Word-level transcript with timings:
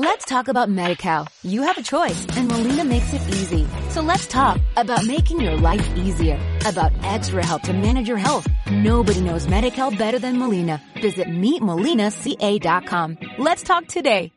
Let's 0.00 0.24
talk 0.26 0.46
about 0.46 0.68
MediCal. 0.68 1.26
You 1.42 1.62
have 1.62 1.76
a 1.76 1.82
choice 1.82 2.24
and 2.36 2.46
Molina 2.46 2.84
makes 2.84 3.12
it 3.12 3.20
easy. 3.34 3.66
So 3.90 4.00
let's 4.00 4.28
talk 4.28 4.60
about 4.76 5.04
making 5.04 5.40
your 5.40 5.56
life 5.56 5.84
easier, 5.96 6.38
about 6.64 6.92
extra 7.02 7.44
help 7.44 7.62
to 7.62 7.72
manage 7.72 8.06
your 8.06 8.16
health. 8.16 8.46
Nobody 8.70 9.20
knows 9.20 9.48
MediCal 9.48 9.98
better 9.98 10.20
than 10.20 10.38
Molina. 10.38 10.80
Visit 11.02 11.26
meetmolinaca.com. 11.26 13.16
Let's 13.38 13.64
talk 13.64 13.88
today. 13.88 14.30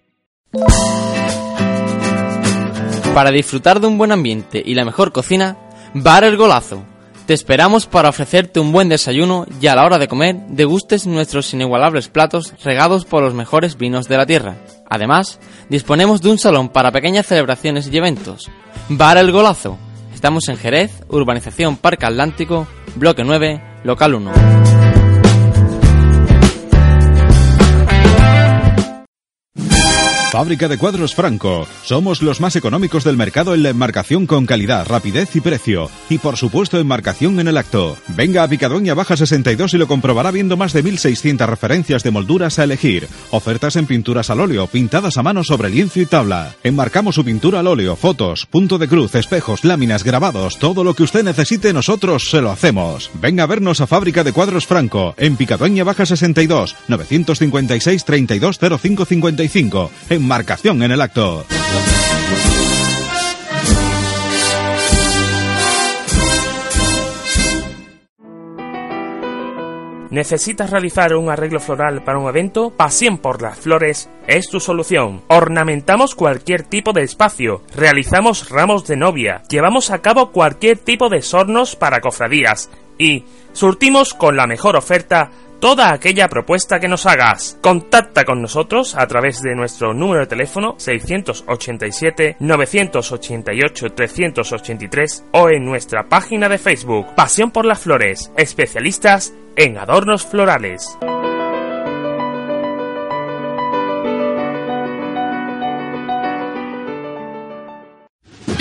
Para 3.14 3.30
disfrutar 3.30 3.80
de 3.80 3.86
un 3.86 4.00
buen 4.00 4.12
ambiente 4.12 4.64
y 4.66 4.74
la 4.74 4.84
mejor 4.84 5.12
cocina, 5.12 5.58
Bar 5.94 6.24
El 6.24 6.38
Golazo. 6.38 6.91
Te 7.32 7.36
esperamos 7.36 7.86
para 7.86 8.10
ofrecerte 8.10 8.60
un 8.60 8.74
buen 8.74 8.90
desayuno 8.90 9.46
y 9.62 9.68
a 9.68 9.76
la 9.76 9.86
hora 9.86 9.98
de 9.98 10.10
comer 10.10 10.36
degustes 10.50 11.08
nuestros 11.08 11.54
inigualables 11.54 12.10
platos 12.10 12.54
regados 12.62 13.06
por 13.06 13.24
los 13.24 13.34
mejores 13.34 13.78
vinos 13.78 14.10
de 14.10 14.18
la 14.18 14.26
tierra. 14.26 14.58
Además, 14.90 15.40
disponemos 15.70 16.22
de 16.22 16.30
un 16.30 16.38
salón 16.38 16.68
para 16.68 16.92
pequeñas 16.92 17.28
celebraciones 17.28 17.88
y 17.90 17.96
eventos. 17.96 18.52
Bar 18.90 19.16
El 19.16 19.32
Golazo. 19.32 19.78
Estamos 20.14 20.50
en 20.50 20.58
Jerez, 20.58 20.92
Urbanización 21.08 21.78
Parque 21.78 22.06
Atlántico, 22.06 22.68
Bloque 22.98 23.24
9, 23.24 23.62
Local 23.86 24.14
1. 24.14 24.81
Fábrica 30.32 30.70
de 30.70 30.78
cuadros 30.78 31.14
Franco. 31.14 31.68
Somos 31.84 32.22
los 32.22 32.40
más 32.40 32.56
económicos 32.56 33.04
del 33.04 33.18
mercado 33.18 33.54
en 33.54 33.64
la 33.64 33.70
enmarcación 33.70 34.26
con 34.26 34.46
calidad, 34.46 34.88
rapidez 34.88 35.36
y 35.36 35.42
precio. 35.42 35.92
Y 36.10 36.20
por 36.20 36.38
supuesto 36.38 36.80
enmarcación 36.80 37.42
en 37.42 37.50
el 37.50 37.58
acto. 37.58 37.98
Venga 38.08 38.42
a 38.44 38.48
Picadoña 38.48 38.94
Baja 38.94 39.18
62 39.18 39.74
y 39.74 39.78
lo 39.78 39.90
comprobará 39.90 40.32
viendo 40.32 40.56
más 40.56 40.72
de 40.72 40.84
1600 40.84 41.50
referencias 41.50 42.04
de 42.04 42.12
molduras 42.12 42.60
a 42.60 42.64
elegir. 42.64 43.10
Ofertas 43.32 43.76
en 43.76 43.88
pinturas 43.88 44.30
al 44.30 44.40
óleo, 44.40 44.68
pintadas 44.68 45.18
a 45.18 45.24
mano 45.24 45.44
sobre 45.44 45.70
lienzo 45.70 46.00
y 46.00 46.06
tabla. 46.06 46.56
Enmarcamos 46.64 47.16
su 47.16 47.26
pintura 47.26 47.60
al 47.60 47.68
óleo, 47.68 47.98
fotos, 47.98 48.46
punto 48.46 48.78
de 48.78 48.88
cruz, 48.88 49.16
espejos, 49.16 49.66
láminas, 49.66 50.06
grabados, 50.06 50.58
todo 50.60 50.86
lo 50.86 50.94
que 50.94 51.04
usted 51.04 51.26
necesite 51.26 51.74
nosotros 51.74 52.30
se 52.30 52.40
lo 52.40 52.52
hacemos. 52.52 53.12
Venga 53.16 53.44
a 53.44 53.48
vernos 53.48 53.82
a 53.82 53.88
Fábrica 53.88 54.24
de 54.24 54.32
Cuadros 54.32 54.66
Franco, 54.66 55.14
en 55.18 55.36
Picadoña 55.36 55.84
Baja 55.84 56.06
62, 56.06 56.78
956 56.88 58.06
320555. 58.06 59.92
En 60.10 60.21
marcación 60.28 60.84
en 60.84 60.92
el 60.92 61.02
acto. 61.02 61.46
¿Necesitas 70.12 70.70
realizar 70.70 71.16
un 71.16 71.30
arreglo 71.30 71.62
floral 71.62 72.04
para 72.04 72.20
un 72.20 72.28
evento? 72.28 72.72
Pasión 72.72 73.18
por 73.18 73.42
las 73.42 73.58
flores 73.58 74.10
es 74.28 74.50
tu 74.50 74.60
solución. 74.60 75.22
Ornamentamos 75.30 76.16
cualquier 76.16 76.64
tipo 76.64 76.92
de 76.92 77.04
espacio, 77.04 77.62
realizamos 77.74 78.50
ramos 78.50 78.86
de 78.88 78.98
novia, 78.98 79.42
llevamos 79.48 79.90
a 79.90 80.02
cabo 80.02 80.32
cualquier 80.34 80.78
tipo 80.80 81.08
de 81.08 81.22
sornos 81.22 81.78
para 81.78 82.02
cofradías 82.02 82.70
y 82.98 83.24
surtimos 83.54 84.14
con 84.14 84.36
la 84.36 84.48
mejor 84.48 84.76
oferta 84.76 85.32
toda 85.62 85.94
aquella 85.94 86.28
propuesta 86.28 86.82
que 86.82 86.90
nos 86.90 87.06
hagas. 87.06 87.58
Contacta 87.62 88.26
con 88.26 88.42
nosotros 88.42 88.96
a 88.98 89.08
través 89.08 89.42
de 89.42 89.56
nuestro 89.56 89.94
número 89.94 90.22
de 90.22 90.28
teléfono 90.28 90.76
687 90.78 92.36
988 92.40 93.94
383 93.94 95.26
o 95.32 95.50
en 95.50 95.64
nuestra 95.64 96.10
página 96.10 96.50
de 96.50 96.58
Facebook 96.58 97.16
Pasión 97.16 97.52
por 97.52 97.66
las 97.66 97.80
Flores, 97.80 98.32
especialistas 98.36 99.34
en 99.56 99.78
adornos 99.78 100.26
florales. 100.26 100.98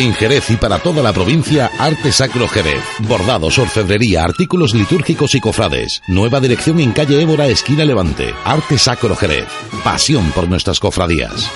En 0.01 0.15
Jerez 0.15 0.48
y 0.48 0.56
para 0.56 0.79
toda 0.79 1.03
la 1.03 1.12
provincia, 1.12 1.70
Arte 1.79 2.11
Sacro 2.11 2.48
Jerez. 2.48 2.83
Bordados, 3.01 3.59
orfebrería, 3.59 4.25
artículos 4.25 4.72
litúrgicos 4.72 5.34
y 5.34 5.41
cofrades. 5.41 6.00
Nueva 6.09 6.41
dirección 6.41 6.81
en 6.81 6.93
calle 6.93 7.21
Évora, 7.21 7.49
esquina 7.49 7.84
Levante. 7.84 8.33
Arte 8.47 8.78
Sacro 8.78 9.15
Jerez. 9.15 9.44
Pasión 9.84 10.31
por 10.31 10.49
nuestras 10.49 10.81
cofradías. 10.81 11.53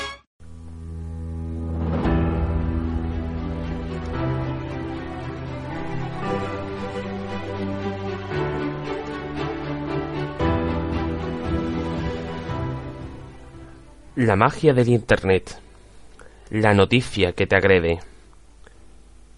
La 14.17 14.37
magia 14.37 14.75
del 14.75 14.91
Internet. 14.91 15.59
La 16.51 16.75
noticia 16.75 17.33
que 17.33 17.47
te 17.47 17.57
agrede. 17.57 18.01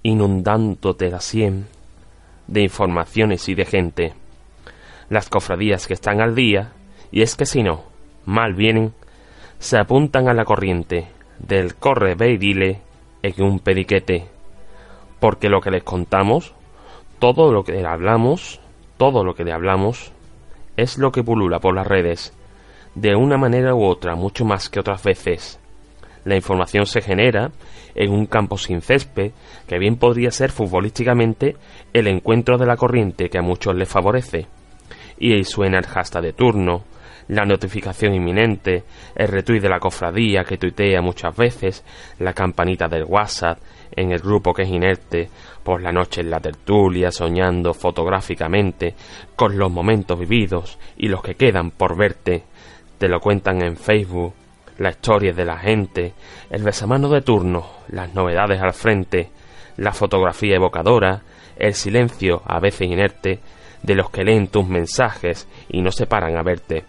Inundándote 0.09 1.11
la 1.11 1.21
sien 1.21 1.67
de 2.47 2.63
informaciones 2.63 3.49
y 3.49 3.57
de 3.57 3.65
gente. 3.65 4.15
Las 5.11 5.29
cofradías 5.29 5.89
que 5.89 5.95
están 5.95 6.21
al 6.21 6.37
día, 6.37 6.75
y 7.11 7.23
es 7.23 7.35
que 7.35 7.45
si 7.45 7.65
no, 7.65 7.83
mal 8.25 8.55
vienen, 8.55 8.93
se 9.59 9.79
apuntan 9.79 10.29
a 10.29 10.33
la 10.33 10.45
corriente 10.45 11.09
del 11.41 11.75
corre 11.75 12.15
ve 12.15 12.35
y 12.35 12.37
dile 12.37 12.83
en 13.21 13.43
un 13.43 13.59
periquete. 13.59 14.29
Porque 15.19 15.49
lo 15.49 15.61
que 15.61 15.73
les 15.73 15.83
contamos, 15.83 16.55
todo 17.19 17.51
lo 17.51 17.65
que 17.65 17.73
le 17.73 17.85
hablamos, 17.85 18.61
todo 18.99 19.25
lo 19.25 19.35
que 19.35 19.43
le 19.43 19.53
hablamos, 19.53 20.13
es 20.77 20.99
lo 20.99 21.11
que 21.11 21.25
pulula 21.25 21.59
por 21.59 21.75
las 21.75 21.87
redes 21.89 22.33
de 22.95 23.17
una 23.17 23.39
manera 23.39 23.75
u 23.75 23.83
otra, 23.83 24.15
mucho 24.15 24.45
más 24.45 24.69
que 24.69 24.79
otras 24.79 25.03
veces. 25.03 25.59
La 26.27 26.35
información 26.35 26.87
se 26.87 27.01
genera 27.01 27.53
en 27.95 28.11
un 28.11 28.27
campo 28.27 28.59
sin 28.59 28.81
césped, 28.81 29.31
que 29.69 29.79
bien 29.79 29.97
podría 29.97 30.33
ser 30.33 30.51
futbolísticamente 30.51 31.55
el 31.93 32.09
encuentro 32.09 32.59
de 32.59 32.67
la 32.67 32.77
corriente 32.77 33.31
que 33.31 33.39
a 33.39 33.43
muchos 33.43 33.77
les 33.77 33.89
favorece. 33.89 34.49
Y 35.19 35.35
ahí 35.35 35.45
suena 35.45 35.79
el 35.79 35.87
hashtag 35.87 36.25
de 36.25 36.33
turno, 36.33 36.83
la 37.29 37.45
notificación 37.45 38.13
inminente, 38.13 38.83
el 39.15 39.29
retweet 39.29 39.61
de 39.61 39.69
la 39.69 39.79
cofradía 39.79 40.43
que 40.43 40.59
tuitea 40.59 41.01
muchas 41.01 41.37
veces, 41.37 41.85
la 42.19 42.33
campanita 42.33 42.89
del 42.89 43.05
WhatsApp 43.05 43.61
en 43.93 44.11
el 44.11 44.19
grupo 44.19 44.53
que 44.53 44.63
es 44.63 44.69
inerte, 44.69 45.31
por 45.63 45.81
la 45.81 45.93
noche 45.93 46.23
en 46.23 46.31
la 46.31 46.41
tertulia, 46.41 47.13
soñando 47.13 47.73
fotográficamente 47.73 48.97
con 49.37 49.57
los 49.57 49.71
momentos 49.71 50.19
vividos 50.19 50.77
y 50.97 51.07
los 51.07 51.23
que 51.23 51.37
quedan 51.37 51.71
por 51.71 51.97
verte, 51.97 52.43
te 52.99 53.09
lo 53.09 53.21
cuentan 53.21 53.63
en 53.63 53.77
Facebook, 53.77 54.35
la 54.79 54.91
historia 54.91 55.33
de 55.33 55.45
la 55.45 55.59
gente, 55.59 56.15
el 56.51 56.63
besamano 56.63 57.09
de 57.09 57.23
turno, 57.23 57.67
las 57.89 58.15
novedades 58.15 58.61
al 58.61 58.73
frente, 58.73 59.31
la 59.77 59.93
fotografía 59.93 60.57
evocadora, 60.57 61.23
el 61.57 61.75
silencio 61.75 62.43
a 62.45 62.61
veces 62.61 62.89
inerte 62.89 63.41
de 63.83 63.95
los 63.95 64.11
que 64.11 64.25
leen 64.25 64.49
tus 64.49 64.67
mensajes 64.67 65.49
y 65.69 65.81
no 65.81 65.91
se 65.91 66.07
paran 66.07 66.37
a 66.37 66.43
verte, 66.43 66.85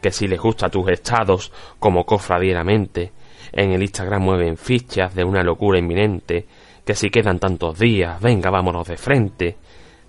que 0.00 0.10
si 0.10 0.26
les 0.26 0.40
gusta 0.40 0.68
tus 0.68 0.90
estados 0.90 1.52
como 1.78 2.04
cofradieramente, 2.04 3.12
en 3.52 3.72
el 3.72 3.82
Instagram 3.82 4.22
mueven 4.22 4.56
fichas 4.56 5.14
de 5.14 5.24
una 5.24 5.42
locura 5.42 5.78
inminente, 5.78 6.46
que 6.84 6.94
si 6.94 7.10
quedan 7.10 7.38
tantos 7.38 7.78
días, 7.78 8.20
venga 8.20 8.50
vámonos 8.50 8.88
de 8.88 8.96
frente, 8.96 9.56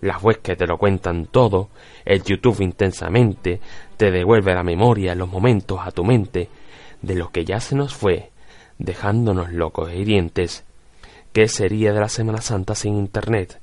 las 0.02 0.22
webs 0.24 0.40
que 0.40 0.56
te 0.56 0.66
lo 0.66 0.78
cuentan 0.78 1.28
todo, 1.28 1.70
el 2.06 2.24
YouTube 2.24 2.62
intensamente, 2.62 3.60
te 3.98 4.12
devuelve 4.12 4.54
la 4.54 4.64
memoria, 4.64 5.16
los 5.16 5.30
momentos 5.30 5.80
a 5.82 5.92
tu 5.92 6.04
mente, 6.04 6.50
de 7.02 7.16
lo 7.16 7.32
que 7.32 7.46
ya 7.46 7.60
se 7.60 7.76
nos 7.76 7.94
fue, 7.94 8.32
dejándonos 8.78 9.52
locos 9.52 9.90
e 9.90 9.98
hirientes. 9.98 10.66
¿Qué 11.34 11.48
sería 11.48 11.94
de 11.94 12.00
la 12.00 12.10
Semana 12.10 12.42
Santa 12.42 12.76
sin 12.76 12.96
Internet? 12.96 13.62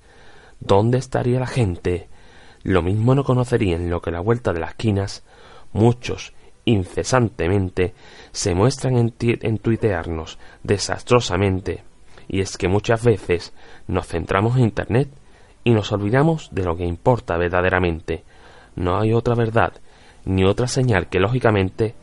¿Dónde 0.60 0.98
estaría 0.98 1.38
la 1.38 1.46
gente? 1.46 2.08
Lo 2.62 2.82
mismo 2.82 3.14
no 3.14 3.24
conocerían 3.24 3.90
lo 3.90 4.00
que 4.00 4.10
la 4.10 4.20
vuelta 4.20 4.52
de 4.52 4.60
las 4.60 4.70
esquinas, 4.70 5.24
muchos, 5.72 6.32
incesantemente, 6.64 7.94
se 8.32 8.54
muestran 8.54 8.96
en, 8.96 9.14
en 9.20 9.58
tuitearnos 9.58 10.38
desastrosamente, 10.62 11.84
y 12.26 12.40
es 12.40 12.56
que 12.56 12.68
muchas 12.68 13.04
veces 13.04 13.52
nos 13.86 14.06
centramos 14.06 14.56
en 14.56 14.64
Internet 14.64 15.08
y 15.64 15.70
nos 15.70 15.92
olvidamos 15.92 16.48
de 16.52 16.64
lo 16.64 16.76
que 16.76 16.84
importa 16.84 17.36
verdaderamente. 17.36 18.24
No 18.76 18.98
hay 18.98 19.12
otra 19.12 19.34
verdad, 19.34 19.72
ni 20.24 20.44
otra 20.44 20.66
señal 20.68 21.08
que 21.08 21.20
lógicamente 21.20 21.94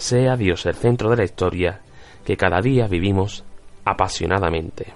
sea 0.00 0.34
Dios 0.36 0.64
el 0.64 0.74
centro 0.74 1.10
de 1.10 1.16
la 1.16 1.24
historia 1.24 1.80
que 2.24 2.36
cada 2.36 2.60
día 2.62 2.86
vivimos 2.88 3.44
apasionadamente. 3.84 4.94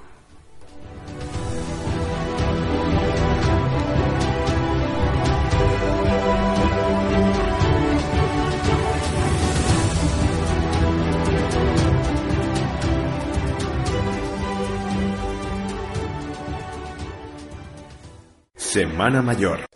Semana 18.57 19.23
Mayor. 19.23 19.67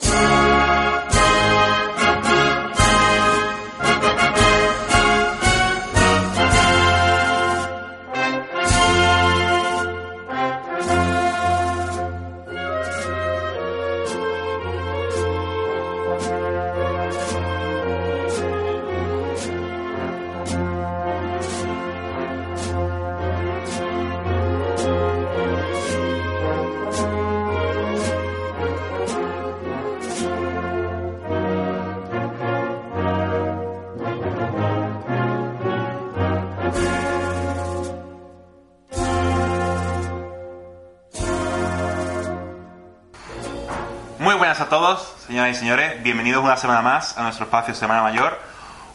Buenas 44.36 44.60
a 44.60 44.68
todos, 44.68 45.14
señoras 45.26 45.52
y 45.52 45.54
señores. 45.54 46.02
Bienvenidos 46.02 46.44
una 46.44 46.56
semana 46.56 46.82
más 46.82 47.16
a 47.16 47.22
nuestro 47.22 47.46
espacio 47.46 47.74
Semana 47.74 48.02
Mayor. 48.02 48.38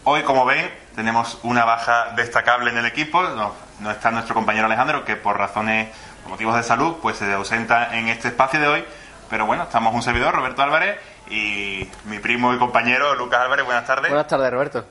Hoy, 0.04 0.22
como 0.24 0.46
ven, 0.46 0.70
tenemos 0.96 1.40
una 1.44 1.66
baja 1.66 2.12
destacable 2.16 2.70
en 2.70 2.78
el 2.78 2.86
equipo. 2.86 3.24
No, 3.24 3.54
no 3.80 3.92
está 3.92 4.12
nuestro 4.12 4.36
compañero 4.36 4.68
Alejandro, 4.68 5.04
que 5.04 5.16
por 5.16 5.38
razones, 5.38 5.90
por 6.22 6.32
motivos 6.34 6.56
de 6.56 6.64
salud, 6.64 6.98
pues 7.02 7.18
se 7.18 7.32
ausenta 7.34 7.98
en 7.98 8.10
este 8.10 8.28
espacio 8.28 8.60
de 8.60 8.68
hoy. 8.68 8.86
Pero 9.30 9.46
bueno, 9.46 9.64
estamos 9.64 9.94
un 9.96 10.04
servidor, 10.04 10.36
Roberto 10.36 10.62
Álvarez, 10.62 11.00
y 11.30 11.90
mi 12.06 12.20
primo 12.20 12.54
y 12.54 12.60
compañero 12.60 13.16
Lucas 13.16 13.42
Álvarez. 13.42 13.66
Buenas 13.66 13.88
tardes. 13.88 14.10
Buenas 14.10 14.28
tardes, 14.28 14.52
Roberto. 14.52 14.86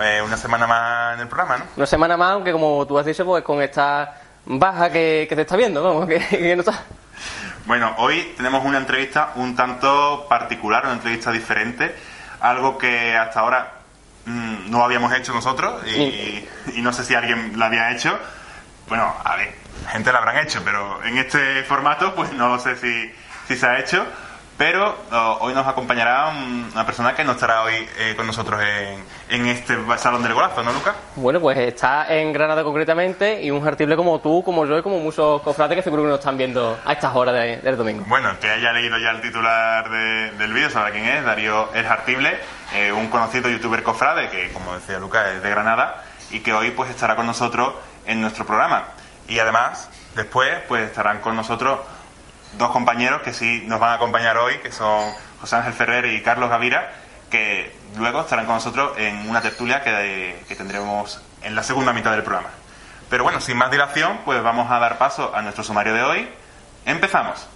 Eh, 0.00 0.22
una 0.24 0.36
semana 0.36 0.66
más 0.66 1.14
en 1.16 1.20
el 1.20 1.28
programa, 1.28 1.58
¿no? 1.58 1.64
Una 1.76 1.86
semana 1.86 2.16
más, 2.16 2.32
aunque 2.32 2.52
como 2.52 2.86
tú 2.86 2.98
has 2.98 3.04
dicho, 3.04 3.26
pues 3.26 3.44
con 3.44 3.60
esta 3.60 4.20
baja 4.46 4.90
que, 4.90 5.26
que 5.28 5.36
te 5.36 5.42
está 5.42 5.56
viendo, 5.56 5.82
vamos, 5.82 6.06
que, 6.08 6.18
que 6.18 6.56
no 6.56 6.60
está... 6.60 6.82
Bueno, 7.66 7.94
hoy 7.98 8.34
tenemos 8.36 8.64
una 8.64 8.78
entrevista 8.78 9.32
un 9.36 9.54
tanto 9.54 10.26
particular, 10.28 10.84
una 10.84 10.94
entrevista 10.94 11.30
diferente, 11.30 11.94
algo 12.40 12.76
que 12.76 13.16
hasta 13.16 13.40
ahora 13.40 13.72
mm, 14.26 14.70
no 14.70 14.84
habíamos 14.84 15.12
hecho 15.14 15.32
nosotros 15.32 15.86
y, 15.86 16.48
y 16.74 16.82
no 16.82 16.92
sé 16.92 17.04
si 17.04 17.14
alguien 17.14 17.58
la 17.58 17.66
había 17.66 17.90
hecho. 17.92 18.18
Bueno, 18.88 19.14
a 19.24 19.36
ver, 19.36 19.54
gente 19.90 20.10
la 20.12 20.18
habrán 20.18 20.38
hecho, 20.38 20.60
pero 20.64 21.02
en 21.04 21.18
este 21.18 21.62
formato 21.62 22.14
pues 22.14 22.32
no 22.32 22.58
sé 22.58 22.76
si, 22.76 23.12
si 23.46 23.56
se 23.56 23.66
ha 23.66 23.78
hecho. 23.78 24.04
Pero 24.58 24.96
oh, 25.10 25.38
hoy 25.40 25.54
nos 25.54 25.66
acompañará 25.66 26.28
un- 26.28 26.68
una 26.72 26.84
persona 26.84 27.14
que 27.14 27.24
no 27.24 27.32
estará 27.32 27.62
hoy 27.62 27.88
eh, 27.98 28.14
con 28.16 28.26
nosotros 28.26 28.60
en, 28.62 29.02
en 29.32 29.46
este 29.46 29.74
salón 29.96 30.22
del 30.22 30.34
golazo, 30.34 30.62
¿no, 30.62 30.72
Lucas? 30.72 30.94
Bueno, 31.16 31.40
pues 31.40 31.56
está 31.56 32.06
en 32.14 32.34
Granada 32.34 32.62
concretamente 32.62 33.40
y 33.42 33.50
un 33.50 33.66
artible 33.66 33.96
como 33.96 34.20
tú, 34.20 34.42
como 34.44 34.66
yo 34.66 34.76
y 34.76 34.82
como 34.82 34.98
muchos 34.98 35.40
cofrades 35.40 35.74
que 35.76 35.82
seguro 35.82 36.02
que 36.02 36.10
nos 36.10 36.18
están 36.18 36.36
viendo 36.36 36.78
a 36.84 36.92
estas 36.92 37.16
horas 37.16 37.34
de- 37.34 37.56
del 37.58 37.76
domingo. 37.78 38.04
Bueno, 38.08 38.28
que 38.38 38.50
haya 38.50 38.72
leído 38.72 38.98
ya 38.98 39.08
el 39.10 39.22
titular 39.22 39.88
de- 39.90 40.32
del 40.32 40.52
vídeo 40.52 40.68
sabrá 40.68 40.90
quién 40.90 41.06
es, 41.06 41.24
Darío 41.24 41.72
El 41.72 41.86
Jartible, 41.86 42.38
eh, 42.74 42.92
un 42.92 43.08
conocido 43.08 43.48
youtuber 43.48 43.82
cofrade 43.82 44.28
que, 44.28 44.52
como 44.52 44.74
decía 44.74 44.98
Lucas, 44.98 45.26
es 45.28 45.42
de 45.42 45.48
Granada 45.48 46.02
y 46.30 46.40
que 46.40 46.52
hoy 46.52 46.70
pues 46.72 46.90
estará 46.90 47.16
con 47.16 47.24
nosotros 47.26 47.72
en 48.04 48.20
nuestro 48.20 48.44
programa. 48.44 48.84
Y 49.28 49.38
además, 49.38 49.88
después, 50.14 50.50
pues 50.68 50.82
estarán 50.84 51.20
con 51.20 51.36
nosotros 51.36 51.80
dos 52.58 52.70
compañeros 52.70 53.22
que 53.22 53.32
sí 53.32 53.64
nos 53.66 53.80
van 53.80 53.92
a 53.92 53.94
acompañar 53.94 54.36
hoy, 54.36 54.58
que 54.58 54.70
son 54.72 55.10
José 55.40 55.56
Ángel 55.56 55.72
Ferrer 55.72 56.04
y 56.04 56.20
Carlos 56.22 56.50
Gavira, 56.50 56.92
que 57.30 57.74
luego 57.96 58.20
estarán 58.20 58.46
con 58.46 58.56
nosotros 58.56 58.92
en 58.98 59.28
una 59.28 59.40
tertulia 59.40 59.82
que, 59.82 60.44
que 60.48 60.56
tendremos 60.56 61.20
en 61.42 61.54
la 61.54 61.62
segunda 61.62 61.92
mitad 61.92 62.12
del 62.12 62.22
programa. 62.22 62.50
Pero 63.08 63.24
bueno, 63.24 63.40
sin 63.40 63.56
más 63.56 63.70
dilación, 63.70 64.20
pues 64.24 64.42
vamos 64.42 64.70
a 64.70 64.78
dar 64.78 64.98
paso 64.98 65.34
a 65.34 65.42
nuestro 65.42 65.62
sumario 65.62 65.94
de 65.94 66.02
hoy. 66.02 66.28
Empezamos. 66.86 67.46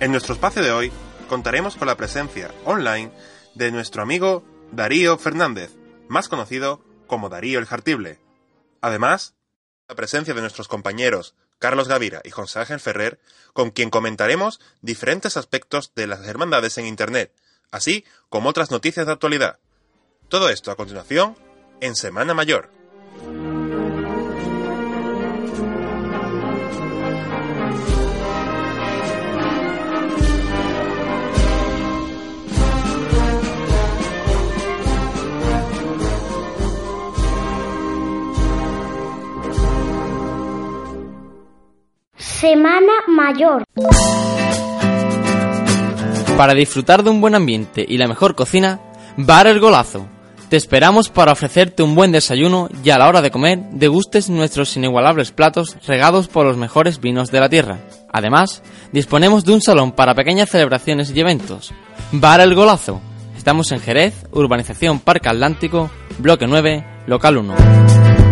En 0.00 0.10
nuestro 0.10 0.34
espacio 0.34 0.62
de 0.62 0.70
hoy 0.70 0.92
contaremos 1.28 1.76
con 1.76 1.88
la 1.88 1.96
presencia 1.96 2.50
online 2.64 3.10
de 3.54 3.72
nuestro 3.72 4.02
amigo 4.02 4.44
Darío 4.70 5.18
Fernández, 5.18 5.72
más 6.08 6.28
conocido 6.28 6.84
como 7.06 7.28
Darío 7.28 7.58
el 7.58 7.66
Jartible. 7.66 8.20
Además, 8.80 9.34
la 9.88 9.94
presencia 9.94 10.34
de 10.34 10.40
nuestros 10.40 10.68
compañeros 10.68 11.34
Carlos 11.64 11.88
Gavira 11.88 12.20
y 12.24 12.30
José 12.30 12.58
Ángel 12.58 12.78
Ferrer, 12.78 13.18
con 13.54 13.70
quien 13.70 13.88
comentaremos 13.88 14.60
diferentes 14.82 15.38
aspectos 15.38 15.92
de 15.94 16.06
las 16.06 16.20
hermandades 16.26 16.76
en 16.76 16.84
Internet, 16.84 17.32
así 17.70 18.04
como 18.28 18.50
otras 18.50 18.70
noticias 18.70 19.06
de 19.06 19.12
actualidad. 19.12 19.60
Todo 20.28 20.50
esto 20.50 20.70
a 20.70 20.76
continuación 20.76 21.38
en 21.80 21.96
Semana 21.96 22.34
Mayor. 22.34 22.73
Semana 42.24 42.92
Mayor. 43.06 43.64
Para 46.38 46.54
disfrutar 46.54 47.02
de 47.02 47.10
un 47.10 47.20
buen 47.20 47.34
ambiente 47.34 47.84
y 47.86 47.98
la 47.98 48.08
mejor 48.08 48.34
cocina, 48.34 48.80
Bar 49.18 49.46
El 49.46 49.60
Golazo. 49.60 50.08
Te 50.48 50.56
esperamos 50.56 51.10
para 51.10 51.32
ofrecerte 51.32 51.82
un 51.82 51.94
buen 51.94 52.12
desayuno 52.12 52.70
y 52.82 52.88
a 52.88 52.98
la 52.98 53.08
hora 53.08 53.20
de 53.20 53.30
comer 53.30 53.58
degustes 53.72 54.30
nuestros 54.30 54.74
inigualables 54.74 55.32
platos 55.32 55.76
regados 55.86 56.28
por 56.28 56.46
los 56.46 56.56
mejores 56.56 56.98
vinos 56.98 57.30
de 57.30 57.40
la 57.40 57.50
tierra. 57.50 57.80
Además, 58.10 58.62
disponemos 58.90 59.44
de 59.44 59.52
un 59.52 59.60
salón 59.60 59.92
para 59.92 60.14
pequeñas 60.14 60.48
celebraciones 60.48 61.12
y 61.14 61.20
eventos. 61.20 61.74
Bar 62.10 62.40
El 62.40 62.54
Golazo. 62.54 63.02
Estamos 63.36 63.70
en 63.70 63.80
Jerez, 63.80 64.14
Urbanización 64.32 64.98
Parque 64.98 65.28
Atlántico, 65.28 65.90
Bloque 66.18 66.46
9, 66.46 66.86
Local 67.06 67.36
1. 67.36 68.23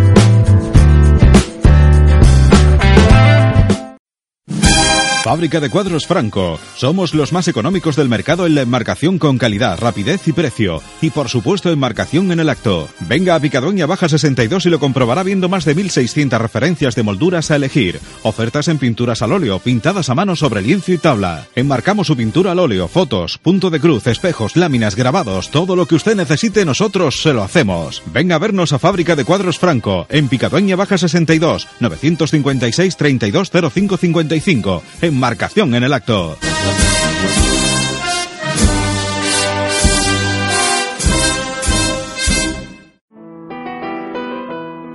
Fábrica 5.23 5.61
de 5.61 5.69
cuadros 5.69 6.05
Franco. 6.05 6.59
Somos 6.75 7.13
los 7.13 7.31
más 7.31 7.47
económicos 7.47 7.95
del 7.95 8.09
mercado 8.09 8.45
en 8.45 8.55
la 8.55 8.61
enmarcación 8.61 9.17
con 9.19 9.37
calidad, 9.37 9.79
rapidez 9.79 10.27
y 10.27 10.33
precio. 10.33 10.81
Y 11.01 11.11
por 11.11 11.29
supuesto, 11.29 11.71
enmarcación 11.71 12.33
en 12.33 12.41
el 12.41 12.49
acto. 12.49 12.89
Venga 13.07 13.33
a 13.33 13.39
Picadoña 13.39 13.85
Baja 13.85 14.09
62 14.09 14.65
y 14.65 14.69
lo 14.69 14.81
comprobará 14.81 15.23
viendo 15.23 15.47
más 15.47 15.63
de 15.63 15.75
1600 15.75 16.41
referencias 16.41 16.95
de 16.95 17.03
molduras 17.03 17.51
a 17.51 17.55
elegir. 17.55 18.01
Ofertas 18.23 18.67
en 18.67 18.79
pinturas 18.79 19.21
al 19.21 19.31
óleo, 19.31 19.59
pintadas 19.59 20.09
a 20.09 20.13
mano 20.13 20.35
sobre 20.35 20.61
lienzo 20.61 20.91
y 20.91 20.97
tabla. 20.97 21.47
Enmarcamos 21.55 22.07
su 22.07 22.17
pintura 22.17 22.51
al 22.51 22.59
óleo, 22.59 22.89
fotos, 22.89 23.37
punto 23.37 23.69
de 23.69 23.79
cruz, 23.79 24.07
espejos, 24.07 24.57
láminas, 24.57 24.97
grabados. 24.97 25.51
Todo 25.51 25.77
lo 25.77 25.85
que 25.85 25.95
usted 25.95 26.17
necesite, 26.17 26.65
nosotros 26.65 27.21
se 27.21 27.31
lo 27.31 27.43
hacemos. 27.43 28.03
Venga 28.11 28.35
a 28.35 28.39
vernos 28.39 28.73
a 28.73 28.79
Fábrica 28.79 29.15
de 29.15 29.23
Cuadros 29.23 29.57
Franco. 29.57 30.05
En 30.09 30.27
Picadoña 30.27 30.75
Baja 30.75 30.97
62, 30.97 31.69
956 31.79 32.97
320555. 32.97 34.83
Enmarcación 35.13 35.75
en 35.75 35.83
el 35.83 35.93
acto. 35.93 36.35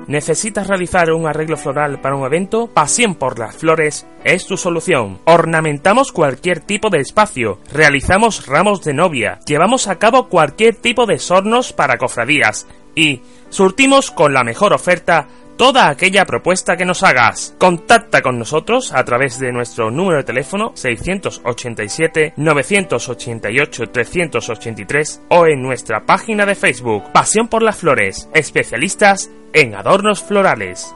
¿Necesitas 0.09 0.67
realizar 0.67 1.13
un 1.13 1.29
arreglo 1.29 1.57
floral 1.57 2.01
para 2.01 2.17
un 2.17 2.27
evento? 2.27 2.67
Pasión 2.67 3.15
por 3.15 3.39
las 3.39 3.55
flores 3.55 4.09
es 4.25 4.45
tu 4.45 4.57
solución. 4.57 5.21
Ornamentamos 5.25 6.11
cualquier 6.11 6.59
tipo 6.59 6.91
de 6.91 6.99
espacio, 6.99 7.61
realizamos 7.73 8.47
ramos 8.47 8.83
de 8.83 8.95
novia, 8.95 9.39
llevamos 9.47 9.87
a 9.87 10.01
cabo 10.01 10.29
cualquier 10.29 10.75
tipo 10.75 11.07
de 11.07 11.21
sornos 11.21 11.73
para 11.73 11.97
cofradías 11.97 12.67
y 12.97 13.23
surtimos 13.51 14.11
con 14.11 14.35
la 14.35 14.43
mejor 14.43 14.73
oferta 14.73 15.29
toda 15.59 15.91
aquella 15.91 16.25
propuesta 16.25 16.79
que 16.79 16.87
nos 16.87 17.03
hagas. 17.03 17.55
Contacta 17.59 18.23
con 18.23 18.39
nosotros 18.39 18.93
a 18.95 19.05
través 19.05 19.39
de 19.39 19.53
nuestro 19.53 19.91
número 19.91 20.17
de 20.17 20.25
teléfono 20.25 20.73
687 20.75 22.33
988 22.37 23.91
383 23.91 25.23
o 25.29 25.47
en 25.47 25.61
nuestra 25.61 26.07
página 26.07 26.47
de 26.47 26.55
Facebook 26.55 27.13
Pasión 27.13 27.49
por 27.49 27.63
las 27.63 27.77
Flores, 27.77 28.31
especialistas 28.33 29.31
en 29.53 29.75
adornos 29.75 30.23
florales. 30.23 30.95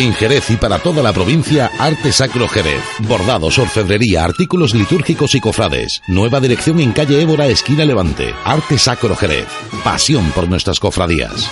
En 0.00 0.14
Jerez 0.14 0.48
y 0.48 0.56
para 0.56 0.78
toda 0.78 1.02
la 1.02 1.12
provincia, 1.12 1.70
Arte 1.78 2.10
Sacro 2.10 2.48
Jerez. 2.48 2.82
Bordados, 3.00 3.58
orfebrería, 3.58 4.24
artículos 4.24 4.72
litúrgicos 4.72 5.34
y 5.34 5.40
cofrades. 5.40 6.00
Nueva 6.06 6.40
dirección 6.40 6.80
en 6.80 6.92
calle 6.92 7.20
Évora, 7.20 7.48
esquina 7.48 7.84
Levante. 7.84 8.34
Arte 8.46 8.78
Sacro 8.78 9.14
Jerez. 9.14 9.46
Pasión 9.84 10.30
por 10.30 10.48
nuestras 10.48 10.80
cofradías. 10.80 11.50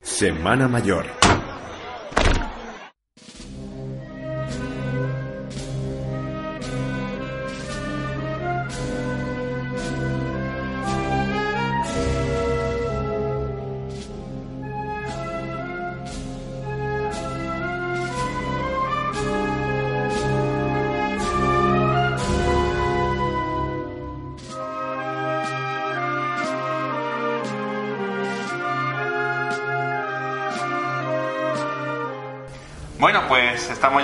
Semana 0.00 0.66
Mayor. 0.66 1.29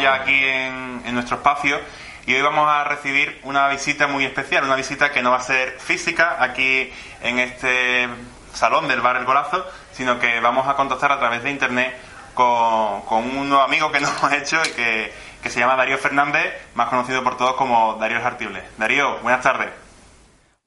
Ya 0.07 0.15
aquí 0.15 0.45
en, 0.45 1.03
en 1.05 1.15
nuestro 1.15 1.39
espacio 1.39 1.81
y 2.27 2.35
hoy 2.35 2.43
vamos 2.43 2.69
a 2.69 2.85
recibir 2.85 3.41
una 3.43 3.69
visita 3.69 4.07
muy 4.07 4.25
especial, 4.25 4.63
una 4.63 4.77
visita 4.77 5.11
que 5.11 5.21
no 5.21 5.33
va 5.33 5.39
a 5.39 5.43
ser 5.43 5.81
física 5.81 6.37
aquí 6.41 6.93
en 7.23 7.41
este 7.41 8.09
salón 8.53 8.87
del 8.87 9.01
bar 9.01 9.17
El 9.17 9.25
Golazo, 9.25 9.67
sino 9.91 10.21
que 10.21 10.39
vamos 10.39 10.69
a 10.69 10.77
contactar 10.77 11.11
a 11.11 11.19
través 11.19 11.43
de 11.43 11.51
internet 11.51 11.93
con, 12.35 13.25
un 13.25 13.49
nuevo 13.49 13.65
amigo 13.65 13.91
que 13.91 13.99
nos 14.05 14.17
hemos 14.17 14.33
hecho 14.33 14.61
y 14.65 14.71
que, 14.75 15.13
que 15.43 15.51
se 15.51 15.59
llama 15.59 15.75
Darío 15.75 15.99
Fernández, 15.99 16.55
más 16.77 16.89
conocido 16.89 17.25
por 17.25 17.37
todos 17.37 17.55
como 17.57 17.95
Darío 17.95 18.19
el 18.19 18.23
Jartible. 18.23 18.63
Darío, 18.79 19.19
buenas 19.23 19.43
tardes. 19.43 19.71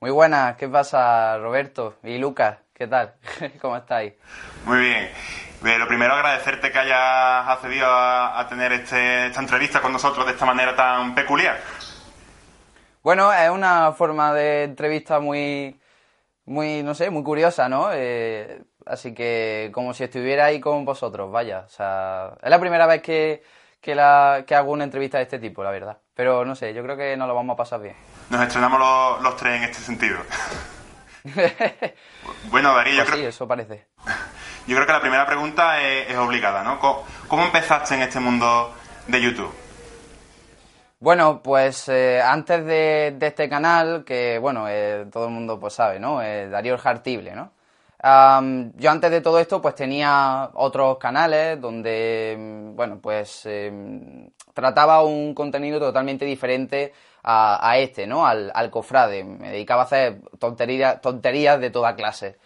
Muy 0.01 0.12
buenas, 0.12 0.58
¿qué 0.58 0.67
pasa 0.67 1.38
Roberto 1.38 1.96
y 2.03 2.17
Lucas? 2.17 2.58
¿Qué 2.74 2.88
tal? 2.88 3.13
¿Cómo 3.62 3.77
estáis? 3.77 4.15
Muy 4.65 4.79
bien. 4.79 5.10
Lo 5.62 5.88
primero 5.88 6.13
agradecerte 6.13 6.72
que 6.72 6.80
hayas 6.80 7.48
accedido 7.48 7.88
a, 7.88 8.46
tener 8.48 8.72
este, 8.72 9.28
esta 9.28 9.42
entrevista 9.42 9.82
con 9.82 9.92
nosotros 9.92 10.25
de 10.25 10.32
esta 10.34 10.46
manera 10.46 10.75
tan 10.75 11.13
peculiar. 11.13 11.60
Bueno, 13.04 13.32
es 13.34 13.50
una 13.50 13.92
forma 13.94 14.34
de 14.34 14.63
entrevista 14.63 15.20
muy, 15.20 15.80
muy, 16.46 16.84
no 16.84 16.94
sé, 16.94 17.10
muy 17.10 17.24
curiosa, 17.24 17.70
¿no? 17.70 17.89
Eh, 17.94 18.62
así 18.86 19.13
que 19.13 19.72
como 19.74 19.94
si 19.94 20.04
estuviera 20.04 20.46
ahí 20.46 20.60
con 20.60 20.86
vosotros, 20.86 21.32
vaya. 21.32 21.63
O 21.66 21.70
sea, 21.70 22.34
es 22.42 22.50
la 22.50 22.60
primera 22.60 22.86
vez 22.88 23.01
que, 23.01 23.44
que, 23.82 23.96
la, 23.96 24.44
que 24.46 24.56
hago 24.56 24.72
una 24.72 24.84
entrevista 24.84 25.18
de 25.18 25.24
este 25.24 25.39
tipo, 25.39 25.63
la 25.63 25.72
verdad. 25.72 25.98
Pero 26.13 26.46
no 26.46 26.56
sé, 26.56 26.74
yo 26.74 26.84
creo 26.84 26.98
que 26.98 27.16
nos 27.16 27.28
lo 27.28 27.36
vamos 27.36 27.54
a 27.54 27.58
pasar 27.58 27.82
bien. 27.82 27.96
Nos 28.30 28.42
estrenamos 28.42 28.80
los, 28.80 29.22
los 29.22 29.36
tres 29.38 29.58
en 29.58 29.63
este 29.63 29.82
sentido. 29.82 30.18
bueno, 32.50 32.74
Darío, 32.75 32.94
yo 32.94 33.00
pues 33.00 33.10
creo... 33.12 33.22
Sí, 33.22 33.25
eso 33.28 33.48
parece. 33.48 33.88
Yo 34.70 34.76
creo 34.76 34.86
que 34.86 34.94
la 34.94 35.02
primera 35.02 35.26
pregunta 35.26 35.82
es, 35.82 36.16
obligada, 36.16 36.64
¿no? 36.64 36.78
¿Cómo, 37.28 37.44
empezaste 37.44 37.96
en 37.96 38.04
este 38.04 38.20
mundo 38.20 38.72
de 39.08 39.20
YouTube? 39.20 39.52
Bueno, 41.00 41.42
pues 41.42 41.90
eh, 41.90 42.22
antes 42.22 42.64
de, 42.66 43.18
este 43.20 43.50
canal, 43.50 44.04
que 44.06 44.38
bueno, 44.38 44.68
eh, 44.70 45.08
todo 45.12 45.26
el 45.26 45.32
mundo 45.32 45.60
pues 45.60 45.74
sabe, 45.74 46.00
¿no? 46.00 46.22
Eh, 46.22 46.50
Darío 46.50 46.76
el 46.76 46.80
Jartible, 46.80 47.34
¿no? 47.34 47.52
yo 48.78 48.92
antes 48.92 49.12
de 49.12 49.20
todo 49.20 49.40
esto 49.40 49.62
pues 49.62 49.76
tenía 49.76 50.52
otros 50.54 51.00
canales 51.00 51.60
donde, 51.60 52.38
mm, 52.40 52.76
bueno, 52.76 53.00
pues 53.02 53.48
em, 53.48 54.30
trataba 54.54 55.02
un 55.04 55.34
contenido 55.34 55.80
totalmente 55.80 56.26
diferente 56.26 56.94
a, 57.24 57.76
este, 57.80 58.06
¿no? 58.06 58.28
Al, 58.28 58.70
cofrade. 58.70 59.24
Me 59.24 59.50
dedicaba 59.50 59.82
a 59.82 59.86
hacer 59.86 60.22
tonterías, 60.38 61.02
tonterías 61.02 61.60
de 61.60 61.72
toda 61.72 61.96
clase. 61.96 62.38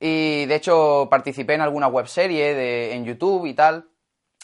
Y 0.00 0.46
de 0.46 0.54
hecho 0.54 1.08
participé 1.10 1.54
en 1.54 1.60
alguna 1.60 1.86
webserie 1.86 2.54
de, 2.54 2.94
en 2.94 3.04
YouTube 3.04 3.46
y 3.46 3.54
tal. 3.54 3.86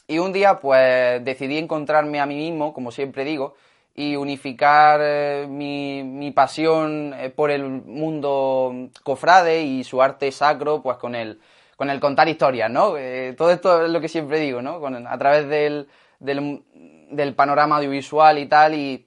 Y 0.07 0.19
un 0.19 0.33
día 0.33 0.61
pues 0.61 1.25
decidí 1.25 1.59
encontrarme 1.59 2.21
a 2.21 2.27
mí 2.27 2.37
mismo, 2.37 2.73
como 2.75 2.93
siempre 2.93 3.25
digo, 3.25 3.55
y 3.95 4.15
unificar 4.17 5.01
eh, 5.03 5.47
mi, 5.49 6.03
mi, 6.05 6.31
pasión 6.31 7.15
eh, 7.19 7.31
por 7.31 7.51
el 7.51 7.65
mundo 7.65 8.91
cofrade 9.03 9.63
y 9.63 9.85
su 9.85 10.03
arte 10.03 10.31
sacro, 10.31 10.83
pues 10.83 10.99
con 10.99 11.15
el, 11.15 11.41
con 11.77 11.89
el 11.89 11.99
contar 11.99 12.29
historias, 12.29 12.71
¿no? 12.71 12.97
Eh, 12.99 13.35
todo 13.37 13.51
esto 13.51 13.85
es 13.85 13.91
lo 13.91 14.01
que 14.01 14.09
siempre 14.09 14.39
digo, 14.39 14.61
¿no? 14.61 14.81
Con, 14.81 15.07
a 15.07 15.19
través 15.19 15.49
del, 15.49 15.89
del, 16.21 16.63
del, 17.11 17.35
panorama 17.35 17.79
audiovisual 17.79 18.39
y 18.39 18.47
tal, 18.47 18.75
y 18.75 19.07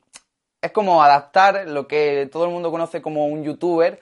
es 0.60 0.72
como 0.72 1.04
adaptar 1.04 1.68
lo 1.68 1.88
que 1.88 2.28
todo 2.32 2.46
el 2.46 2.52
mundo 2.52 2.72
conoce 2.72 3.02
como 3.02 3.28
un 3.28 3.44
youtuber, 3.44 4.00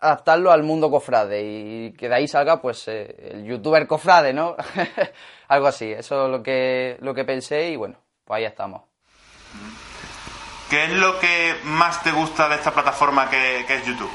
adaptarlo 0.00 0.52
al 0.52 0.62
mundo 0.62 0.90
cofrade 0.90 1.42
y 1.42 1.92
que 1.92 2.08
de 2.08 2.14
ahí 2.14 2.28
salga 2.28 2.60
pues 2.60 2.88
el 2.88 3.44
youtuber 3.44 3.86
cofrade, 3.86 4.32
¿no? 4.32 4.56
Algo 5.48 5.66
así, 5.66 5.90
eso 5.90 6.26
es 6.26 6.30
lo 6.30 6.42
que, 6.42 6.96
lo 7.00 7.14
que 7.14 7.24
pensé 7.24 7.70
y 7.70 7.76
bueno, 7.76 7.96
pues 8.24 8.38
ahí 8.38 8.44
estamos. 8.44 8.82
¿Qué 10.70 10.84
es 10.84 10.92
lo 10.92 11.18
que 11.18 11.54
más 11.64 12.02
te 12.02 12.12
gusta 12.12 12.46
de 12.48 12.56
esta 12.56 12.72
plataforma 12.72 13.30
que, 13.30 13.60
es 13.60 13.86
YouTube? 13.86 14.10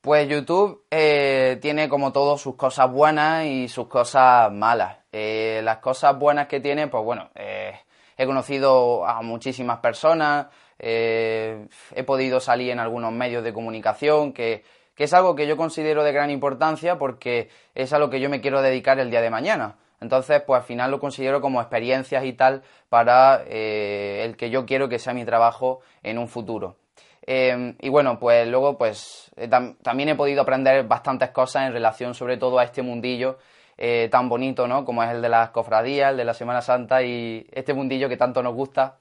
Pues 0.00 0.26
YouTube 0.26 0.86
eh, 0.90 1.58
tiene 1.60 1.90
como 1.90 2.10
todo 2.10 2.38
sus 2.38 2.56
cosas 2.56 2.90
buenas 2.90 3.44
y 3.44 3.68
sus 3.68 3.86
cosas 3.86 4.50
malas. 4.50 4.96
Eh, 5.12 5.60
las 5.62 5.78
cosas 5.78 6.18
buenas 6.18 6.48
que 6.48 6.60
tiene, 6.60 6.88
pues 6.88 7.04
bueno, 7.04 7.28
eh, 7.34 7.78
he 8.16 8.24
conocido 8.24 9.06
a 9.06 9.20
muchísimas 9.20 9.80
personas, 9.80 10.46
he 10.78 12.04
podido 12.06 12.40
salir 12.40 12.70
en 12.70 12.78
algunos 12.78 13.12
medios 13.12 13.42
de 13.44 13.52
comunicación, 13.52 14.32
que, 14.32 14.64
es 14.96 15.14
algo 15.14 15.36
que 15.36 15.46
yo 15.46 15.56
considero 15.56 16.02
de 16.02 16.12
gran 16.12 16.30
importancia 16.30 16.98
porque 16.98 17.48
es 17.74 17.92
a 17.92 17.98
lo 17.98 18.10
que 18.10 18.20
yo 18.20 18.28
me 18.28 18.40
quiero 18.40 18.62
dedicar 18.62 18.98
el 18.98 19.10
día 19.10 19.20
de 19.20 19.30
mañana. 19.30 19.76
Entonces, 20.00 20.42
pues 20.42 20.60
al 20.60 20.66
final 20.66 20.90
lo 20.90 21.00
considero 21.00 21.40
como 21.40 21.60
experiencias 21.60 22.24
y 22.24 22.32
tal 22.32 22.62
para 22.88 23.42
eh, 23.46 24.24
el 24.24 24.36
que 24.36 24.50
yo 24.50 24.66
quiero 24.66 24.88
que 24.88 24.98
sea 24.98 25.14
mi 25.14 25.24
trabajo 25.24 25.80
en 26.02 26.18
un 26.18 26.28
futuro. 26.28 26.76
Em, 27.30 27.76
y 27.80 27.90
bueno, 27.90 28.18
pues 28.18 28.48
luego 28.48 28.78
pues 28.78 29.30
eh, 29.36 29.48
también 29.82 30.08
he 30.08 30.14
podido 30.14 30.42
aprender 30.42 30.86
bastantes 30.86 31.30
cosas 31.30 31.66
en 31.66 31.74
relación 31.74 32.14
sobre 32.14 32.38
todo 32.38 32.58
a 32.58 32.64
este 32.64 32.80
mundillo 32.80 33.38
eh, 33.76 34.08
tan 34.10 34.28
bonito, 34.28 34.66
¿no? 34.66 34.84
Como 34.84 35.02
es 35.02 35.10
el 35.10 35.20
de 35.20 35.28
las 35.28 35.50
cofradías, 35.50 36.12
el 36.12 36.16
de 36.16 36.24
la 36.24 36.32
Semana 36.32 36.62
Santa 36.62 37.02
y 37.02 37.46
este 37.52 37.74
mundillo 37.74 38.08
que 38.08 38.16
tanto 38.16 38.42
nos 38.42 38.54
gusta. 38.54 38.96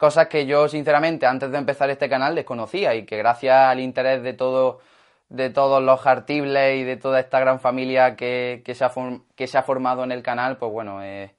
Cosas 0.00 0.28
que 0.28 0.46
yo 0.46 0.66
sinceramente 0.66 1.26
antes 1.26 1.50
de 1.50 1.58
empezar 1.58 1.90
este 1.90 2.08
canal 2.08 2.34
desconocía 2.34 2.94
y 2.94 3.04
que 3.04 3.18
gracias 3.18 3.54
al 3.54 3.80
interés 3.80 4.22
de 4.22 4.32
todo 4.32 4.80
de 5.28 5.50
todos 5.50 5.82
los 5.82 6.06
artibles 6.06 6.80
y 6.80 6.84
de 6.84 6.96
toda 6.96 7.20
esta 7.20 7.38
gran 7.38 7.60
familia 7.60 8.16
que, 8.16 8.62
que, 8.64 8.74
se, 8.74 8.82
ha 8.82 8.90
que 9.36 9.46
se 9.46 9.58
ha 9.58 9.62
formado 9.62 10.02
en 10.02 10.10
el 10.10 10.22
canal, 10.22 10.56
pues 10.56 10.72
bueno, 10.72 11.02
eh, 11.02 11.34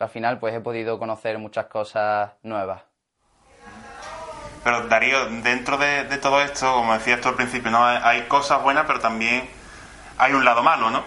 al 0.00 0.08
final 0.08 0.40
pues 0.40 0.56
he 0.56 0.60
podido 0.60 0.98
conocer 0.98 1.38
muchas 1.38 1.66
cosas 1.66 2.32
nuevas. 2.42 2.82
Pero 4.64 4.88
Darío, 4.88 5.26
dentro 5.44 5.78
de, 5.78 6.04
todo 6.20 6.42
esto, 6.42 6.66
como 6.74 6.94
decías 6.94 7.20
tú 7.20 7.28
al 7.28 7.36
principio, 7.36 7.70
¿no? 7.70 7.86
hay 7.86 8.22
cosas 8.22 8.60
buenas, 8.60 8.86
pero 8.88 8.98
también 8.98 9.48
hay 10.18 10.32
un 10.32 10.44
lado 10.44 10.64
malo, 10.64 10.90
¿no? 10.90 11.04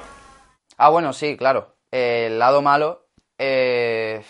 Ah, 0.77 0.87
bueno, 0.87 1.11
sí, 1.11 1.35
claro. 1.35 1.75
el 1.91 2.39
lado 2.39 2.61
malo, 2.61 3.07
eh, 3.37 4.23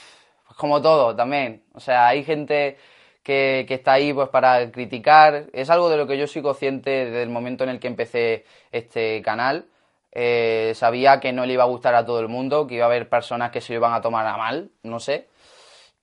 pues 0.47 0.57
como 0.57 0.81
todo 0.81 1.15
también. 1.15 1.68
O 1.79 1.81
sea, 1.81 2.09
hay 2.09 2.25
gente 2.25 2.77
que, 3.23 3.65
está 3.69 3.93
ahí 3.93 4.13
pues 4.13 4.29
para 4.29 4.69
criticar. 4.71 5.45
Es 5.53 5.69
algo 5.69 5.89
de 5.89 5.95
lo 5.97 6.07
que 6.07 6.17
yo 6.17 6.27
soy 6.27 6.41
consciente 6.41 6.89
desde 7.05 7.23
el 7.23 7.29
momento 7.29 7.63
en 7.63 7.69
el 7.71 7.79
que 7.79 7.87
empecé 7.87 8.45
este 8.71 9.21
canal. 9.21 9.65
Eh, 10.11 10.73
sabía 10.75 11.21
que 11.21 11.31
no 11.31 11.45
le 11.45 11.53
iba 11.53 11.63
a 11.63 11.67
gustar 11.67 11.95
a 11.95 12.05
todo 12.05 12.19
el 12.19 12.27
mundo, 12.27 12.67
que 12.67 12.75
iba 12.75 12.85
a 12.85 12.87
haber 12.87 13.07
personas 13.07 13.51
que 13.51 13.61
se 13.61 13.73
lo 13.73 13.79
iban 13.79 13.93
a 13.93 14.01
tomar 14.01 14.25
a 14.27 14.37
mal, 14.37 14.71
no 14.83 14.99
sé. 14.99 15.27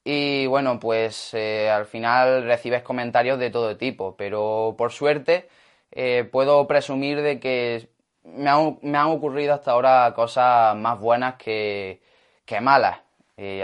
Y 0.05 0.47
bueno, 0.47 0.79
pues 0.81 1.35
eh, 1.35 1.71
al 1.71 1.87
final 1.87 2.45
recibes 2.45 2.83
comentarios 2.83 3.39
de 3.39 3.51
todo 3.51 3.77
tipo, 3.77 4.17
pero 4.17 4.75
por 4.79 4.93
suerte 4.93 5.49
eh, 5.93 6.29
puedo 6.31 6.67
presumir 6.69 7.23
de 7.23 7.41
que 7.41 7.91
me 8.25 8.51
han, 8.51 8.79
me 8.83 8.99
han, 8.99 9.09
ocurrido 9.09 9.55
hasta 9.55 9.73
ahora 9.73 10.13
cosas 10.15 10.77
más 10.77 10.99
buenas 11.01 11.37
que, 11.37 12.01
que 12.45 12.61
malas. 12.61 13.01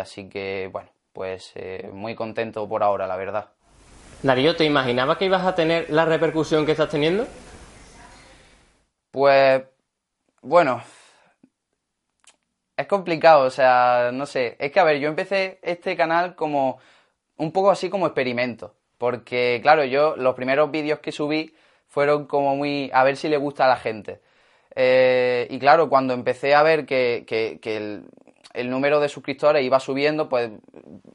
así 0.00 0.28
que 0.28 0.68
bueno, 0.72 0.90
pues 1.12 1.52
eh, 1.54 1.90
muy 1.92 2.14
contento 2.14 2.68
por 2.68 2.82
ahora, 2.82 3.06
la 3.06 3.16
verdad. 3.16 3.50
Darío, 4.22 4.56
¿te 4.56 4.64
imaginabas 4.64 5.18
que 5.18 5.24
ibas 5.26 5.44
a 5.44 5.54
tener 5.54 5.90
la 5.90 6.04
repercusión 6.04 6.64
que 6.64 6.72
estás 6.72 6.90
teniendo? 6.90 7.26
Pues, 9.10 9.62
bueno, 10.40 10.82
es 12.76 12.86
complicado, 12.86 13.44
o 13.44 13.50
sea, 13.50 14.10
no 14.12 14.26
sé. 14.26 14.56
Es 14.58 14.72
que, 14.72 14.80
a 14.80 14.84
ver, 14.84 14.98
yo 14.98 15.08
empecé 15.08 15.58
este 15.62 15.96
canal 15.96 16.34
como 16.34 16.78
un 17.36 17.52
poco 17.52 17.70
así 17.70 17.90
como 17.90 18.06
experimento. 18.06 18.74
Porque, 18.98 19.58
claro, 19.62 19.84
yo 19.84 20.16
los 20.16 20.34
primeros 20.34 20.70
vídeos 20.70 21.00
que 21.00 21.12
subí 21.12 21.54
fueron 21.88 22.26
como 22.26 22.56
muy 22.56 22.90
a 22.94 23.04
ver 23.04 23.16
si 23.16 23.28
le 23.28 23.36
gusta 23.36 23.64
a 23.64 23.68
la 23.68 23.76
gente. 23.76 24.20
Eh, 24.74 25.48
y 25.50 25.58
claro, 25.58 25.88
cuando 25.88 26.14
empecé 26.14 26.54
a 26.54 26.62
ver 26.62 26.86
que, 26.86 27.24
que, 27.26 27.58
que 27.60 27.76
el, 27.76 28.04
el 28.54 28.70
número 28.70 29.00
de 29.00 29.08
suscriptores 29.08 29.64
iba 29.64 29.80
subiendo, 29.80 30.28
pues 30.28 30.50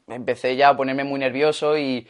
empecé 0.08 0.56
ya 0.56 0.70
a 0.70 0.76
ponerme 0.76 1.04
muy 1.04 1.20
nervioso 1.20 1.78
y, 1.78 2.06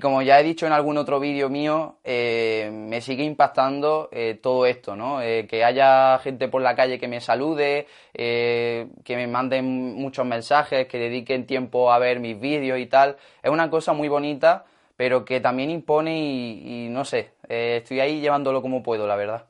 como 0.00 0.22
ya 0.22 0.38
he 0.38 0.42
dicho 0.42 0.66
en 0.66 0.72
algún 0.72 0.98
otro 0.98 1.18
vídeo 1.18 1.48
mío, 1.48 1.96
eh, 2.04 2.70
me 2.72 3.00
sigue 3.00 3.24
impactando 3.24 4.08
eh, 4.12 4.38
todo 4.40 4.66
esto, 4.66 4.96
¿no? 4.96 5.22
Eh, 5.22 5.46
que 5.48 5.64
haya 5.64 6.18
gente 6.18 6.48
por 6.48 6.60
la 6.62 6.76
calle 6.76 6.98
que 6.98 7.08
me 7.08 7.20
salude, 7.20 7.86
que 8.12 8.86
me 9.08 9.26
manden 9.26 9.94
muchos 9.94 10.26
mensajes, 10.26 10.86
que 10.86 10.98
dediquen 10.98 11.46
tiempo 11.46 11.90
a 11.90 11.98
ver 11.98 12.20
mis 12.20 12.38
vídeos 12.38 12.78
y 12.78 12.86
tal. 12.86 13.16
Es 13.42 13.50
una 13.50 13.70
cosa 13.70 13.92
muy 13.92 14.08
bonita, 14.08 14.66
pero 14.96 15.24
que 15.24 15.40
también 15.40 15.70
impone 15.70 16.18
y, 16.18 16.86
y 16.86 16.88
no 16.90 17.04
sé, 17.04 17.30
estoy 17.48 18.00
ahí 18.00 18.20
llevándolo 18.20 18.60
como 18.60 18.82
puedo, 18.82 19.06
la 19.06 19.16
verdad. 19.16 19.44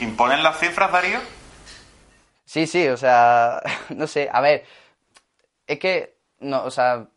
¿Imponen 0.00 0.42
las 0.42 0.58
cifras, 0.58 0.90
Darío? 0.90 1.18
Sí, 2.44 2.66
sí, 2.66 2.88
o 2.88 2.96
sea, 2.96 3.60
no 3.90 4.06
sé, 4.06 4.28
a 4.32 4.40
ver, 4.40 4.64
es 5.66 5.78
que, 5.78 6.16
no, 6.40 6.64
o 6.64 6.70
sea, 6.70 7.08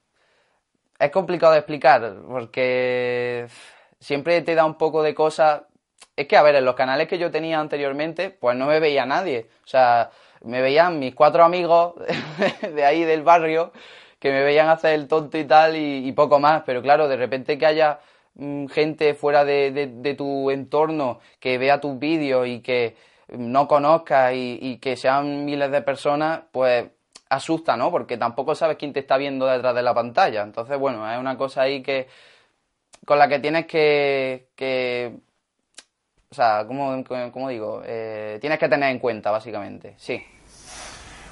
es 1.00 1.12
complicado 1.12 1.54
de 1.54 1.60
explicar 1.60 2.16
porque 2.28 3.48
siempre 4.00 4.42
te 4.42 4.56
da 4.56 4.66
un 4.66 4.78
poco 4.78 5.04
de 5.04 5.14
cosas. 5.14 5.64
Es 6.16 6.28
que, 6.28 6.38
a 6.38 6.44
ver, 6.44 6.56
en 6.56 6.66
los 6.66 6.76
canales 6.76 7.08
que 7.08 7.18
yo 7.20 7.32
tenía 7.32 7.60
anteriormente, 7.60 8.32
pues 8.32 8.58
no 8.58 8.66
me 8.68 8.80
veía 8.80 9.06
nadie. 9.06 9.50
O 9.64 9.68
sea, 9.68 10.12
me 10.44 10.62
veían 10.62 11.00
mis 11.00 11.16
cuatro 11.16 11.44
amigos 11.44 11.96
de 12.74 12.86
ahí 12.86 13.04
del 13.04 13.24
barrio 13.24 13.72
que 14.20 14.32
me 14.32 14.44
veían 14.44 14.70
hacer 14.70 14.94
el 14.96 15.08
tonto 15.08 15.38
y 15.38 15.46
tal 15.46 15.76
y, 15.76 16.12
poco 16.14 16.40
más. 16.40 16.64
Pero 16.66 16.82
claro, 16.82 17.08
de 17.08 17.18
repente 17.18 17.58
que 17.58 17.66
haya 17.66 18.00
mm, 18.36 18.68
gente 18.68 19.14
fuera 19.14 19.46
de, 19.46 19.72
de, 19.72 20.14
tu 20.16 20.50
entorno 20.52 21.20
que 21.40 21.58
vea 21.58 21.80
tus 21.82 22.00
vídeos 22.00 22.48
y 22.48 22.62
que 22.62 22.96
no 23.30 23.68
conozcas 23.68 24.34
y, 24.36 24.78
que 24.82 24.96
sean 24.96 25.46
miles 25.46 25.72
de 25.72 25.82
personas, 25.82 26.42
pues 26.52 26.86
asusta, 27.30 27.76
¿no? 27.76 27.92
Porque 27.92 28.18
tampoco 28.18 28.56
sabes 28.56 28.78
quién 28.78 28.94
te 28.94 29.02
está 29.02 29.18
viendo 29.18 29.46
detrás 29.48 29.76
de 29.76 29.84
la 29.84 29.94
pantalla. 29.94 30.44
Entonces, 30.44 30.78
bueno, 30.78 31.12
es 31.12 31.20
una 31.20 31.38
cosa 31.38 31.64
ahí 31.64 31.82
que 31.82 32.08
con 33.06 33.20
la 33.20 33.28
que 33.28 33.40
tienes 33.40 33.66
que, 33.66 34.50
que 34.56 35.14
o 36.30 36.36
sea, 36.36 36.66
¿cómo, 36.68 37.50
digo? 37.50 37.82
Eh, 37.86 38.38
tienes 38.42 38.60
que 38.60 38.68
tener 38.68 38.92
en 38.92 39.00
cuenta, 39.00 39.32
básicamente, 39.32 39.96
sí. 39.98 40.22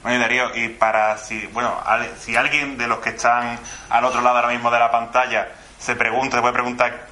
Bueno, 0.02 0.18
y 0.18 0.22
Darío, 0.22 0.56
y 0.56 0.70
para 0.70 1.18
si, 1.18 1.48
bueno, 1.48 1.76
si 2.18 2.36
alguien 2.36 2.78
de 2.78 2.88
los 2.88 3.00
que 3.00 3.10
están 3.10 3.60
al 3.90 4.06
otro 4.06 4.22
lado 4.22 4.38
ahora 4.38 4.50
mismo 4.50 4.70
de 4.70 4.80
la 4.80 4.92
pantalla 4.92 5.48
se 5.78 5.96
pregunta, 5.96 6.38
se 6.38 6.42
puede 6.42 6.54
preguntar 6.54 7.08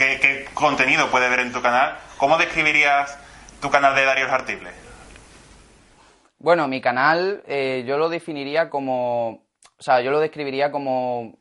¿qué, 0.00 0.46
contenido 0.54 1.10
puede 1.10 1.28
ver 1.28 1.40
en 1.40 1.52
tu 1.52 1.60
canal, 1.60 1.96
¿cómo 2.16 2.38
describirías 2.38 3.18
tu 3.60 3.70
canal 3.70 3.94
de 3.94 4.04
Darío 4.04 4.32
Artible? 4.32 4.70
Bueno, 6.38 6.68
mi 6.68 6.80
canal 6.80 7.42
eh, 7.46 7.84
yo 7.86 7.98
lo 7.98 8.08
definiría 8.08 8.70
como, 8.70 9.28
o 9.78 9.82
sea, 9.82 10.00
yo 10.00 10.10
lo 10.10 10.20
describiría 10.20 10.70
como 10.70 11.38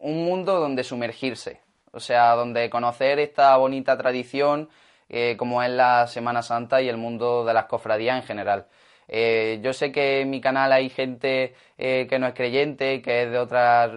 un 0.00 0.24
mundo 0.24 0.58
donde 0.58 0.84
sumergirse, 0.84 1.60
o 1.92 2.00
sea, 2.00 2.34
donde 2.34 2.70
conocer 2.70 3.18
esta 3.18 3.54
bonita 3.58 3.98
tradición 3.98 4.70
eh, 5.10 5.36
como 5.36 5.62
es 5.62 5.70
la 5.70 6.06
Semana 6.06 6.42
Santa 6.42 6.80
y 6.80 6.88
el 6.88 6.96
mundo 6.96 7.44
de 7.44 7.52
las 7.52 7.66
cofradías 7.66 8.16
en 8.16 8.26
general. 8.26 8.66
Eh, 9.06 9.60
yo 9.62 9.74
sé 9.74 9.92
que 9.92 10.22
en 10.22 10.30
mi 10.30 10.40
canal 10.40 10.72
hay 10.72 10.88
gente 10.88 11.54
que 11.76 12.18
no 12.18 12.26
es 12.26 12.34
creyente, 12.34 13.02
que 13.02 13.24
es 13.24 13.30
de 13.30 13.38
otras 13.38 13.90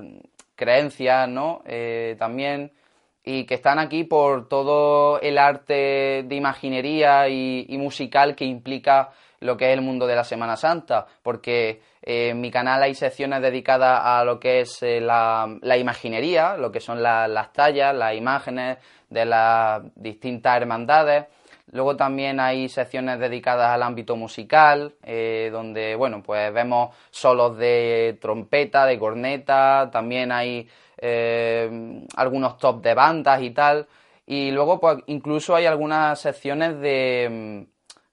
creencias, 0.56 1.30
¿no? 1.30 1.64
también 2.20 2.74
y 3.30 3.46
que 3.46 3.56
están 3.56 3.80
aquí 3.80 4.04
por 4.04 4.48
todo 4.48 5.20
el 5.22 5.38
arte 5.38 6.24
de 6.26 6.36
imaginería 6.36 7.28
y 7.30 7.78
musical 7.78 8.36
que 8.36 8.46
implica 8.46 9.12
lo 9.42 9.58
que 9.58 9.68
es 9.72 9.74
el 9.74 9.82
mundo 9.82 10.08
de 10.08 10.16
la 10.16 10.24
Semana 10.24 10.56
Santa, 10.58 11.06
porque 11.24 11.82
eh, 12.02 12.30
en 12.30 12.42
mi 12.42 12.52
canal 12.52 12.84
hay 12.84 12.96
secciones 12.96 13.42
dedicadas 13.42 14.02
a 14.04 14.24
lo 14.24 14.40
que 14.40 14.62
es 14.62 14.82
eh, 14.84 15.00
la, 15.00 15.78
imaginería, 15.78 16.58
lo 16.58 16.72
que 16.72 16.80
son 16.80 17.02
las 17.02 17.54
tallas, 17.54 17.96
las 17.96 18.16
imágenes 18.16 18.78
de 19.10 19.26
las 19.26 19.82
distintas 19.96 20.58
hermandades. 20.58 21.26
Luego 21.72 21.96
también 21.96 22.40
hay 22.40 22.68
secciones 22.68 23.20
dedicadas 23.20 23.70
al 23.70 23.84
ámbito 23.84 24.16
musical, 24.16 24.96
eh, 25.04 25.50
donde 25.52 25.96
bueno, 25.96 26.24
pues 26.24 26.52
vemos 26.52 26.96
solos 27.12 27.58
de 27.58 28.18
trompeta, 28.20 28.88
de 28.88 28.98
corneta, 28.98 29.90
también 29.92 30.32
hay 30.32 30.68
algunos 32.16 32.58
top 32.58 32.82
de 32.82 32.94
bandas 32.94 33.42
y 33.42 33.52
tal. 33.52 33.88
Y 34.26 34.52
luego 34.52 34.80
pues 34.80 35.00
incluso 35.08 35.56
hay 35.56 35.66
algunas 35.66 36.20
secciones 36.20 36.80
de 36.80 37.68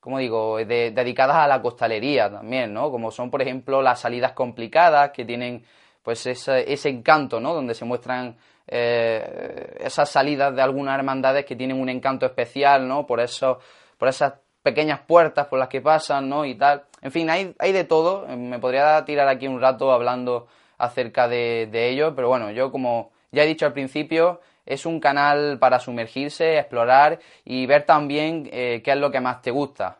como 0.06 0.20
digo, 0.20 0.58
dedicadas 0.58 1.36
a 1.36 1.48
la 1.48 1.60
costalería 1.60 2.30
también, 2.30 2.72
¿no? 2.72 2.92
Como 2.92 3.10
son, 3.10 3.28
por 3.28 3.42
ejemplo, 3.42 3.82
las 3.82 3.98
salidas 3.98 4.34
complicadas 4.34 5.10
que 5.10 5.24
tienen 5.24 5.64
pues 6.00 6.24
ese, 6.26 6.72
ese 6.72 6.90
encanto, 6.90 7.40
¿no? 7.40 7.52
Donde 7.52 7.74
se 7.74 7.84
muestran 7.84 8.36
eh, 8.68 9.76
esas 9.80 10.08
salidas 10.08 10.54
de 10.54 10.62
algunas 10.62 10.96
hermandades 10.96 11.44
que 11.44 11.56
tienen 11.56 11.80
un 11.80 11.88
encanto 11.88 12.24
especial, 12.24 12.86
¿no? 12.86 13.04
Por 13.04 13.18
eso, 13.18 13.58
por 13.98 14.06
esas 14.06 14.34
pequeñas 14.62 15.00
puertas 15.00 15.48
por 15.48 15.58
las 15.58 15.66
que 15.66 15.80
pasan, 15.80 16.28
¿no? 16.28 16.44
Y 16.44 16.54
tal. 16.54 16.84
En 17.02 17.10
fin, 17.10 17.28
hay, 17.28 17.52
hay 17.58 17.72
de 17.72 17.82
todo. 17.82 18.28
Me 18.28 18.60
podría 18.60 19.04
tirar 19.04 19.26
aquí 19.26 19.48
un 19.48 19.60
rato 19.60 19.90
hablando 19.90 20.46
acerca 20.78 21.28
de, 21.28 21.68
de 21.70 21.88
ello, 21.88 22.14
pero 22.14 22.28
bueno, 22.28 22.50
yo 22.50 22.70
como 22.70 23.12
ya 23.30 23.42
he 23.42 23.46
dicho 23.46 23.66
al 23.66 23.72
principio, 23.72 24.40
es 24.66 24.84
un 24.84 24.98
canal 25.00 25.58
para 25.58 25.78
sumergirse, 25.78 26.58
explorar 26.58 27.20
y 27.44 27.66
ver 27.66 27.84
también 27.84 28.48
eh, 28.52 28.82
qué 28.84 28.90
es 28.92 28.96
lo 28.96 29.10
que 29.10 29.20
más 29.20 29.40
te 29.40 29.50
gusta. 29.50 29.98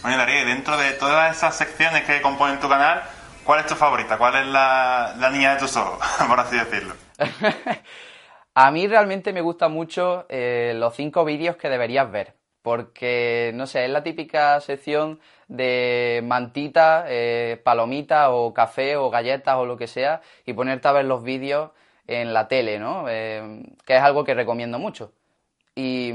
Bueno, 0.00 0.16
Darío, 0.18 0.46
dentro 0.46 0.76
de 0.76 0.92
todas 0.92 1.36
esas 1.36 1.56
secciones 1.56 2.04
que 2.04 2.22
componen 2.22 2.60
tu 2.60 2.68
canal, 2.68 3.02
¿cuál 3.42 3.58
es 3.58 3.66
tu 3.66 3.74
favorita? 3.74 4.16
¿Cuál 4.16 4.36
es 4.36 4.46
la, 4.46 5.28
niña 5.32 5.54
de 5.54 5.58
tus 5.58 5.76
ojos, 5.76 5.98
por 6.28 6.38
así 6.38 6.56
decirlo? 6.56 6.94
A 8.54 8.70
mí 8.70 8.86
realmente 8.86 9.32
me 9.32 9.40
gustan 9.40 9.72
mucho 9.72 10.24
eh, 10.28 10.72
los 10.76 10.94
cinco 10.94 11.24
vídeos 11.24 11.56
que 11.56 11.68
deberías 11.68 12.08
ver, 12.12 12.36
porque, 12.62 13.50
no 13.54 13.66
sé, 13.66 13.86
es 13.86 13.90
la 13.90 14.04
típica 14.04 14.60
sección 14.60 15.18
de 15.48 16.22
mantita, 16.24 17.06
eh, 17.08 17.60
palomita 17.64 18.30
o 18.30 18.52
café 18.54 18.96
o 18.96 19.10
galletas 19.10 19.56
o 19.56 19.66
lo 19.66 19.76
que 19.76 19.86
sea, 19.86 20.20
y 20.46 20.52
ponerte 20.52 20.88
a 20.88 20.92
ver 20.92 21.06
los 21.06 21.22
vídeos 21.22 21.70
en 22.06 22.32
la 22.32 22.48
tele, 22.48 22.78
¿no? 22.78 23.06
Eh, 23.08 23.62
que 23.84 23.96
es 23.96 24.02
algo 24.02 24.24
que 24.24 24.34
recomiendo 24.34 24.78
mucho. 24.78 25.12
Y, 25.80 26.12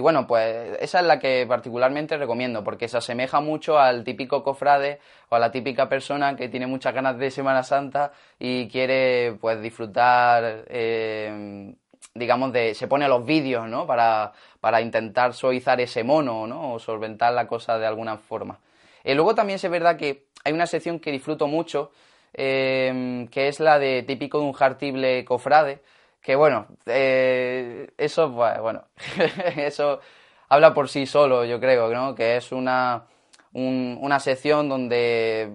bueno, 0.00 0.24
pues 0.26 0.78
esa 0.80 1.00
es 1.00 1.06
la 1.06 1.18
que 1.18 1.46
particularmente 1.48 2.16
recomiendo, 2.16 2.62
porque 2.62 2.86
se 2.86 2.98
asemeja 2.98 3.40
mucho 3.40 3.76
al 3.76 4.04
típico 4.04 4.44
cofrade 4.44 5.00
o 5.30 5.34
a 5.34 5.40
la 5.40 5.50
típica 5.50 5.88
persona 5.88 6.36
que 6.36 6.48
tiene 6.48 6.68
muchas 6.68 6.94
ganas 6.94 7.18
de 7.18 7.32
Semana 7.32 7.64
Santa 7.64 8.12
y 8.38 8.68
quiere 8.68 9.36
pues 9.40 9.60
disfrutar, 9.60 10.64
eh, 10.68 11.74
digamos, 12.12 12.52
de, 12.52 12.74
se 12.74 12.88
pone 12.88 13.04
a 13.04 13.08
los 13.08 13.24
vídeos, 13.24 13.68
¿no? 13.68 13.86
Para, 13.86 14.32
para 14.60 14.80
intentar 14.80 15.34
suavizar 15.34 15.80
ese 15.80 16.04
mono, 16.04 16.46
¿no? 16.46 16.74
O 16.74 16.78
solventar 16.78 17.32
la 17.32 17.46
cosa 17.46 17.78
de 17.78 17.86
alguna 17.86 18.18
forma. 18.18 18.58
Eh, 19.02 19.14
luego 19.14 19.34
también 19.34 19.56
es 19.62 19.70
verdad 19.70 19.96
que 19.96 20.26
hay 20.44 20.52
una 20.52 20.66
sección 20.66 21.00
que 21.00 21.10
disfruto 21.10 21.46
mucho, 21.46 21.90
Em, 22.36 23.28
que 23.28 23.46
es 23.48 23.60
la 23.60 23.78
de 23.78 24.02
típico 24.02 24.38
de 24.40 24.44
un 24.46 24.52
jartible 24.52 25.24
cofrade, 25.24 25.80
que 26.20 26.34
bueno, 26.34 26.66
eh, 26.86 27.92
eso, 27.96 28.28
bueno, 28.30 28.86
eso 29.56 30.00
habla 30.48 30.74
por 30.74 30.88
sí 30.88 31.06
solo, 31.06 31.44
yo 31.44 31.60
creo, 31.60 31.90
¿no? 31.94 32.14
Que 32.14 32.36
es 32.36 32.50
una, 32.50 33.04
una 33.52 34.18
sección 34.18 34.68
donde 34.68 35.52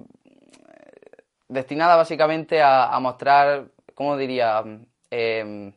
destinada 1.50 1.98
básicamente 1.98 2.62
a, 2.62 2.98
mostrar, 3.02 3.66
¿cómo 3.94 4.16
diría? 4.16 4.64
Em, 5.12 5.74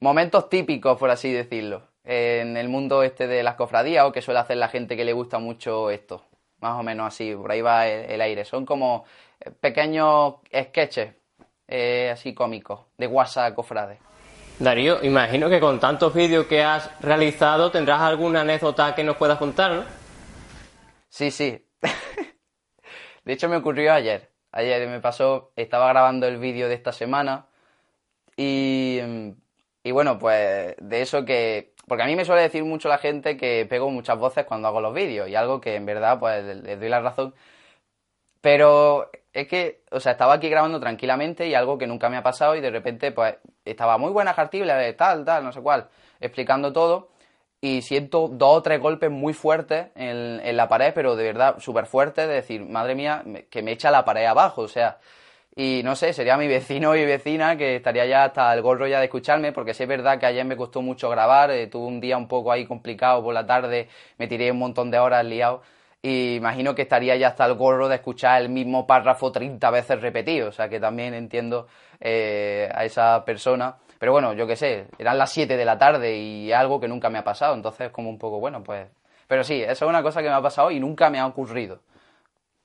momentos 0.00 0.48
típicos, 0.48 0.98
por 0.98 1.10
así 1.10 1.32
decirlo, 1.32 1.82
en 2.04 2.56
el 2.56 2.68
mundo 2.68 3.02
este 3.02 3.26
de 3.26 3.42
las 3.42 3.56
cofradías 3.56 4.04
o 4.04 4.12
que 4.12 4.22
suele 4.22 4.40
hacer 4.40 4.56
la 4.56 4.68
gente 4.68 4.96
que 4.96 5.04
le 5.04 5.12
gusta 5.12 5.38
mucho 5.38 5.90
esto 5.90 6.24
más 6.60 6.78
o 6.80 6.82
menos 6.82 7.08
así, 7.08 7.34
por 7.34 7.50
ahí 7.50 7.60
va 7.60 7.86
el, 7.86 8.20
aire. 8.20 8.44
Son 8.44 8.64
como 8.64 9.04
eh, 9.40 9.50
pequeños 9.50 10.34
sketches, 10.54 11.14
eh, 11.68 12.10
así 12.12 12.34
cómicos, 12.34 12.80
de 12.96 13.06
WhatsApp 13.06 13.54
cofrade. 13.54 13.98
Darío, 14.58 15.04
imagino 15.04 15.50
que 15.50 15.60
con 15.60 15.78
tantos 15.78 16.14
vídeos 16.14 16.46
que 16.46 16.62
has 16.62 16.90
realizado 17.00 17.70
tendrás 17.70 18.00
alguna 18.00 18.40
anécdota 18.40 18.94
que 18.94 19.04
nos 19.04 19.16
puedas 19.16 19.38
contar, 19.38 19.72
¿no? 19.72 19.84
Sí, 21.08 21.30
sí. 21.30 21.62
de 23.24 23.32
hecho 23.32 23.48
me 23.48 23.56
ocurrió 23.56 23.92
ayer. 23.92 24.30
Ayer 24.52 24.88
me 24.88 25.00
pasó, 25.00 25.52
estaba 25.56 25.88
grabando 25.88 26.26
el 26.26 26.38
vídeo 26.38 26.68
de 26.68 26.74
esta 26.74 26.92
semana 26.92 27.46
y, 28.34 28.98
y 29.86 29.92
bueno, 29.92 30.18
pues 30.18 30.74
de 30.80 31.00
eso 31.00 31.24
que 31.24 31.72
porque 31.86 32.02
a 32.02 32.06
mí 32.06 32.16
me 32.16 32.24
suele 32.24 32.42
decir 32.42 32.64
mucho 32.64 32.88
la 32.88 32.98
gente 32.98 33.36
que 33.36 33.66
pego 33.70 33.88
muchas 33.88 34.18
voces 34.18 34.44
cuando 34.44 34.66
hago 34.66 34.80
los 34.80 34.92
vídeos 34.92 35.28
y 35.28 35.36
algo 35.36 35.60
que 35.60 35.76
en 35.76 35.86
verdad 35.86 36.18
pues 36.18 36.44
les 36.44 36.80
doy 36.80 36.88
la 36.88 36.98
razón. 36.98 37.34
Pero 38.40 39.08
es 39.32 39.46
que, 39.46 39.82
o 39.92 40.00
sea, 40.00 40.12
estaba 40.12 40.34
aquí 40.34 40.48
grabando 40.48 40.80
tranquilamente 40.80 41.46
y 41.46 41.54
algo 41.54 41.78
que 41.78 41.86
nunca 41.86 42.08
me 42.08 42.16
ha 42.16 42.24
pasado 42.24 42.56
y 42.56 42.60
de 42.60 42.70
repente 42.70 43.12
pues 43.12 43.36
estaba 43.64 43.96
muy 43.96 44.10
buena 44.10 44.34
cartibla, 44.34 44.76
tal, 44.96 45.24
tal, 45.24 45.44
no 45.44 45.52
sé 45.52 45.60
cuál, 45.60 45.88
explicando 46.18 46.72
todo 46.72 47.10
y 47.60 47.82
siento 47.82 48.26
dos 48.26 48.58
o 48.58 48.62
tres 48.62 48.80
golpes 48.80 49.12
muy 49.12 49.34
fuertes 49.34 49.88
en, 49.94 50.40
en 50.40 50.56
la 50.56 50.68
pared, 50.68 50.92
pero 50.96 51.14
de 51.14 51.24
verdad 51.24 51.60
súper 51.60 51.86
fuertes, 51.86 52.26
de 52.26 52.34
decir, 52.34 52.66
madre 52.66 52.96
mía, 52.96 53.22
que 53.50 53.62
me 53.62 53.70
echa 53.70 53.92
la 53.92 54.04
pared 54.04 54.24
abajo, 54.24 54.62
o 54.62 54.68
sea, 54.68 54.98
y 55.58 55.80
no 55.82 55.96
sé, 55.96 56.12
sería 56.12 56.36
mi 56.36 56.46
vecino 56.48 56.94
y 56.94 57.06
vecina 57.06 57.56
que 57.56 57.76
estaría 57.76 58.04
ya 58.04 58.24
hasta 58.24 58.52
el 58.52 58.60
gorro 58.60 58.86
ya 58.86 58.98
de 58.98 59.06
escucharme, 59.06 59.52
porque 59.52 59.72
sí 59.72 59.84
es 59.84 59.88
verdad 59.88 60.20
que 60.20 60.26
ayer 60.26 60.44
me 60.44 60.54
costó 60.54 60.82
mucho 60.82 61.08
grabar, 61.08 61.50
eh, 61.50 61.66
tuve 61.66 61.86
un 61.86 61.98
día 61.98 62.18
un 62.18 62.28
poco 62.28 62.52
ahí 62.52 62.66
complicado 62.66 63.22
por 63.22 63.32
la 63.32 63.46
tarde, 63.46 63.88
me 64.18 64.28
tiré 64.28 64.52
un 64.52 64.58
montón 64.58 64.90
de 64.90 64.98
horas 64.98 65.24
liado, 65.24 65.62
y 66.02 66.34
imagino 66.36 66.74
que 66.74 66.82
estaría 66.82 67.16
ya 67.16 67.28
hasta 67.28 67.46
el 67.46 67.54
gorro 67.54 67.88
de 67.88 67.96
escuchar 67.96 68.42
el 68.42 68.50
mismo 68.50 68.86
párrafo 68.86 69.32
30 69.32 69.70
veces 69.70 70.00
repetido, 70.02 70.50
o 70.50 70.52
sea 70.52 70.68
que 70.68 70.78
también 70.78 71.14
entiendo 71.14 71.68
eh, 72.00 72.68
a 72.74 72.84
esa 72.84 73.24
persona. 73.24 73.76
Pero 73.98 74.12
bueno, 74.12 74.34
yo 74.34 74.46
qué 74.46 74.56
sé, 74.56 74.88
eran 74.98 75.16
las 75.16 75.32
7 75.32 75.56
de 75.56 75.64
la 75.64 75.78
tarde 75.78 76.16
y 76.18 76.52
algo 76.52 76.78
que 76.78 76.86
nunca 76.86 77.08
me 77.08 77.18
ha 77.18 77.24
pasado, 77.24 77.54
entonces 77.54 77.90
como 77.90 78.10
un 78.10 78.18
poco, 78.18 78.38
bueno, 78.40 78.62
pues... 78.62 78.88
Pero 79.26 79.42
sí, 79.42 79.62
eso 79.62 79.86
es 79.86 79.88
una 79.88 80.02
cosa 80.02 80.22
que 80.22 80.28
me 80.28 80.34
ha 80.34 80.42
pasado 80.42 80.70
y 80.70 80.78
nunca 80.78 81.08
me 81.10 81.18
ha 81.18 81.26
ocurrido. 81.26 81.80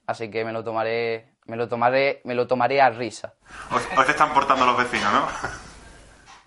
Así 0.05 0.29
que 0.29 0.43
me 0.45 0.51
lo 0.51 0.63
tomaré 0.63 1.30
me 1.51 1.57
lo 1.57 1.67
tomaré, 1.67 2.21
me 2.23 2.33
lo 2.33 2.47
tomaré 2.47 2.81
a 2.81 2.89
risa. 2.89 3.33
Hoy, 3.71 4.05
se 4.05 4.11
están 4.11 4.33
portando 4.33 4.65
los 4.65 4.77
vecinos, 4.77 5.11
¿no? 5.11 5.27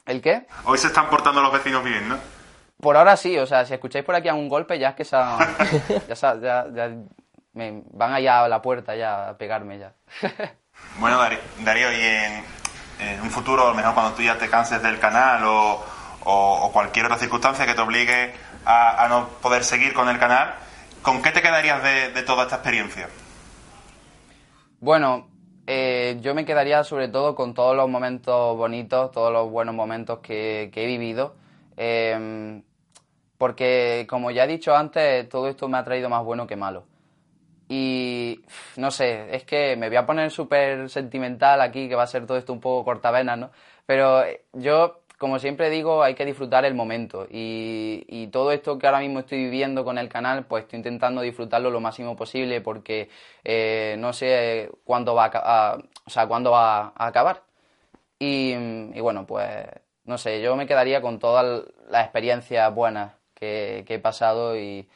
¿El 0.07 0.23
qué? 0.23 0.47
Hoy 0.65 0.79
se 0.79 0.87
están 0.87 1.11
portando 1.11 1.43
los 1.43 1.53
vecinos 1.53 1.85
bien, 1.85 2.09
¿no? 2.09 2.17
Por 2.81 2.97
ahora 2.97 3.15
sí, 3.19 3.39
o 3.39 3.45
sea, 3.47 3.67
si 3.67 3.75
escucháis 3.75 4.03
por 4.03 4.15
aquí 4.15 4.29
a 4.29 4.35
un 4.35 4.49
golpe 4.49 4.79
ya 4.79 4.89
es 4.91 4.95
que 4.95 5.05
ya, 6.09 6.15
ya, 6.41 6.67
ya, 6.75 6.91
me 7.53 7.83
van 7.93 8.15
allá 8.15 8.45
a 8.45 8.49
la 8.49 8.63
puerta 8.63 8.97
ya 8.97 9.29
a 9.29 9.37
pegarme 9.37 9.79
ya. 9.79 9.93
bueno, 10.99 11.19
Darío, 11.59 11.93
y 11.93 12.01
en, 12.01 12.45
en 13.01 13.21
un 13.21 13.31
futuro, 13.31 13.65
a 13.67 13.69
lo 13.69 13.75
mejor 13.75 13.93
cuando 13.93 14.15
tú 14.15 14.23
ya 14.23 14.39
te 14.39 14.49
canses 14.49 14.83
del 14.83 14.99
canal 14.99 15.45
o, 15.45 15.85
o- 16.25 16.59
o 16.63 16.73
cualquier 16.73 17.05
otra 17.05 17.19
circunstancia 17.19 17.67
que 17.67 17.75
te 17.75 17.81
obligue 17.83 18.35
a, 18.65 19.05
a 19.05 19.09
no 19.09 19.29
poder 19.43 19.65
seguir 19.65 19.93
con 19.93 20.09
el 20.09 20.19
canal, 20.19 20.55
¿con 21.03 21.21
qué 21.21 21.31
te 21.31 21.43
quedarías 21.43 21.83
de, 21.83 22.11
de 22.13 22.23
toda 22.23 22.45
esta 22.45 22.57
experiencia? 22.57 23.11
Bueno, 24.85 25.31
eh, 25.67 26.19
yo 26.21 26.35
me 26.35 26.45
quedaría 26.45 26.85
sobre 26.85 27.09
todo 27.09 27.35
con 27.35 27.55
todos 27.55 27.75
los 27.75 27.89
momentos 27.89 28.55
bonitos, 28.55 29.11
todos 29.13 29.33
los 29.33 29.51
buenos 29.51 29.75
momentos 29.75 30.19
que, 30.19 30.71
he 30.75 30.87
vivido. 30.87 31.37
eh, 31.79 32.63
porque, 33.39 34.07
como 34.11 34.31
ya 34.31 34.45
he 34.45 34.47
dicho 34.47 34.77
antes, 34.77 35.27
todo 35.31 35.49
esto 35.49 35.69
me 35.69 35.79
ha 35.79 35.85
traído 35.85 36.11
más 36.11 36.23
bueno 36.23 36.47
que 36.47 36.57
malo. 36.57 36.85
Y 37.69 38.43
no 38.77 38.91
sé, 38.91 39.35
es 39.35 39.45
que 39.45 39.77
me 39.77 39.89
voy 39.89 39.97
a 39.97 40.07
poner 40.07 40.31
súper 40.31 40.91
sentimental 40.91 41.63
aquí, 41.63 41.89
que 41.89 41.95
va 41.97 42.03
a 42.05 42.07
ser 42.07 42.27
todo 42.27 42.37
esto 42.37 42.53
un 42.53 42.61
poco 42.61 42.85
cortavenas, 42.85 43.39
¿no? 43.39 43.51
Pero 43.87 44.23
eh, 44.25 44.45
yo, 44.53 45.04
como 45.19 45.39
siempre 45.39 45.71
digo, 45.71 46.03
hay 46.03 46.15
que 46.15 46.25
disfrutar 46.25 46.65
el 46.65 46.75
momento. 46.75 47.27
Y, 47.31 48.05
y 48.09 48.29
todo 48.29 48.53
esto 48.53 48.79
que 48.79 48.87
ahora 48.87 49.01
mismo 49.01 49.21
estoy 49.21 49.39
viviendo 49.45 49.85
con 49.85 49.99
el 49.99 50.09
canal, 50.09 50.47
pues 50.47 50.65
estoy 50.65 50.79
intentando 50.79 51.21
disfrutarlo 51.23 51.71
lo 51.71 51.81
máximo 51.81 52.17
posible 52.17 52.61
porque 52.61 53.09
eh, 53.45 53.97
no 53.99 54.13
sé 54.13 54.71
cuándo 54.85 55.15
va 55.15 55.27
a, 55.27 55.73
a- 55.75 55.79
o 56.07 56.11
sea, 56.11 56.27
cuándo 56.27 56.51
va 56.53 56.93
a 56.97 57.07
acabar. 57.07 57.43
Y, 58.19 58.55
bueno, 59.01 59.27
pues 59.27 59.49
no 60.05 60.19
sé, 60.19 60.41
yo 60.43 60.57
me 60.57 60.67
quedaría 60.67 61.01
con 61.03 61.19
todas 61.19 61.65
las 61.89 62.05
experiencias 62.05 62.75
buenas 62.75 63.15
que, 63.35 63.85
he 63.89 63.99
pasado 63.99 64.57
y, 64.59 64.89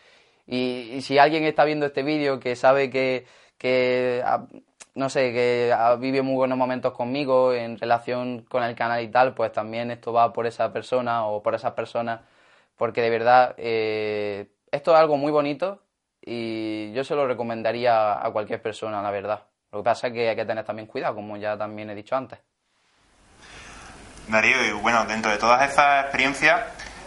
y, 0.47 1.01
si 1.03 1.19
alguien 1.19 1.45
está 1.45 1.65
viendo 1.65 1.87
este 1.87 2.03
vídeo 2.03 2.41
que 2.41 2.57
sabe 2.57 2.91
que, 2.91 3.27
que 3.59 4.23
ha- 4.25 4.47
no 4.99 5.09
sé, 5.09 5.33
que 5.33 5.73
ha 5.73 5.95
vivido 5.95 6.25
muy 6.25 6.35
buenos 6.35 6.59
momentos 6.59 6.93
conmigo 6.93 7.55
en 7.55 7.79
relación 7.79 8.43
con 8.43 8.65
el 8.65 8.75
canal 8.75 9.01
y 9.01 9.07
tal, 9.07 9.33
pues 9.33 9.53
también 9.53 9.93
esto 9.93 10.13
va 10.13 10.33
por 10.33 10.45
esa 10.45 10.73
persona 10.73 11.25
o 11.25 11.41
por 11.41 11.55
esas 11.55 11.73
personas, 11.75 12.23
porque 12.77 13.01
de 13.01 13.11
verdad 13.11 13.55
eh, 13.59 14.49
esto 14.73 14.93
es 14.93 14.99
algo 14.99 15.17
muy 15.17 15.31
bonito 15.31 15.81
y 16.21 16.93
yo 16.95 17.05
se 17.05 17.15
lo 17.15 17.29
recomendaría 17.29 18.21
a 18.21 18.29
cualquier 18.33 18.61
persona, 18.61 19.01
la 19.01 19.13
verdad. 19.13 19.45
Lo 19.71 19.79
que 19.79 19.85
pasa 19.85 20.09
es 20.09 20.15
que 20.15 20.31
hay 20.31 20.35
que 20.35 20.45
tener 20.45 20.65
también 20.65 20.89
cuidado, 20.89 21.15
como 21.15 21.37
ya 21.37 21.57
también 21.57 21.91
he 21.91 21.95
dicho 21.95 22.17
antes. 22.17 22.41
Darío, 24.27 24.65
y 24.67 24.73
bueno, 24.73 25.05
dentro 25.05 25.31
de 25.31 25.39
todas 25.39 25.71
esas 25.71 26.03
experiencias, 26.03 26.61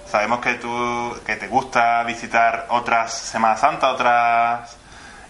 sabemos 0.06 0.40
que 0.40 0.54
tú, 0.54 1.14
que 1.26 1.36
te 1.36 1.50
gusta 1.50 2.06
visitar 2.06 2.68
otras 2.70 3.12
Semanas 3.14 3.60
Santa, 3.60 3.92
otras 3.92 4.78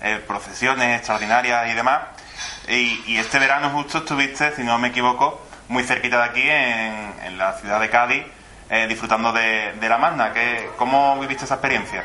eh, 0.03 0.23
procesiones 0.27 0.97
extraordinarias 0.97 1.71
y 1.71 1.73
demás. 1.73 2.20
Y, 2.67 3.17
este 3.17 3.39
verano 3.39 3.69
justo 3.69 3.99
estuviste, 3.99 4.51
si 4.55 4.63
no 4.63 4.77
me 4.77 4.89
equivoco, 4.89 5.41
muy 5.67 5.83
cerquita 5.83 6.17
de 6.17 6.23
aquí, 6.23 6.43
en, 6.47 7.37
la 7.37 7.53
ciudad 7.53 7.79
de 7.79 7.89
Cádiz, 7.89 8.23
eh, 8.69 8.87
disfrutando 8.87 9.31
de, 9.33 9.73
la 9.81 9.97
Magna. 9.97 10.31
¿Qué, 10.33 10.69
¿Cómo 10.77 11.19
viviste 11.19 11.45
esa 11.45 11.55
experiencia? 11.55 12.03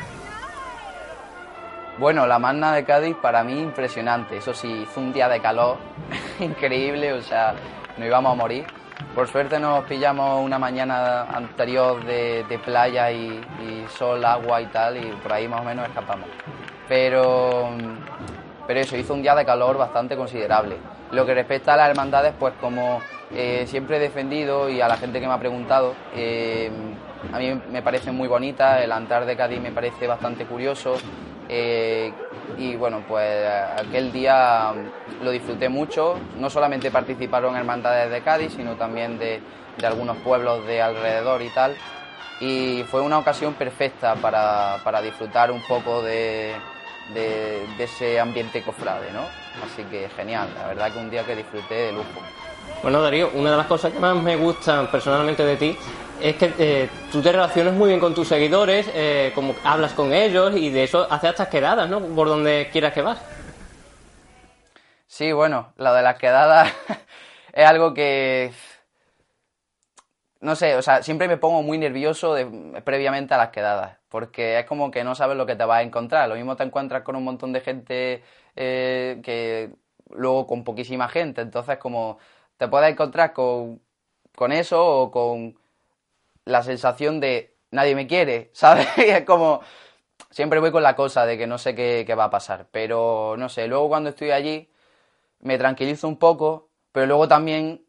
Bueno, 1.99 2.27
la 2.27 2.37
magna 2.37 2.73
de 2.73 2.83
Cádiz 2.85 3.15
para 3.15 3.43
mí 3.43 3.59
impresionante. 3.59 4.37
Eso 4.37 4.53
sí, 4.53 4.67
hizo 4.83 4.99
un 4.99 5.11
día 5.11 5.27
de 5.27 5.39
calor 5.39 5.77
increíble, 6.39 7.13
o 7.13 7.21
sea, 7.23 7.55
nos 7.97 8.07
íbamos 8.07 8.33
a 8.33 8.35
morir. 8.35 8.65
Por 9.15 9.27
suerte 9.27 9.59
nos 9.59 9.83
pillamos 9.85 10.43
una 10.43 10.59
mañana 10.59 11.23
anterior 11.23 12.03
de, 12.03 12.59
playa 12.63 13.11
y 13.11 13.85
sol, 13.89 14.23
agua 14.25 14.61
y 14.61 14.67
tal, 14.67 14.97
y 14.97 15.11
por 15.23 15.33
ahí 15.33 15.47
más 15.47 15.61
o 15.61 15.63
menos 15.63 15.87
escapamos. 15.87 16.29
Pero, 16.87 17.69
pero 18.67 18.79
eso, 18.81 18.97
hizo 18.97 19.13
un 19.13 19.21
día 19.21 19.33
de 19.33 19.45
calor 19.45 19.77
bastante 19.77 20.15
considerable. 20.15 20.75
Lo 21.11 21.25
que 21.25 21.33
respecta 21.33 21.73
a 21.73 21.77
las 21.77 21.89
hermandades, 21.89 22.33
pues 22.37 22.53
como 22.59 23.01
eh, 23.33 23.65
siempre 23.65 23.97
he 23.97 23.99
defendido 23.99 24.69
y 24.69 24.81
a 24.81 24.87
la 24.87 24.97
gente 24.97 25.19
que 25.19 25.27
me 25.27 25.33
ha 25.33 25.39
preguntado, 25.39 25.95
eh, 26.13 26.69
a 27.33 27.39
mí 27.39 27.59
me 27.71 27.81
parece 27.81 28.11
muy 28.11 28.27
bonita, 28.27 28.83
el 28.83 28.91
altar 28.91 29.25
de 29.25 29.35
Cádiz 29.35 29.61
me 29.61 29.71
parece 29.71 30.05
bastante 30.05 30.45
curioso. 30.45 30.97
eh, 31.49 32.11
y 32.57 32.75
bueno, 32.75 33.03
pues 33.07 33.45
aquel 33.77 34.11
día 34.11 34.73
lo 35.21 35.31
disfruté 35.31 35.69
mucho. 35.69 36.17
No 36.37 36.49
solamente 36.49 36.91
participaron 36.91 37.55
hermandades 37.55 38.11
de 38.11 38.21
Cádiz, 38.21 38.53
sino 38.53 38.75
también 38.75 39.17
de, 39.19 39.41
de 39.77 39.87
algunos 39.87 40.17
pueblos 40.17 40.65
de 40.65 40.81
alrededor 40.81 41.41
y 41.41 41.49
tal. 41.49 41.75
Y 42.39 42.83
fue 42.89 43.01
una 43.01 43.17
ocasión 43.17 43.53
perfecta 43.53 44.15
para, 44.15 44.77
para 44.83 45.01
disfrutar 45.01 45.51
un 45.51 45.61
poco 45.67 46.01
de, 46.03 46.53
de- 47.13 47.65
de 47.77 47.83
ese 47.83 48.19
ambiente 48.19 48.61
cofrade, 48.63 49.11
¿no? 49.11 49.21
Así 49.63 49.83
que 49.85 50.09
genial, 50.15 50.49
la 50.55 50.67
verdad 50.67 50.91
que 50.91 50.99
un 50.99 51.09
día 51.09 51.23
que 51.23 51.35
disfruté 51.35 51.73
de 51.75 51.91
lujo. 51.93 52.05
Bueno, 52.83 53.01
Darío, 53.01 53.31
una 53.33 53.51
de 53.51 53.57
las 53.57 53.65
cosas 53.67 53.91
que 53.91 53.99
más 53.99 54.15
me 54.15 54.35
gustan 54.35 54.87
personalmente 54.91 55.43
de 55.43 55.55
ti 55.57 55.77
es 56.21 56.35
que 56.35 56.53
eh, 56.59 56.89
tú 57.11 57.21
te 57.21 57.31
relacionas 57.31 57.73
muy 57.73 57.89
bien 57.89 57.99
con 57.99 58.13
tus 58.13 58.27
seguidores, 58.27 58.89
eh, 58.93 59.31
como 59.33 59.55
hablas 59.63 59.93
con 59.93 60.13
ellos 60.13 60.55
y 60.55 60.69
de 60.69 60.83
eso 60.83 61.07
haces 61.09 61.31
hasta 61.31 61.49
quedadas, 61.49 61.89
¿no? 61.89 61.99
Por 62.01 62.27
donde 62.27 62.69
quieras 62.71 62.93
que 62.93 63.01
vas. 63.01 63.19
Sí, 65.07 65.31
bueno, 65.31 65.73
lo 65.77 65.93
de 65.93 66.01
las 66.01 66.17
quedadas 66.17 66.71
es 67.53 67.65
algo 67.65 67.93
que. 67.93 68.51
No 70.39 70.55
sé, 70.55 70.75
o 70.75 70.81
sea, 70.83 71.01
siempre 71.01 71.27
me 71.27 71.37
pongo 71.37 71.63
muy 71.63 71.77
nervioso 71.79 72.35
de- 72.35 72.81
previamente 72.83 73.33
a 73.33 73.37
las 73.37 73.49
quedadas, 73.49 73.96
porque 74.09 74.59
es 74.59 74.65
como 74.65 74.91
que 74.91 75.03
no 75.03 75.15
sabes 75.15 75.37
lo 75.37 75.45
que 75.45 75.55
te 75.55 75.65
vas 75.65 75.79
a 75.79 75.83
encontrar. 75.83 76.29
Lo 76.29 76.35
mismo 76.35 76.55
te 76.55 76.63
encuentras 76.63 77.03
con 77.03 77.15
un 77.15 77.23
montón 77.23 77.53
de 77.53 77.61
gente 77.61 78.23
eh, 78.55 79.19
que 79.23 79.71
luego 80.09 80.47
con 80.47 80.63
poquísima 80.63 81.09
gente, 81.09 81.41
entonces 81.41 81.77
como 81.77 82.17
te 82.57 82.67
puedes 82.67 82.91
encontrar 82.91 83.33
con, 83.33 83.81
con 84.35 84.51
eso 84.51 84.85
o 84.85 85.11
con 85.11 85.57
la 86.45 86.63
sensación 86.63 87.19
de 87.19 87.55
nadie 87.71 87.95
me 87.95 88.07
quiere, 88.07 88.49
¿sabes? 88.53 88.87
Y 88.97 89.01
es 89.03 89.25
como 89.25 89.61
siempre 90.31 90.59
voy 90.59 90.71
con 90.71 90.83
la 90.83 90.95
cosa 90.95 91.25
de 91.25 91.37
que 91.37 91.47
no 91.47 91.57
sé 91.57 91.75
qué, 91.75 92.03
qué 92.07 92.15
va 92.15 92.25
a 92.25 92.29
pasar, 92.29 92.67
pero 92.71 93.35
no 93.37 93.49
sé, 93.49 93.67
luego 93.67 93.89
cuando 93.89 94.09
estoy 94.09 94.31
allí 94.31 94.69
me 95.41 95.57
tranquilizo 95.57 96.07
un 96.07 96.17
poco, 96.17 96.69
pero 96.91 97.05
luego 97.07 97.27
también 97.27 97.85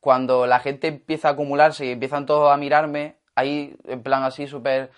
cuando 0.00 0.46
la 0.46 0.60
gente 0.60 0.88
empieza 0.88 1.28
a 1.28 1.32
acumularse 1.32 1.86
y 1.86 1.90
empiezan 1.90 2.26
todos 2.26 2.52
a 2.52 2.56
mirarme, 2.56 3.16
ahí 3.34 3.76
en 3.86 4.02
plan 4.02 4.24
así 4.24 4.46
súper, 4.46 4.90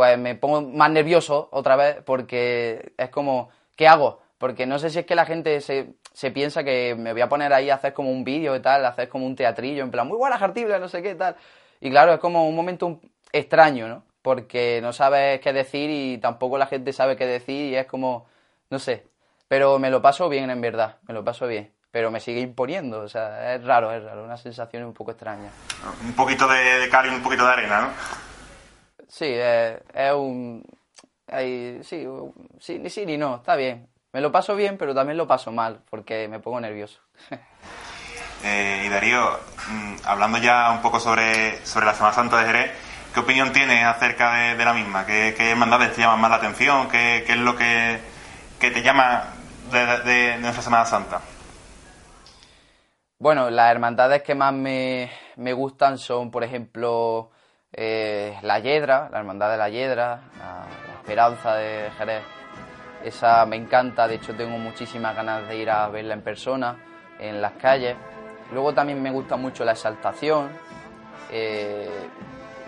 pues 0.00 0.16
me 0.16 0.34
pongo 0.34 0.62
más 0.62 0.90
nervioso 0.90 1.50
otra 1.52 1.76
vez 1.76 1.98
porque 2.06 2.94
es 2.96 3.10
como, 3.10 3.50
¿qué 3.76 3.86
hago? 3.86 4.22
Porque 4.38 4.64
no 4.64 4.78
sé 4.78 4.88
si 4.88 5.00
es 5.00 5.04
que 5.04 5.14
la 5.14 5.26
gente 5.26 5.60
se, 5.60 5.92
se 6.14 6.30
piensa 6.30 6.64
que 6.64 6.94
me 6.94 7.12
voy 7.12 7.20
a 7.20 7.28
poner 7.28 7.52
ahí 7.52 7.68
a 7.68 7.74
hacer 7.74 7.92
como 7.92 8.10
un 8.10 8.24
vídeo 8.24 8.56
y 8.56 8.60
tal, 8.60 8.86
a 8.86 8.88
hacer 8.88 9.10
como 9.10 9.26
un 9.26 9.36
teatrillo, 9.36 9.82
en 9.82 9.90
plan, 9.90 10.08
muy 10.08 10.16
buena 10.16 10.38
Jartible, 10.38 10.80
no 10.80 10.88
sé 10.88 11.02
qué 11.02 11.16
tal. 11.16 11.36
Y 11.82 11.90
claro, 11.90 12.14
es 12.14 12.18
como 12.18 12.48
un 12.48 12.56
momento 12.56 12.98
extraño, 13.30 13.88
¿no? 13.88 14.02
Porque 14.22 14.80
no 14.80 14.94
sabes 14.94 15.38
qué 15.42 15.52
decir 15.52 15.90
y 15.90 16.16
tampoco 16.16 16.56
la 16.56 16.66
gente 16.66 16.94
sabe 16.94 17.14
qué 17.14 17.26
decir 17.26 17.72
y 17.72 17.76
es 17.76 17.84
como, 17.84 18.26
no 18.70 18.78
sé. 18.78 19.06
Pero 19.48 19.78
me 19.78 19.90
lo 19.90 20.00
paso 20.00 20.30
bien, 20.30 20.48
en 20.48 20.62
verdad, 20.62 20.96
me 21.08 21.12
lo 21.12 21.22
paso 21.22 21.46
bien. 21.46 21.74
Pero 21.90 22.10
me 22.10 22.20
sigue 22.20 22.40
imponiendo, 22.40 23.00
o 23.00 23.08
sea, 23.08 23.54
es 23.54 23.62
raro, 23.64 23.92
es 23.92 24.02
raro, 24.02 24.24
una 24.24 24.38
sensación 24.38 24.82
un 24.84 24.94
poco 24.94 25.10
extraña. 25.10 25.50
Un 26.02 26.14
poquito 26.14 26.48
de, 26.48 26.78
de 26.78 26.88
cal 26.88 27.04
y 27.04 27.10
un 27.10 27.22
poquito 27.22 27.44
de 27.44 27.52
arena, 27.52 27.82
¿no? 27.82 28.29
Sí, 29.10 29.26
es, 29.26 29.80
es 29.92 30.12
un... 30.12 30.64
hay- 31.26 31.80
sí, 31.82 32.06
sí, 32.60 32.78
ni 32.78 32.88
sí 32.90 33.04
ni 33.04 33.18
no, 33.18 33.36
está 33.36 33.56
bien. 33.56 33.88
Me 34.12 34.20
lo 34.20 34.30
paso 34.32 34.54
bien, 34.56 34.78
pero 34.78 34.94
también 34.94 35.16
lo 35.16 35.26
paso 35.26 35.50
mal, 35.52 35.82
porque 35.90 36.28
me 36.28 36.40
pongo 36.40 36.60
nervioso. 36.60 37.00
Eh, 38.42 38.84
y 38.86 38.88
Darío, 38.88 39.38
mm, 39.68 39.96
hablando 40.06 40.38
ya 40.38 40.70
un 40.70 40.80
poco 40.80 40.98
sobre, 40.98 41.58
sobre 41.66 41.84
la 41.84 41.92
Semana 41.92 42.14
Santa 42.14 42.38
de 42.38 42.46
Jerez, 42.46 42.70
¿qué 43.12 43.20
opinión 43.20 43.52
tienes 43.52 43.84
acerca 43.84 44.32
de, 44.34 44.56
de 44.56 44.64
la 44.64 44.72
misma? 44.72 45.04
¿Qué, 45.04 45.34
qué 45.36 45.50
hermandades 45.50 45.92
te 45.92 46.00
llaman 46.00 46.22
más 46.22 46.30
la 46.30 46.36
atención? 46.36 46.88
¿Qué, 46.88 47.22
qué 47.26 47.32
es 47.32 47.38
lo 47.38 47.54
que, 47.54 48.00
que 48.58 48.70
te 48.70 48.80
llama 48.82 49.24
de, 49.70 49.84
de- 49.84 49.98
de 50.04 50.38
nuestra 50.38 50.62
Semana 50.62 50.86
Santa? 50.86 51.20
Bueno, 53.18 53.50
las 53.50 53.70
hermandades 53.72 54.22
que 54.22 54.34
más 54.34 54.54
me, 54.54 55.10
me 55.36 55.52
gustan 55.52 55.98
son, 55.98 56.30
por 56.30 56.42
ejemplo, 56.42 57.30
eh, 57.72 58.36
la 58.42 58.58
Yedra, 58.58 59.08
la 59.10 59.18
Hermandad 59.18 59.50
de 59.50 59.56
la 59.56 59.68
Yedra, 59.68 60.20
la, 60.38 60.66
Esperanza 61.00 61.54
de 61.54 61.90
Jerez. 61.96 62.22
Esa 63.04 63.46
me 63.46 63.56
encanta, 63.56 64.06
de 64.06 64.16
hecho 64.16 64.34
tengo 64.34 64.58
muchísimas 64.58 65.16
ganas 65.16 65.48
de 65.48 65.56
ir 65.56 65.70
a 65.70 65.88
verla 65.88 66.14
en 66.14 66.22
persona, 66.22 66.76
en 67.18 67.40
las 67.40 67.52
calles. 67.52 67.96
Luego 68.52 68.74
también 68.74 69.02
me 69.02 69.10
gusta 69.10 69.36
mucho 69.36 69.64
la 69.64 69.72
Exaltación. 69.72 70.50
eh, 71.30 71.88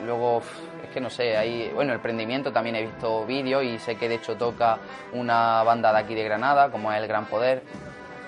luego, 0.04 0.42
es 0.82 0.90
que 0.90 1.00
no 1.00 1.10
sé, 1.10 1.70
bueno, 1.74 1.92
el 1.92 2.00
prendimiento 2.00 2.52
también 2.52 2.76
he 2.76 2.82
visto 2.82 3.24
vídeos 3.26 3.62
y 3.62 3.78
sé 3.78 3.96
que 3.96 4.08
de 4.08 4.16
hecho 4.16 4.36
toca 4.36 4.78
una 5.12 5.62
banda 5.62 5.92
de 5.92 5.98
aquí 5.98 6.14
de 6.14 6.24
Granada, 6.24 6.70
como 6.70 6.92
es 6.92 7.00
El 7.00 7.06
Gran 7.06 7.26
Poder. 7.26 7.62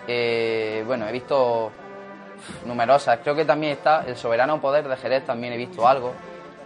Eh, 0.07 0.85
bueno, 0.87 1.09
he 1.09 1.13
visto 1.13 1.73
numerosas. 2.67 3.19
Creo 3.23 3.35
que 3.35 3.45
también 3.45 3.73
está 3.73 4.05
el 4.07 4.17
Soberano 4.17 4.61
Poder 4.61 4.87
de 4.87 4.97
Jerez, 4.97 5.25
también 5.25 5.53
he 5.55 5.57
visto 5.57 5.87
algo. 5.89 6.13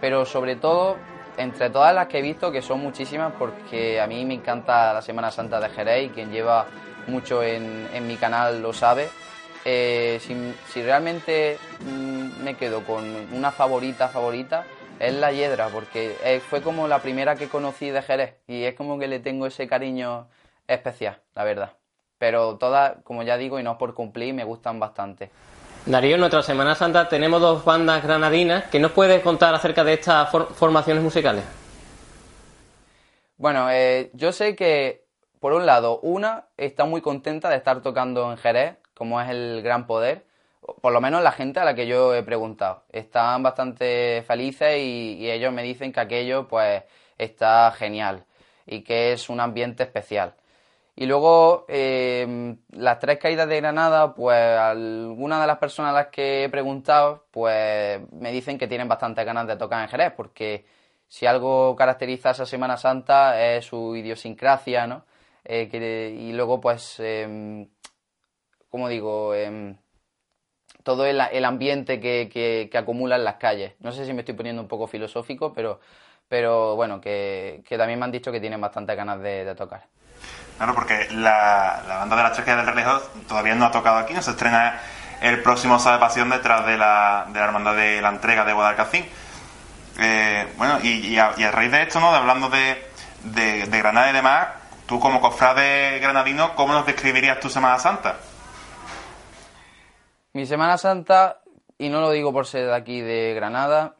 Pero 0.01 0.25
sobre 0.25 0.55
todo, 0.55 0.97
entre 1.37 1.69
todas 1.69 1.93
las 1.93 2.07
que 2.07 2.19
he 2.19 2.21
visto, 2.21 2.51
que 2.51 2.61
son 2.61 2.79
muchísimas, 2.79 3.33
porque 3.37 3.99
a 3.99 4.07
mí 4.07 4.23
me 4.25 4.35
encanta 4.35 4.93
la 4.93 5.01
Semana 5.01 5.31
Santa 5.31 5.59
de 5.59 5.69
Jerez 5.69 6.05
y 6.05 6.09
quien 6.09 6.31
lleva 6.31 6.65
mucho 7.07 7.43
en, 7.43 7.87
en 7.93 8.07
mi 8.07 8.15
canal 8.17 8.61
lo 8.61 8.71
sabe. 8.73 9.09
eh, 9.65 10.19
si, 10.21 10.55
si 10.71 10.81
realmente 10.81 11.57
mm, 11.81 12.43
me 12.43 12.55
quedo 12.55 12.83
con 12.85 13.03
una 13.33 13.51
favorita, 13.51 14.07
favorita, 14.07 14.63
es 14.99 15.13
la 15.13 15.31
Hiedra, 15.31 15.67
porque 15.69 16.41
fue 16.49 16.61
como 16.61 16.87
la 16.87 16.99
primera 16.99 17.35
que 17.35 17.47
conocí 17.47 17.89
de 17.89 18.01
Jerez 18.01 18.35
y 18.47 18.63
es 18.63 18.75
como 18.75 18.99
que 18.99 19.07
le 19.07 19.19
tengo 19.19 19.47
ese 19.47 19.67
cariño 19.67 20.27
especial, 20.67 21.19
la 21.35 21.43
verdad. 21.45 21.73
Pero 22.17 22.57
todas, 22.57 22.97
como 23.03 23.23
ya 23.23 23.37
digo, 23.37 23.59
y 23.59 23.63
no 23.63 23.77
por 23.77 23.93
cumplir, 23.93 24.33
me 24.33 24.43
gustan 24.43 24.77
bastante. 24.79 25.31
Darío, 25.85 26.15
en 26.15 26.19
nuestra 26.19 26.43
Semana 26.43 26.75
Santa 26.75 27.09
tenemos 27.09 27.41
dos 27.41 27.65
bandas 27.65 28.03
granadinas. 28.03 28.65
¿Qué 28.65 28.79
nos 28.79 28.91
puedes 28.91 29.23
contar 29.23 29.55
acerca 29.55 29.83
de 29.83 29.93
estas 29.93 30.29
for- 30.29 30.53
formaciones 30.53 31.01
musicales? 31.01 31.43
Bueno, 33.37 33.71
eh, 33.71 34.11
yo 34.13 34.31
sé 34.31 34.55
que, 34.55 35.05
por 35.39 35.53
un 35.53 35.65
lado, 35.65 35.99
una 36.01 36.45
está 36.57 36.85
muy 36.85 37.01
contenta 37.01 37.49
de 37.49 37.55
estar 37.55 37.81
tocando 37.81 38.29
en 38.29 38.37
Jerez, 38.37 38.75
como 38.93 39.19
es 39.19 39.29
el 39.29 39.61
Gran 39.63 39.87
Poder, 39.87 40.25
por 40.81 40.91
lo 40.93 41.01
menos 41.01 41.23
la 41.23 41.31
gente 41.31 41.59
a 41.59 41.65
la 41.65 41.73
que 41.73 41.87
yo 41.87 42.13
he 42.13 42.21
preguntado. 42.21 42.83
Están 42.91 43.41
bastante 43.41 44.23
felices 44.27 44.77
y, 44.77 45.15
y 45.19 45.31
ellos 45.31 45.51
me 45.53 45.63
dicen 45.63 45.91
que 45.91 46.01
aquello, 46.01 46.47
pues, 46.47 46.83
está 47.17 47.71
genial 47.71 48.25
y 48.67 48.81
que 48.81 49.13
es 49.13 49.29
un 49.29 49.39
ambiente 49.39 49.83
especial. 49.83 50.35
Y 50.99 51.05
luego, 51.05 51.65
eh, 51.69 52.57
las 52.71 52.99
tres 52.99 53.19
caídas 53.19 53.47
de 53.47 53.55
Granada, 53.61 54.13
pues 54.13 54.37
algunas 54.37 55.39
de 55.39 55.47
las 55.47 55.57
personas 55.57 55.91
a 55.91 55.93
las 55.93 56.07
que 56.07 56.43
he 56.43 56.49
preguntado, 56.49 57.25
pues 57.31 58.01
me 58.11 58.33
dicen 58.33 58.57
que 58.57 58.67
tienen 58.67 58.89
bastantes 58.89 59.25
ganas 59.25 59.47
de 59.47 59.55
tocar 59.55 59.81
en 59.81 59.87
Jerez, 59.87 60.11
porque 60.17 60.65
si 61.07 61.25
algo 61.25 61.73
caracteriza 61.77 62.29
a 62.29 62.31
esa 62.33 62.45
Semana 62.45 62.75
Santa 62.75 63.41
es 63.41 63.65
su 63.65 63.95
idiosincrasia, 63.95 64.87
¿no? 64.87 65.05
Eh, 65.45 66.17
y 66.19 66.33
luego, 66.33 66.59
pues, 66.59 66.99
em, 66.99 67.69
como 68.69 68.89
digo, 68.89 69.33
em, 69.35 69.77
todo 70.83 71.05
el, 71.05 71.21
el 71.31 71.45
ambiente 71.45 71.99
que, 72.01 72.29
que, 72.31 72.67
que 72.71 72.77
acumula 72.77 73.15
en 73.15 73.23
las 73.23 73.35
calles. 73.35 73.73
No 73.79 73.91
sé 73.93 74.05
si 74.05 74.13
me 74.13 74.19
estoy 74.21 74.35
poniendo 74.35 74.61
un 74.61 74.67
poco 74.67 74.87
filosófico, 74.87 75.53
pero, 75.53 75.79
pero 76.27 76.75
bueno, 76.75 76.99
que, 76.99 77.63
que 77.65 77.77
también 77.77 77.99
me 77.99 78.05
han 78.05 78.11
dicho 78.11 78.31
que 78.33 78.41
tienen 78.41 78.59
bastantes 78.61 78.97
ganas 78.97 79.21
de 79.21 79.55
tocar. 79.55 79.98
Claro, 80.59 80.75
porque 80.75 81.07
la, 81.11 81.81
la 81.87 81.97
banda 81.99 82.17
de 82.17 82.23
las 82.23 82.33
Tres 82.33 82.45
del 82.45 82.65
Relejo 82.65 82.99
todavía 83.29 83.55
no 83.55 83.63
ha 83.63 83.71
tocado 83.71 83.97
aquí, 83.97 84.13
no 84.13 84.21
se 84.21 84.31
estrena 84.31 84.77
el 85.21 85.41
próximo 85.41 85.79
Sábado 85.79 86.01
de 86.01 86.05
Pasión 86.05 86.29
detrás 86.29 86.65
de 86.65 86.77
la, 86.77 87.27
de 87.29 87.39
la 87.39 87.45
hermandad 87.45 87.75
de 87.77 88.01
la 88.01 88.09
entrega 88.09 88.43
de 88.43 88.51
Guadalcacín. 88.51 89.05
Eh, 89.99 90.53
bueno, 90.57 90.79
y, 90.83 91.07
y 91.07 91.17
a, 91.17 91.31
y 91.37 91.43
a 91.43 91.51
raíz 91.51 91.71
de 91.71 91.83
esto, 91.83 92.01
¿no? 92.01 92.11
De 92.11 92.17
hablando 92.17 92.49
de, 92.49 92.91
de, 93.23 93.67
de 93.67 93.77
Granada 93.79 94.09
y 94.09 94.13
demás, 94.13 94.47
tú 94.85 94.99
como 94.99 95.21
cofrade 95.21 95.99
granadino, 95.99 96.53
¿cómo 96.55 96.73
nos 96.73 96.85
describirías 96.85 97.39
tu 97.39 97.49
Semana 97.49 97.79
Santa? 97.79 98.17
Mi 100.33 100.45
Semana 100.45 100.77
Santa, 100.77 101.39
y 101.77 101.87
no 101.87 102.01
lo 102.01 102.11
digo 102.11 102.33
por 102.33 102.45
ser 102.45 102.65
de 102.65 102.75
aquí 102.75 102.99
de 102.99 103.33
Granada, 103.33 103.95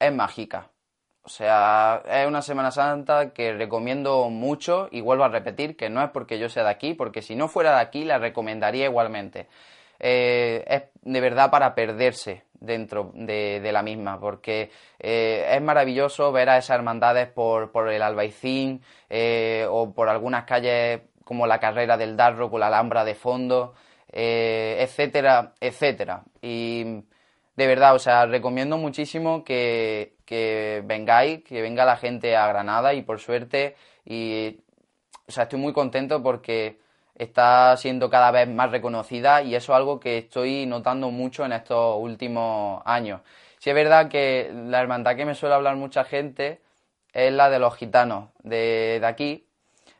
es 0.00 0.12
mágica. 0.12 0.70
O 1.26 1.28
sea, 1.30 2.02
es 2.06 2.26
una 2.26 2.42
Semana 2.42 2.70
Santa 2.70 3.32
que 3.32 3.54
recomiendo 3.54 4.28
mucho 4.28 4.88
y 4.90 5.00
vuelvo 5.00 5.24
a 5.24 5.28
repetir 5.28 5.74
que 5.74 5.88
no 5.88 6.04
es 6.04 6.10
porque 6.10 6.38
yo 6.38 6.50
sea 6.50 6.64
de 6.64 6.70
aquí, 6.70 6.92
porque 6.92 7.22
si 7.22 7.34
no 7.34 7.48
fuera 7.48 7.76
de 7.76 7.80
aquí 7.80 8.04
la 8.04 8.18
recomendaría 8.18 8.84
igualmente. 8.84 9.48
Eh, 9.98 10.62
es 10.66 10.82
de 11.00 11.20
verdad 11.22 11.50
para 11.50 11.74
perderse 11.74 12.44
dentro 12.52 13.10
de, 13.14 13.70
la 13.72 13.82
misma, 13.82 14.20
porque 14.20 14.70
eh, 14.98 15.46
es 15.50 15.62
maravilloso 15.62 16.30
ver 16.30 16.50
a 16.50 16.58
esas 16.58 16.76
hermandades 16.76 17.28
por, 17.28 17.70
el 17.90 18.02
Albaicín 18.02 18.82
eh, 19.08 19.66
o 19.70 19.94
por 19.94 20.10
algunas 20.10 20.44
calles 20.44 21.00
como 21.24 21.46
la 21.46 21.58
carrera 21.58 21.96
del 21.96 22.18
Darro 22.18 22.50
con 22.50 22.60
la 22.60 22.66
Alhambra 22.66 23.02
de 23.02 23.14
fondo, 23.14 23.74
etcétera, 24.12 25.54
etcétera. 25.58 26.22
Y 26.42 27.02
de 27.56 27.66
verdad, 27.66 27.94
o 27.94 27.98
sea, 27.98 28.26
recomiendo 28.26 28.76
muchísimo 28.76 29.42
que, 29.42 30.13
que 30.24 30.82
vengáis, 30.84 31.44
que 31.44 31.62
venga 31.62 31.84
la 31.84 31.96
gente 31.96 32.36
a 32.36 32.46
Granada 32.48 32.94
y 32.94 33.02
por 33.02 33.20
suerte, 33.20 33.76
y, 34.04 34.58
o 35.26 35.32
sea, 35.32 35.44
estoy 35.44 35.58
muy 35.58 35.72
contento 35.72 36.22
porque 36.22 36.78
está 37.14 37.76
siendo 37.76 38.10
cada 38.10 38.30
vez 38.30 38.48
más 38.48 38.70
reconocida 38.70 39.42
y 39.42 39.54
eso 39.54 39.72
es 39.72 39.76
algo 39.76 40.00
que 40.00 40.18
estoy 40.18 40.66
notando 40.66 41.10
mucho 41.10 41.44
en 41.44 41.52
estos 41.52 41.96
últimos 41.98 42.82
años. 42.84 43.20
Sí 43.58 43.70
es 43.70 43.76
verdad 43.76 44.08
que 44.08 44.52
la 44.52 44.80
hermandad 44.80 45.16
que 45.16 45.24
me 45.24 45.34
suele 45.34 45.54
hablar 45.54 45.76
mucha 45.76 46.04
gente 46.04 46.60
es 47.12 47.32
la 47.32 47.48
de 47.48 47.58
los 47.58 47.76
gitanos 47.76 48.30
de, 48.42 49.00
aquí, 49.04 49.46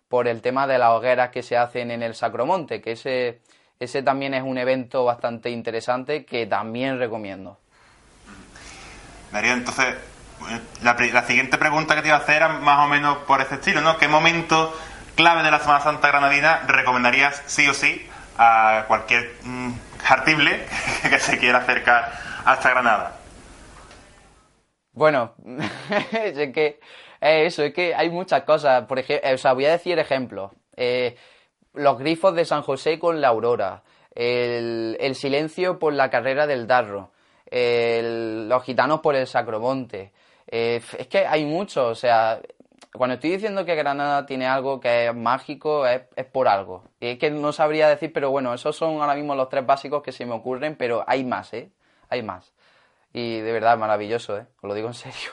por 0.09 0.29
el 0.29 0.43
tema 0.43 0.67
de 0.67 0.79
las 0.79 0.91
hogueras 0.91 1.31
que 1.31 1.43
se 1.43 1.57
hacen 1.57 1.91
en 1.91 2.03
el 2.03 2.15
Sacromonte, 2.15 2.81
que 2.81 2.93
ese, 2.93 3.41
ese 3.79 4.03
también 4.03 4.35
es 4.35 4.43
un 4.43 4.59
evento 4.59 5.05
bastante 5.05 5.51
interesante 5.51 6.25
que 6.25 6.47
también 6.47 6.99
recomiendo. 6.99 7.59
Darío, 9.33 9.53
entonces, 9.53 9.95
la, 10.83 11.27
siguiente 11.27 11.59
pregunta 11.59 11.95
que 11.95 12.03
te 12.03 12.09
iba 12.09 12.17
a 12.17 12.21
hacer 12.21 12.37
era 12.37 12.49
más 12.49 12.85
o 12.85 12.89
menos 12.89 13.19
por 13.19 13.41
ese 13.41 13.57
estilo, 13.57 13.81
¿no? 13.81 13.97
¿Qué 13.97 14.09
momento 14.09 14.75
clave 15.15 15.43
de 15.43 15.51
la 15.51 15.61
Semana 15.61 15.81
Santa 15.81 16.09
granadina 16.09 16.63
recomendarías 16.67 17.43
sí 17.47 17.67
o 17.69 17.75
sí 17.75 18.07
a 18.37 18.85
cualquier 18.87 19.33
mm, 19.43 19.73
que 21.09 21.19
se 21.19 21.39
quiera 21.39 21.59
acercar 21.59 22.13
hasta 22.45 22.71
Granada? 22.71 23.17
Bueno, 24.93 25.35
es 26.13 26.53
que 26.53 26.81
es 27.21 27.53
eso, 27.53 27.63
es 27.63 27.73
que 27.73 27.95
hay 27.95 28.11
muchas 28.11 28.43
cosas. 28.43 28.85
Por 28.87 28.99
ejemplo, 28.99 29.31
o 29.35 29.39
sea, 29.39 29.53
voy 29.55 29.67
a 29.67 29.73
decir 29.73 29.99
ejemplos. 29.99 30.53
Eh, 30.77 31.17
los 31.73 31.99
grifos 31.99 32.35
de 32.35 32.45
San 32.45 32.63
José 32.63 32.99
con 32.99 33.21
la 33.21 33.29
aurora, 33.29 33.83
el, 34.15 34.97
el 35.01 35.15
silencio 35.15 35.79
por 35.79 35.93
la 35.93 36.11
carrera 36.11 36.47
del 36.47 36.67
Darro, 36.67 37.11
los 37.51 38.63
gitanos 38.65 39.01
por 39.01 39.17
el 39.17 39.27
Sacromonte. 39.27 40.13
Eh, 40.47 40.81
es 40.99 41.07
que 41.09 41.27
hay 41.27 41.45
mucho, 41.45 41.89
o 41.89 41.95
sea, 41.95 42.41
cuando 42.93 43.15
estoy 43.15 43.31
diciendo 43.31 43.65
que 43.65 43.75
Granada 43.75 44.25
tiene 44.25 44.47
algo 44.47 44.79
que 44.79 45.09
es 45.09 45.15
mágico, 45.15 45.87
es, 45.87 46.03
es 46.15 46.27
por 46.27 46.49
algo. 46.49 46.85
Y 47.01 47.09
es 47.09 47.19
que 47.19 47.31
no 47.31 47.53
sabría 47.53 47.89
decir, 47.89 48.13
pero 48.13 48.31
bueno, 48.31 48.55
esos 48.55 48.77
son 48.77 49.01
ahora 49.01 49.15
mismo 49.15 49.35
los 49.35 49.49
tres 49.49 49.67
básicos 49.67 50.03
que 50.03 50.13
se 50.13 50.27
me 50.27 50.35
ocurren, 50.35 50.77
pero 50.77 51.05
hay 51.07 51.25
más, 51.25 51.53
¿eh? 51.55 51.71
Hay 52.09 52.23
más. 52.23 52.53
Y 53.13 53.41
de 53.41 53.53
verdad, 53.53 53.79
maravilloso, 53.79 54.37
¿eh? 54.39 54.47
Os 54.61 54.69
lo 54.69 54.75
digo 54.75 54.89
en 54.89 54.95
serio. 54.95 55.31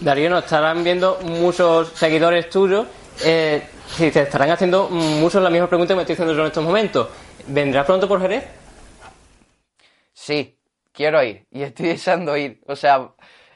Darío, 0.00 0.30
nos 0.30 0.44
estarán 0.44 0.82
viendo 0.82 1.18
muchos 1.22 1.90
seguidores 1.90 2.48
tuyos. 2.48 2.86
Eh, 3.22 3.62
si 3.88 4.10
te 4.10 4.22
estarán 4.22 4.50
haciendo 4.50 4.88
muchos 4.88 5.42
las 5.42 5.52
mismas 5.52 5.68
preguntas 5.68 5.94
que 5.94 5.96
me 5.96 6.02
estoy 6.02 6.14
haciendo 6.14 6.34
yo 6.34 6.40
en 6.40 6.46
estos 6.46 6.64
momentos. 6.64 7.08
¿Vendrás 7.46 7.84
pronto 7.84 8.08
por 8.08 8.22
Jerez? 8.22 8.44
Sí, 10.14 10.58
quiero 10.92 11.22
ir 11.22 11.46
y 11.50 11.62
estoy 11.62 11.88
deseando 11.88 12.36
ir. 12.36 12.62
O 12.66 12.74
sea, 12.74 13.10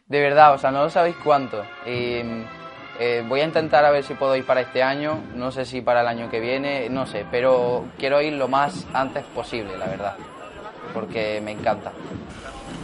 de 0.06 0.20
verdad, 0.20 0.54
o 0.54 0.58
sea, 0.58 0.70
no 0.70 0.84
lo 0.84 0.90
sabéis 0.90 1.16
cuánto. 1.22 1.64
Eh, 1.86 3.24
voy 3.26 3.40
a 3.40 3.44
intentar 3.44 3.84
a 3.84 3.90
ver 3.90 4.04
si 4.04 4.14
puedo 4.14 4.36
ir 4.36 4.44
para 4.44 4.60
este 4.60 4.82
año. 4.82 5.22
No 5.34 5.50
sé 5.50 5.64
si 5.64 5.80
para 5.80 6.02
el 6.02 6.08
año 6.08 6.30
que 6.30 6.40
viene, 6.40 6.88
no 6.90 7.06
sé, 7.06 7.26
pero 7.30 7.86
quiero 7.98 8.20
ir 8.20 8.34
lo 8.34 8.48
más 8.48 8.86
antes 8.92 9.24
posible, 9.24 9.76
la 9.76 9.86
verdad. 9.86 10.16
Porque 10.92 11.40
me 11.42 11.52
encanta. 11.52 11.90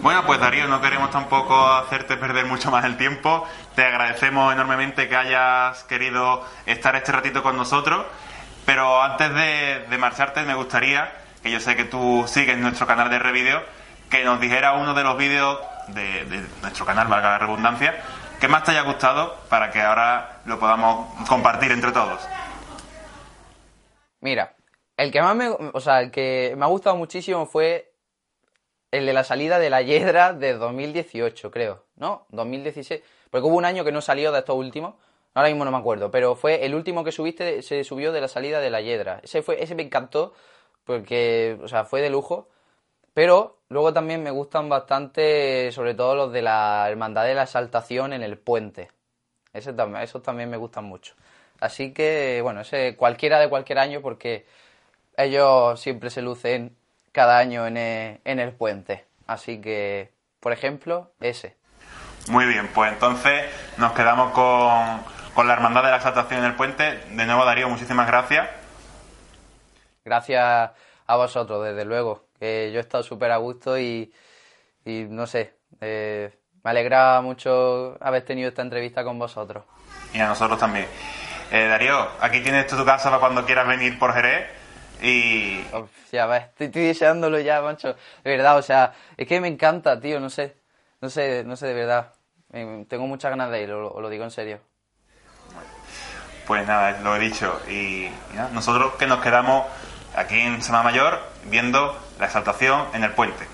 Bueno, 0.03 0.25
pues 0.25 0.41
Darío, 0.41 0.67
no 0.67 0.81
queremos 0.81 1.11
tampoco 1.11 1.55
hacerte 1.55 2.17
perder 2.17 2.47
mucho 2.47 2.71
más 2.71 2.85
el 2.87 2.97
tiempo. 2.97 3.47
Te 3.75 3.85
agradecemos 3.85 4.53
enormemente 4.53 5.09
que 5.09 5.15
hayas 5.15 5.85
querido 5.85 6.43
estar 6.65 6.97
este 6.97 7.13
ratito 7.13 7.43
con 7.43 7.57
nosotros. 7.57 8.07
Pero 8.65 9.03
antes 9.03 9.33
de, 9.35 9.87
de 9.89 9.99
marcharte, 9.99 10.43
me 10.45 10.55
gustaría, 10.55 11.13
que 11.43 11.51
yo 11.51 11.61
sé 11.61 11.77
que 11.77 11.85
tú 11.85 12.25
sigues 12.27 12.57
nuestro 12.59 12.87
canal 12.87 13.11
de 13.11 13.19
Revideo, 13.19 13.63
que 14.11 14.25
nos 14.25 14.41
dijera 14.41 14.75
uno 14.75 14.95
de 14.95 15.03
los 15.03 15.17
vídeos 15.17 15.59
de, 15.89 16.25
de 16.25 16.47
nuestro 16.63 16.85
canal, 16.85 17.09
valga 17.09 17.31
la 17.31 17.39
redundancia, 17.39 17.95
que 18.41 18.49
más 18.49 18.65
te 18.65 18.73
haya 18.73 18.83
gustado 18.83 19.37
para 19.49 19.71
que 19.71 19.81
ahora 19.81 20.41
lo 20.47 20.59
podamos 20.59 21.09
compartir 21.29 21.71
entre 21.73 21.93
todos. 21.93 22.21
Mira, 24.21 24.55
el 24.97 25.11
que 25.11 25.23
más 25.23 25.35
me, 25.35 25.49
o 25.49 25.81
sea, 25.81 26.01
el 26.01 26.11
que 26.11 26.55
me 26.57 26.65
ha 26.65 26.69
gustado 26.69 26.97
muchísimo 26.97 27.47
fue 27.47 27.93
el 28.91 29.07
de 29.07 29.13
la 29.13 29.25
salida 29.25 29.59
de 29.59 29.71
la 29.71 29.83
Hiedra 29.83 30.33
de 30.33 30.55
2018, 30.55 31.51
creo, 31.51 31.85
¿no? 31.97 32.27
2016, 32.31 33.03
porque 33.31 33.47
hubo 33.47 33.57
un 33.57 33.65
año 33.65 33.85
que 33.85 33.93
no 33.93 34.01
salió 34.01 34.33
de 34.33 34.41
estos 34.41 34.57
últimos, 34.57 34.95
ahora 35.33 35.49
mismo 35.49 35.65
no 35.65 35.71
me 35.71 35.79
acuerdo, 35.79 36.11
pero 36.11 36.35
fue 36.35 36.67
el 36.67 36.75
último 36.75 37.05
que 37.05 37.13
subiste, 37.13 37.63
se 37.63 37.85
subió 37.85 38.13
de 38.13 38.21
la 38.21 38.29
salida 38.29 38.61
de 38.61 38.71
la 38.71 38.81
Hiedra. 38.81 39.21
Ese 39.23 39.43
fue, 39.43 39.63
ese 39.63 39.75
me 39.75 39.85
encantó 39.85 40.35
porque, 40.85 41.59
o 41.63 41.69
sea, 41.69 41.85
fue 41.85 42.01
de 42.01 42.11
lujo. 42.11 42.49
Pero 43.15 43.59
luego 43.69 43.93
también 43.93 44.23
me 44.23 44.31
gustan 44.31 44.69
bastante, 44.69 45.73
sobre 45.73 45.95
todo 45.95 46.15
los 46.15 46.33
de 46.33 46.43
la 46.43 46.87
Hermandad 46.89 47.25
de 47.25 47.35
la 47.35 47.45
Exaltación 47.45 48.13
en 48.13 48.23
el 48.23 48.39
puente. 48.39 48.91
Ese 49.53 49.73
también, 49.73 50.03
esos 50.03 50.23
también 50.23 50.49
me 50.49 50.57
gustan 50.57 50.85
mucho. 50.85 51.15
Así 51.61 51.93
que, 51.93 52.41
bueno, 52.43 52.61
ese 52.61 52.97
cualquiera 52.97 53.39
de 53.39 53.49
cualquier 53.49 53.79
año 53.79 54.01
porque 54.01 54.47
ellos 55.17 55.81
siempre 55.81 56.11
se 56.11 56.23
lucen 56.23 56.77
cada 57.13 57.39
año 57.39 57.67
en 57.67 57.77
el, 57.77 58.21
en 58.25 58.39
el 58.39 58.53
puente. 58.53 59.05
Así 59.27 59.61
que, 59.61 60.13
por 60.41 60.53
ejemplo, 60.53 61.13
ese. 61.21 61.57
Muy 62.29 62.47
bien, 62.47 62.69
pues 62.75 62.93
entonces 62.93 63.45
nos 63.77 63.93
quedamos 63.93 64.33
con, 64.33 65.03
con 65.35 65.47
la 65.47 65.55
Hermandad 65.55 65.83
de 65.85 65.91
la 65.91 65.97
Exaltación 65.97 66.41
en 66.41 66.47
el 66.47 66.55
Puente. 66.55 66.99
De 67.11 67.27
nuevo, 67.27 67.45
Darío, 67.45 67.69
muchísimas 67.69 68.07
gracias. 68.07 68.49
Gracias 70.05 70.71
a 71.07 71.17
vosotros, 71.17 71.65
desde 71.65 71.85
luego, 71.85 72.25
que 72.41 72.73
yo 72.73 72.79
he 72.79 72.83
estado 72.83 73.05
súper 73.05 73.31
a 73.31 73.37
gusto 73.37 73.79
y, 73.79 74.13
y 74.85 75.05
no 75.09 75.27
sé, 75.27 75.55
eh, 75.81 76.33
me 76.65 76.71
alegra 76.71 77.21
mucho 77.21 77.97
haber 78.01 78.25
tenido 78.25 78.49
esta 78.49 78.63
entrevista 78.63 79.05
con 79.05 79.19
vosotros. 79.19 79.65
Y 80.15 80.19
a 80.19 80.27
nosotros 80.27 80.59
también. 80.59 80.87
Eh, 81.53 81.67
Darío, 81.69 82.09
aquí 82.21 82.41
tienes 82.41 82.67
tu 82.67 82.83
casa 82.85 83.11
para 83.11 83.21
cuando 83.21 83.45
quieras 83.45 83.69
venir 83.69 83.99
por 83.99 84.15
Jerez 84.15 84.49
y... 85.03 85.63
Ya 86.13 86.37
estoy, 86.37 86.67
estoy 86.67 86.83
deseándolo 86.87 87.39
ya, 87.41 87.61
macho. 87.61 87.95
De 88.25 88.31
verdad, 88.31 88.57
o 88.57 88.63
sea, 88.63 88.95
es 89.17 89.29
que 89.29 89.41
me 89.41 89.49
encanta, 89.49 90.01
tío, 90.01 90.19
no 90.19 90.31
sé, 90.31 90.57
no 91.01 91.11
sé, 91.11 91.45
no 91.45 91.57
sé, 91.57 91.67
de 91.69 91.75
verdad. 91.75 92.13
Eh, 92.53 92.85
Tengo 92.89 93.07
muchas 93.07 93.31
ganas 93.31 93.51
de 93.51 93.63
ir, 93.63 93.71
os 93.71 94.01
lo, 94.01 94.09
digo 94.09 94.25
en 94.25 94.31
serio. 94.31 94.61
Pues 96.47 96.67
nada, 96.67 97.01
lo 97.03 97.15
he 97.17 97.21
dicho. 97.21 97.61
Y, 97.69 98.07
y 98.07 98.13
nada, 98.35 98.51
nosotros 98.53 98.95
que 98.95 99.07
nos 99.07 99.21
quedamos 99.21 99.67
aquí 100.17 100.41
en 100.41 100.63
Semana 100.63 100.85
Mayor 100.85 101.21
viendo 101.45 101.97
la 102.21 102.27
exaltación 102.27 102.87
en 102.93 103.03
el 103.03 103.13
puente. 103.13 103.47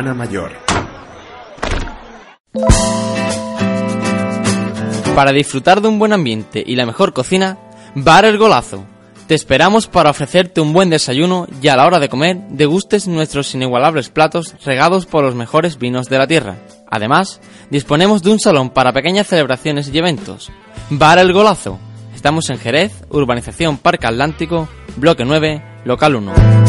Mayor. 0.00 0.52
Para 5.14 5.32
disfrutar 5.32 5.82
de 5.82 5.88
un 5.88 5.98
buen 5.98 6.14
ambiente 6.14 6.64
y 6.66 6.76
la 6.76 6.86
mejor 6.86 7.12
cocina, 7.12 7.58
Bar 7.94 8.24
El 8.24 8.38
Golazo. 8.38 8.86
Te 9.26 9.34
esperamos 9.34 9.88
para 9.88 10.08
ofrecerte 10.08 10.62
un 10.62 10.72
buen 10.72 10.88
desayuno 10.88 11.46
y 11.60 11.68
a 11.68 11.76
la 11.76 11.86
hora 11.86 11.98
de 11.98 12.08
comer 12.08 12.38
degustes 12.48 13.06
nuestros 13.06 13.54
inigualables 13.54 14.08
platos 14.08 14.54
regados 14.64 15.04
por 15.04 15.24
los 15.24 15.34
mejores 15.34 15.78
vinos 15.78 16.08
de 16.08 16.18
la 16.18 16.26
tierra. 16.26 16.56
Además, 16.90 17.42
disponemos 17.68 18.22
de 18.22 18.30
un 18.30 18.40
salón 18.40 18.70
para 18.70 18.94
pequeñas 18.94 19.26
celebraciones 19.26 19.90
y 19.92 19.98
eventos. 19.98 20.50
Bar 20.88 21.18
El 21.18 21.34
Golazo. 21.34 21.78
Estamos 22.14 22.48
en 22.48 22.58
Jerez, 22.58 23.04
Urbanización 23.10 23.76
Parque 23.76 24.06
Atlántico, 24.06 24.68
Bloque 24.96 25.24
9, 25.26 25.62
Local 25.84 26.16
1. 26.16 26.61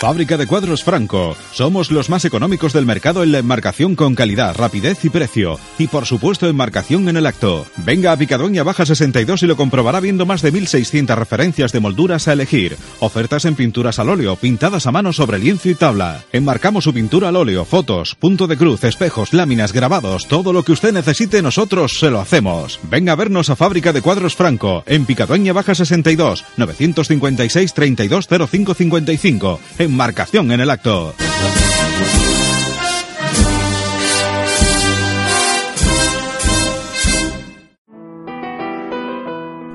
Fábrica 0.00 0.38
de 0.38 0.46
cuadros 0.46 0.82
Franco. 0.82 1.36
Somos 1.52 1.90
los 1.90 2.08
más 2.08 2.24
económicos 2.24 2.72
del 2.72 2.86
mercado 2.86 3.22
en 3.22 3.32
la 3.32 3.38
enmarcación 3.38 3.94
con 3.94 4.14
calidad, 4.14 4.56
rapidez 4.56 5.04
y 5.04 5.10
precio. 5.10 5.60
Y 5.78 5.88
por 5.88 6.06
supuesto 6.06 6.48
enmarcación 6.48 7.10
en 7.10 7.18
el 7.18 7.26
acto. 7.26 7.66
Venga 7.76 8.10
a 8.10 8.16
Picadoña 8.16 8.62
Baja 8.62 8.86
62 8.86 9.42
y 9.42 9.46
lo 9.46 9.58
comprobará 9.58 10.00
viendo 10.00 10.24
más 10.24 10.40
de 10.40 10.52
1600 10.52 11.18
referencias 11.18 11.72
de 11.72 11.80
molduras 11.80 12.28
a 12.28 12.32
elegir. 12.32 12.78
Ofertas 13.00 13.44
en 13.44 13.56
pinturas 13.56 13.98
al 13.98 14.08
óleo, 14.08 14.36
pintadas 14.36 14.86
a 14.86 14.90
mano 14.90 15.12
sobre 15.12 15.38
lienzo 15.38 15.68
y 15.68 15.74
tabla. 15.74 16.24
Enmarcamos 16.32 16.84
su 16.84 16.94
pintura 16.94 17.28
al 17.28 17.36
óleo, 17.36 17.66
fotos, 17.66 18.14
punto 18.14 18.46
de 18.46 18.56
cruz, 18.56 18.84
espejos, 18.84 19.34
láminas, 19.34 19.74
grabados, 19.74 20.26
todo 20.28 20.54
lo 20.54 20.64
que 20.64 20.72
usted 20.72 20.94
necesite 20.94 21.42
nosotros 21.42 21.98
se 21.98 22.08
lo 22.08 22.20
hacemos. 22.20 22.80
Venga 22.84 23.12
a 23.12 23.16
vernos 23.16 23.50
a 23.50 23.56
Fábrica 23.56 23.92
de 23.92 24.00
Cuadros 24.00 24.34
Franco, 24.34 24.82
en 24.86 25.04
Picadoña 25.04 25.52
Baja 25.52 25.74
62, 25.74 26.42
956 26.56 27.74
320555. 27.74 29.60
Enmarcación 29.90 30.52
en 30.52 30.60
el 30.60 30.70
acto. 30.70 31.12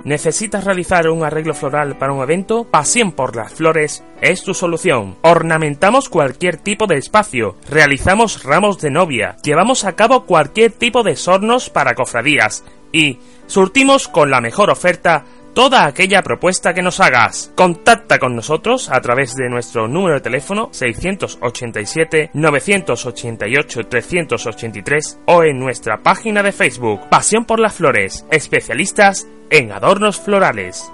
¿Necesitas 0.06 0.64
realizar 0.64 1.10
un 1.10 1.26
arreglo 1.26 1.54
floral 1.54 1.98
para 1.98 2.14
un 2.14 2.24
evento? 2.24 2.64
Pasión 2.64 3.12
por 3.12 3.36
las 3.36 3.54
flores 3.56 4.06
es 4.22 4.42
tu 4.42 4.54
solución. 4.54 5.18
Ornamentamos 5.22 6.08
cualquier 6.08 6.56
tipo 6.56 6.88
de 6.88 6.96
espacio, 6.96 7.58
realizamos 7.70 8.44
ramos 8.44 8.80
de 8.80 8.92
novia, 8.92 9.36
llevamos 9.44 9.84
a 9.84 9.98
cabo 9.98 10.26
cualquier 10.26 10.72
tipo 10.72 11.04
de 11.04 11.18
sornos 11.18 11.70
para 11.70 11.94
cofradías 11.94 12.64
y 12.94 13.20
surtimos 13.48 14.08
con 14.08 14.30
la 14.30 14.42
mejor 14.42 14.70
oferta 14.70 15.26
toda 15.56 15.86
aquella 15.86 16.22
propuesta 16.22 16.74
que 16.74 16.84
nos 16.84 17.00
hagas. 17.00 17.52
Contacta 17.56 18.20
con 18.20 18.36
nosotros 18.36 18.90
a 18.92 19.00
través 19.02 19.36
de 19.36 19.50
nuestro 19.50 19.88
número 19.88 20.16
de 20.16 20.22
teléfono 20.22 20.70
687 20.72 22.32
988 22.34 23.88
383 23.88 25.20
o 25.26 25.44
en 25.44 25.58
nuestra 25.58 26.04
página 26.04 26.44
de 26.44 26.52
Facebook 26.52 27.10
Pasión 27.10 27.46
por 27.46 27.60
las 27.60 27.74
Flores, 27.74 28.26
especialistas 28.30 29.28
en 29.50 29.72
adornos 29.72 30.20
florales. 30.20 30.92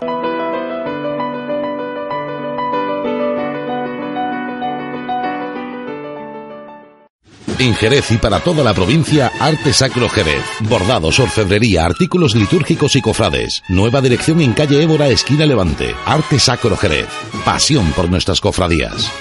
En 7.61 7.75
Jerez 7.75 8.09
y 8.09 8.17
para 8.17 8.39
toda 8.39 8.63
la 8.63 8.73
provincia, 8.73 9.31
Arte 9.39 9.71
Sacro 9.71 10.09
Jerez. 10.09 10.43
Bordados, 10.61 11.19
orfebrería, 11.19 11.85
artículos 11.85 12.33
litúrgicos 12.33 12.95
y 12.95 13.03
cofrades. 13.03 13.61
Nueva 13.67 14.01
dirección 14.01 14.41
en 14.41 14.53
calle 14.53 14.81
Évora, 14.81 15.09
esquina 15.09 15.45
Levante. 15.45 15.93
Arte 16.07 16.39
Sacro 16.39 16.75
Jerez. 16.75 17.05
Pasión 17.45 17.91
por 17.91 18.09
nuestras 18.09 18.41
cofradías. 18.41 19.11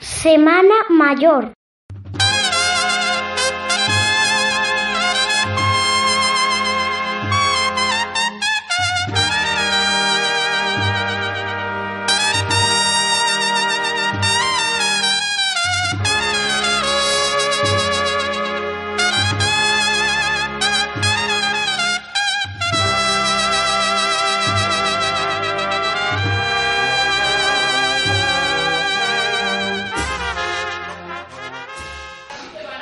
Semana 0.00 0.74
Mayor. 0.90 1.52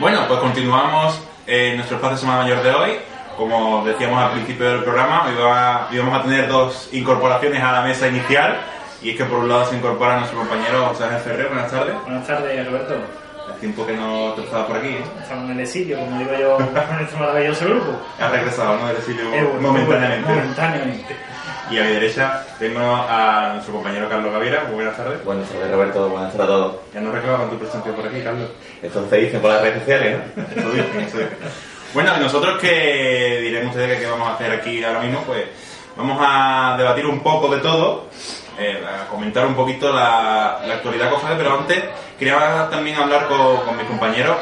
Bueno, 0.02 0.24
pues 0.26 0.40
continuamos 0.40 1.20
en 1.46 1.76
nuestro 1.76 1.96
espacio 1.96 2.18
Semana 2.18 2.42
Mayor 2.42 2.60
de 2.62 2.70
hoy. 2.72 2.90
Como 3.36 3.84
decíamos 3.84 4.20
al 4.22 4.32
principio 4.32 4.68
del 4.68 4.82
programa, 4.82 5.24
hoy 5.26 5.34
va- 5.36 5.86
hoy 5.90 5.98
vamos 5.98 6.18
a 6.18 6.22
tener 6.24 6.48
dos 6.48 6.88
incorporaciones 6.90 7.62
a 7.62 7.70
la 7.70 7.82
mesa 7.82 8.08
inicial. 8.08 8.56
Y 9.00 9.10
es 9.10 9.16
que 9.16 9.24
por 9.24 9.38
un 9.38 9.48
lado 9.48 9.64
se 9.66 9.76
incorpora 9.76 10.16
nuestro 10.18 10.38
compañero 10.40 10.86
José 10.88 11.04
Ángel 11.04 11.20
Ferrer. 11.20 11.46
Buenas 11.48 11.70
tardes. 11.70 11.94
Buenas 12.02 12.26
tardes, 12.26 12.66
Roberto. 12.66 12.94
Hace 13.48 13.60
tiempo 13.60 13.86
que 13.86 13.92
no 13.96 14.32
te 14.34 14.42
estabas 14.42 14.66
por 14.66 14.76
aquí. 14.78 14.88
¿eh? 14.88 15.04
Estamos 15.22 15.44
en 15.46 15.50
el 15.52 15.60
exilio, 15.60 15.98
como 16.00 16.18
digo 16.18 16.30
yo, 16.38 16.58
en 16.98 17.04
este 17.04 17.16
maravilloso 17.16 17.64
grupo. 17.66 18.00
Has 18.20 18.30
regresado, 18.32 18.76
¿no? 18.78 18.86
Del 18.88 18.96
exilio 18.96 19.22
Eh, 19.32 19.42
bueno, 19.44 19.60
momentáneamente. 19.72 20.28
Momentáneamente. 20.28 21.16
Y 21.70 21.78
a 21.78 21.84
mi 21.84 21.92
derecha 21.92 22.44
tengo 22.58 22.80
a 22.80 23.50
nuestro 23.54 23.74
compañero 23.74 24.08
Carlos 24.08 24.32
Gaviera. 24.32 24.64
Muy 24.64 24.74
buenas 24.76 24.96
tardes. 24.96 25.24
Buenas 25.24 25.48
tardes, 25.48 25.70
Roberto. 25.70 26.08
Buenas 26.08 26.32
tardes 26.32 26.44
a 26.44 26.48
todos. 26.52 26.76
Ya 26.92 27.00
no 27.00 27.12
reclaman 27.12 27.48
tu 27.50 27.58
presencia 27.58 27.92
por 27.92 28.06
aquí, 28.06 28.20
Carlos. 28.20 28.50
Esto 28.82 29.06
se 29.08 29.16
dice 29.16 29.38
por 29.38 29.50
las 29.50 29.62
redes 29.62 29.78
sociales, 29.80 30.18
¿no? 30.36 30.42
Eso 30.42 30.70
dicen, 30.70 31.00
eso 31.00 31.18
dicen. 31.18 31.38
Bueno, 31.94 32.12
y 32.16 32.20
nosotros 32.20 32.58
que 32.58 33.38
diremos 33.42 33.70
ustedes 33.70 33.96
que 33.96 34.04
qué 34.04 34.10
vamos 34.10 34.28
a 34.28 34.34
hacer 34.34 34.50
aquí 34.52 34.82
ahora 34.84 35.00
mismo, 35.00 35.20
pues 35.22 35.44
vamos 35.96 36.18
a 36.22 36.74
debatir 36.76 37.06
un 37.06 37.20
poco 37.20 37.48
de 37.54 37.60
todo, 37.60 38.06
eh, 38.58 38.82
a 38.84 39.08
comentar 39.08 39.46
un 39.46 39.54
poquito 39.54 39.92
la, 39.92 40.60
la 40.66 40.74
actualidad 40.74 41.10
cofrade, 41.10 41.36
pero 41.36 41.58
antes 41.58 41.82
quería 42.18 42.68
también 42.70 42.96
hablar 42.96 43.28
con, 43.28 43.58
con 43.58 43.76
mis 43.76 43.86
compañeros, 43.86 44.36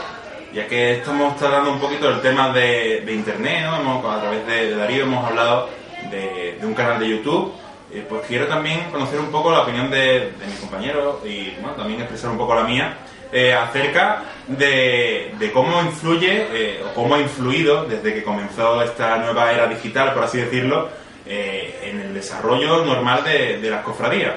ya 0.52 0.66
que 0.66 0.94
estamos 0.98 1.36
tratando 1.36 1.70
un 1.72 1.80
poquito 1.80 2.08
del 2.08 2.20
tema 2.20 2.50
de, 2.52 3.02
de 3.04 3.12
internet, 3.12 3.64
¿no? 3.64 3.76
Hemos- 3.76 4.16
a 4.16 4.20
través 4.20 4.46
de, 4.46 4.70
de 4.70 4.76
Darío 4.76 5.02
hemos 5.04 5.24
hablado 5.28 5.68
de, 6.10 6.58
de 6.60 6.66
un 6.66 6.74
canal 6.74 6.98
de 6.98 7.08
YouTube. 7.08 7.52
Eh, 7.92 8.06
pues 8.08 8.22
quiero 8.28 8.46
también 8.46 8.88
conocer 8.92 9.18
un 9.18 9.32
poco 9.32 9.50
la 9.50 9.62
opinión 9.62 9.90
de, 9.90 10.30
de 10.38 10.46
mis 10.46 10.60
compañeros 10.60 11.16
y 11.24 11.50
bueno, 11.60 11.72
también 11.76 12.00
expresar 12.00 12.30
un 12.30 12.38
poco 12.38 12.54
la 12.54 12.62
mía 12.62 12.98
eh, 13.32 13.52
acerca 13.52 14.22
de, 14.46 15.34
de 15.36 15.50
cómo 15.50 15.80
influye 15.82 16.46
eh, 16.52 16.84
o 16.88 16.94
cómo 16.94 17.16
ha 17.16 17.20
influido 17.20 17.86
desde 17.86 18.14
que 18.14 18.22
comenzó 18.22 18.80
esta 18.82 19.16
nueva 19.16 19.50
era 19.52 19.66
digital, 19.66 20.14
por 20.14 20.22
así 20.22 20.38
decirlo, 20.38 20.88
eh, 21.26 21.80
en 21.90 22.00
el 22.00 22.14
desarrollo 22.14 22.84
normal 22.84 23.24
de, 23.24 23.58
de 23.58 23.70
las 23.70 23.82
cofradías. 23.82 24.34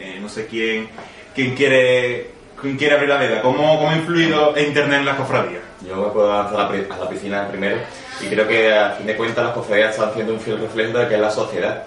Eh, 0.00 0.18
no 0.20 0.28
sé 0.28 0.46
quién, 0.46 0.88
quién 1.32 1.54
quiere 1.54 2.32
quién 2.60 2.76
quiere 2.76 2.94
abrir 2.94 3.08
la 3.08 3.18
veda. 3.18 3.40
¿Cómo, 3.42 3.78
¿Cómo 3.78 3.90
ha 3.90 3.96
influido 3.96 4.52
Internet 4.58 4.98
en 5.00 5.06
las 5.06 5.16
cofradías? 5.16 5.62
Yo 5.86 5.94
me 5.94 6.08
puedo 6.08 6.32
lanzar 6.32 6.60
a 6.60 6.70
la, 6.70 6.94
a 6.94 6.98
la 6.98 7.08
piscina 7.08 7.46
primero 7.48 7.76
y 8.20 8.26
creo 8.28 8.46
que 8.48 8.72
a 8.74 8.90
fin 8.90 9.06
de 9.06 9.16
cuentas 9.16 9.44
las 9.44 9.54
cofradías 9.54 9.90
están 9.92 10.10
haciendo 10.10 10.32
un 10.34 10.40
fiel 10.40 10.58
reflejo 10.58 10.98
de 10.98 11.08
que 11.08 11.14
es 11.14 11.20
la 11.20 11.30
sociedad. 11.30 11.82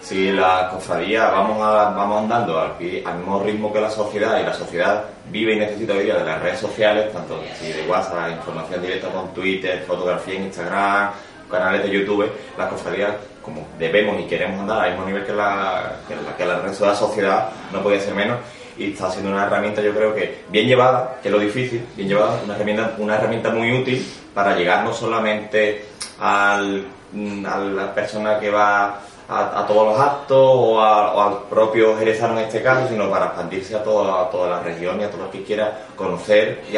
Si 0.00 0.32
las 0.32 0.64
cofradías 0.72 1.30
vamos, 1.30 1.58
vamos 1.58 2.22
andando 2.22 2.58
al, 2.60 2.74
mismo 2.78 3.42
ritmo 3.44 3.72
que 3.72 3.80
la 3.80 3.90
sociedad 3.90 4.40
y 4.40 4.42
la 4.44 4.52
sociedad 4.52 5.04
vive 5.26 5.54
y 5.54 5.58
necesita 5.60 5.92
hoy 5.92 6.04
día 6.04 6.16
de 6.16 6.24
las 6.24 6.42
redes 6.42 6.58
sociales, 6.58 7.12
tanto 7.12 7.40
si 7.58 7.72
de 7.72 7.86
WhatsApp, 7.86 8.30
información 8.32 8.82
directa 8.82 9.08
con 9.08 9.32
Twitter, 9.32 9.84
fotografía 9.86 10.34
en 10.34 10.44
Instagram, 10.44 11.10
canales 11.50 11.84
de 11.84 11.90
YouTube, 11.90 12.30
las 12.58 12.68
cofradías, 12.68 13.12
como 13.42 13.66
debemos 13.78 14.20
y 14.20 14.24
queremos 14.24 14.60
andar 14.60 14.80
al 14.84 14.90
mismo 14.90 15.06
nivel 15.06 15.24
que, 15.24 15.32
la, 15.32 15.92
que, 16.08 16.14
la- 16.16 16.36
que 16.36 16.62
resto 16.66 16.84
de 16.84 16.90
la 16.90 16.96
sociedad, 16.96 17.48
no 17.72 17.82
podía 17.82 18.00
ser 18.00 18.14
menos, 18.14 18.38
y 18.76 18.92
está 18.92 19.10
siendo 19.10 19.30
una 19.30 19.44
herramienta 19.46 19.82
yo 19.82 19.92
creo 19.94 20.14
que 20.14 20.42
bien 20.48 20.66
llevada, 20.66 21.18
que 21.22 21.28
es 21.28 21.32
lo 21.34 21.38
difícil, 21.40 21.84
bien 21.96 22.08
llevada, 22.08 22.40
una 22.44 22.54
herramienta, 22.54 22.94
una 22.98 23.16
herramienta 23.16 23.50
muy 23.50 23.72
útil 23.78 24.06
para 24.34 24.56
llegar 24.56 24.84
no 24.84 24.92
solamente 24.94 25.84
al, 26.20 26.84
mm, 27.12 27.46
a 27.46 27.58
la 27.58 27.94
persona 27.94 28.38
que 28.38 28.50
va 28.50 29.00
a, 29.28 29.60
a 29.60 29.66
todos 29.66 29.86
los 29.88 30.00
actos 30.00 30.38
o, 30.40 30.80
a- 30.80 31.14
o 31.14 31.20
al 31.22 31.38
propio 31.50 31.96
jerezano 31.98 32.38
en 32.38 32.46
este 32.46 32.62
caso, 32.62 32.88
sino 32.88 33.08
para 33.10 33.26
expandirse 33.26 33.74
a 33.76 33.82
toda, 33.82 34.28
toda 34.30 34.48
la 34.50 34.60
región 34.60 35.00
y 35.00 35.04
a 35.04 35.08
todos 35.10 35.22
los 35.24 35.30
que 35.30 35.42
quiera 35.42 35.86
conocer 35.96 36.62
y 36.70 36.76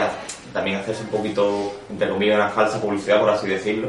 también 0.53 0.77
hacerse 0.79 1.03
un 1.03 1.09
poquito, 1.09 1.73
entre 1.91 2.09
comillas, 2.09 2.37
una 2.37 2.49
falsa 2.49 2.81
publicidad, 2.81 3.21
por 3.21 3.31
así 3.31 3.47
decirlo. 3.49 3.89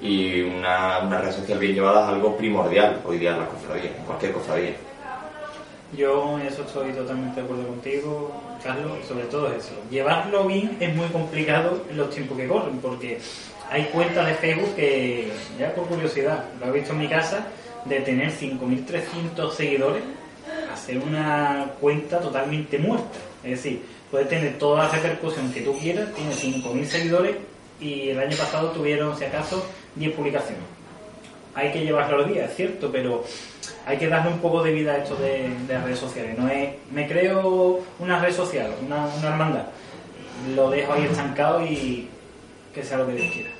Y 0.00 0.40
una, 0.42 0.98
una 1.00 1.18
red 1.20 1.30
social 1.30 1.58
bien 1.58 1.74
llevada 1.74 2.02
es 2.02 2.08
algo 2.08 2.36
primordial 2.36 3.00
hoy 3.06 3.18
día 3.18 3.30
en 3.32 3.40
la 3.40 3.46
cofradía, 3.46 3.90
en 3.96 4.04
cualquier 4.04 4.32
cofradía. 4.32 4.74
Yo 5.96 6.38
en 6.38 6.46
eso 6.46 6.62
estoy 6.62 6.92
totalmente 6.92 7.40
de 7.40 7.44
acuerdo 7.44 7.66
contigo, 7.66 8.32
Carlos, 8.62 8.98
sobre 9.06 9.26
todo 9.26 9.52
eso. 9.52 9.72
Llevarlo 9.90 10.46
bien 10.46 10.76
es 10.80 10.94
muy 10.94 11.06
complicado 11.08 11.84
en 11.90 11.98
los 11.98 12.08
tiempos 12.10 12.38
que 12.38 12.48
corren, 12.48 12.78
porque 12.78 13.18
hay 13.70 13.84
cuentas 13.86 14.26
de 14.26 14.34
Facebook 14.34 14.74
que, 14.74 15.30
ya 15.58 15.74
por 15.74 15.86
curiosidad, 15.86 16.44
lo 16.60 16.68
he 16.68 16.78
visto 16.78 16.92
en 16.92 16.98
mi 16.98 17.08
casa, 17.08 17.46
de 17.84 18.00
tener 18.00 18.30
5.300 18.30 19.52
seguidores, 19.52 20.02
ser 20.76 20.98
una 20.98 21.72
cuenta 21.78 22.20
totalmente 22.20 22.78
muerta. 22.78 23.18
Es 23.44 23.62
decir, 23.62 23.82
puedes 24.10 24.28
tener 24.28 24.58
toda 24.58 24.84
la 24.84 24.90
repercusión 24.90 25.52
que 25.52 25.60
tú 25.60 25.76
quieras, 25.78 26.08
tienes 26.14 26.42
5.000 26.42 26.84
seguidores 26.86 27.36
y 27.80 28.10
el 28.10 28.18
año 28.18 28.36
pasado 28.36 28.70
tuvieron, 28.70 29.16
si 29.18 29.24
acaso, 29.24 29.66
10 29.96 30.14
publicaciones. 30.14 30.64
Hay 31.54 31.70
que 31.70 31.84
llevarlo 31.84 32.18
los 32.18 32.28
días, 32.28 32.50
es 32.50 32.56
cierto, 32.56 32.90
pero 32.90 33.24
hay 33.86 33.98
que 33.98 34.08
darle 34.08 34.32
un 34.32 34.38
poco 34.38 34.62
de 34.62 34.72
vida 34.72 34.92
a 34.92 34.98
esto 34.98 35.16
de, 35.16 35.50
de 35.66 35.78
redes 35.78 35.98
sociales. 35.98 36.38
No 36.38 36.48
es, 36.48 36.70
me 36.90 37.06
creo 37.06 37.80
una 37.98 38.20
red 38.20 38.32
social, 38.32 38.72
una, 38.84 39.06
una 39.06 39.28
hermandad, 39.28 39.64
lo 40.54 40.70
dejo 40.70 40.92
ahí 40.92 41.04
estancado 41.04 41.64
y 41.64 42.08
que 42.74 42.82
sea 42.82 42.98
lo 42.98 43.06
que 43.06 43.14
Dios 43.14 43.32
quiera. 43.32 43.50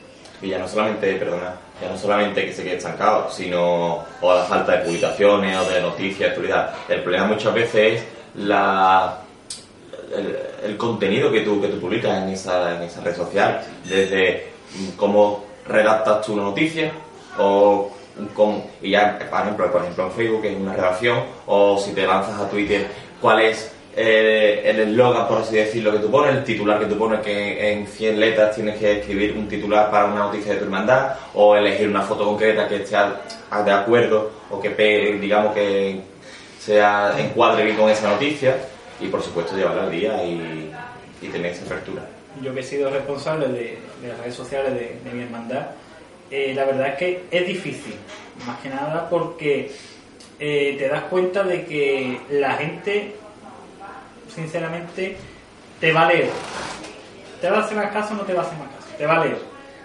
Y 0.41 0.49
ya 0.49 0.59
no 0.59 0.67
solamente, 0.67 1.15
perdona, 1.15 1.55
ya 1.81 1.89
no 1.89 1.97
solamente 1.97 2.45
que 2.45 2.53
se 2.53 2.65
quede 2.65 2.77
estancado, 2.77 3.31
sino 3.31 4.05
o 4.21 4.35
la 4.35 4.45
falta 4.45 4.73
de 4.73 4.85
publicaciones 4.85 5.57
o 5.57 5.71
de 5.71 5.81
noticias, 5.81 6.31
actualidad. 6.31 6.75
El 6.89 7.03
problema 7.03 7.27
muchas 7.27 7.55
veces 7.55 8.01
es 8.01 8.05
la 8.35 9.19
el, 10.17 10.37
el 10.65 10.77
contenido 10.77 11.31
que 11.31 11.41
tú, 11.41 11.61
que 11.61 11.69
tú 11.69 11.81
publicas 11.81 12.23
en 12.23 12.31
esa, 12.31 12.77
en 12.77 12.83
esa 12.83 13.01
red 13.01 13.17
social, 13.17 13.63
desde 13.85 14.49
mm, 14.75 14.97
cómo 14.97 15.45
redactas 15.67 16.27
tu 16.27 16.37
noticia 16.37 16.93
o 17.39 17.91
cómo, 18.35 18.71
y 18.81 18.91
ya, 18.91 19.19
por 19.31 19.41
ejemplo, 19.41 19.73
por 19.73 19.83
ejemplo 19.83 20.05
en 20.07 20.13
Facebook 20.13 20.45
es 20.45 20.57
una 20.57 20.75
redacción 20.75 21.25
o 21.47 21.79
si 21.79 21.93
te 21.93 22.07
lanzas 22.07 22.41
a 22.41 22.49
Twitter, 22.49 22.87
cuál 23.21 23.41
es 23.41 23.73
eh, 23.95 24.63
el 24.65 24.81
eslogan, 24.81 25.29
por 25.29 25.39
así 25.39 25.57
decirlo, 25.57 25.93
que 25.93 25.99
tú 25.99 26.11
pones, 26.11 26.35
el 26.35 26.45
titular 26.45 26.79
que 26.79 26.87
tú 26.87 26.97
pones, 26.97 27.21
que 27.21 27.73
en 27.73 27.87
100 27.87 28.21
letras 28.21 28.55
tienes 28.55 28.79
que 28.79 29.01
escribir 29.01 29.37
un 29.37 29.49
titular 29.49 29.91
para 29.91 30.07
una 30.07 30.21
noticia 30.21 30.53
de 30.53 30.59
tu 30.59 30.65
hermandad, 30.65 31.17
o 31.35 31.55
elegir 31.55 31.89
una 31.89 32.03
foto 32.03 32.25
concreta 32.25 32.67
que 32.69 32.77
esté 32.77 32.97
de 32.97 33.71
acuerdo, 33.71 34.31
o 34.51 34.61
que 34.61 35.19
digamos 35.21 35.55
que 35.55 36.01
sea 36.59 37.15
encuadre 37.19 37.65
bien 37.65 37.77
con 37.77 37.91
esa 37.91 38.09
noticia, 38.09 38.57
y 38.99 39.09
por 39.09 39.23
supuesto 39.23 39.57
llevarla 39.57 39.83
al 39.83 39.91
día 39.91 40.25
y, 40.25 40.73
y 41.21 41.29
tener 41.29 41.53
esa 41.53 41.67
apertura. 41.67 42.03
yo 42.41 42.55
que 42.55 42.61
he 42.61 42.63
sido 42.63 42.89
responsable 42.89 43.49
de, 43.49 43.79
de 44.01 44.09
las 44.09 44.19
redes 44.21 44.35
sociales 44.35 44.73
de, 44.73 44.99
de 45.05 45.11
mi 45.13 45.25
hermandad, 45.25 45.67
eh, 46.33 46.55
la 46.55 46.65
verdad 46.65 46.89
es 46.89 46.95
que 46.95 47.25
es 47.31 47.47
difícil, 47.47 47.95
más 48.47 48.59
que 48.61 48.71
nada 48.71 49.07
porque 49.11 49.71
eh, 50.41 50.77
te 50.79 50.89
das 50.89 51.03
cuenta 51.05 51.43
de 51.43 51.67
que 51.67 52.19
la 52.31 52.55
gente, 52.55 53.15
sinceramente, 54.35 55.19
te 55.79 55.93
va 55.93 56.07
a 56.07 56.09
leer. 56.09 56.31
¿Te 57.39 57.51
va 57.51 57.59
a 57.59 57.61
hacer 57.61 57.77
más 57.77 57.93
caso 57.93 58.15
o 58.15 58.17
no 58.17 58.23
te 58.23 58.33
va 58.33 58.41
a 58.41 58.47
hacer 58.47 58.59
más 58.59 58.69
caso? 58.69 58.89
Te 58.97 59.05
va 59.05 59.17
a 59.17 59.25
leer. 59.27 59.39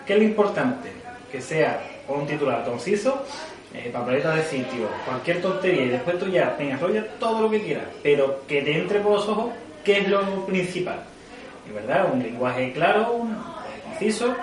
¿Qué 0.06 0.14
es 0.14 0.20
lo 0.20 0.26
importante? 0.26 0.90
Que 1.30 1.42
sea 1.42 1.82
un 2.08 2.26
titular 2.26 2.64
conciso, 2.64 3.26
eh, 3.74 3.90
papeleta 3.92 4.34
de 4.34 4.44
sitio, 4.44 4.88
cualquier 5.06 5.42
tontería 5.42 5.84
y 5.84 5.90
después 5.90 6.18
tú 6.18 6.28
ya 6.28 6.56
te 6.56 6.70
enrollas 6.70 7.06
todo 7.20 7.42
lo 7.42 7.50
que 7.50 7.62
quieras, 7.62 7.88
pero 8.02 8.48
que 8.48 8.62
te 8.62 8.78
entre 8.78 9.02
por 9.02 9.14
los 9.16 9.28
ojos, 9.28 9.54
¿qué 9.84 10.00
es 10.00 10.08
lo 10.08 10.46
principal? 10.46 11.04
Es 11.68 11.74
verdad, 11.74 12.08
un 12.14 12.24
lenguaje 12.24 12.72
claro, 12.72 13.12
un 13.12 13.38
conciso, 13.84 14.34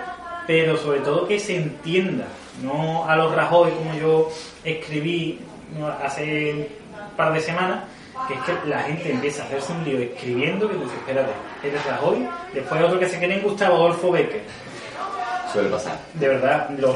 pero 0.47 0.77
sobre 0.77 0.99
todo 0.99 1.27
que 1.27 1.39
se 1.39 1.55
entienda, 1.57 2.25
no 2.61 3.05
a 3.09 3.15
los 3.15 3.33
Rajoy 3.33 3.71
como 3.71 3.93
yo 3.95 4.29
escribí 4.63 5.39
hace 6.03 6.53
un 6.53 7.15
par 7.17 7.33
de 7.33 7.39
semanas, 7.41 7.83
que 8.27 8.33
es 8.35 8.39
que 8.41 8.69
la 8.69 8.79
gente 8.83 9.11
empieza 9.11 9.43
a 9.43 9.45
hacerse 9.47 9.73
un 9.73 9.83
lío 9.83 9.99
escribiendo 9.99 10.67
que 10.69 10.75
tú 10.75 10.83
dices, 10.83 10.97
espérate, 10.99 11.31
eres 11.63 11.85
Rajoy, 11.85 12.27
después 12.53 12.81
otro 12.83 12.99
que 12.99 13.09
se 13.09 13.19
quieren 13.19 13.41
Gustavo 13.41 13.75
Adolfo 13.75 14.11
Becker. 14.11 14.43
Suele 15.51 15.69
pasar. 15.69 15.99
De 16.13 16.27
verdad, 16.27 16.69
los, 16.77 16.95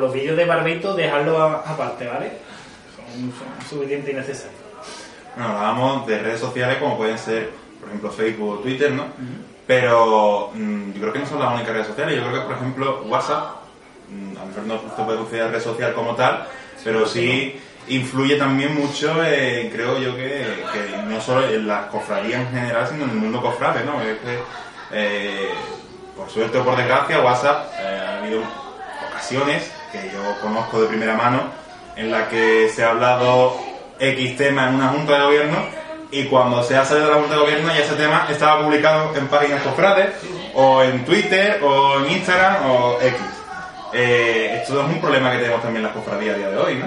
los 0.00 0.12
vídeos 0.12 0.36
de 0.36 0.44
Barbito, 0.44 0.94
dejarlo 0.94 1.40
a- 1.40 1.60
aparte, 1.60 2.06
¿vale? 2.06 2.32
Son, 2.96 3.32
son 3.32 3.68
suficientes 3.68 4.12
y 4.12 4.16
necesarios. 4.16 4.60
Bueno, 5.36 5.50
hablábamos 5.50 6.06
de 6.06 6.18
redes 6.18 6.40
sociales 6.40 6.78
como 6.78 6.96
pueden 6.96 7.18
ser, 7.18 7.50
por 7.78 7.88
ejemplo, 7.88 8.10
Facebook 8.10 8.58
o 8.58 8.58
Twitter, 8.60 8.90
¿no? 8.92 9.04
Pero 9.66 10.50
mm, 10.54 10.92
yo 10.92 11.00
creo 11.00 11.12
que 11.12 11.18
no 11.18 11.26
son 11.26 11.40
las 11.40 11.54
únicas 11.54 11.72
redes 11.72 11.86
sociales. 11.88 12.16
Yo 12.16 12.28
creo 12.28 12.40
que, 12.40 12.46
por 12.46 12.56
ejemplo, 12.56 13.02
WhatsApp, 13.06 13.56
mm, 14.10 14.36
a 14.36 14.40
lo 14.40 14.46
mejor 14.46 14.62
no 14.64 14.96
se 14.96 15.02
puede 15.02 15.18
considerar 15.18 15.50
red 15.50 15.62
social 15.62 15.94
como 15.94 16.14
tal, 16.14 16.46
pero 16.84 17.06
sí 17.06 17.60
influye 17.88 18.36
también 18.36 18.74
mucho, 18.74 19.12
creo 19.14 19.98
yo, 19.98 20.16
que, 20.16 20.64
que 20.72 20.96
no 21.08 21.20
solo 21.20 21.46
en 21.46 21.66
las 21.66 21.86
cofradías 21.86 22.40
en 22.40 22.48
general, 22.48 22.86
sino 22.88 23.04
en 23.04 23.10
el 23.10 23.16
mundo 23.16 23.40
cofrade, 23.40 23.84
¿no? 23.84 24.00
Es 24.00 24.18
que, 24.18 24.38
eh, 24.92 25.50
por 26.16 26.28
suerte 26.30 26.58
o 26.58 26.64
por 26.64 26.76
desgracia, 26.76 27.20
WhatsApp 27.20 27.72
eh, 27.78 28.00
ha 28.04 28.18
habido 28.18 28.42
ocasiones 29.10 29.70
que 29.92 30.10
yo 30.12 30.40
conozco 30.40 30.80
de 30.80 30.88
primera 30.88 31.14
mano 31.14 31.42
en 31.96 32.10
la 32.10 32.28
que 32.28 32.68
se 32.68 32.84
ha 32.84 32.90
hablado 32.90 33.56
X 33.98 34.36
tema 34.36 34.68
en 34.68 34.74
una 34.74 34.88
junta 34.88 35.14
de 35.14 35.24
gobierno 35.24 35.85
y 36.10 36.24
cuando 36.24 36.62
se 36.62 36.76
ha 36.76 36.84
salido 36.84 37.08
de 37.08 37.14
la 37.14 37.20
junta 37.20 37.34
de 37.34 37.40
gobierno 37.40 37.68
ya 37.68 37.80
ese 37.80 37.94
tema 37.94 38.26
estaba 38.30 38.64
publicado 38.64 39.14
en 39.16 39.26
páginas 39.28 39.62
cofrades 39.62 40.10
o 40.54 40.82
en 40.82 41.04
Twitter 41.04 41.60
o 41.62 42.00
en 42.00 42.12
Instagram 42.12 42.70
o 42.70 42.98
X. 43.00 43.20
Eh, 43.92 44.60
esto 44.62 44.80
es 44.80 44.86
un 44.86 45.00
problema 45.00 45.30
que 45.32 45.38
tenemos 45.38 45.62
también 45.62 45.82
las 45.82 45.92
cofradías 45.92 46.34
a 46.34 46.38
día 46.38 46.50
de 46.50 46.56
hoy, 46.56 46.74
¿no? 46.76 46.86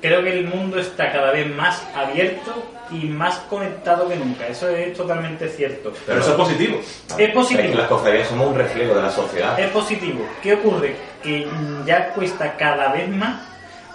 Creo 0.00 0.22
que 0.22 0.38
el 0.38 0.46
mundo 0.46 0.78
está 0.78 1.10
cada 1.10 1.32
vez 1.32 1.48
más 1.54 1.82
abierto 1.94 2.70
y 2.90 3.06
más 3.06 3.38
conectado 3.50 4.08
que 4.08 4.16
nunca. 4.16 4.46
Eso 4.46 4.68
es 4.68 4.96
totalmente 4.96 5.48
cierto. 5.48 5.92
Pero 6.04 6.20
eso 6.20 6.30
es 6.30 6.36
positivo. 6.36 6.80
Es 7.18 7.30
positivo. 7.32 7.62
Es 7.62 7.70
que 7.70 7.76
las 7.76 7.88
cofradías 7.88 8.28
somos 8.28 8.48
un 8.48 8.54
reflejo 8.54 8.94
de 8.94 9.02
la 9.02 9.10
sociedad. 9.10 9.58
Es 9.58 9.70
positivo. 9.70 10.26
¿Qué 10.42 10.54
ocurre? 10.54 10.96
Que 11.22 11.48
ya 11.86 12.10
cuesta 12.10 12.56
cada 12.56 12.92
vez 12.92 13.08
más 13.08 13.40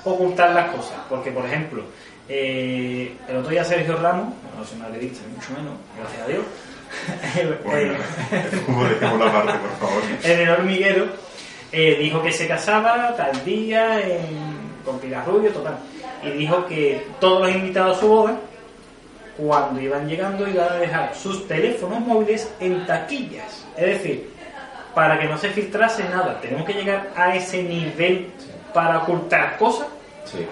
ocultar 0.03 0.51
las 0.51 0.71
cosas. 0.71 0.97
Porque, 1.07 1.31
por 1.31 1.45
ejemplo, 1.45 1.83
eh, 2.29 3.13
el 3.27 3.37
otro 3.37 3.49
día 3.51 3.63
Sergio 3.63 3.97
Ramos, 3.97 4.33
no 4.57 4.65
soy 4.65 4.77
madridista, 4.79 5.21
ni 5.27 5.35
mucho 5.35 5.49
menos, 5.53 5.73
gracias 5.97 6.21
a 6.23 6.27
Dios, 6.27 6.43
Bueno, 7.65 7.93
como 8.65 8.83
dejemos 8.85 9.19
la 9.19 9.31
parte, 9.31 9.53
por 9.59 9.89
favor. 9.89 10.03
en 10.23 10.39
el 10.41 10.49
hormiguero, 10.49 11.05
eh, 11.71 11.97
dijo 11.99 12.21
que 12.21 12.31
se 12.31 12.47
casaba 12.47 13.15
tal 13.15 13.43
día 13.45 14.01
en- 14.01 14.61
con 14.85 14.99
Pilar 14.99 15.25
Rubio, 15.25 15.51
total. 15.51 15.77
Y 16.23 16.29
dijo 16.31 16.65
que 16.65 17.05
todos 17.19 17.47
los 17.47 17.55
invitados 17.55 17.97
a 17.97 17.99
su 18.01 18.07
boda, 18.07 18.35
cuando 19.37 19.79
iban 19.79 20.07
llegando, 20.07 20.47
iban 20.47 20.67
a 20.73 20.75
dejar 20.75 21.15
sus 21.15 21.47
teléfonos 21.47 21.99
móviles 22.01 22.51
en 22.59 22.85
taquillas. 22.85 23.65
Es 23.77 23.85
decir, 23.85 24.29
para 24.93 25.19
que 25.19 25.27
no 25.27 25.37
se 25.37 25.49
filtrase 25.49 26.03
nada. 26.09 26.39
Tenemos 26.41 26.65
que 26.65 26.73
llegar 26.73 27.09
a 27.15 27.35
ese 27.35 27.63
nivel 27.63 28.27
para 28.73 28.99
ocultar 28.99 29.57
cosas. 29.57 29.87
Sí. 30.25 30.45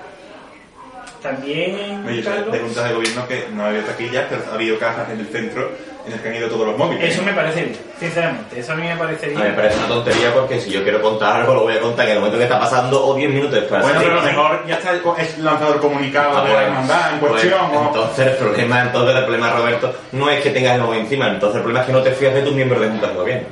También, 1.22 2.06
Oye, 2.08 2.18
yo 2.18 2.24
sé 2.24 2.30
Carlos, 2.30 2.52
de 2.54 2.60
juntas 2.60 2.88
de 2.90 2.94
gobierno 2.96 3.28
que 3.28 3.46
no 3.54 3.64
ha 3.64 3.68
habido 3.68 3.84
taquillas, 3.84 4.26
pero 4.30 4.42
ha 4.50 4.54
habido 4.56 4.80
cajas 4.80 5.10
en 5.10 5.20
el 5.20 5.28
centro 5.28 5.70
en 6.08 6.14
el 6.14 6.20
que 6.22 6.30
han 6.30 6.36
ido 6.36 6.48
todos 6.48 6.66
los 6.68 6.78
móviles. 6.78 7.14
eso 7.14 7.22
me 7.24 7.34
parece 7.34 7.64
bien, 7.64 7.78
sinceramente. 8.00 8.60
Eso 8.60 8.72
a 8.72 8.76
mí 8.76 8.88
me 8.88 8.96
parece 8.96 9.26
A 9.26 9.30
mí 9.30 9.36
me 9.36 9.50
parece 9.54 9.78
una 9.80 9.88
tontería 9.90 10.34
porque 10.34 10.60
si 10.62 10.72
yo 10.72 10.82
quiero 10.84 11.02
contar 11.02 11.36
algo 11.42 11.54
lo 11.56 11.62
voy 11.64 11.76
a 11.76 11.82
contar 11.82 12.06
en 12.08 12.14
el 12.14 12.18
momento 12.20 12.38
que 12.38 12.46
está 12.46 12.58
pasando 12.60 13.06
o 13.06 13.14
10 13.16 13.30
minutos 13.32 13.52
después. 13.56 13.82
Bueno, 13.82 14.00
pero 14.02 14.14
a 14.14 14.16
lo 14.16 14.22
mejor 14.24 14.66
ya 14.66 14.76
está 14.76 14.92
el 14.92 15.02
lanzador 15.44 15.80
comunicado 15.82 16.38
Ah, 16.38 16.44
de 16.46 16.54
la 16.54 16.64
hermandad 16.64 17.14
en 17.14 17.20
pues, 17.20 17.32
cuestión. 17.34 17.60
o- 17.76 17.88
Entonces 17.88 18.28
el 18.28 18.36
problema, 18.38 18.82
entonces 18.82 19.16
el 19.16 19.24
problema, 19.24 19.50
Roberto, 19.52 19.96
no 20.14 20.30
es 20.30 20.42
que 20.42 20.50
tengas 20.52 20.76
el 20.76 20.82
móvil 20.82 21.00
encima, 21.02 21.28
entonces 21.28 21.58
el 21.58 21.62
problema 21.64 21.82
es 21.82 21.86
que 21.88 21.94
no 21.94 22.02
te 22.02 22.12
fías 22.12 22.34
de 22.34 22.42
tus 22.44 22.54
miembros 22.54 22.82
de 22.82 22.88
junta 22.88 23.08
de 23.08 23.14
gobierno. 23.16 23.48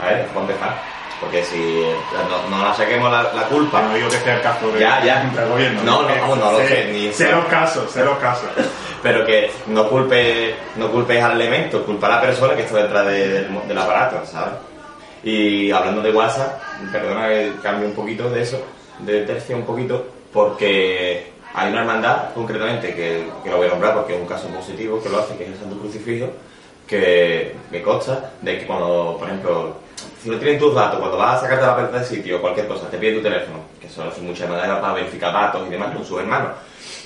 ¿Vale? 0.00 0.24
Empezar. 0.34 1.01
Porque 1.22 1.44
si 1.44 1.82
no, 2.28 2.48
no 2.56 2.64
la 2.64 2.74
saquemos 2.74 3.10
la, 3.10 3.22
la 3.32 3.42
culpa. 3.48 3.80
No 3.82 3.94
digo 3.94 4.08
que 4.10 4.16
sea 4.18 4.36
el 4.36 4.42
caso 4.42 4.70
de 4.72 4.80
Ya, 4.80 5.02
ya. 5.04 5.14
la 5.14 5.20
Junta 5.22 5.44
de 5.44 5.50
Gobierno. 5.50 5.82
No, 5.84 6.02
no, 6.02 6.08
Que 6.08 6.20
vamos, 6.20 6.38
no 6.38 6.52
lo 6.52 6.58
sé-. 6.58 6.88
Ni 6.92 7.06
los 7.06 7.44
casos, 7.46 7.96
los 7.96 8.18
casos. 8.18 8.48
Pero 9.02 9.24
que 9.24 9.50
no 9.68 9.88
culpe, 9.88 10.54
no 10.76 10.90
culpes 10.90 11.22
al 11.22 11.40
elemento, 11.40 11.84
culpa 11.84 12.06
a 12.08 12.10
la 12.16 12.20
persona 12.20 12.54
que 12.54 12.62
está 12.62 12.78
detrás 12.82 13.06
de- 13.06 13.28
del, 13.28 13.68
del 13.68 13.78
aparato, 13.78 14.20
¿sabes? 14.26 14.54
Y 15.24 15.70
hablando 15.70 16.02
de 16.02 16.10
WhatsApp, 16.12 16.60
perdona 16.92 17.28
que 17.28 17.52
cambie 17.62 17.86
un 17.88 17.94
poquito 17.94 18.28
de 18.28 18.42
eso, 18.42 18.60
de 19.00 19.22
tercio 19.22 19.56
un 19.56 19.64
poquito, 19.64 20.04
porque 20.32 21.32
hay 21.54 21.70
una 21.70 21.80
hermandad 21.82 22.32
concretamente 22.34 22.94
que, 22.94 23.28
que 23.44 23.50
lo 23.50 23.58
voy 23.58 23.66
a 23.66 23.70
nombrar 23.70 23.94
porque 23.94 24.14
es 24.16 24.20
un 24.20 24.26
caso 24.26 24.48
positivo 24.48 25.00
que 25.02 25.08
lo 25.08 25.18
hace, 25.20 25.36
que 25.36 25.44
es 25.44 25.50
el 25.50 25.58
Santo 25.58 25.78
Crucifijo, 25.78 26.28
que 26.86 27.54
me 27.70 27.82
consta 27.82 28.32
de 28.40 28.58
que 28.58 28.66
cuando, 28.66 29.16
por 29.18 29.28
ejemplo, 29.28 29.76
si 30.22 30.30
no 30.30 30.38
tienen 30.38 30.58
tus 30.58 30.74
datos, 30.74 31.00
cuando 31.00 31.18
vas 31.18 31.38
a 31.38 31.40
sacarte 31.40 31.66
la 31.66 31.74
puerta 31.74 31.98
de 31.98 32.04
sitio 32.04 32.36
o 32.36 32.40
cualquier 32.40 32.68
cosa, 32.68 32.88
te 32.88 32.98
pide 32.98 33.14
tu 33.14 33.22
teléfono, 33.22 33.58
que 33.80 33.88
eso 33.88 34.04
hace 34.04 34.20
muchas 34.20 34.42
hermandades 34.42 34.80
para 34.80 34.94
verificar 34.94 35.32
datos 35.32 35.66
y 35.66 35.70
demás 35.70 35.94
con 35.94 36.04
sus 36.04 36.20
hermanos, 36.20 36.52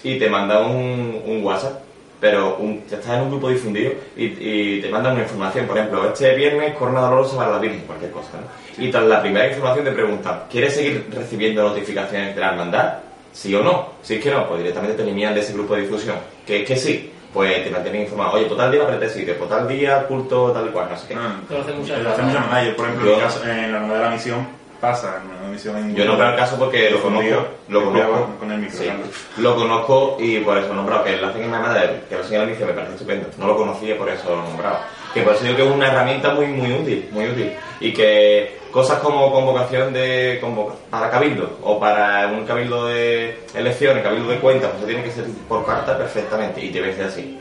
y 0.03 0.19
te 0.19 0.29
manda 0.29 0.61
un, 0.61 1.23
un 1.25 1.45
WhatsApp, 1.45 1.81
pero 2.21 2.57
un, 2.57 2.83
estás 2.91 3.15
en 3.15 3.23
un 3.23 3.31
grupo 3.31 3.49
difundido 3.49 3.93
y, 4.17 4.25
y 4.25 4.81
te 4.81 4.89
mandan 4.89 5.15
una 5.15 5.23
información, 5.23 5.67
por 5.67 5.79
ejemplo, 5.79 6.07
este 6.07 6.35
viernes 6.35 6.75
corona 6.75 7.01
dolorosa 7.01 7.37
para 7.37 7.53
la 7.53 7.59
Virgen, 7.59 7.83
cualquier 7.87 8.11
cosa, 8.11 8.31
¿no? 8.35 8.85
Y 8.85 8.91
tras 8.91 9.05
la 9.05 9.23
primera 9.23 9.49
información 9.49 9.85
te 9.85 9.93
preguntan, 9.93 10.43
¿quieres 10.51 10.75
seguir 10.75 11.09
recibiendo 11.11 11.63
notificaciones 11.63 12.35
de 12.35 12.41
la 12.41 12.51
hermandad? 12.51 12.99
¿Sí 13.33 13.55
o 13.55 13.63
no? 13.63 13.91
Si 14.03 14.15
es 14.15 14.23
que 14.23 14.31
no, 14.31 14.47
pues 14.47 14.61
directamente 14.61 14.97
te 14.97 15.03
eliminan 15.03 15.35
de 15.35 15.41
ese 15.41 15.53
grupo 15.55 15.75
de 15.75 15.83
difusión. 15.83 16.17
Que 16.47 16.63
es 16.63 16.69
que 16.69 16.77
sí, 16.77 17.13
pues 17.37 17.65
te 17.65 17.71
mantienen 17.71 18.01
informado. 18.01 18.33
Oye, 18.33 18.47
pues 18.47 18.57
tal 18.57 18.73
día 18.73 18.89
la 18.89 19.09
sitio, 19.11 19.37
pues 19.37 19.51
tal 19.51 19.69
día 19.69 20.07
culto 20.07 20.53
tal 20.53 20.71
cual, 20.71 20.89
no 20.91 20.97
sé 20.97 21.09
qué. 21.09 21.15
Lo 21.15 21.61
hace 21.61 21.73
muchas 21.75 22.03
Lo 22.03 22.11
hace 22.11 22.23
muchas. 22.23 22.65
Yo, 22.65 22.77
por 22.77 22.87
ejemplo, 22.87 23.11
en, 23.11 23.17
mi 23.17 23.23
caso, 23.23 23.45
en 23.45 23.73
la 23.73 23.77
hermandad 23.77 23.97
de 23.97 24.03
la 24.05 24.11
misión, 24.11 24.49
pasa 24.81 25.21
en 25.23 25.37
una 25.37 25.49
emisión 25.49 25.77
en 25.77 25.95
Yo 25.95 26.05
he 26.05 26.07
nombrado 26.07 26.33
el 26.33 26.39
caso 26.39 26.57
porque 26.59 26.91
lo 26.91 27.03
conozco, 27.03 27.47
lo 27.69 27.85
conozco, 27.85 28.31
con 28.41 28.53
el 28.53 28.59
micro, 28.61 28.79
sí, 28.79 28.91
lo 29.37 29.55
conozco 29.55 30.17
y 30.19 30.39
por 30.39 30.57
eso 30.57 30.69
lo 30.69 30.73
he 30.73 30.77
nombrado, 30.77 31.05
que 31.05 31.17
lo 31.19 31.27
hacen 31.27 31.43
en 31.43 31.51
Mamada, 31.51 31.83
que 32.09 32.15
lo 32.15 32.23
hacen 32.23 32.41
al 32.41 32.49
inicio 32.49 32.67
me 32.67 32.73
parece 32.73 32.95
estupendo, 32.95 33.29
no 33.37 33.47
lo 33.49 33.57
conocía 33.59 33.99
por 33.99 34.09
eso 34.09 34.35
lo 34.35 34.43
he 34.43 34.49
nombrado. 34.49 34.79
Que 35.13 35.21
por 35.21 35.35
eso 35.35 35.45
digo 35.45 35.57
que 35.57 35.67
es 35.67 35.71
una 35.71 35.89
herramienta 35.89 36.33
muy 36.33 36.47
muy 36.47 36.73
útil, 36.73 37.07
muy 37.13 37.27
útil, 37.27 37.53
y 37.81 37.93
que 37.93 38.56
cosas 38.77 38.99
como 38.99 39.33
convocación 39.33 39.91
de 39.95 40.39
convo- 40.43 40.75
para 40.91 41.09
cabildo 41.11 41.57
o 41.63 41.81
para 41.81 42.27
un 42.27 42.45
cabildo 42.45 42.85
de 42.89 43.41
elecciones, 43.55 44.03
cabildo 44.03 44.29
de 44.29 44.39
cuentas, 44.39 44.69
pues 44.69 44.83
eso 44.83 44.87
tiene 44.87 45.03
que 45.03 45.11
ser 45.13 45.25
por 45.49 45.65
carta 45.65 45.97
perfectamente 45.97 46.61
y 46.61 46.69
debe 46.69 46.95
ser 46.95 47.07
así. 47.07 47.41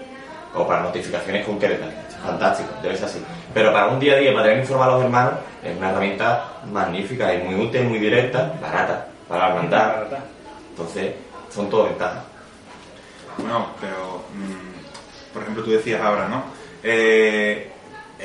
O 0.56 0.66
para 0.66 0.84
notificaciones 0.84 1.46
concretas, 1.46 1.90
fantástico, 2.24 2.70
debe 2.82 2.96
ser 2.96 3.08
así. 3.08 3.22
Pero 3.54 3.74
para 3.74 3.88
un 3.88 4.00
día 4.00 4.14
a 4.14 4.16
día, 4.16 4.32
para 4.32 4.46
tener 4.46 4.60
informar 4.60 4.88
a 4.88 4.94
los 4.94 5.04
hermanos, 5.04 5.34
es 5.62 5.76
una 5.78 5.90
herramienta 5.90 6.46
magnífica 6.72 7.34
y 7.34 7.40
muy 7.40 7.56
útil, 7.66 7.84
muy 7.84 8.00
directa, 8.00 8.54
barata, 8.62 9.08
para 9.28 9.54
mandar. 9.56 10.08
Entonces, 10.70 11.16
son 11.54 11.70
todo 11.70 11.84
ventajas. 11.84 12.24
No, 13.46 13.72
pero 13.82 14.22
mm, 14.34 15.34
por 15.34 15.42
ejemplo 15.42 15.64
tú 15.66 15.72
decías 15.72 16.00
ahora, 16.02 16.30
¿no? 16.30 16.46
Eh, 16.82 17.72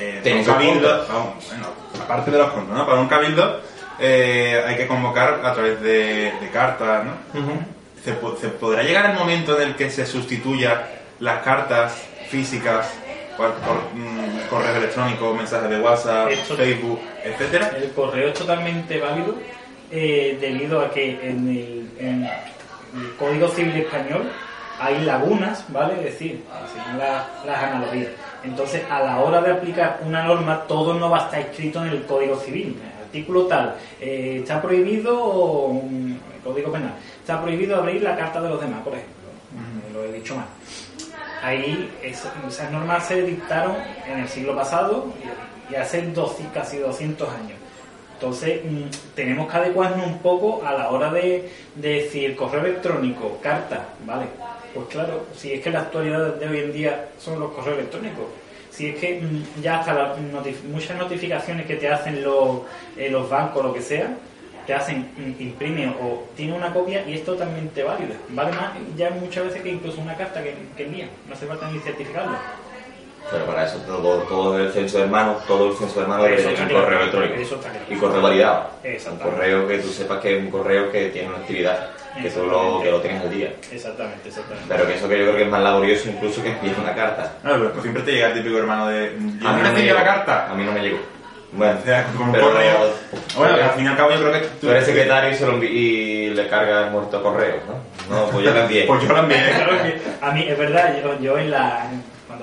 eh, 0.01 0.21
para 0.23 0.37
un 0.37 0.45
cabildo, 0.45 1.07
vamos, 1.09 1.47
bueno, 1.49 1.67
aparte 2.03 2.31
de 2.31 2.39
los 2.39 2.51
puntos, 2.51 2.77
¿no? 2.77 2.87
Para 2.87 3.01
un 3.01 3.09
cabildo 3.09 3.61
eh, 3.99 4.63
hay 4.67 4.77
que 4.77 4.87
convocar 4.87 5.41
a 5.45 5.53
través 5.53 5.81
de, 5.83 6.33
de 6.41 6.51
cartas, 6.53 7.05
¿no? 7.05 7.13
¿Se, 8.05 8.13
po- 8.15 8.37
se 8.37 8.49
podrá 8.49 8.83
llegar 8.83 9.11
el 9.11 9.17
momento 9.19 9.61
en 9.61 9.69
el 9.69 9.75
que 9.77 9.91
se 9.91 10.07
sustituya 10.07 10.87
las 11.19 11.43
cartas 11.43 12.03
físicas 12.31 12.89
por, 13.37 13.53
por, 13.55 13.77
mm, 13.95 14.49
correo 14.49 14.75
electrónico, 14.77 15.35
mensajes 15.35 15.69
de 15.69 15.81
WhatsApp, 15.81 16.31
Esto- 16.31 16.57
Facebook, 16.57 16.99
etcétera? 17.23 17.73
El 17.77 17.91
correo 17.91 18.29
es 18.29 18.35
totalmente 18.35 18.99
válido 19.01 19.35
eh, 19.91 20.39
debido 20.41 20.81
a 20.81 20.91
que 20.91 21.11
en 21.23 21.49
el, 21.49 21.91
en 21.99 22.25
el 22.25 23.17
Código 23.19 23.49
Civil 23.49 23.77
Español 23.77 24.31
hay 24.81 25.01
lagunas, 25.05 25.65
¿vale? 25.69 25.95
Es 25.99 26.05
decir, 26.05 26.43
la- 26.99 27.27
las 27.47 27.63
analogías. 27.63 28.09
Entonces, 28.43 28.83
a 28.91 29.01
la 29.03 29.21
hora 29.21 29.41
de 29.43 29.53
aplicar 29.53 30.01
una 30.07 30.23
norma, 30.25 30.63
todo 30.67 30.95
no 30.95 31.11
va 31.11 31.19
a 31.19 31.25
estar 31.27 31.41
escrito 31.41 31.83
en 31.85 31.91
el 31.91 32.05
Código 32.07 32.37
Civil. 32.37 32.77
El 32.99 33.05
artículo 33.05 33.47
tal, 33.47 33.75
eh, 34.01 34.39
está 34.41 34.63
prohibido, 34.63 35.69
mm, 35.73 36.13
el 36.37 36.41
Código 36.43 36.73
Penal, 36.73 36.95
está 37.21 37.41
prohibido 37.43 37.77
abrir 37.77 38.03
la 38.03 38.17
carta 38.17 38.41
de 38.41 38.49
los 38.49 38.61
demás, 38.61 38.81
por 38.83 38.95
ejemplo. 38.95 39.15
Lo 39.93 40.05
he 40.05 40.13
dicho 40.13 40.35
mal. 40.37 40.47
Ahí 41.43 41.91
es- 42.03 42.23
esas 42.49 42.71
normas 42.71 43.07
se 43.07 43.23
dictaron 43.23 43.77
en 44.07 44.21
el 44.21 44.29
siglo 44.29 44.55
pasado 44.55 45.07
y, 45.71 45.73
y 45.73 45.77
hace 45.77 46.03
dos- 46.13 46.37
casi 46.55 46.79
200 46.79 47.29
años. 47.29 47.59
Entonces, 48.15 48.61
mm, 48.65 49.15
tenemos 49.15 49.51
que 49.51 49.57
adecuarnos 49.57 50.07
un 50.07 50.19
poco 50.19 50.63
a 50.65 50.73
la 50.73 50.91
hora 50.91 51.11
de, 51.11 51.51
de 51.75 51.89
decir 52.03 52.37
correo 52.37 52.61
electrónico, 52.61 53.39
carta, 53.43 53.87
¿vale? 54.07 54.27
Pues 54.75 54.87
claro, 54.89 55.27
si 55.37 55.53
es 55.53 55.61
que 55.61 55.71
la 55.71 55.81
actualidad 55.81 56.35
de 56.35 56.49
hoy 56.49 56.59
en 56.59 56.73
día 56.73 57.09
son 57.19 57.41
los 57.41 57.51
correos 57.53 57.79
electrónicos. 57.79 58.27
Si 58.71 58.87
es 58.87 58.97
que 59.01 59.21
mm, 59.21 59.63
ya 59.63 59.81
hasta 59.81 59.93
las 59.95 60.19
notif- 60.19 60.63
muchas 60.71 60.97
notificaciones 60.97 61.67
que 61.67 61.75
te 61.77 61.89
hacen 61.89 62.23
los, 62.23 62.61
eh, 62.97 63.11
bancos, 63.29 63.65
lo 63.65 63.73
que 63.75 63.83
sea, 63.83 64.15
te 64.67 64.73
hacen 64.75 65.11
mm, 65.17 65.43
imprime 65.43 65.89
o 66.01 66.25
tiene 66.37 66.53
una 66.53 66.73
copia 66.73 67.05
y 67.09 67.15
es 67.15 67.25
totalmente 67.25 67.83
válida. 67.83 68.15
Vale 68.29 68.53
más 68.53 68.73
ya 68.97 69.11
muchas 69.11 69.45
veces 69.47 69.63
que 69.63 69.71
incluso 69.71 70.01
una 70.01 70.15
carta 70.17 70.41
que, 70.43 70.55
que 70.77 70.85
envían. 70.85 71.09
No 71.27 71.35
hace 71.35 71.47
falta 71.47 71.69
ni 71.71 71.81
certificarlo. 71.81 72.37
Pero 73.31 73.45
para 73.47 73.65
eso 73.67 73.77
todo, 73.87 74.19
todo 74.23 74.59
el 74.59 74.73
censo 74.73 74.99
de 74.99 75.05
hermanos, 75.05 75.45
todo 75.47 75.71
el 75.71 75.77
censo 75.77 75.95
de 75.97 76.03
hermanos 76.03 76.27
tener 76.27 76.63
un 76.63 76.81
correo 76.81 76.99
electrónico. 77.01 77.35
Eso 77.41 77.55
está 77.57 77.71
claro. 77.71 77.85
Y 77.89 77.95
correo 77.97 78.23
validado. 78.23 78.71
Un 79.11 79.17
correo 79.19 79.69
que 79.69 79.79
tú 79.79 79.89
sepas 79.89 80.19
que 80.21 80.37
es 80.37 80.43
un 80.43 80.51
correo 80.51 80.91
que 80.91 81.07
tiene 81.11 81.29
una 81.29 81.39
actividad, 81.39 81.91
que 82.21 82.29
tú 82.29 82.45
lo, 82.47 82.81
que 82.83 82.91
lo 82.91 83.01
tengas 83.01 83.23
al 83.23 83.31
día. 83.31 83.53
Exactamente, 83.71 84.29
exactamente. 84.29 84.67
Pero 84.69 84.87
que 84.87 84.95
eso 84.95 85.09
que 85.09 85.19
yo 85.19 85.25
creo 85.27 85.37
que 85.37 85.43
es 85.45 85.49
más 85.49 85.63
laborioso 85.63 86.09
incluso 86.09 86.43
que 86.43 86.51
enviar 86.51 86.75
una 86.81 86.95
carta. 86.95 87.33
No, 87.45 87.53
pero 87.53 87.71
pues 87.71 87.83
siempre 87.83 88.03
te 88.03 88.13
llega 88.13 88.29
el 88.29 88.35
típico 88.35 88.59
hermano 88.59 88.89
de. 88.89 89.13
¿Yo 89.41 89.49
A 89.49 89.53
mí 89.53 89.63
no 89.63 89.73
me 89.73 89.83
llegó. 89.83 89.95
la 89.99 90.05
carta? 90.05 90.51
A 90.51 90.55
mí 90.55 90.65
no 90.65 90.73
me 90.73 90.81
llegó. 90.81 90.99
Bueno, 91.53 91.79
O 91.81 91.85
sea, 91.85 92.07
con 92.17 92.31
pero 92.33 92.47
correo. 92.53 92.95
Bueno, 93.37 93.55
al 93.55 93.71
fin 93.73 93.85
y 93.85 93.89
al 93.89 93.97
cabo 93.97 94.11
yo 94.13 94.19
creo 94.21 94.33
que 94.33 94.47
tú 94.61 94.71
eres 94.71 94.85
secretario 94.87 95.31
y, 95.31 95.35
se 95.35 95.47
lo 95.47 95.53
envi- 95.59 95.71
y 95.71 96.31
le 96.31 96.47
carga 96.49 96.85
el 96.87 96.91
muerto 96.93 97.21
correo, 97.23 97.57
¿no? 97.69 98.17
No, 98.17 98.27
pues 98.31 98.45
yo 98.45 98.53
lo 98.55 98.61
envié. 98.61 98.85
Pues 98.87 99.03
yo 99.03 99.09
lo 99.13 99.19
envié. 99.19 99.39
Claro 99.55 99.73
que 99.83 100.01
a 100.21 100.31
mí, 100.33 100.47
es 100.49 100.57
verdad, 100.59 100.97
yo, 101.03 101.19
yo 101.21 101.39
en 101.39 101.51
la, 101.51 101.87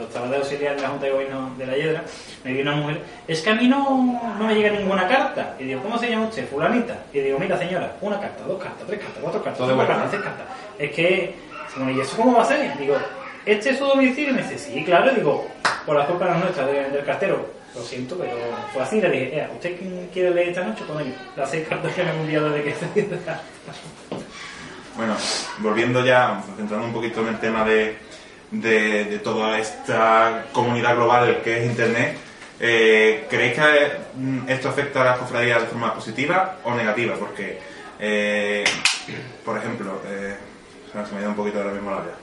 estaba 0.07 0.27
de 0.27 0.37
auxiliar 0.37 0.75
en 0.75 0.81
la 0.81 0.89
Junta 0.89 1.05
de 1.05 1.11
Gobierno 1.11 1.53
de 1.57 1.65
la 1.67 1.75
Hiedra, 1.75 2.03
me 2.43 2.53
vio 2.53 2.61
una 2.63 2.75
mujer, 2.75 3.01
es 3.27 3.41
que 3.41 3.49
a 3.49 3.55
mí 3.55 3.67
no, 3.67 4.19
no 4.39 4.45
me 4.45 4.55
llega 4.55 4.69
ninguna 4.77 5.07
carta. 5.07 5.55
Y 5.59 5.65
digo, 5.65 5.81
¿cómo 5.81 5.97
se 5.97 6.09
llama 6.09 6.27
usted? 6.27 6.47
Fulanita. 6.49 6.97
Y 7.13 7.19
digo, 7.19 7.39
mira 7.39 7.57
señora, 7.57 7.95
una 8.01 8.19
carta, 8.19 8.43
dos 8.45 8.61
cartas, 8.61 8.85
tres 8.87 8.99
cartas, 8.99 9.19
cuatro 9.21 9.43
cartas, 9.43 9.67
de 9.67 9.73
cinco 9.73 9.87
cartas, 9.87 10.11
seis 10.11 10.23
cartas. 10.23 10.45
Es 10.79 10.91
que, 10.91 11.35
bueno, 11.75 11.91
¿y 11.91 11.99
eso 12.01 12.17
cómo 12.17 12.35
va 12.37 12.43
a 12.43 12.45
ser? 12.45 12.77
Digo, 12.77 12.97
¿este 13.45 13.69
es 13.71 13.77
su 13.77 13.85
domicilio? 13.85 14.31
Y 14.31 14.33
me 14.33 14.41
dice, 14.43 14.57
sí, 14.57 14.83
claro. 14.83 15.11
Y 15.11 15.15
digo, 15.15 15.47
por 15.85 15.95
la 15.95 16.05
culpa 16.05 16.25
no 16.25 16.35
es 16.35 16.39
nuestra, 16.41 16.65
de- 16.65 16.89
del 16.89 17.05
cartero. 17.05 17.57
Lo 17.75 17.83
siento, 17.83 18.17
pero 18.17 18.31
fue 18.73 18.81
así. 18.81 18.99
Le 18.99 19.09
dije, 19.11 19.37
"Ea, 19.37 19.51
¿usted 19.53 19.77
quiere 20.11 20.31
leer 20.31 20.49
esta 20.49 20.63
noche? 20.63 20.83
Pues 20.91 21.05
las 21.35 21.51
seis 21.51 21.67
cartas 21.67 21.93
que 21.93 22.03
me 22.03 22.09
han 22.09 22.17
enviado 22.21 22.49
desde 22.49 22.63
que 22.63 22.73
se 22.75 22.85
Bueno, 24.95 25.15
volviendo 25.59 26.03
ya, 26.03 26.41
centrando 26.55 26.87
un 26.87 26.93
poquito 26.93 27.21
en 27.21 27.27
el 27.27 27.39
tema 27.39 27.63
de, 27.63 27.97
de, 28.51 29.05
de 29.05 29.19
toda 29.19 29.59
esta 29.59 30.45
comunidad 30.51 30.95
global 30.95 31.41
que 31.43 31.59
es 31.59 31.65
Internet, 31.65 32.17
eh, 32.59 33.25
¿creéis 33.29 33.53
que 33.53 33.61
mm, 34.15 34.49
esto 34.49 34.69
afecta 34.69 35.01
a 35.01 35.05
las 35.05 35.17
cofradías 35.19 35.61
de 35.61 35.67
forma 35.67 35.93
positiva 35.93 36.57
o 36.63 36.73
negativa? 36.73 37.15
Porque, 37.15 37.59
eh, 37.99 38.63
por 39.45 39.57
ejemplo, 39.57 40.01
eh, 40.07 40.35
se 40.91 40.97
me- 41.13 41.19
ha 41.19 41.21
ido 41.21 41.29
un 41.29 41.35
poquito 41.35 41.59
ahora 41.59 41.71
mismo 41.71 41.91
la 41.91 41.97
vida. 42.01 42.15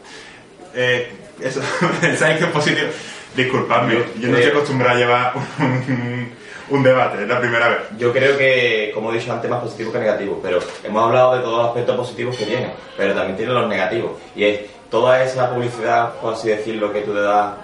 Eh, 0.74 1.12
eso, 1.40 1.60
¿Pensáis 2.00 2.38
que 2.38 2.44
es 2.44 2.50
positivo? 2.50 2.88
Disculpadme, 3.36 3.94
yo 4.20 4.28
no 4.28 4.36
estoy 4.36 4.50
acostumbrado 4.52 4.94
a 4.96 4.98
llevar 4.98 5.32
un, 5.58 6.32
un 6.70 6.82
debate, 6.82 7.22
es 7.22 7.28
la 7.28 7.40
primera 7.40 7.68
vez. 7.68 7.78
Yo 7.98 8.12
creo 8.12 8.36
que, 8.38 8.90
como 8.94 9.12
he 9.12 9.18
dicho 9.18 9.32
antes, 9.32 9.50
más 9.50 9.60
positivo 9.62 9.92
que 9.92 9.98
negativo, 9.98 10.40
pero 10.42 10.58
hemos 10.84 11.04
hablado 11.04 11.36
de 11.36 11.42
todos 11.42 11.58
los 11.58 11.66
aspectos 11.68 11.96
positivos 11.96 12.36
que 12.36 12.44
tiene, 12.46 12.70
pero 12.96 13.12
también 13.14 13.36
tiene 13.36 13.52
los 13.52 13.68
negativos. 13.68 14.12
Y 14.36 14.44
es 14.44 14.60
toda 14.94 15.20
esa 15.24 15.50
publicidad, 15.50 16.12
por 16.22 16.34
así 16.34 16.50
decirlo, 16.50 16.92
que 16.92 17.00
tú 17.00 17.12
le 17.12 17.22
das 17.22 17.54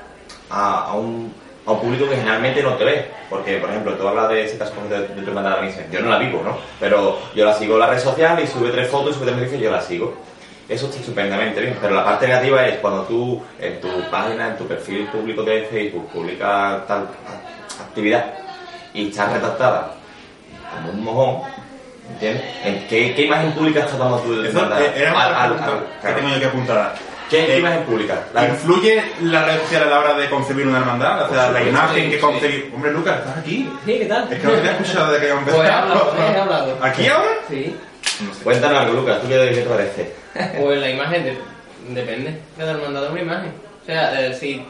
a, 0.51 0.85
a 0.87 0.95
un, 0.95 1.33
a 1.64 1.70
un 1.70 1.81
público 1.81 2.09
que 2.09 2.16
generalmente 2.16 2.61
no 2.61 2.74
te 2.74 2.85
ve. 2.85 3.09
Porque, 3.31 3.59
por 3.59 3.70
ejemplo, 3.70 3.95
tú 3.95 4.09
hablas 4.09 4.31
de 4.31 4.59
caso 4.59 4.72
de, 4.89 5.07
de 5.07 5.22
tu 5.22 5.31
misa. 5.31 5.83
Yo 5.93 6.01
no 6.01 6.11
la 6.11 6.18
vivo, 6.18 6.43
¿no? 6.45 6.59
Pero 6.81 7.20
yo 7.37 7.45
la 7.45 7.55
sigo 7.55 7.74
en 7.74 7.81
la 7.81 7.87
red 7.87 8.01
social 8.01 8.41
y 8.43 8.49
sube 8.49 8.70
tres 8.70 8.91
fotos 8.91 9.11
y 9.11 9.14
sube 9.14 9.26
tres 9.26 9.37
noticias 9.37 9.61
y 9.61 9.64
yo 9.64 9.70
la 9.70 9.81
sigo. 9.81 10.12
Eso 10.68 10.87
está 10.87 10.99
estupendamente 10.99 11.61
bien, 11.61 11.78
pero 11.81 11.95
la 11.95 12.05
parte 12.05 12.26
negativa 12.26 12.66
es 12.66 12.78
cuando 12.78 13.03
tú 13.03 13.41
en 13.61 13.81
tu 13.81 13.89
página, 14.11 14.49
en 14.49 14.57
tu 14.57 14.66
perfil 14.66 15.07
público 15.07 15.45
de 15.45 15.66
Facebook, 15.66 16.09
publicas 16.09 16.85
tal 16.89 17.07
actividad 17.81 18.35
y 18.93 19.09
está 19.09 19.33
redactada 19.33 19.93
como 20.74 20.93
un 20.93 21.05
mojón, 21.05 21.43
¿entiendes? 22.12 22.43
¿En 22.64 22.89
¿Qué, 22.89 23.14
qué 23.14 23.26
imagen 23.26 23.53
pública 23.53 23.81
estás 23.81 23.99
dando 23.99 24.18
tú 24.18 24.43
de 24.43 24.49
Eso 24.49 24.68
era 24.97 25.12
una 25.12 25.57
pregunta 25.57 25.87
que 26.03 26.12
tengo 26.12 26.28
yo 26.28 26.37
aquí 26.37 26.45
apuntada. 26.45 26.95
¿Qué 27.31 27.55
Eh, 27.55 27.59
imagen 27.61 27.83
pública? 27.85 28.24
La- 28.35 28.49
¿Influye 28.49 29.03
la 29.22 29.45
red 29.45 29.61
social 29.61 29.85
a 29.85 29.87
la 29.87 29.99
hora 30.01 30.14
de 30.14 30.28
concebir 30.28 30.66
una 30.66 30.78
hermandad? 30.78 31.31
O 31.31 31.33
sea, 31.35 31.51
la 31.53 31.62
imagen 31.62 32.05
sí, 32.05 32.11
que 32.11 32.16
sí. 32.16 32.20
concebir... 32.20 32.70
Hombre, 32.74 32.93
Lucas, 32.93 33.18
¿estás 33.20 33.39
aquí? 33.39 33.70
Sí, 33.87 33.99
¿qué 33.99 34.05
tal? 34.07 34.33
Es 34.33 34.39
que 34.41 34.47
no 34.47 34.53
te 34.55 34.66
he 34.68 34.70
escuchado 34.72 35.12
de 35.12 35.20
que 35.20 35.28
hemos 35.28 35.39
empezado. 35.41 35.62
Pues 35.62 35.70
he 35.70 35.74
hablado, 35.74 36.14
he 36.18 36.41
hablado. 36.41 36.78
¿Aquí 36.83 37.07
ahora? 37.07 37.31
Sí. 37.49 37.76
Cuéntanos 38.43 38.78
algo, 38.81 38.95
Lucas, 38.95 39.20
¿tú 39.22 39.28
qué, 39.28 39.37
te 39.37 39.62
parece? 39.62 40.12
Pues 40.61 40.81
la 40.81 40.91
imagen 40.91 41.24
de- 41.24 41.39
depende. 41.89 42.37
Cada 42.59 42.72
hermandad 42.72 43.05
es 43.05 43.11
una 43.11 43.20
imagen. 43.22 43.53
O 43.83 43.87
sea, 43.87 44.20
eh, 44.26 44.35
si, 44.35 44.62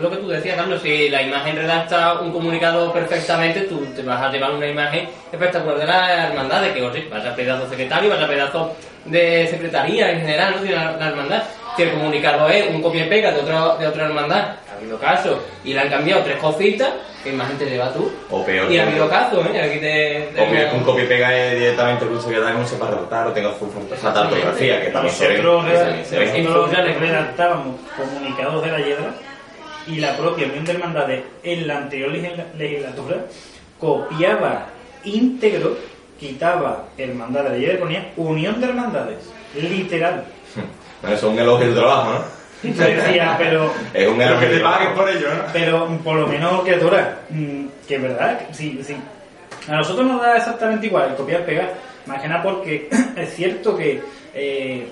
lo 0.00 0.10
que 0.10 0.16
tú 0.18 0.28
decías, 0.28 0.56
Carlos, 0.56 0.82
si 0.82 1.08
la 1.08 1.22
imagen 1.22 1.56
redacta 1.56 2.20
un 2.20 2.30
comunicado 2.30 2.92
perfectamente, 2.92 3.62
tú 3.62 3.84
te 3.96 4.02
vas 4.02 4.20
a 4.22 4.30
llevar 4.30 4.52
una 4.52 4.66
imagen 4.66 5.08
espectacular 5.32 5.78
de 5.78 5.86
la 5.86 6.26
hermandad, 6.28 6.62
de 6.62 6.74
que 6.74 6.82
oye, 6.82 7.08
vas 7.10 7.24
a 7.24 7.34
pedazo 7.34 7.68
secretario, 7.68 8.10
vas 8.10 8.22
a 8.22 8.28
pedazo 8.28 8.76
de 9.06 9.48
secretaría 9.50 10.10
en 10.12 10.20
general, 10.20 10.54
¿no? 10.56 10.62
De 10.62 10.70
la, 10.70 10.92
la 10.92 11.08
hermandad. 11.08 11.42
Si 11.80 11.86
el 11.88 11.92
comunicado 11.92 12.46
es 12.50 12.68
un 12.68 12.82
copia 12.82 13.06
y 13.06 13.08
pega 13.08 13.32
de, 13.32 13.40
otro, 13.40 13.78
de 13.78 13.86
otra 13.86 14.04
hermandad, 14.04 14.56
ha 14.70 14.76
habido 14.76 14.98
casos, 14.98 15.38
y 15.64 15.72
le 15.72 15.80
han 15.80 15.88
cambiado 15.88 16.22
tres 16.22 16.36
cositas, 16.36 16.90
¿qué 17.24 17.30
imagen 17.30 17.56
te 17.56 17.64
lleva 17.70 17.90
tú? 17.90 18.12
O 18.28 18.44
peor. 18.44 18.70
Y 18.70 18.78
ha 18.78 18.82
habido 18.86 19.08
casos, 19.08 19.46
¿eh? 19.46 19.58
Aquí 19.62 19.78
te... 19.78 20.28
te- 20.34 20.40
O 20.42 20.50
que 20.50 20.76
un 20.76 20.84
copia 20.84 21.04
y 21.04 21.06
pega 21.06 21.34
es 21.34 21.58
directamente 21.58 22.04
con 22.04 22.16
un 22.16 22.22
secretario 22.22 22.58
no 22.58 22.66
sepa 22.66 22.90
redactar 22.90 23.28
o 23.28 23.32
tenga 23.32 23.48
ortografía, 24.26 24.82
que 24.82 24.88
también 24.90 25.14
se 25.14 25.28
ve. 25.28 25.38
Nosotros, 25.42 25.64
que 26.10 26.18
ve. 26.18 26.42
nosotros 26.42 26.70
redactábamos 27.00 27.76
comunicados 27.96 28.62
de 28.62 28.70
la 28.72 28.78
hiedra 28.80 29.14
y 29.86 29.96
la 30.00 30.16
propia 30.18 30.46
Unión 30.48 30.64
de 30.66 30.72
Hermandades 30.72 31.22
en 31.42 31.66
la 31.66 31.78
anterior 31.78 32.10
legisla- 32.10 32.44
legislatura 32.58 33.16
copiaba 33.78 34.66
íntegro, 35.04 35.78
quitaba 36.18 36.84
Hermandad 36.98 37.44
de 37.44 37.48
la 37.48 37.56
hiedra 37.56 37.74
y 37.74 37.78
ponía 37.78 38.12
Unión 38.18 38.60
de 38.60 38.66
Hermandades, 38.66 39.30
literal. 39.54 40.24
Bueno, 41.00 41.16
eso 41.16 41.26
es 41.28 41.32
un 41.32 41.38
elogio 41.38 41.68
de 41.68 41.74
trabajo, 41.74 42.12
¿no? 42.12 42.40
Pero, 43.38 43.72
Es 43.94 44.08
un 44.08 44.20
elogio 44.20 44.48
de 44.48 44.54
tu 44.54 44.60
trabajo. 44.60 44.94
por 44.94 45.08
ello, 45.08 45.28
¿no? 45.34 45.42
pero 45.52 45.88
por 46.04 46.16
lo 46.16 46.26
menos, 46.26 46.62
criatura, 46.62 47.18
mm, 47.30 47.64
que 47.88 47.96
es 47.96 48.02
verdad, 48.02 48.38
que 48.38 48.54
sí, 48.54 48.80
sí. 48.84 48.96
A 49.68 49.76
nosotros 49.76 50.06
nos 50.06 50.20
da 50.20 50.36
exactamente 50.36 50.86
igual 50.86 51.10
el 51.10 51.16
copiar 51.16 51.44
pegar. 51.44 51.74
Más 52.06 52.20
que 52.20 52.28
nada 52.28 52.42
porque 52.42 52.88
es 53.16 53.34
cierto 53.34 53.76
que, 53.76 54.02
eh, 54.34 54.88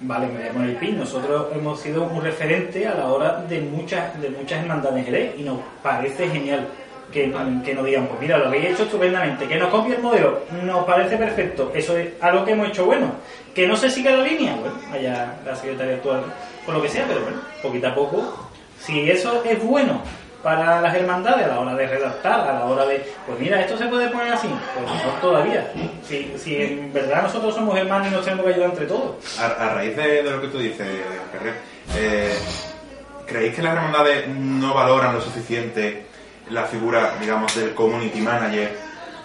vale, 0.00 0.26
me 0.26 0.38
voy 0.38 0.48
a 0.48 0.52
poner 0.52 0.70
el 0.70 0.76
pin, 0.76 0.98
nosotros 0.98 1.46
hemos 1.54 1.80
sido 1.80 2.04
un 2.04 2.22
referente 2.22 2.86
a 2.86 2.94
la 2.94 3.06
hora 3.06 3.42
de 3.48 3.60
muchas, 3.60 4.20
de 4.20 4.30
muchas 4.30 4.62
hermandades 4.62 5.34
y 5.36 5.42
nos 5.42 5.58
parece 5.82 6.28
genial 6.28 6.68
que, 7.12 7.32
que 7.64 7.74
nos 7.74 7.86
digan, 7.86 8.06
pues 8.06 8.20
mira, 8.20 8.38
lo 8.38 8.46
habéis 8.46 8.66
hecho 8.66 8.82
estupendamente, 8.84 9.46
que 9.46 9.56
nos 9.56 9.68
copie 9.70 9.96
el 9.96 10.02
modelo, 10.02 10.40
nos 10.62 10.84
parece 10.84 11.16
perfecto, 11.16 11.72
eso 11.74 11.96
es 11.96 12.08
algo 12.20 12.44
que 12.44 12.52
hemos 12.52 12.68
hecho 12.68 12.84
bueno. 12.84 13.12
Que 13.54 13.66
no 13.66 13.76
se 13.76 13.90
siga 13.90 14.12
la 14.12 14.22
línea, 14.22 14.54
bueno, 14.54 14.76
allá 14.92 15.34
la 15.44 15.56
secretaria 15.56 15.94
actual 15.94 16.22
con 16.64 16.74
lo 16.74 16.82
que 16.82 16.88
sea, 16.88 17.06
pero 17.08 17.20
bueno, 17.22 17.38
poquito 17.62 17.88
a 17.88 17.94
poco, 17.94 18.50
si 18.80 19.10
eso 19.10 19.42
es 19.44 19.62
bueno 19.62 20.00
para 20.42 20.80
las 20.80 20.94
hermandades 20.94 21.46
a 21.46 21.48
la 21.48 21.60
hora 21.60 21.74
de 21.74 21.86
redactar, 21.86 22.40
a 22.40 22.52
la 22.52 22.64
hora 22.66 22.86
de, 22.86 23.04
pues 23.26 23.38
mira, 23.40 23.60
esto 23.60 23.76
se 23.76 23.86
puede 23.86 24.08
poner 24.08 24.32
así, 24.32 24.48
pues 24.74 24.92
mejor 24.92 25.20
todavía. 25.20 25.72
Si, 26.06 26.32
si 26.38 26.56
en 26.56 26.92
verdad 26.92 27.22
nosotros 27.22 27.54
somos 27.54 27.76
hermanos 27.76 28.08
y 28.08 28.10
nos 28.10 28.24
tenemos 28.24 28.46
que 28.46 28.52
ayudar 28.52 28.70
entre 28.70 28.86
todos. 28.86 29.40
A, 29.40 29.74
raíz 29.74 29.96
de, 29.96 30.22
lo 30.22 30.40
que 30.40 30.48
tú 30.48 30.58
dices, 30.58 30.86
Ferrer, 31.32 31.54
eh, 31.96 32.38
¿creéis 33.26 33.54
que 33.56 33.62
las 33.62 33.74
hermandades 33.74 34.28
no 34.28 34.74
valoran 34.74 35.14
lo 35.14 35.20
suficiente 35.20 36.07
la 36.50 36.64
figura, 36.64 37.14
digamos, 37.20 37.54
del 37.56 37.74
community 37.74 38.20
manager 38.20 38.76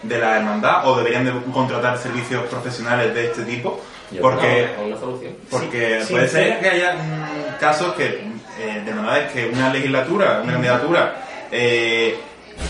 de 0.02 0.18
la 0.20 0.38
hermandad 0.38 0.88
o 0.88 0.98
deberían 0.98 1.26
de 1.26 1.52
contratar 1.52 1.98
servicios 1.98 2.44
profesionales 2.48 3.14
de 3.14 3.26
este 3.28 3.44
tipo? 3.44 3.82
Porque, 4.22 4.70
una 4.86 4.98
solución. 5.00 5.34
porque 5.50 6.02
Sí, 6.06 6.14
puede 6.14 6.28
sí, 6.28 6.36
ser 6.36 6.54
sí. 6.54 6.60
que 6.62 6.70
haya 6.70 6.94
mm, 6.94 7.60
casos 7.60 7.94
que, 7.96 8.06
eh, 8.06 8.82
de 8.86 8.90
hermandades 8.92 9.32
que 9.32 9.48
una 9.48 9.72
legislatura, 9.74 10.42
una 10.44 10.54
candidatura, 10.54 11.16
eh, 11.52 12.20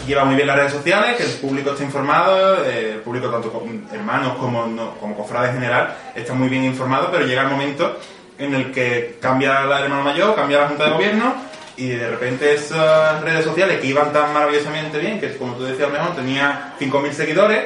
lleva 0.07 0.23
muy 0.23 0.35
bien 0.35 0.47
las 0.47 0.55
redes 0.55 0.71
sociales, 0.71 1.17
que 1.17 1.23
el 1.23 1.31
público 1.33 1.71
está 1.71 1.83
informado, 1.83 2.63
eh, 2.65 2.91
el 2.95 2.99
público 3.01 3.29
tanto 3.29 3.51
con 3.51 3.85
hermanos 3.91 4.37
como, 4.37 4.65
no- 4.67 4.91
como 4.99 5.15
cofrades 5.17 5.49
en 5.49 5.55
general 5.55 5.93
está 6.15 6.33
muy 6.33 6.47
bien 6.47 6.63
informado, 6.63 7.09
pero 7.11 7.25
llega 7.25 7.41
el 7.41 7.49
momento 7.49 7.99
en 8.37 8.53
el 8.55 8.71
que 8.71 9.17
cambia 9.21 9.61
la 9.65 9.81
hermano 9.81 10.03
mayor, 10.03 10.35
cambia 10.35 10.61
la 10.61 10.67
junta 10.69 10.85
de 10.85 10.91
gobierno 10.91 11.35
y 11.75 11.87
de 11.89 12.07
repente 12.07 12.53
esas 12.53 13.21
redes 13.21 13.43
sociales 13.45 13.79
que 13.79 13.87
iban 13.87 14.13
tan 14.13 14.31
maravillosamente 14.33 14.99
bien, 14.99 15.19
que 15.19 15.35
como 15.37 15.53
tú 15.55 15.63
decías 15.63 15.91
mejor, 15.91 16.15
tenía 16.15 16.73
5.000 16.79 17.11
seguidores, 17.11 17.61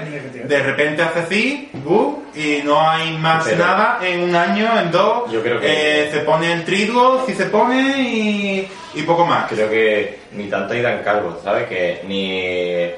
de 0.47 0.59
repente 0.63 1.01
hace 1.01 1.19
así, 1.19 1.69
¡bu! 1.73 2.23
y 2.33 2.61
no 2.63 2.79
hay 2.89 3.17
más 3.17 3.43
Pero- 3.45 3.65
nada 3.65 3.99
en 4.01 4.21
un 4.23 4.35
año, 4.35 4.79
en 4.79 4.91
dos, 4.91 5.29
Yo 5.31 5.41
creo 5.43 5.59
que- 5.59 6.05
eh, 6.05 6.11
se 6.11 6.19
pone 6.21 6.53
el 6.53 6.63
triduo, 6.63 7.25
si 7.25 7.33
se 7.33 7.45
pone 7.47 7.81
y, 8.01 8.67
y 8.95 9.01
poco 9.03 9.25
más. 9.25 9.49
Creo 9.49 9.69
que 9.69 10.19
ni 10.31 10.45
tanto 10.45 10.73
ir 10.73 10.85
en 10.85 10.99
cargo, 11.03 11.39
¿sabes? 11.43 11.67
Que 11.67 12.01
ni, 12.07 12.91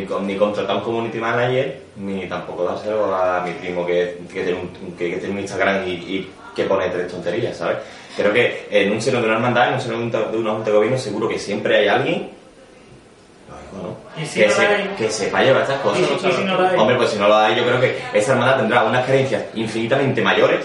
ni, 0.00 0.06
con- 0.06 0.26
ni 0.26 0.36
contratar 0.36 0.76
un 0.76 0.82
community 0.82 1.18
manager, 1.18 1.80
ni 1.96 2.26
tampoco 2.26 2.64
dárselo 2.64 3.14
a 3.14 3.42
mi 3.42 3.52
primo 3.52 3.84
que, 3.86 4.18
que 4.32 4.42
tiene, 4.44 4.58
un, 4.60 4.96
que, 4.96 5.10
que 5.10 5.16
tiene 5.18 5.34
un 5.34 5.40
Instagram 5.40 5.86
y, 5.86 5.90
y 5.92 6.30
que 6.54 6.64
pone 6.64 6.88
tres 6.88 7.08
tonterías, 7.08 7.56
¿sabes? 7.56 7.78
Creo 8.16 8.32
que 8.32 8.66
en 8.70 8.92
un 8.92 9.00
seno 9.02 9.18
de 9.20 9.24
una 9.26 9.34
hermandad, 9.34 9.68
en 9.68 9.74
un 9.74 9.80
seno 9.80 9.98
de 9.98 10.02
un- 10.04 10.10
de 10.10 10.38
una 10.38 10.52
junta 10.52 10.70
de 10.70 10.76
gobierno, 10.76 10.98
seguro 10.98 11.28
que 11.28 11.38
siempre 11.38 11.78
hay 11.78 11.88
alguien 11.88 12.30
¿no? 13.74 14.22
¿Y 14.22 14.24
si 14.24 14.40
que, 14.40 14.46
no 14.46 14.52
se- 14.52 14.88
que 14.96 15.10
sepa 15.10 15.42
llevar 15.42 15.62
estas 15.62 15.80
cosas. 15.80 16.00
¿Y 16.02 16.04
si- 16.06 16.28
y 16.28 16.32
si 16.32 16.44
no? 16.44 16.56
Hombre, 16.80 16.96
pues 16.96 17.10
si 17.10 17.18
no 17.18 17.26
la 17.28 17.46
hay, 17.46 17.56
yo 17.56 17.64
creo 17.64 17.80
que 17.80 17.98
esa 18.12 18.32
hermandad 18.32 18.58
tendrá 18.58 18.84
unas 18.84 19.04
carencias 19.04 19.42
infinitamente 19.54 20.22
mayores 20.22 20.60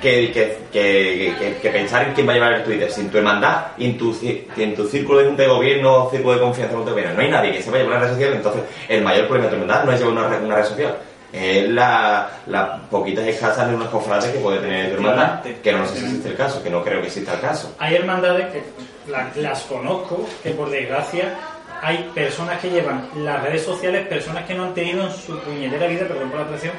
que, 0.00 0.30
que, 0.32 0.56
que, 0.72 1.56
que- 1.60 1.70
pensar 1.70 2.06
en 2.06 2.14
quién 2.14 2.28
va 2.28 2.32
a 2.32 2.34
llevar 2.34 2.52
el 2.52 2.62
Twitter. 2.62 2.90
Si 2.92 3.00
en 3.00 3.10
tu 3.10 3.18
hermandad 3.18 3.66
en 3.78 3.98
tu, 3.98 4.16
en 4.56 4.74
tu 4.76 4.86
círculo 4.86 5.18
de 5.18 5.30
de 5.32 5.46
gobierno, 5.48 6.08
círculo 6.10 6.34
de 6.34 6.40
confianza 6.40 6.72
de 6.72 6.76
junta 6.76 6.90
de 6.90 6.94
gobierno, 7.00 7.14
no 7.16 7.22
hay 7.22 7.30
nadie 7.30 7.52
que 7.52 7.62
sepa 7.62 7.78
llevar 7.78 7.96
una 7.96 8.06
red 8.06 8.12
social, 8.12 8.32
entonces 8.34 8.62
el 8.88 9.02
mayor 9.02 9.26
problema 9.26 9.46
de 9.50 9.56
tu 9.56 9.62
hermandad 9.62 9.84
no 9.84 9.92
es 9.92 9.98
llevar 9.98 10.12
una, 10.14 10.28
red- 10.28 10.44
una 10.44 10.56
red 10.56 10.64
social. 10.64 10.96
Es 11.34 11.68
la, 11.68 12.28
las 12.46 12.78
poquitas 12.90 13.26
escasas 13.26 13.68
de 13.68 13.74
unas 13.74 13.88
cofrades 13.88 14.26
que 14.26 14.38
puede 14.38 14.60
tener 14.60 14.90
tu 14.90 14.94
hermandad, 14.94 15.40
que 15.42 15.72
no 15.72 15.84
sé 15.86 15.96
si 15.96 16.04
existe 16.04 16.28
el 16.28 16.36
caso, 16.36 16.62
que 16.62 16.70
no 16.70 16.84
creo 16.84 17.00
que 17.00 17.08
exista 17.08 17.34
el 17.34 17.40
caso. 17.40 17.74
Hay 17.80 17.96
hermandades 17.96 18.46
que 18.52 18.62
la- 19.10 19.30
las 19.36 19.62
conozco, 19.62 20.28
que 20.44 20.50
por 20.50 20.70
desgracia 20.70 21.34
hay 21.82 22.08
personas 22.14 22.60
que 22.60 22.70
llevan 22.70 23.08
las 23.16 23.42
redes 23.42 23.62
sociales, 23.64 24.06
personas 24.06 24.44
que 24.44 24.54
no 24.54 24.64
han 24.66 24.74
tenido 24.74 25.04
en 25.06 25.12
su 25.12 25.36
puñetera 25.40 25.88
vida, 25.88 26.06
perdón 26.06 26.28
por 26.30 26.36
la 26.38 26.42
expresión, 26.46 26.74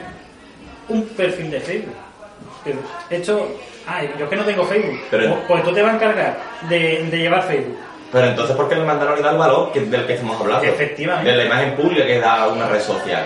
un 0.87 1.03
perfil 1.09 1.51
de 1.51 1.59
Facebook. 1.59 1.95
Pero 2.63 2.77
Esto, 3.09 3.47
ay, 3.85 4.09
yo 4.17 4.29
que 4.29 4.35
no 4.37 4.43
tengo 4.45 4.63
Facebook, 4.65 4.99
Pero- 5.11 5.29
pues, 5.33 5.39
pues 5.47 5.63
tú 5.63 5.73
te 5.73 5.81
vas 5.83 5.91
a 5.91 5.95
encargar 5.95 6.37
de, 6.69 7.03
de 7.11 7.17
llevar 7.17 7.43
Facebook. 7.43 7.77
Pero 8.11 8.27
entonces, 8.27 8.55
¿por 8.55 8.69
qué 8.69 8.75
el 8.75 8.81
hermandad 8.81 9.07
no 9.07 9.15
le 9.17 9.21
da 9.21 9.31
el 9.31 9.37
valor 9.37 9.71
que, 9.73 9.81
del 9.81 10.07
que 10.07 10.13
estamos 10.13 10.39
hablando? 10.39 10.65
Efectivamente. 10.65 11.29
De 11.29 11.35
la 11.37 11.45
imagen 11.45 11.75
pública 11.75 12.05
que 12.05 12.19
da 12.19 12.47
una 12.47 12.67
red 12.67 12.79
social. 12.79 13.25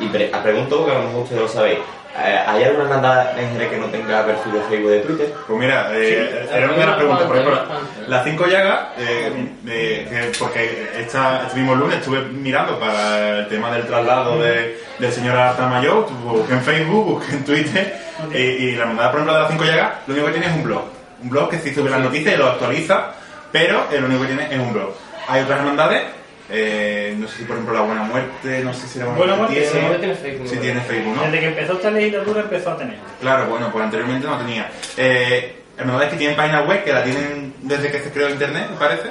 Y 0.00 0.08
pre- 0.08 0.26
pregunto, 0.42 0.78
porque 0.78 0.92
a 0.94 0.98
lo 0.98 1.04
mejor 1.06 1.22
ustedes 1.22 1.42
lo 1.42 1.48
sabéis, 1.48 1.78
eh, 2.18 2.38
¿hay 2.46 2.64
alguna 2.64 2.84
hermandad 2.84 3.38
en 3.38 3.52
Jerez 3.52 3.70
que 3.70 3.76
no 3.78 3.86
tenga 3.86 4.24
perfil 4.24 4.52
de 4.54 4.60
Facebook 4.62 4.90
de 4.90 5.00
Twitter? 5.00 5.34
Pues 5.46 5.58
mira, 5.58 5.88
eh, 5.92 6.48
era 6.52 6.66
una 6.66 6.76
de 6.76 6.86
las 6.86 6.96
preguntas. 6.96 7.26
Por 7.26 7.36
ejemplo, 7.36 7.62
las 8.06 8.24
cinco 8.24 8.46
llagas, 8.46 8.80
eh, 8.98 9.48
eh, 9.68 10.06
que- 10.32 10.38
porque 10.38 10.88
esta, 10.98 11.42
este 11.46 11.56
mismo 11.58 11.74
lunes 11.74 11.98
estuve 11.98 12.20
mirando 12.22 12.78
para 12.78 13.38
el 13.40 13.48
tema 13.48 13.70
del 13.70 13.86
traslado 13.86 14.38
de, 14.40 14.78
del 14.98 15.12
señor 15.12 15.36
Artamayor, 15.36 16.08
busqué 16.24 16.54
en 16.54 16.62
Facebook, 16.62 17.04
busqué 17.06 17.32
en 17.32 17.44
Twitter, 17.44 17.96
y, 18.32 18.36
y 18.38 18.72
la 18.76 18.82
hermandad, 18.82 19.10
por 19.10 19.20
ejemplo, 19.20 19.34
de 19.34 19.40
las 19.40 19.50
cinco 19.50 19.64
llagas, 19.64 19.90
lo 20.06 20.14
único 20.14 20.26
que 20.28 20.32
tiene 20.34 20.46
es 20.48 20.54
un 20.56 20.62
blog. 20.64 20.82
Un 21.22 21.30
blog 21.30 21.50
que 21.50 21.58
sí 21.58 21.74
sube 21.74 21.90
las 21.90 22.00
noticias 22.00 22.34
y 22.34 22.38
lo 22.38 22.46
actualiza, 22.48 23.12
pero 23.52 23.84
eh, 23.90 23.98
lo 24.00 24.06
único 24.06 24.22
que 24.22 24.28
tiene 24.28 24.54
es 24.54 24.58
un 24.58 24.72
blog. 24.72 24.90
Hay 25.28 25.42
otras 25.42 25.58
hermandades, 25.58 26.02
eh, 26.50 27.14
no 27.18 27.26
sé 27.28 27.38
si 27.38 27.44
por 27.44 27.56
ejemplo 27.56 27.74
la 27.74 27.80
Buena 27.82 28.02
Muerte, 28.04 28.60
no 28.64 28.72
sé 28.74 28.86
si 28.86 28.98
la 28.98 29.06
Buena, 29.06 29.18
Buena 29.18 29.36
Muerte 29.36 29.54
tiene, 29.54 29.66
sí, 29.70 29.98
tiene 29.98 30.14
Facebook, 30.14 30.48
sí 30.48 30.54
¿no? 30.56 30.60
tiene 30.60 30.80
Facebook, 30.82 31.16
¿no? 31.16 31.22
Desde 31.22 31.40
que 31.40 31.46
empezó 31.46 31.72
esta 31.74 31.90
legislatura 31.90 32.40
empezó 32.42 32.70
a 32.72 32.76
tener. 32.78 32.96
Claro, 33.20 33.46
bueno, 33.46 33.70
pues 33.72 33.84
anteriormente 33.84 34.26
no 34.26 34.38
tenía. 34.38 34.70
Eh, 34.96 35.62
hermandades 35.78 36.10
que 36.12 36.16
tienen 36.18 36.36
página 36.36 36.62
web, 36.62 36.84
que 36.84 36.92
la 36.92 37.02
tienen 37.04 37.54
desde 37.62 37.90
que 37.90 38.00
se 38.00 38.10
creó 38.10 38.30
Internet, 38.30 38.68
me 38.70 38.76
parece, 38.76 39.10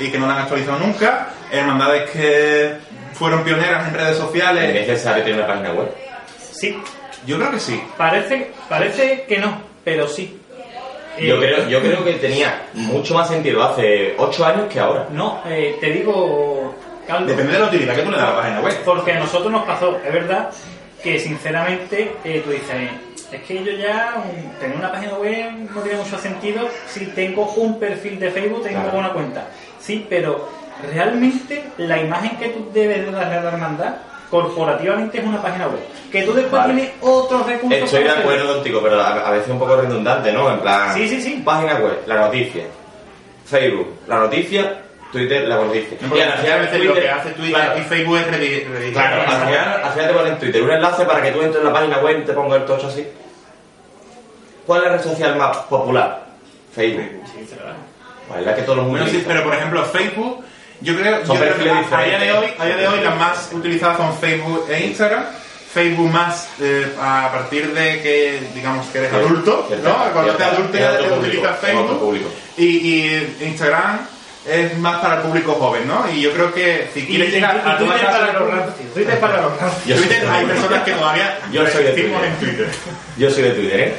y 0.00 0.10
que 0.10 0.18
no 0.18 0.26
la 0.26 0.34
han 0.34 0.42
actualizado 0.42 0.78
nunca. 0.78 1.28
Hermandades 1.50 2.10
que 2.10 2.74
fueron 3.14 3.44
pioneras 3.44 3.86
en 3.88 3.94
redes 3.94 4.12
¿Es 4.12 4.18
sociales. 4.18 4.74
necesario 4.86 5.22
tener 5.24 5.38
una 5.38 5.46
página 5.46 5.72
web? 5.72 5.88
Sí, 6.52 6.76
Yo 7.26 7.36
creo 7.38 7.50
que 7.52 7.60
sí. 7.60 7.80
parece, 7.96 8.50
parece 8.68 9.24
que 9.28 9.38
no, 9.38 9.60
pero 9.84 10.08
sí. 10.08 10.40
Yo 11.18 11.36
Eh, 11.36 11.38
creo, 11.38 11.68
yo 11.68 11.80
creo 11.80 12.04
que 12.04 12.12
tenía 12.14 12.62
mucho 12.74 13.14
más 13.14 13.28
sentido 13.28 13.62
hace 13.62 14.14
8 14.18 14.44
años 14.46 14.72
que 14.72 14.80
ahora. 14.80 15.06
No, 15.10 15.40
eh, 15.46 15.76
te 15.80 15.90
digo, 15.90 16.74
Calvo. 17.06 17.26
Depende 17.26 17.52
de 17.52 17.58
la 17.58 17.66
utilidad 17.66 17.94
que 17.94 18.02
tú 18.02 18.10
le 18.10 18.16
das 18.16 18.26
a 18.26 18.30
la 18.30 18.36
página 18.40 18.60
web. 18.60 18.74
Porque 18.84 19.12
a 19.12 19.18
nosotros 19.20 19.52
nos 19.52 19.64
pasó, 19.64 19.98
es 20.04 20.12
verdad, 20.12 20.50
que 21.02 21.18
sinceramente 21.18 22.12
eh, 22.24 22.40
tú 22.44 22.50
dices, 22.50 22.90
es 23.30 23.42
que 23.42 23.62
yo 23.62 23.72
ya 23.72 24.14
mm, 24.24 24.58
tener 24.60 24.76
una 24.76 24.90
página 24.90 25.14
web 25.14 25.52
no 25.74 25.80
tiene 25.82 25.98
mucho 25.98 26.18
sentido 26.18 26.66
si 26.88 27.06
tengo 27.06 27.44
un 27.56 27.78
perfil 27.78 28.18
de 28.18 28.30
Facebook, 28.30 28.62
tengo 28.62 28.82
Claro. 28.82 28.98
una 28.98 29.12
cuenta. 29.12 29.46
Sí, 29.78 30.06
pero 30.08 30.48
realmente 30.90 31.64
la 31.78 32.00
imagen 32.00 32.36
que 32.38 32.48
tú 32.48 32.70
debes 32.72 33.04
de 33.06 33.12
dar 33.12 33.24
a 33.32 33.40
la 33.42 33.48
hermandad 33.52 33.94
corporativamente 34.34 35.18
es 35.20 35.24
una 35.24 35.40
página 35.40 35.68
web. 35.68 35.78
Que 36.10 36.22
tú 36.24 36.34
después 36.34 36.60
Vale. 36.60 36.74
tienes 36.74 36.92
otros 37.00 37.46
recursos. 37.46 37.82
Estoy 37.84 38.02
de 38.02 38.10
hacer. 38.10 38.22
acuerdo 38.22 38.54
contigo, 38.54 38.80
pero 38.82 39.00
a, 39.00 39.30
veces 39.30 39.48
un 39.48 39.60
poco 39.60 39.76
redundante, 39.76 40.32
¿no? 40.32 40.50
En 40.50 40.58
plan, 40.58 40.92
Sí, 40.92 41.08
sí, 41.08 41.20
sí. 41.22 41.42
página 41.44 41.74
web, 41.76 42.00
la 42.06 42.16
noticia. 42.16 42.64
Facebook, 43.46 44.00
la 44.08 44.18
noticia. 44.18 44.80
Twitter, 45.12 45.46
la 45.46 45.56
noticia. 45.56 45.96
Porque 46.08 46.24
al 46.24 46.38
final 46.38 46.60
veces 46.62 46.84
lo 46.84 46.94
que 46.94 47.08
hace 47.08 47.30
Twitter 47.30 47.54
claro, 47.54 47.78
y 47.78 47.82
Facebook 47.82 48.16
es 48.16 48.26
redi- 48.26 48.66
redirigir. 48.68 48.92
Claro, 48.94 49.22
al 49.22 49.46
final, 49.46 49.82
al 49.84 49.92
final 49.92 50.08
te 50.08 50.14
ponen 50.14 50.32
en 50.32 50.38
Twitter 50.40 50.62
un 50.64 50.70
enlace 50.72 51.04
para 51.04 51.22
que 51.22 51.30
tú 51.30 51.40
entres 51.42 51.58
en 51.58 51.64
la 51.64 51.72
página 51.72 51.98
web 51.98 52.18
y 52.20 52.24
te 52.24 52.32
ponga 52.32 52.56
el 52.56 52.64
tocho 52.64 52.88
así. 52.88 53.06
¿Cuál 54.66 54.80
es 54.82 54.86
la 54.90 54.96
red 54.96 55.04
social 55.04 55.36
más 55.36 55.56
popular? 55.58 56.24
Facebook. 56.74 57.04
¿Cuál 58.26 58.40
es 58.40 58.46
la 58.46 58.56
que 58.56 58.62
todo 58.62 58.74
el 58.74 58.80
mundo 58.82 58.98
Bueno, 59.04 59.06
sí, 59.12 59.24
pero 59.24 59.44
por 59.44 59.54
ejemplo, 59.54 59.84
Facebook, 59.84 60.44
yo 60.84 60.96
creo, 60.96 61.26
Son 61.26 61.36
yo 61.36 61.42
creo 61.42 61.56
que 61.56 61.70
a, 61.70 61.98
a 61.98 62.04
día 62.04 62.18
de 62.18 62.32
hoy, 62.32 62.46
a 62.58 62.64
día 62.66 62.76
de 62.76 62.88
hoy 62.88 63.00
las 63.00 63.16
más 63.16 63.48
utilizadas 63.52 63.96
son 63.96 64.16
Facebook 64.18 64.66
e 64.70 64.86
Instagram. 64.86 65.24
Facebook 65.72 66.08
más 66.12 66.48
eh, 66.60 66.86
a 67.00 67.30
partir 67.32 67.74
de 67.74 68.00
que, 68.00 68.40
digamos, 68.54 68.86
que 68.86 68.98
eres 68.98 69.10
Cierto, 69.10 69.26
adulto, 69.26 69.68
¿no? 69.82 70.12
Cuando 70.12 70.32
eres 70.34 70.46
adulto 70.46 70.78
ya 70.78 71.16
utilizas 71.18 71.58
Facebook. 71.58 72.30
Y, 72.56 72.64
y 72.64 73.36
Instagram 73.40 74.06
es 74.46 74.78
más 74.78 75.00
para 75.00 75.16
el 75.16 75.22
público 75.22 75.54
joven, 75.54 75.88
¿no? 75.88 76.04
Y 76.12 76.20
yo 76.20 76.30
creo 76.32 76.52
que 76.54 76.88
si 76.94 77.04
quieres 77.06 77.32
llegar 77.32 77.60
y 77.64 77.68
a 77.68 77.78
Twitter 77.78 78.06
para 78.06 78.32
los. 78.32 78.74
Twitter 78.94 79.18
para 79.18 79.42
los 79.42 79.52
Twitter 79.84 80.28
hay 80.28 80.46
personas 80.46 80.82
que 80.84 80.92
todavía 80.92 81.38
Yo 81.50 81.66
soy 81.66 81.82
de 81.82 81.90
resistimos 81.90 82.20
Twitter. 82.20 82.24
en 82.24 82.56
Twitter. 82.56 82.68
Yo 83.16 83.30
soy 83.30 83.42
de 83.42 83.50
Twitter, 83.50 83.80
¿eh? 83.80 83.94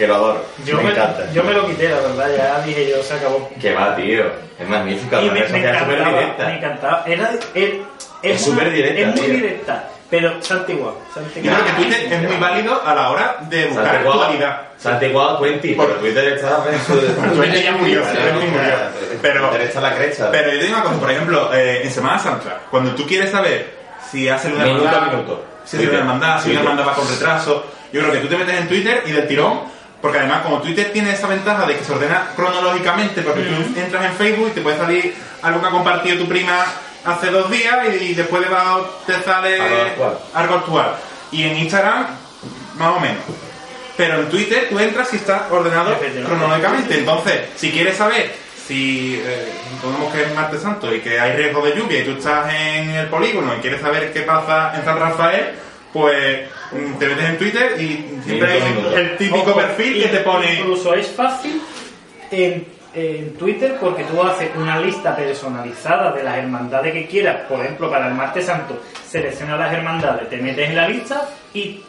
Que 0.00 0.06
lo 0.06 0.14
adoro. 0.14 0.42
Yo 0.64 0.78
me, 0.78 0.84
me, 0.84 0.90
encanta. 0.92 1.30
yo 1.30 1.44
me 1.44 1.52
lo 1.52 1.66
quité, 1.66 1.90
la 1.90 1.96
verdad, 2.00 2.30
ya 2.34 2.62
dije 2.64 2.88
yo, 2.88 3.02
se 3.02 3.12
acabó. 3.12 3.50
Que 3.60 3.74
va, 3.74 3.94
tío. 3.94 4.24
Es 4.58 4.66
magnífica. 4.66 5.20
Me, 5.20 5.30
me 5.30 5.40
social 5.42 5.64
es 5.74 5.78
súper 5.78 5.98
encantaba, 5.98 6.18
directa. 6.20 6.46
me 6.46 6.56
encantaba. 6.56 7.04
Era, 7.06 7.30
er- 7.54 7.82
Es 8.22 8.40
súper 8.42 8.72
directa, 8.72 9.00
Es 9.02 9.06
muy 9.08 9.20
tío. 9.20 9.34
directa, 9.34 9.84
pero 10.08 10.28
antigua. 10.50 10.94
Se 11.12 11.42
Yo 11.42 11.52
creo 11.52 11.64
que 11.66 11.72
Twitter 11.72 12.12
es 12.14 12.22
muy 12.22 12.36
válido 12.38 12.82
a 12.82 12.94
la 12.94 13.10
hora 13.10 13.36
de 13.42 13.66
buscar 13.66 13.84
Santiago, 13.84 14.12
actualidad. 14.14 14.60
Santiago 14.78 15.38
20, 15.40 15.74
pero 15.76 15.88
Twitter 15.96 16.24
está 16.32 16.64
en 16.72 16.80
su... 16.80 16.94
Twitter 17.36 17.62
ya 17.62 17.72
murió, 17.72 18.00
Twitter 18.02 18.32
murió. 18.34 18.74
Pero- 19.20 19.56
está 19.56 19.80
la 19.82 19.94
crecha. 19.96 20.30
Pero 20.30 20.50
yo 20.52 20.58
te 20.60 20.64
digo 20.64 20.76
una 20.78 20.84
cosa, 20.86 20.98
por 20.98 21.10
ejemplo, 21.10 21.54
eh, 21.54 21.82
en 21.84 21.90
Semana 21.90 22.18
Santa, 22.18 22.60
cuando 22.70 22.94
tú 22.94 23.06
quieres 23.06 23.30
saber 23.30 23.74
si 24.10 24.30
hace 24.30 24.48
una 24.50 24.64
hermandad, 24.66 25.10
si 25.66 25.76
hace 25.76 25.88
una 25.90 25.98
hermandad, 25.98 26.42
si 26.42 26.50
una 26.52 26.60
hermandad 26.60 26.86
va 26.88 26.94
con 26.94 27.06
retraso. 27.06 27.66
Yo 27.92 28.00
creo 28.02 28.12
que 28.12 28.18
tú 28.20 28.28
te 28.28 28.36
metes 28.36 28.54
en 28.60 28.68
Twitter 28.68 29.02
y 29.04 29.10
del 29.10 29.26
tirón, 29.26 29.62
porque 30.00 30.18
además 30.18 30.42
como 30.42 30.60
Twitter 30.60 30.92
tiene 30.92 31.12
esa 31.12 31.26
ventaja 31.26 31.66
de 31.66 31.76
que 31.76 31.84
se 31.84 31.92
ordena 31.92 32.30
cronológicamente, 32.34 33.22
porque 33.22 33.42
tú 33.42 33.78
entras 33.78 34.04
en 34.04 34.12
Facebook 34.14 34.48
y 34.48 34.54
te 34.54 34.60
puede 34.60 34.78
salir 34.78 35.14
algo 35.42 35.60
que 35.60 35.66
ha 35.66 35.70
compartido 35.70 36.18
tu 36.18 36.28
prima 36.28 36.64
hace 37.04 37.30
dos 37.30 37.50
días 37.50 37.78
y, 38.00 38.14
después 38.14 38.42
debajo 38.42 39.02
te 39.06 39.20
sale 39.22 39.60
Algo 39.60 39.82
actual. 39.82 40.18
algo 40.34 40.54
actual. 40.54 40.96
Y 41.32 41.44
en 41.44 41.58
Instagram, 41.58 42.06
más 42.76 42.96
o 42.96 43.00
menos. 43.00 43.22
Pero 43.96 44.20
en 44.20 44.28
Twitter 44.30 44.68
tú 44.70 44.78
entras 44.78 45.12
y 45.12 45.16
está 45.16 45.48
ordenado 45.50 45.96
cronológicamente. 46.24 46.98
Entonces, 46.98 47.48
si 47.56 47.70
quieres 47.70 47.96
saber 47.96 48.32
si 48.66 49.20
eh, 49.22 49.52
que 50.12 50.22
es 50.22 50.34
martes 50.34 50.62
santo 50.62 50.94
y 50.94 51.00
que 51.00 51.18
hay 51.18 51.32
riesgo 51.32 51.60
de 51.60 51.76
lluvia 51.76 52.00
y 52.00 52.04
tú 52.04 52.12
estás 52.12 52.54
en 52.54 52.90
el 52.90 53.06
polígono 53.08 53.54
y 53.56 53.60
quieres 53.60 53.80
saber 53.80 54.12
qué 54.12 54.22
pasa 54.22 54.72
en 54.76 54.84
San 54.84 54.98
Rafael, 54.98 55.54
pues 55.92 56.48
te 56.70 57.06
metes 57.06 57.24
en 57.24 57.38
Twitter 57.38 57.80
y 57.80 58.20
siempre 58.24 58.52
hay 58.52 58.62
el 58.96 59.16
típico 59.16 59.50
Ojo, 59.50 59.54
perfil 59.56 60.02
que 60.02 60.08
te 60.08 60.18
pone... 60.20 60.54
Incluso 60.60 60.94
es 60.94 61.08
fácil 61.08 61.60
en, 62.30 62.66
en 62.94 63.34
Twitter 63.34 63.76
porque 63.80 64.04
tú 64.04 64.22
haces 64.22 64.50
una 64.56 64.78
lista 64.78 65.14
personalizada 65.16 66.12
de 66.12 66.22
las 66.22 66.38
hermandades 66.38 66.92
que 66.92 67.06
quieras. 67.06 67.38
Por 67.48 67.60
ejemplo, 67.60 67.90
para 67.90 68.06
el 68.08 68.14
martes 68.14 68.46
santo, 68.46 68.80
seleccionas 69.08 69.58
las 69.58 69.72
hermandades, 69.72 70.28
te 70.28 70.36
metes 70.36 70.68
en 70.68 70.76
la 70.76 70.88
lista 70.88 71.28
y 71.54 71.82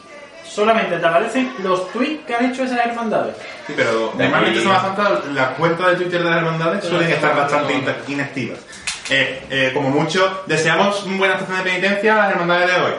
solamente 0.43 0.97
te 0.97 1.05
aparecen 1.05 1.53
los 1.63 1.89
tweets 1.91 2.25
que 2.25 2.36
han 2.36 2.51
hecho 2.51 2.63
esas 2.63 2.86
hermandades. 2.86 3.36
Sí, 3.67 3.73
pero 3.75 4.13
normalmente 4.17 4.57
en 4.59 4.63
Semana 4.63 4.82
Santa 4.82 5.21
las 5.34 5.49
cuentas 5.57 5.88
de 5.91 5.95
Twitter 5.95 6.23
de 6.23 6.29
las 6.29 6.38
hermandades 6.39 6.84
suelen 6.84 7.09
estar 7.11 7.36
bastante 7.36 7.73
in- 7.73 7.86
inactivas. 8.07 8.59
Eh, 9.09 9.43
eh, 9.49 9.71
como 9.73 9.89
mucho, 9.89 10.43
deseamos 10.47 11.03
una 11.03 11.17
buena 11.17 11.34
estación 11.36 11.57
de 11.57 11.63
penitencia 11.69 12.13
a 12.15 12.17
las 12.27 12.32
hermandades 12.32 12.67
de 12.75 12.82
hoy. 12.82 12.91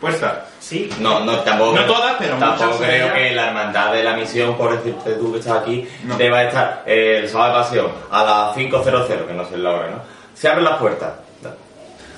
Puesta. 0.00 0.46
Sí. 0.70 0.88
No, 1.00 1.24
no, 1.24 1.36
tampoco. 1.40 1.74
No 1.74 1.84
todas, 1.84 2.14
pero 2.16 2.36
Tampoco 2.36 2.70
muchas 2.74 2.86
creo 2.88 3.12
que 3.12 3.32
la 3.32 3.48
hermandad 3.48 3.92
de 3.92 4.04
la 4.04 4.14
misión, 4.14 4.56
por 4.56 4.70
decirte 4.76 5.14
tú 5.14 5.32
que 5.32 5.40
estás 5.40 5.58
aquí, 5.62 5.88
deba 6.16 6.44
estar 6.44 6.84
eh, 6.86 7.18
el 7.24 7.28
sábado 7.28 7.54
de 7.54 7.58
pasión 7.64 7.86
a 8.08 8.22
las 8.22 8.56
5.00, 8.56 9.26
que 9.26 9.32
no 9.32 9.44
sé 9.48 9.58
la 9.58 9.70
hora, 9.70 9.90
¿no? 9.90 9.96
Se 10.32 10.46
abren 10.48 10.64
las 10.64 10.78
puertas. 10.78 11.10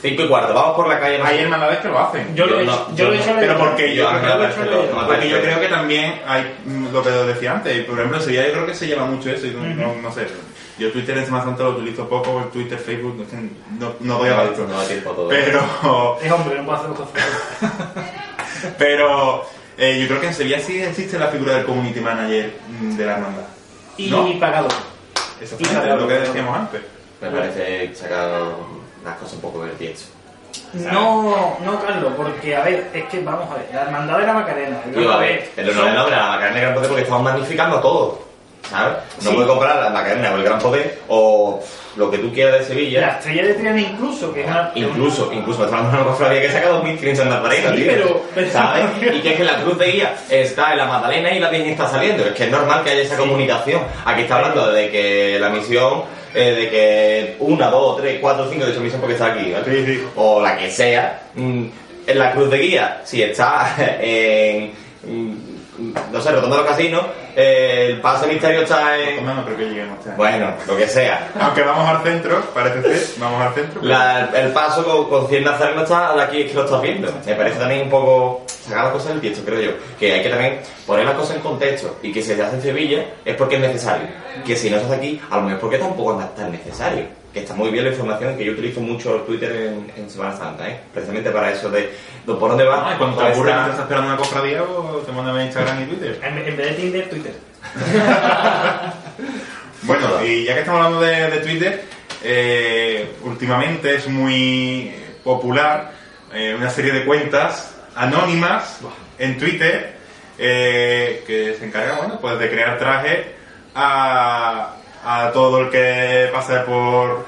5 0.02 0.20
y 0.22 0.28
cuarto, 0.28 0.52
vamos 0.52 0.74
por 0.76 0.86
la 0.88 0.98
calle. 1.00 1.18
no 1.18 1.24
Hay 1.24 1.38
hermandades 1.38 1.78
que 1.78 1.88
lo 1.88 1.98
hacen. 1.98 2.34
Yo 2.34 2.44
lo 2.46 2.58
he 2.60 2.64
no, 2.64 2.72
hecho- 2.74 2.86
yo 2.96 3.04
lo 3.06 3.12
he 3.14 3.16
hecho 3.18 3.30
Pero 3.38 3.52
de- 3.54 3.58
porque 3.58 3.94
yo, 3.94 4.02
Yo 4.02 4.08
a 4.08 5.06
porque 5.06 5.28
yo 5.30 5.40
creo 5.40 5.60
que 5.60 5.68
también 5.68 6.20
hay 6.26 6.56
mm, 6.66 6.92
lo 6.92 7.02
que 7.04 7.08
os 7.08 7.26
decía 7.28 7.52
antes. 7.52 7.84
Por 7.86 7.94
ejemplo, 7.96 8.18
en 8.18 8.22
Sevilla 8.24 8.46
yo 8.48 8.52
creo 8.52 8.66
que 8.66 8.74
se 8.74 8.86
lleva 8.88 9.04
mucho 9.06 9.30
eso. 9.30 9.46
Y 9.46 9.50
no, 9.50 9.62
no- 9.62 9.94
no 10.02 10.12
sé. 10.12 10.26
Yo 10.76 10.90
Twitter 10.90 11.16
en 11.18 11.24
Semana 11.24 11.44
Santa 11.44 11.62
lo 11.62 11.70
utilizo 11.70 12.08
poco, 12.08 12.40
el 12.40 12.50
Twitter, 12.50 12.78
Facebook, 12.78 13.14
no, 13.16 13.24
sé, 13.30 13.36
no, 13.78 13.92
no 14.00 14.18
doy 14.18 14.30
abasto. 14.30 14.66
No 14.66 14.76
da 14.78 14.86
tiempo 14.88 15.12
a 15.12 15.14
todo. 15.14 15.28
Pero, 15.28 16.18
Es 16.20 16.32
hombre, 16.32 16.56
no 16.58 16.64
puedo 16.66 16.78
hacer 16.78 16.90
cosas. 16.90 18.12
pero 18.78 19.44
eh, 19.76 19.98
yo 20.00 20.08
creo 20.08 20.20
que 20.20 20.26
en 20.28 20.34
Sevilla 20.34 20.60
sí 20.60 20.82
existe 20.82 21.18
la 21.18 21.28
figura 21.28 21.54
del 21.54 21.64
community 21.64 22.00
manager 22.00 22.54
mm, 22.80 22.96
de 22.96 23.06
la 23.06 23.12
hermandad. 23.12 23.44
Y 23.96 24.10
¿No? 24.10 24.40
pagado. 24.40 24.68
Eso 25.40 25.56
y 25.58 25.64
fue 25.64 25.74
pagado. 25.74 26.00
lo 26.00 26.08
que 26.08 26.14
decíamos 26.14 26.58
antes. 26.58 26.80
Me 27.20 27.30
parece 27.30 27.94
sacar 27.94 28.30
las 29.04 29.16
cosas 29.16 29.34
un 29.34 29.40
poco 29.40 29.64
del 29.64 29.72
tiesto. 29.76 30.06
No, 30.74 31.56
no, 31.64 31.82
Carlos, 31.82 32.12
porque 32.16 32.56
a 32.56 32.64
ver, 32.64 32.90
es 32.92 33.04
que 33.04 33.20
vamos 33.20 33.50
a 33.50 33.54
ver, 33.54 33.68
la 33.72 33.82
hermandad 33.82 34.18
de 34.18 34.26
la 34.26 34.34
Macarena. 34.34 34.82
Tío, 34.92 35.12
a 35.12 35.18
ver, 35.18 35.50
el 35.56 35.70
honor 35.70 36.12
a 36.12 36.16
la 36.16 36.28
Macarena 36.28 36.60
Gran 36.60 36.74
porque 36.74 37.02
estamos 37.02 37.22
magnificando 37.22 37.80
todo. 37.80 38.31
¿Sabes? 38.70 38.96
No 39.22 39.30
Sí. 39.30 39.34
puedes 39.36 39.50
comprar 39.50 39.76
la 39.82 39.90
Macarena 39.90 40.32
o 40.32 40.36
el 40.36 40.44
Gran 40.44 40.58
Poder 40.58 41.00
o 41.08 41.62
lo 41.96 42.10
que 42.10 42.18
tú 42.18 42.32
quieras 42.32 42.60
de 42.60 42.64
Sevilla. 42.64 43.00
La 43.02 43.08
estrella 43.18 43.42
de 43.48 43.54
Triana 43.54 43.80
incluso, 43.80 44.32
que 44.32 44.40
es 44.42 44.46
una... 44.46 44.70
Incluso, 44.74 45.30
incluso 45.32 45.64
está 45.64 45.76
hablando 45.76 45.96
de 45.98 46.02
una 46.04 46.12
cofradía 46.12 46.40
que 46.40 46.50
saca 46.50 46.70
2.500 46.70 47.24
Nazarena, 47.26 47.70
Sí, 47.70 47.76
tío. 47.76 47.92
pero- 47.92 48.22
pero- 48.34 48.50
¿Sabes? 48.50 48.84
Y 49.14 49.20
que 49.20 49.30
es 49.32 49.36
que 49.36 49.44
la 49.44 49.56
cruz 49.62 49.76
de 49.78 49.86
guía 49.92 50.14
está 50.30 50.72
en 50.72 50.78
la 50.78 50.86
Magdalena 50.86 51.32
y 51.34 51.38
la 51.40 51.50
Virgen 51.50 51.70
está 51.70 51.88
saliendo. 51.88 52.24
Es 52.24 52.32
que 52.32 52.44
es 52.44 52.50
normal 52.50 52.82
que 52.82 52.90
haya 52.90 53.02
esa 53.02 53.16
comunicación. 53.18 53.82
Aquí 54.06 54.22
está 54.22 54.36
hablando 54.36 54.72
de 54.72 54.90
que 54.90 55.36
la 55.38 55.50
misión, 55.50 56.04
eh, 56.34 56.52
de 56.54 56.70
que 56.70 57.36
una, 57.40 57.68
dos, 57.68 58.00
tres, 58.00 58.18
cuatro, 58.22 58.48
cinco, 58.50 58.64
de 58.64 58.70
hecho 58.72 58.80
misión 58.80 59.00
porque 59.00 59.14
está 59.14 59.26
aquí, 59.34 59.52
¿vale? 59.52 60.00
O 60.16 60.40
la 60.40 60.56
que 60.56 60.70
sea. 60.70 61.20
mm, 61.34 61.64
En 62.06 62.18
la 62.18 62.32
cruz 62.32 62.50
de 62.50 62.58
guía, 62.58 63.00
si 63.04 63.22
está 63.22 63.74
en. 64.00 64.72
No 66.12 66.20
sé, 66.20 66.30
rotando 66.32 66.58
los 66.58 66.66
casinos, 66.66 67.02
eh, 67.34 67.86
el 67.90 68.00
paso 68.02 68.26
misterio 68.26 68.60
está 68.60 68.98
en. 68.98 69.24
No, 69.24 69.34
no 69.34 69.42
creo 69.44 69.56
que 69.56 69.64
lleguemos. 69.70 70.06
a- 70.06 70.14
Bueno, 70.16 70.52
lo 70.66 70.76
que 70.76 70.86
sea. 70.86 71.30
Aunque 71.40 71.62
vamos 71.62 71.88
al 71.88 72.02
centro, 72.02 72.40
parece 72.52 72.82
ser, 72.82 73.20
vamos 73.20 73.40
al 73.40 73.54
centro. 73.54 73.80
pero- 73.80 73.92
La- 73.92 74.28
el 74.34 74.52
paso 74.52 74.84
con, 74.84 75.08
con 75.08 75.28
100 75.28 75.44
nazarenos 75.44 75.84
está 75.84 76.14
de 76.14 76.22
aquí 76.22 76.42
es 76.42 76.48
que 76.50 76.54
lo 76.54 76.64
estás 76.64 76.82
viendo. 76.82 77.10
Me 77.24 77.34
parece 77.34 77.58
también 77.58 77.82
un 77.82 77.90
poco 77.90 78.44
sacar 78.46 78.84
las 78.84 78.92
cosas 78.92 79.08
del 79.08 79.20
tiesto, 79.22 79.42
creo 79.46 79.60
yo. 79.62 79.70
Que 79.98 80.12
hay 80.12 80.22
que 80.22 80.28
también 80.28 80.60
poner 80.86 81.06
las 81.06 81.14
cosas 81.14 81.36
en 81.36 81.42
contexto 81.42 81.96
y 82.02 82.12
que 82.12 82.20
si 82.22 82.34
se 82.34 82.42
hace 82.42 82.56
en 82.56 82.62
Sevilla 82.62 83.04
es 83.24 83.34
porque 83.36 83.54
es 83.56 83.62
necesario. 83.62 84.08
Que 84.44 84.54
si 84.56 84.68
no 84.68 84.78
se 84.78 84.84
hace 84.84 84.94
aquí, 84.96 85.20
a 85.30 85.36
lo 85.36 85.42
mejor 85.42 85.60
porque 85.60 85.78
tampoco 85.78 86.20
es 86.20 86.34
tan 86.34 86.52
necesario. 86.52 87.04
Que 87.32 87.40
está 87.40 87.54
muy 87.54 87.70
bien 87.70 87.84
la 87.84 87.90
información, 87.90 88.36
que 88.36 88.44
yo 88.44 88.52
utilizo 88.52 88.80
mucho 88.80 89.16
el 89.16 89.22
Twitter 89.22 89.50
en, 89.52 89.90
en 89.96 90.10
Semana 90.10 90.36
Santa, 90.36 90.68
¿eh? 90.68 90.80
precisamente 90.92 91.30
para 91.30 91.50
eso 91.50 91.70
de, 91.70 91.80
de 91.80 92.34
por 92.34 92.50
dónde 92.50 92.64
va. 92.64 92.92
Ah, 92.92 92.98
cuando 92.98 93.16
te 93.16 93.30
está- 93.30 93.66
estás 93.70 93.80
esperando 93.80 94.08
una 94.08 94.16
cofradía, 94.18 94.62
o 94.62 94.98
te 94.98 95.12
mandan 95.12 95.36
en 95.40 95.46
Instagram 95.46 95.82
y 95.82 95.86
Twitter. 95.86 96.20
En, 96.22 96.38
en 96.38 96.56
vez 96.56 96.66
de 96.68 96.74
Tinder, 96.74 97.08
Twitter. 97.10 97.32
Bueno, 99.84 100.24
y 100.24 100.44
ya 100.44 100.54
que 100.54 100.60
estamos 100.60 100.78
hablando 100.84 101.04
de, 101.04 101.28
de 101.30 101.38
Twitter, 101.40 101.84
eh, 102.22 103.16
últimamente 103.22 103.96
es 103.96 104.06
muy 104.06 104.92
popular 105.24 105.90
eh, 106.32 106.54
una 106.56 106.70
serie 106.70 106.92
de 106.92 107.04
cuentas 107.04 107.74
anónimas 107.96 108.78
en 109.18 109.38
Twitter 109.38 109.96
eh, 110.38 111.24
que 111.26 111.56
se 111.58 111.64
encargan, 111.66 111.96
bueno, 111.98 112.18
pues 112.20 112.38
de 112.38 112.48
crear 112.48 112.78
trajes 112.78 113.26
a, 113.74 114.76
a 115.04 115.30
todo 115.32 115.60
el 115.60 115.70
que 115.70 116.28
pase 116.32 116.56
por, 116.60 117.26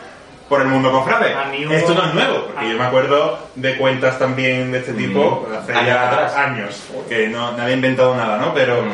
por 0.49 0.61
el 0.61 0.69
mundo 0.69 0.93
cofrade. 0.93 1.35
Esto 1.77 1.95
no 1.95 2.05
es 2.07 2.15
nuevo, 2.15 2.47
porque 2.47 2.71
yo 2.71 2.79
me 2.79 2.85
acuerdo 2.85 3.39
de 3.55 3.77
cuentas 3.77 4.19
también 4.19 4.71
de 4.73 4.79
este 4.79 4.93
tipo 4.93 5.47
Mm. 5.49 5.55
hace 5.55 5.73
Años 5.73 5.87
ya 5.87 6.09
atrás. 6.11 6.37
años, 6.37 6.83
que 7.09 7.29
no, 7.29 7.53
nadie 7.53 7.73
ha 7.73 7.77
inventado 7.77 8.15
nada, 8.17 8.37
¿no? 8.39 8.53
Pero, 8.55 8.83
Mm. 8.83 8.91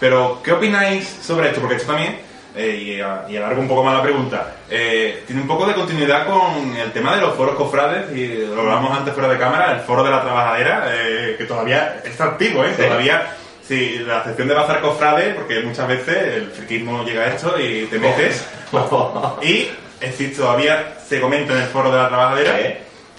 pero 0.00 0.40
¿qué 0.42 0.52
opináis 0.52 1.06
sobre 1.22 1.48
esto? 1.48 1.60
Porque 1.60 1.76
esto 1.76 1.92
también, 1.92 2.18
eh, 2.56 3.02
y, 3.28 3.32
y 3.32 3.36
alargo 3.36 3.60
un 3.60 3.68
poco 3.68 3.82
más 3.84 3.94
la 3.94 4.02
pregunta, 4.02 4.52
eh, 4.70 5.22
tiene 5.26 5.42
un 5.42 5.48
poco 5.48 5.66
de 5.66 5.74
continuidad 5.74 6.26
con 6.26 6.76
el 6.76 6.92
tema 6.92 7.14
de 7.14 7.20
los 7.20 7.34
foros 7.34 7.54
cofrades, 7.56 8.10
y 8.16 8.46
lo 8.46 8.60
hablamos 8.60 8.96
antes 8.96 9.12
fuera 9.14 9.28
de 9.28 9.38
cámara, 9.38 9.72
el 9.72 9.80
foro 9.80 10.02
de 10.04 10.10
la 10.10 10.22
trabajadera, 10.22 10.86
eh, 10.90 11.34
que 11.38 11.44
todavía 11.44 12.00
está 12.04 12.24
activo, 12.24 12.64
¿eh? 12.64 12.72
Sí. 12.76 12.82
Todavía, 12.82 13.26
sí, 13.66 13.98
la 14.06 14.24
sección 14.24 14.48
de 14.48 14.54
bazar 14.54 14.80
cofrade, 14.80 15.34
porque 15.34 15.60
muchas 15.62 15.88
veces 15.88 16.16
el 16.36 16.50
friquismo 16.50 17.04
llega 17.04 17.22
a 17.22 17.26
esto 17.28 17.58
y 17.58 17.86
te 17.86 17.98
metes, 17.98 18.46
y 19.42 19.68
decir, 20.00 20.36
todavía 20.36 20.94
se 21.06 21.20
comenta 21.20 21.52
en 21.54 21.60
el 21.60 21.68
foro 21.68 21.90
de 21.90 21.98
la 21.98 22.08
trabajadera, 22.08 22.58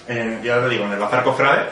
en- 0.08 0.42
ya 0.42 0.60
te 0.62 0.68
digo, 0.68 0.84
en 0.84 0.92
el 0.92 0.98
bazar 0.98 1.24
cofrade, 1.24 1.62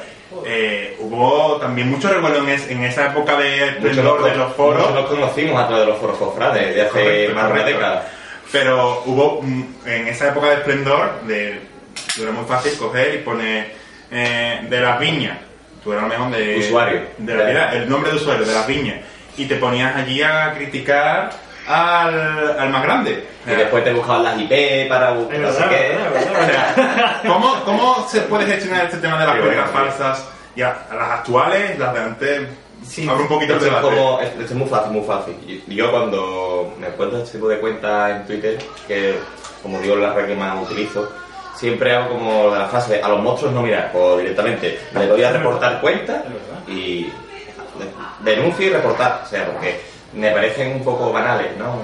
eh, 0.45 0.97
hubo 0.99 1.59
también 1.61 1.89
mucho 1.91 2.09
revuelo 2.09 2.39
en, 2.39 2.49
es- 2.49 2.69
en 2.69 2.83
esa 2.85 3.07
época 3.07 3.37
de 3.39 3.69
esplendor 3.69 4.25
de 4.25 4.35
los 4.37 4.53
foros. 4.55 4.81
muchos 4.91 4.95
nos 5.03 5.11
conocimos 5.11 5.63
a 5.63 5.67
través 5.69 5.87
de 5.87 5.93
los 5.93 6.01
foros 6.01 6.19
cofrades 6.19 6.75
de 6.75 6.83
hace 6.83 6.91
Correcto, 6.91 7.35
más 7.35 7.47
de 7.47 7.53
una 7.53 7.65
década. 7.65 8.09
Pero 8.51 9.03
hubo 9.07 9.41
mm, 9.43 9.65
en 9.87 10.09
esa 10.09 10.29
época 10.29 10.49
de 10.49 10.55
esplendor, 10.55 11.21
de, 11.23 11.61
era 12.21 12.31
muy 12.33 12.45
fácil 12.47 12.77
coger 12.77 13.15
y 13.15 13.19
poner 13.19 13.73
eh, 14.11 14.61
de 14.69 14.81
las 14.81 14.99
viñas, 14.99 15.39
tú 15.85 15.93
eras 15.93 16.09
mejor 16.09 16.31
de 16.31 16.59
Usuario. 16.59 17.03
de 17.19 17.35
la 17.37 17.45
vida, 17.45 17.73
el 17.75 17.89
nombre 17.89 18.11
de 18.11 18.17
usuario 18.17 18.45
de 18.47 18.55
las 18.55 18.67
viñas, 18.67 18.97
y 19.37 19.45
te 19.47 19.57
ponías 19.57 19.95
allí 19.95 20.23
a 20.23 20.55
criticar 20.55 21.31
al, 21.69 22.57
al 22.59 22.71
más 22.71 22.83
grande. 22.83 23.27
Y 23.47 23.51
después 23.51 23.85
te 23.85 23.93
buscaban 23.93 24.25
las 24.25 24.41
IP 24.41 24.89
para 24.89 25.11
buscar 25.13 25.39
no 25.39 25.53
sé 25.53 25.65
qué. 25.69 25.97
O 26.41 26.45
sea, 26.47 27.21
¿cómo, 27.27 27.63
¿Cómo 27.65 28.09
se 28.09 28.23
puede 28.23 28.47
gestionar 28.47 28.87
este 28.87 28.97
tema 28.99 29.19
de 29.21 29.27
las 29.27 29.35
Sí, 29.37 29.41
cuentas 29.43 29.73
bueno, 29.73 29.89
falsas? 29.91 30.29
Ya, 30.57 30.87
las 30.93 31.11
actuales, 31.11 31.79
las 31.79 31.93
de 31.93 32.01
antes, 32.01 32.49
abre 33.09 33.23
un 33.23 33.29
poquito 33.29 33.55
el 33.55 33.59
Esto 33.59 33.67
es, 33.67 33.73
debate. 33.83 33.97
como, 33.97 34.21
esto 34.21 34.43
es 34.43 34.53
muy 34.53 34.69
fácil, 34.69 34.93
muy 34.93 35.05
fácil. 35.07 35.63
Yo 35.67 35.91
cuando 35.91 36.75
me 36.79 36.87
encuentro 36.87 37.19
este 37.19 37.33
tipo 37.39 37.49
de 37.49 37.59
cuentas 37.59 38.11
en 38.13 38.27
Twitter, 38.27 38.59
que 38.89 39.19
como 39.63 39.79
digo 39.81 39.97
la 39.97 40.13
red 40.15 40.27
que 40.29 40.37
más 40.37 40.63
utilizo, 40.63 41.11
siempre 41.57 41.93
hago 41.95 42.11
como 42.11 42.55
la 42.55 42.67
frase, 42.67 43.01
a 43.03 43.09
los 43.09 43.21
monstruos 43.23 43.53
no 43.55 43.63
mirar, 43.63 43.91
pues 43.93 44.19
directamente 44.19 44.79
le 44.95 45.07
doy 45.07 45.23
a 45.23 45.33
reportar 45.33 45.81
cuentas 45.81 46.23
y 46.69 47.05
de- 47.05 47.11
denuncio 48.33 48.67
y 48.67 48.71
reportar, 48.71 49.23
o 49.25 49.29
sea, 49.29 49.47
porque 49.47 49.81
me 50.15 50.31
parecen 50.31 50.73
un 50.73 50.85
poco 50.85 51.13
banales, 51.13 51.57
¿no? 51.59 51.77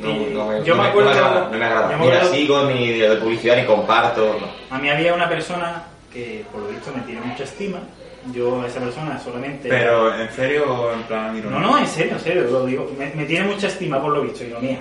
No, 0.00 0.14
no 0.30 0.46
me, 0.46 0.62
Yo 0.64 0.76
no 0.76 0.82
me 0.82 0.88
acuerdo- 0.88 1.10
no 1.10 1.16
me 1.16 1.20
agrada, 1.20 1.48
no 1.50 1.58
me 1.58 1.64
agrada. 1.64 1.90
yo 1.92 1.98
me 1.98 2.04
Ni 2.06 2.10
la 2.12 2.24
sigo, 2.26 2.64
ni 2.64 2.92
de 2.98 3.16
publicidad, 3.16 3.56
ni 3.56 3.64
comparto. 3.64 4.38
A 4.70 4.78
mí 4.78 4.88
había 4.90 5.12
una 5.12 5.28
persona 5.28 5.82
que, 6.12 6.44
por 6.52 6.60
lo 6.62 6.68
visto, 6.68 6.92
me 6.94 7.02
tiene 7.02 7.20
mucha 7.20 7.42
estima. 7.44 7.78
Yo 8.32 8.62
a 8.62 8.66
esa 8.66 8.78
persona 8.80 9.18
solamente... 9.18 9.68
Pero, 9.68 10.14
¿en 10.14 10.30
serio 10.32 10.64
o 10.72 10.92
en 10.92 11.02
plan 11.04 11.36
ironía? 11.36 11.58
No, 11.58 11.66
no, 11.72 11.78
en 11.78 11.86
serio, 11.86 12.12
en 12.12 12.20
serio, 12.20 12.42
lo 12.44 12.64
digo. 12.66 12.90
Me, 12.98 13.12
me 13.14 13.24
tiene 13.24 13.46
mucha 13.46 13.66
estima, 13.68 14.00
por 14.00 14.12
lo 14.12 14.22
visto, 14.22 14.44
ironía. 14.44 14.78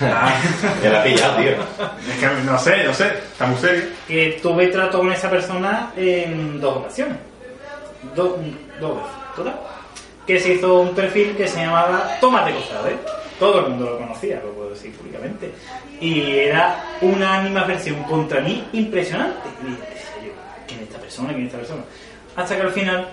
Me 0.82 0.90
la 0.90 1.00
ha 1.00 1.04
pillado, 1.04 1.36
tío. 1.36 1.50
Es 1.50 2.18
que 2.20 2.44
no 2.44 2.58
sé, 2.58 2.84
no 2.84 2.94
sé, 2.94 3.06
está 3.06 3.46
muy 3.46 3.58
serio. 3.58 3.84
que 4.06 4.38
tuve 4.40 4.68
trato 4.68 4.98
con 4.98 5.12
esa 5.12 5.28
persona 5.28 5.92
en 5.96 6.60
dos 6.60 6.76
ocasiones. 6.76 7.16
Dos, 8.14 8.34
dos 8.80 8.96
veces, 8.96 9.10
¿total? 9.34 9.60
Que 10.26 10.38
se 10.38 10.54
hizo 10.54 10.80
un 10.80 10.94
perfil 10.94 11.34
que 11.36 11.48
se 11.48 11.60
llamaba 11.60 12.16
Tómate 12.20 12.52
Cofrade. 12.54 12.96
Todo 13.40 13.60
el 13.60 13.70
mundo 13.70 13.90
lo 13.90 13.98
conocía, 13.98 14.40
lo 14.44 14.52
puedo 14.52 14.70
decir 14.70 14.92
públicamente. 14.92 15.52
Y 16.00 16.30
era 16.30 16.84
una 17.00 17.40
animadversión 17.40 18.02
contra 18.04 18.40
mí 18.40 18.64
impresionante. 18.72 19.48
Y 19.62 19.70
dije, 19.70 19.82
yo, 20.26 20.32
¿quién 20.66 20.80
es 20.80 20.86
esta 20.88 21.00
persona? 21.00 21.28
¿Quién 21.30 21.42
es 21.42 21.46
esta 21.46 21.58
persona? 21.58 21.82
Hasta 22.36 22.56
que 22.56 22.62
al 22.62 22.70
final, 22.70 23.08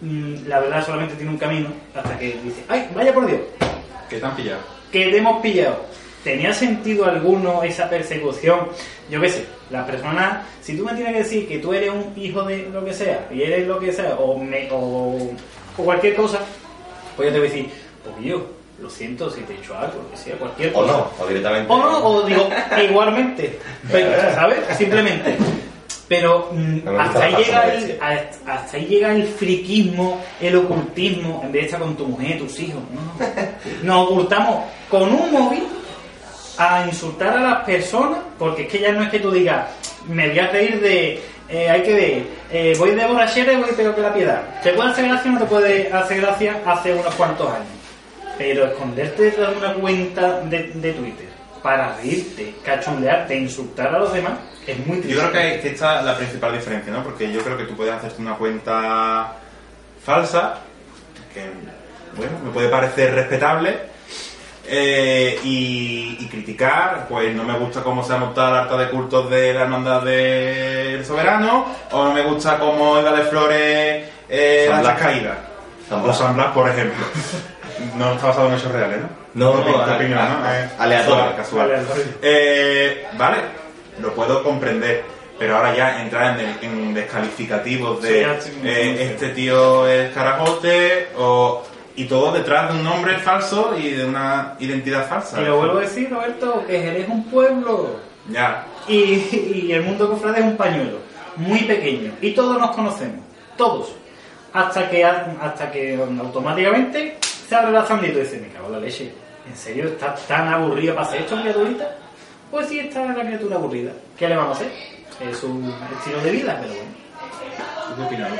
mm, 0.00 0.46
la 0.46 0.60
verdad 0.60 0.84
solamente 0.86 1.14
tiene 1.14 1.30
un 1.30 1.38
camino, 1.38 1.68
hasta 1.94 2.18
que 2.18 2.38
dice, 2.42 2.64
¡ay, 2.68 2.88
vaya 2.94 3.12
por 3.12 3.26
Dios! 3.26 3.40
Que 4.08 4.18
te 4.18 4.24
han 4.24 4.34
pillado. 4.34 4.79
Que 4.92 5.06
te 5.06 5.16
hemos 5.18 5.40
pillado. 5.40 5.76
¿Tenía 6.24 6.52
sentido 6.52 7.06
alguno 7.06 7.62
esa 7.62 7.88
persecución? 7.88 8.68
Yo 9.10 9.20
qué 9.20 9.28
sé, 9.30 9.46
la 9.70 9.86
persona, 9.86 10.44
si 10.60 10.76
tú 10.76 10.84
me 10.84 10.92
tienes 10.92 11.12
que 11.14 11.18
decir 11.20 11.48
que 11.48 11.58
tú 11.58 11.72
eres 11.72 11.90
un 11.90 12.12
hijo 12.16 12.42
de 12.42 12.68
lo 12.72 12.84
que 12.84 12.92
sea, 12.92 13.26
y 13.32 13.42
eres 13.42 13.66
lo 13.66 13.78
que 13.78 13.90
sea, 13.92 14.16
o, 14.18 14.36
me- 14.36 14.68
o, 14.70 15.30
o 15.78 15.82
cualquier 15.82 16.14
cosa, 16.16 16.40
pues 17.16 17.28
yo 17.28 17.32
te 17.34 17.38
voy 17.40 17.48
a 17.48 17.50
decir, 17.50 17.70
pues 18.04 18.14
yo, 18.26 18.46
lo 18.82 18.90
siento 18.90 19.30
si 19.30 19.40
te 19.42 19.54
he 19.54 19.56
hecho 19.56 19.76
algo, 19.78 20.02
lo 20.02 20.10
que 20.10 20.16
sea, 20.16 20.34
cualquier 20.36 20.70
O 20.70 20.80
cosa. 20.82 20.92
no, 20.92 21.10
o 21.18 21.26
directamente. 21.26 21.72
O 21.72 21.78
no, 21.78 22.06
o 22.06 22.22
digo, 22.22 22.48
igualmente, 22.90 23.58
pero, 23.90 24.10
¿sabes? 24.34 24.58
Simplemente. 24.76 25.36
Pero 26.10 26.50
mm, 26.52 26.88
hasta, 26.98 27.24
ahí 27.24 27.36
llega 27.36 27.72
el, 27.72 27.98
hasta 28.00 28.52
hasta 28.52 28.76
ahí 28.76 28.86
llega 28.86 29.14
el 29.14 29.28
friquismo, 29.28 30.20
el 30.40 30.56
ocultismo, 30.56 31.40
en 31.44 31.52
vez 31.52 31.62
de 31.62 31.66
estar 31.66 31.80
con 31.80 31.96
tu 31.96 32.04
mujer, 32.04 32.36
tus 32.36 32.58
hijos. 32.58 32.82
¿no? 32.92 33.26
Nos 33.84 34.08
ocultamos 34.08 34.64
con 34.90 35.04
un 35.04 35.30
móvil 35.30 35.62
a 36.58 36.84
insultar 36.84 37.36
a 37.36 37.40
las 37.40 37.64
personas, 37.64 38.18
porque 38.40 38.62
es 38.62 38.68
que 38.68 38.80
ya 38.80 38.90
no 38.90 39.04
es 39.04 39.10
que 39.10 39.20
tú 39.20 39.30
digas, 39.30 39.68
me 40.08 40.28
voy 40.30 40.38
a 40.40 40.48
reír 40.48 40.80
de, 40.80 41.22
eh, 41.48 41.70
hay 41.70 41.82
que 41.84 41.94
ver, 41.94 42.24
eh, 42.50 42.74
voy 42.76 42.90
de 42.90 43.06
borrachera 43.06 43.52
y 43.52 43.56
voy 43.56 43.70
peor 43.70 43.94
que 43.94 44.00
la 44.00 44.12
piedad. 44.12 44.42
¿Te 44.64 44.72
puede 44.72 44.90
hacer 44.90 45.06
gracia 45.06 45.30
o 45.30 45.34
no 45.34 45.40
te 45.40 45.46
puede 45.46 45.92
hacer 45.92 46.20
gracia 46.22 46.60
hace 46.66 46.92
unos 46.92 47.14
cuantos 47.14 47.46
años? 47.52 47.68
Pero 48.36 48.66
esconderte 48.66 49.22
detrás 49.22 49.52
de 49.52 49.58
una 49.58 49.74
cuenta 49.74 50.40
de, 50.40 50.72
de 50.74 50.92
Twitter 50.92 51.29
para 51.62 51.96
reírte, 51.96 52.54
cachondearte, 52.64 53.36
insultar 53.36 53.94
a 53.94 53.98
los 53.98 54.12
demás, 54.12 54.34
es 54.66 54.78
muy 54.86 54.98
triste. 54.98 55.20
Yo 55.20 55.30
creo 55.30 55.32
que, 55.32 55.60
que 55.60 55.68
esta 55.68 56.00
es 56.00 56.04
la 56.06 56.16
principal 56.16 56.52
diferencia, 56.52 56.92
¿no? 56.92 57.02
Porque 57.02 57.30
yo 57.32 57.40
creo 57.42 57.56
que 57.56 57.64
tú 57.64 57.76
puedes 57.76 57.94
hacerte 57.94 58.22
una 58.22 58.34
cuenta 58.34 59.32
falsa, 60.04 60.58
que, 61.34 61.50
bueno, 62.16 62.32
me 62.44 62.50
puede 62.50 62.68
parecer 62.68 63.14
respetable, 63.14 63.90
eh, 64.66 65.40
y, 65.42 66.16
y 66.20 66.28
criticar, 66.28 67.06
pues 67.08 67.34
no 67.34 67.44
me 67.44 67.58
gusta 67.58 67.82
cómo 67.82 68.04
se 68.04 68.12
ha 68.12 68.18
montado 68.18 68.54
el 68.54 68.60
acta 68.62 68.76
de 68.76 68.90
cultos 68.90 69.28
de 69.30 69.52
la 69.54 69.62
hermandad 69.62 70.02
del 70.02 71.04
soberano, 71.04 71.66
o 71.90 72.04
no 72.04 72.12
me 72.12 72.22
gusta 72.22 72.58
cómo 72.58 73.00
iba 73.00 73.12
de 73.12 73.22
flores 73.22 74.08
eh, 74.28 74.66
la 74.70 74.82
chascaída. 74.82 75.38
San 75.88 76.08
O. 76.08 76.12
San 76.12 76.36
Blas, 76.36 76.52
por 76.52 76.68
ejemplo. 76.68 77.04
No 77.96 78.12
está 78.12 78.28
basado 78.28 78.48
en 78.48 78.54
hechos 78.54 78.70
reales, 78.70 79.00
¿no? 79.00 79.19
No, 79.34 79.54
no, 79.54 79.78
a- 79.80 79.96
opinión, 79.96 80.18
a- 80.18 80.28
¿no? 80.28 80.52
Eh, 80.52 80.68
aleatorio. 80.78 81.36
Casual. 81.36 81.70
Aleatorio. 81.72 82.04
Eh, 82.22 83.06
vale, 83.16 83.36
lo 84.00 84.12
puedo 84.14 84.42
comprender, 84.42 85.04
pero 85.38 85.56
ahora 85.56 85.74
ya 85.76 86.02
entrar 86.02 86.38
en, 86.40 86.56
en 86.62 86.94
descalificativos 86.94 88.02
de 88.02 88.26
sí, 88.40 88.60
eh, 88.64 89.08
este 89.12 89.28
tío 89.30 89.86
es 89.88 90.12
carajote 90.12 91.08
o 91.16 91.62
y 91.96 92.04
todo 92.04 92.32
detrás 92.32 92.72
de 92.72 92.78
un 92.78 92.84
nombre 92.84 93.18
falso 93.18 93.74
y 93.78 93.90
de 93.90 94.04
una 94.06 94.54
identidad 94.58 95.06
falsa. 95.08 95.40
Y 95.40 95.44
lo 95.44 95.58
vuelvo 95.58 95.78
a 95.78 95.82
decir, 95.82 96.08
Roberto, 96.10 96.64
que 96.66 96.80
Jerez 96.80 97.02
es 97.04 97.08
un 97.08 97.24
pueblo. 97.30 97.96
Ya, 98.28 98.64
Y, 98.86 99.66
y 99.66 99.72
el 99.72 99.82
mundo 99.82 100.08
cofrade 100.08 100.38
es 100.40 100.44
un 100.44 100.56
pañuelo 100.56 100.98
muy 101.36 101.60
pequeño 101.64 102.12
y 102.20 102.30
todos 102.32 102.58
nos 102.58 102.70
conocemos, 102.76 103.20
todos. 103.56 103.94
Hasta 104.52 104.88
que, 104.90 105.04
hasta 105.04 105.70
que 105.70 105.94
automáticamente 105.96 107.18
se 107.50 107.56
abre 107.56 107.72
la 107.72 107.84
zandita 107.84 108.16
y 108.16 108.20
dice, 108.20 108.38
me 108.38 108.46
cago 108.46 108.66
en 108.66 108.72
la 108.74 108.78
leche. 108.78 109.10
¿En 109.44 109.56
serio 109.56 109.88
está 109.88 110.14
tan 110.28 110.46
aburrido 110.46 110.94
para 110.94 111.08
hacer 111.08 111.22
esto, 111.22 111.40
criaturita? 111.40 111.96
Pues 112.48 112.68
sí, 112.68 112.78
está 112.78 113.04
la 113.04 113.24
criatura 113.24 113.56
aburrida. 113.56 113.90
¿Qué 114.16 114.28
le 114.28 114.36
vamos 114.36 114.56
a 114.56 114.60
hacer? 114.60 114.72
Es 115.28 115.36
su 115.36 115.60
estilo 115.98 116.20
de 116.22 116.30
vida, 116.30 116.56
pero 116.62 116.74
bueno. 116.74 116.90
¿qué 117.96 118.02
opinas? 118.04 118.30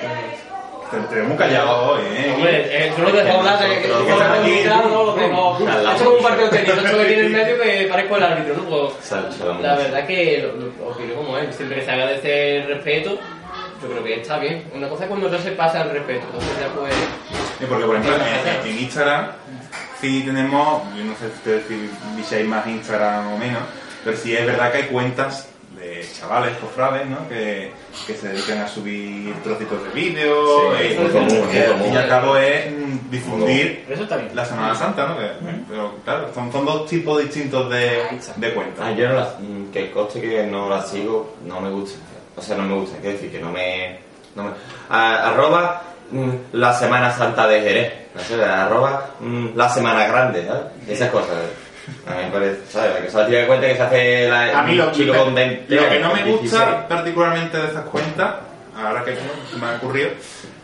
Te, 0.93 0.97
te 1.09 1.15
veo 1.17 1.25
muy 1.25 1.37
callado 1.37 1.91
hoy, 1.91 2.03
¿eh? 2.03 2.33
Hombre, 2.37 2.87
eh, 2.87 2.93
tú 2.95 3.03
no 3.03 3.11
te 3.11 3.17
dejas 3.17 3.37
hablar, 3.37 3.59
que 3.59 3.81
estás 3.81 4.39
aquí, 4.39 4.61
no, 4.69 5.05
lo 5.05 5.15
tengo. 5.15 5.59
Esto 5.59 6.05
como 6.05 6.17
un 6.17 6.23
partido 6.23 6.49
de 6.49 6.59
tenis, 6.59 6.85
esto 6.85 6.99
que 6.99 7.05
tiene 7.05 7.27
en 7.27 7.33
medio 7.33 7.61
que 7.61 7.87
parezco 7.91 8.17
el 8.17 8.23
árbitro, 8.23 8.55
¿no? 8.55 8.69
Pues, 8.69 9.13
la 9.61 9.75
verdad 9.75 10.07
que 10.07 10.39
lo, 10.39 10.53
lo, 10.53 10.89
opino 10.89 11.15
como 11.15 11.37
es, 11.37 11.57
siempre 11.57 11.81
que 11.81 11.85
se 11.85 11.91
agradece 11.91 12.57
el 12.59 12.67
respeto, 12.69 13.19
yo 13.83 13.89
creo 13.89 14.05
que 14.05 14.21
está 14.21 14.39
bien. 14.39 14.65
Una 14.75 14.89
cosa 14.89 15.05
es 15.05 15.09
cuando 15.09 15.29
no 15.29 15.39
se 15.39 15.53
pasa 15.53 15.83
el 15.83 15.91
respeto, 15.91 16.27
entonces 16.27 16.51
ya 16.61 16.69
pues... 16.75 16.95
Sí, 17.59 17.65
porque 17.69 17.85
por 17.85 17.97
ejemplo 17.97 18.17
en, 18.17 18.69
en 18.71 18.79
Instagram 18.81 19.27
sí 20.01 20.23
tenemos, 20.25 20.83
yo 20.97 21.05
no 21.05 21.13
sé 21.15 21.27
si 21.29 21.33
ustedes 21.35 21.65
si 21.69 21.91
viséis 22.17 22.47
más 22.49 22.67
Instagram 22.67 23.33
o 23.35 23.39
menos, 23.39 23.63
pero 24.05 24.17
sí 24.17 24.35
es 24.37 24.47
verdad 24.47 24.73
que 24.73 24.79
hay 24.79 24.85
cuentas 24.85 25.47
de 25.79 26.05
chavales 26.19 26.57
cofrades, 26.59 27.07
¿no? 27.07 27.27
Que, 27.29 27.73
que 28.07 28.15
se 28.15 28.29
dedican 28.29 28.59
a 28.59 28.69
subir 28.69 29.35
trocitos 29.43 29.83
de 29.85 29.91
vídeo 29.91 30.73
Sí, 30.77 30.85
eh, 30.85 31.11
al 31.79 31.93
y 31.93 31.97
al 31.97 32.09
cabo 32.09 32.37
es 32.37 32.71
mm, 32.71 33.11
difundir 33.11 33.87
Eso 33.89 34.03
está 34.03 34.17
bien. 34.17 34.31
la 34.35 34.45
Semana 34.45 34.75
Santa, 34.75 35.07
¿no? 35.07 35.17
Que- 35.19 35.31
Pero 35.69 35.95
claro, 36.05 36.29
son, 36.35 36.53
son 36.53 36.67
dos 36.67 36.87
tipos 36.87 37.23
distintos 37.23 37.71
de, 37.71 38.03
de 38.37 38.55
cuentas. 38.55 38.85
Ah, 38.87 38.93
yo 38.93 39.09
no 39.09 39.15
la, 39.15 39.35
mm, 39.39 39.71
que 39.73 39.91
coste 39.91 40.21
que 40.21 40.47
no 40.47 40.69
la 40.69 40.83
sigo, 40.83 41.37
no 41.47 41.61
me 41.61 41.71
gusta. 41.71 41.99
O 42.41 42.43
sea, 42.43 42.57
no 42.57 42.63
me 42.65 42.75
gusta, 42.75 42.97
quiero 42.99 43.13
decir 43.17 43.31
que 43.31 43.39
no 43.39 43.53
me. 43.53 43.99
No 44.35 44.45
me 44.45 44.51
a- 44.89 45.29
arroba 45.31 45.83
mm, 46.11 46.31
la 46.53 46.73
Semana 46.73 47.13
Santa 47.13 47.47
de 47.47 47.61
Jerez. 47.61 47.93
No 48.15 48.21
sé, 48.23 48.43
arroba 48.43 49.11
mm, 49.21 49.49
la 49.57 49.69
Semana 49.69 50.07
Grande, 50.09 50.47
¿sabes? 50.47 50.63
Esas 50.89 51.11
cosas. 51.11 51.37
A 52.07 52.15
mí 52.15 52.25
me 52.25 52.31
parece, 52.31 52.61
¿sabes? 52.71 52.95
La 52.95 53.01
que 53.03 53.11
se 53.11 53.19
la 53.19 53.27
tira 53.27 53.41
de 53.41 53.47
cuenta 53.47 53.67
que 53.67 53.77
se 53.77 53.83
hace 53.83 54.29
la, 54.29 54.59
A 54.59 54.63
mí 54.63 54.75
lo, 54.75 54.93
chico 54.93 55.15
con 55.15 55.35
20 55.35 55.75
lo 55.75 55.89
que 55.89 55.99
no 56.01 56.15
me 56.15 56.23
gusta 56.25 56.57
16. 56.59 56.77
particularmente 56.89 57.59
de 57.59 57.67
esas 57.69 57.85
cuentas, 57.87 58.35
ahora 58.77 59.05
que 59.05 59.15
se 59.17 59.57
me 59.61 59.67
ha 59.67 59.77
ocurrido, 59.77 60.11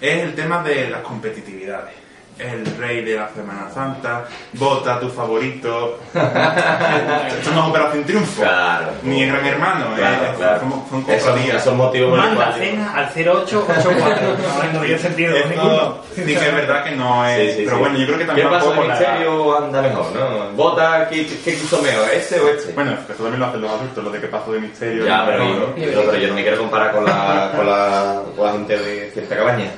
es 0.00 0.22
el 0.22 0.34
tema 0.34 0.62
de 0.62 0.88
las 0.90 1.00
competitividades. 1.00 1.94
El 2.38 2.66
rey 2.76 3.02
de 3.02 3.14
la 3.16 3.30
Semana 3.30 3.70
Santa, 3.72 4.24
vota 4.52 5.00
tu 5.00 5.08
favorito. 5.08 5.98
Esto 6.14 7.50
no 7.54 7.62
es 7.62 7.68
Operación 7.70 8.04
Triunfo, 8.04 8.42
Claro. 8.42 8.88
ni 9.04 9.22
el 9.22 9.30
Gran 9.32 9.46
Hermano, 9.46 9.86
Claro, 9.96 10.16
eh, 10.26 10.34
claro. 10.36 10.60
Son, 10.60 10.70
son 10.90 11.02
cofradías. 11.02 11.56
esos 11.62 11.74
motivos 11.74 12.18
Manda 12.18 12.52
cena 12.52 12.92
al 12.94 13.06
0884. 13.14 14.36
No, 14.66 14.72
no 14.72 14.80
tiene 14.80 14.98
sentido 14.98 15.32
ninguno. 15.48 15.72
Esto 15.72 16.04
sí 16.14 16.24
que 16.24 16.32
es 16.34 16.54
verdad 16.54 16.84
que 16.84 16.90
no 16.92 17.26
es. 17.26 17.52
Sí, 17.52 17.58
sí, 17.58 17.62
pero 17.64 17.76
sí. 17.76 17.80
bueno, 17.80 17.98
yo 17.98 18.06
creo 18.06 18.18
que 18.18 18.24
también 18.26 18.48
¿Qué 18.48 18.54
pasa? 18.54 18.66
poco 18.68 18.82
¿El 18.82 18.88
la- 18.88 18.94
misterio 18.98 19.58
anda 19.58 19.82
mejor, 19.82 20.06
no? 20.14 20.50
Vota, 20.52 21.08
¿qué, 21.08 21.26
qué 21.26 21.54
quiso 21.56 21.80
mejor, 21.82 22.08
este 22.12 22.40
o 22.40 22.48
este? 22.48 22.72
Bueno, 22.74 22.92
esto 22.92 23.14
también 23.14 23.40
lo 23.40 23.46
hacen 23.46 23.60
los 23.62 23.70
adultos, 23.70 24.04
lo 24.04 24.10
de 24.10 24.20
que 24.20 24.26
paso 24.26 24.52
de 24.52 24.60
misterio. 24.60 25.06
Ya, 25.06 25.24
pero, 25.24 25.38
no, 25.44 25.54
yo, 25.54 25.60
¿no? 25.60 25.72
pero 25.76 26.16
yo 26.18 26.28
no 26.28 26.34
me 26.34 26.42
quiero 26.42 26.58
comparar 26.58 26.92
con 26.92 27.04
la, 27.06 27.52
con 27.56 27.66
la, 27.66 28.22
con 28.36 28.46
la 28.46 28.52
gente 28.52 28.76
de 28.78 29.10
cierta 29.12 29.36
cabaña. 29.36 29.70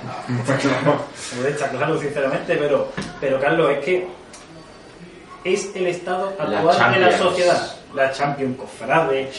Puede 1.37 1.51
estar 1.51 1.71
claro, 1.71 2.01
sinceramente, 2.01 2.48
pero, 2.57 2.89
pero 3.21 3.41
Carlos, 3.41 3.71
es 3.71 3.85
que 3.85 4.07
es 5.45 5.75
el 5.75 5.87
estado 5.87 6.35
La 6.39 6.59
actual 6.59 6.95
de 6.95 7.01
la 7.01 7.19
sociedad. 7.19 7.78
La 7.95 8.13
Champion 8.13 8.53
Cofrade. 8.53 9.31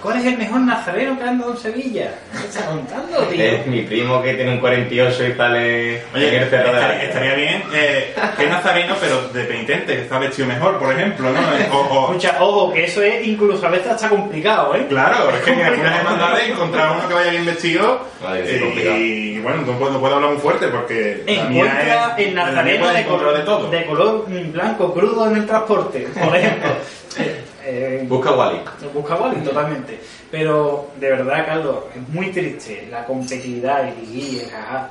¿Cuál 0.00 0.18
es 0.20 0.26
el 0.26 0.38
mejor 0.38 0.60
nazareno 0.60 1.18
que 1.18 1.24
ha 1.24 1.28
andado 1.30 1.50
en 1.50 1.56
Sevilla? 1.56 2.14
¿Qué 2.30 2.46
estás 2.46 2.62
contando, 2.62 3.18
tío? 3.24 3.42
Es 3.44 3.66
mi 3.66 3.82
primo 3.82 4.22
que 4.22 4.34
tiene 4.34 4.52
un 4.52 4.58
48 4.60 5.26
y 5.26 5.32
sale 5.34 6.02
Oye, 6.14 6.36
en 6.36 6.42
el 6.44 6.48
cerro 6.48 6.72
de 6.72 6.78
estaría, 6.78 6.96
la 6.98 7.02
estaría 7.02 7.34
bien 7.34 7.62
eh, 7.74 8.14
que 8.38 8.46
nazareno, 8.46 8.94
pero 9.00 9.28
de 9.28 9.44
penitente, 9.44 9.96
que 9.96 10.02
está 10.02 10.20
vestido 10.20 10.46
mejor, 10.46 10.78
por 10.78 10.92
ejemplo, 10.94 11.30
¿no? 11.32 11.40
Eh, 11.40 11.68
O, 11.72 11.76
o- 11.78 12.06
Escucha, 12.12 12.36
ojo, 12.40 12.72
que 12.72 12.84
eso 12.84 13.02
es 13.02 13.26
incluso 13.26 13.66
a 13.66 13.70
veces 13.70 13.88
hasta 13.88 14.08
complicado, 14.08 14.76
¿eh? 14.76 14.86
claro, 14.88 15.28
es 15.30 15.40
que 15.42 15.50
en 15.60 15.60
algunas 15.62 15.98
hermandades 15.98 16.48
encontrar 16.48 16.92
uno 16.96 17.08
que 17.08 17.14
vaya 17.14 17.30
bien 17.32 17.44
vestido 17.46 18.00
Vale, 18.22 18.44
eh, 18.46 18.98
y 18.98 19.38
bueno, 19.40 19.62
no 19.62 19.72
puedo, 19.78 19.92
no 19.94 20.00
puedo 20.00 20.14
hablar 20.14 20.30
muy 20.30 20.38
fuerte 20.40 20.68
porque 20.68 21.24
Encuentra 21.26 22.14
es- 22.16 22.28
el 22.28 22.34
nazareno 22.36 22.88
de 22.88 23.00
encontrar 23.00 23.32
color, 23.32 23.36
de 23.38 23.42
todo. 23.44 23.68
de 23.68 23.84
color 23.84 24.26
blanco 24.52 24.94
crudo 24.94 25.28
en 25.28 25.36
el 25.38 25.46
transporte, 25.46 26.06
por 26.22 26.36
ejemplo. 26.36 26.70
Eh, 27.68 28.04
Busca 28.08 28.30
Wally. 28.30 28.60
Busca 28.94 29.16
Wally, 29.16 29.42
totalmente. 29.42 29.98
Pero, 30.30 30.90
de 31.00 31.10
verdad, 31.10 31.44
Carlos, 31.44 31.76
es 31.96 32.08
muy 32.10 32.30
triste 32.30 32.86
la 32.88 33.04
competitividad, 33.04 33.88
el 33.88 34.06
guille, 34.06 34.44
el 34.44 34.50
jaja. 34.50 34.88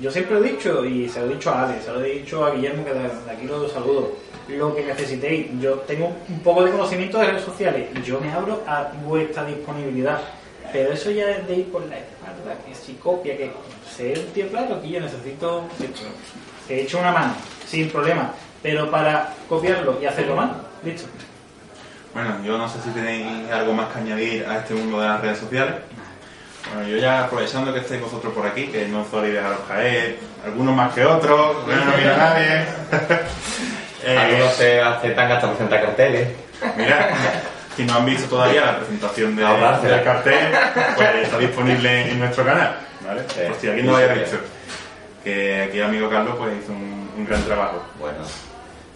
Yo 0.00 0.10
siempre 0.10 0.40
lo 0.40 0.46
he 0.46 0.52
dicho, 0.52 0.84
y 0.86 1.06
se 1.06 1.20
lo 1.20 1.26
he 1.26 1.34
dicho 1.34 1.50
a 1.50 1.64
Ale, 1.64 1.82
se 1.82 1.92
lo 1.92 2.02
he 2.02 2.12
dicho 2.20 2.46
a 2.46 2.52
Guillermo, 2.52 2.82
que 2.82 2.94
de 2.94 3.30
aquí 3.30 3.46
lo 3.46 3.68
saludo. 3.68 4.12
Lo 4.48 4.74
que 4.74 4.84
necesitéis, 4.84 5.48
yo 5.60 5.74
tengo 5.80 6.10
un 6.30 6.40
poco 6.40 6.64
de 6.64 6.70
conocimiento 6.70 7.18
de 7.18 7.26
redes 7.26 7.44
sociales, 7.44 7.88
yo 8.02 8.18
me 8.20 8.32
abro 8.32 8.62
a 8.66 8.90
vuestra 9.04 9.44
disponibilidad. 9.44 10.18
Pero 10.72 10.92
eso 10.92 11.10
ya 11.10 11.30
es 11.30 11.46
de 11.46 11.56
ir 11.56 11.66
por 11.70 11.82
la 11.86 11.98
espalda, 11.98 12.56
que 12.66 12.74
si 12.74 12.94
copia, 12.94 13.36
que 13.36 13.50
ser 13.94 14.18
un 14.18 14.32
tío 14.32 14.48
claro, 14.48 14.80
que 14.80 14.88
yo 14.88 15.00
necesito 15.00 15.64
te 16.66 16.74
he 16.74 16.82
hecho 16.82 17.00
una 17.00 17.12
mano, 17.12 17.34
sin 17.66 17.90
problema. 17.90 18.32
Pero 18.62 18.90
para 18.90 19.34
copiarlo 19.46 19.98
y 20.00 20.06
hacerlo 20.06 20.36
mal, 20.36 20.62
listo. 20.82 21.06
Bueno, 22.14 22.42
yo 22.44 22.58
no 22.58 22.68
sé 22.68 22.80
si 22.82 22.90
tenéis 22.90 23.50
algo 23.50 23.72
más 23.74 23.92
que 23.92 23.98
añadir 23.98 24.46
a 24.46 24.58
este 24.58 24.74
mundo 24.74 25.00
de 25.00 25.08
las 25.08 25.20
redes 25.20 25.38
sociales. 25.38 25.74
Bueno, 26.74 26.88
yo 26.88 26.96
ya 26.98 27.24
aprovechando 27.24 27.72
que 27.72 27.80
estáis 27.80 28.00
vosotros 28.00 28.32
por 28.34 28.46
aquí, 28.46 28.66
que 28.66 28.86
no 28.88 29.04
soléis 29.10 29.34
dejaros 29.34 29.60
caer, 29.66 30.18
algunos 30.44 30.74
más 30.74 30.92
que 30.92 31.04
otros, 31.04 31.66
no 31.66 31.96
miro 31.96 32.14
a 32.14 32.16
nadie. 32.16 32.64
Eh, 34.04 34.18
Algunos 34.18 34.54
se 34.54 34.80
aceptan 34.80 35.32
hasta 35.32 35.48
presentar 35.48 35.82
carteles. 35.82 36.28
Mira, 36.76 37.10
si 37.76 37.84
no 37.84 37.94
han 37.94 38.06
visto 38.06 38.28
todavía 38.28 38.64
la 38.64 38.76
presentación 38.78 39.36
de, 39.36 39.44
Ahorrársela. 39.44 39.94
del 39.96 40.04
cartel, 40.04 40.48
pues 40.96 41.14
está 41.22 41.38
disponible 41.38 42.10
en 42.10 42.18
nuestro 42.18 42.44
canal, 42.44 42.76
¿vale? 43.06 43.22
Por 43.22 43.60
si 43.60 43.68
alguien 43.68 43.86
no 43.86 43.92
lo 43.92 43.98
haya 43.98 44.14
visto. 44.14 44.38
Que 45.22 45.62
aquí 45.62 45.78
el 45.78 45.84
amigo 45.84 46.10
Carlos 46.10 46.34
pues 46.38 46.52
hizo 46.62 46.72
un, 46.72 47.10
un 47.16 47.26
gran 47.26 47.42
trabajo. 47.44 47.82
Bueno. 47.98 48.18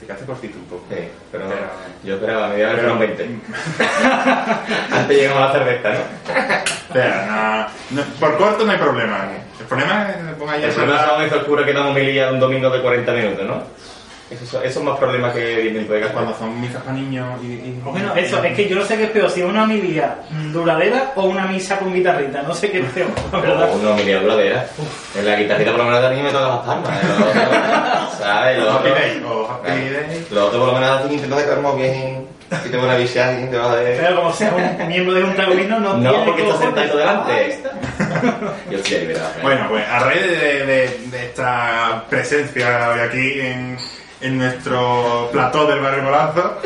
Te 0.03 0.07
quedaste 0.07 0.27
cortito 0.27 0.59
un 0.59 0.65
poco. 0.65 0.85
Sí, 0.91 0.97
pero 1.31 1.45
Pero- 1.49 1.61
yo 2.03 2.15
esperaba, 2.16 2.49
me 2.49 2.57
dieron 2.57 2.74
Pero- 2.74 2.89
fueron 2.97 2.99
20. 3.16 3.31
Antes 4.91 5.16
llegamos 5.16 5.43
a 5.43 5.47
la 5.47 5.53
cerveza, 5.53 5.89
¿no? 5.91 5.99
Espera, 6.89 7.69
no, 7.93 8.03
no, 8.03 8.09
por 8.19 8.37
corto 8.37 8.65
no 8.66 8.73
hay 8.73 8.79
problema. 8.79 9.29
El 9.61 9.66
problema 9.66 10.11
es 10.11 10.16
que 10.16 10.23
ponga 10.35 10.59
ya 10.59 10.66
El 10.66 10.73
problema 10.74 11.07
son 11.07 11.23
esos 11.23 11.45
curas 11.45 11.65
que 11.65 11.73
dan 11.73 11.87
homilía 11.87 12.33
un 12.33 12.41
domingo 12.41 12.69
de 12.70 12.83
40 12.83 13.12
minutos, 13.12 13.47
¿no? 13.47 13.62
Eso, 14.41 14.63
eso 14.63 14.79
es 14.81 14.85
más 14.85 14.99
problema 14.99 15.33
que 15.33 15.41
10 15.63 15.75
minutos 15.75 16.01
de. 16.01 16.07
Cuando 16.09 16.37
son 16.37 16.61
misas 16.61 16.83
para 16.83 16.97
niños 16.97 17.27
y... 17.43 17.47
y- 17.47 17.81
Bueno, 17.85 18.15
eso, 18.15 18.43
es 18.43 18.55
que 18.55 18.69
yo 18.69 18.77
no 18.77 18.85
sé 18.85 18.97
qué 18.97 19.05
es 19.05 19.11
peor, 19.11 19.31
si 19.31 19.41
es 19.41 19.47
una 19.47 19.65
homilía 19.65 20.17
duradera 20.53 21.13
o 21.17 21.25
una 21.25 21.47
misa 21.47 21.79
con 21.79 21.93
guitarrita, 21.93 22.43
no 22.43 22.55
sé 22.55 22.71
qué 22.71 22.79
es 22.81 22.91
peor, 22.91 23.09
verdad. 23.33 23.71
O 23.71 23.77
una 23.77 23.91
homilía 23.91 24.21
duradera. 24.21 24.67
En 25.17 25.27
la 25.27 25.37
guitarrita 25.37 25.71
por 25.73 25.81
lo 25.81 25.87
menos 25.87 26.03
de 26.03 26.11
niño 26.11 26.23
me 26.25 26.31
toca 26.31 26.49
las 26.49 26.59
palmas. 26.59 26.91
¿eh? 27.03 28.17
¿Sabes? 28.19 28.59
Lo 28.59 28.77
otro, 28.77 28.95
lo 30.31 30.47
otro 30.47 30.59
por 30.61 30.69
lo 30.69 30.73
menos 30.79 31.11
intento 31.11 31.37
de 31.37 31.77
bien. 31.77 32.33
Si 32.63 32.69
tengo 32.69 32.85
una 32.85 32.97
visión 32.97 33.45
y 33.45 33.51
te 33.51 33.57
vas 33.57 33.69
a 33.71 33.75
ver. 33.77 33.97
Pero 33.99 34.17
como 34.17 34.31
sea 34.33 34.53
un 34.55 34.87
miembro 34.89 35.15
de 35.15 35.25
un 35.25 35.35
tragomino, 35.35 35.81
no, 35.81 35.97
No, 35.97 36.11
tiene 36.11 36.25
porque 36.27 36.43
está 36.43 36.55
cojones. 36.55 36.75
sentado 36.77 36.99
delante. 36.99 37.59
Yo 38.71 38.79
estoy 38.79 38.99
liberado. 38.99 39.29
Bueno, 39.43 39.67
pues 39.71 39.89
a 39.89 39.99
raíz 40.01 40.21
de, 40.23 40.67
de- 40.67 40.99
de 41.11 41.25
esta 41.25 42.05
presencia 42.11 42.91
hoy 42.91 43.01
aquí 43.01 43.41
en, 43.41 43.79
en 44.23 44.39
nuestro 44.39 45.28
plató 45.32 45.66
del 45.66 45.81
barrio 45.81 46.05
Golazo, 46.05 46.59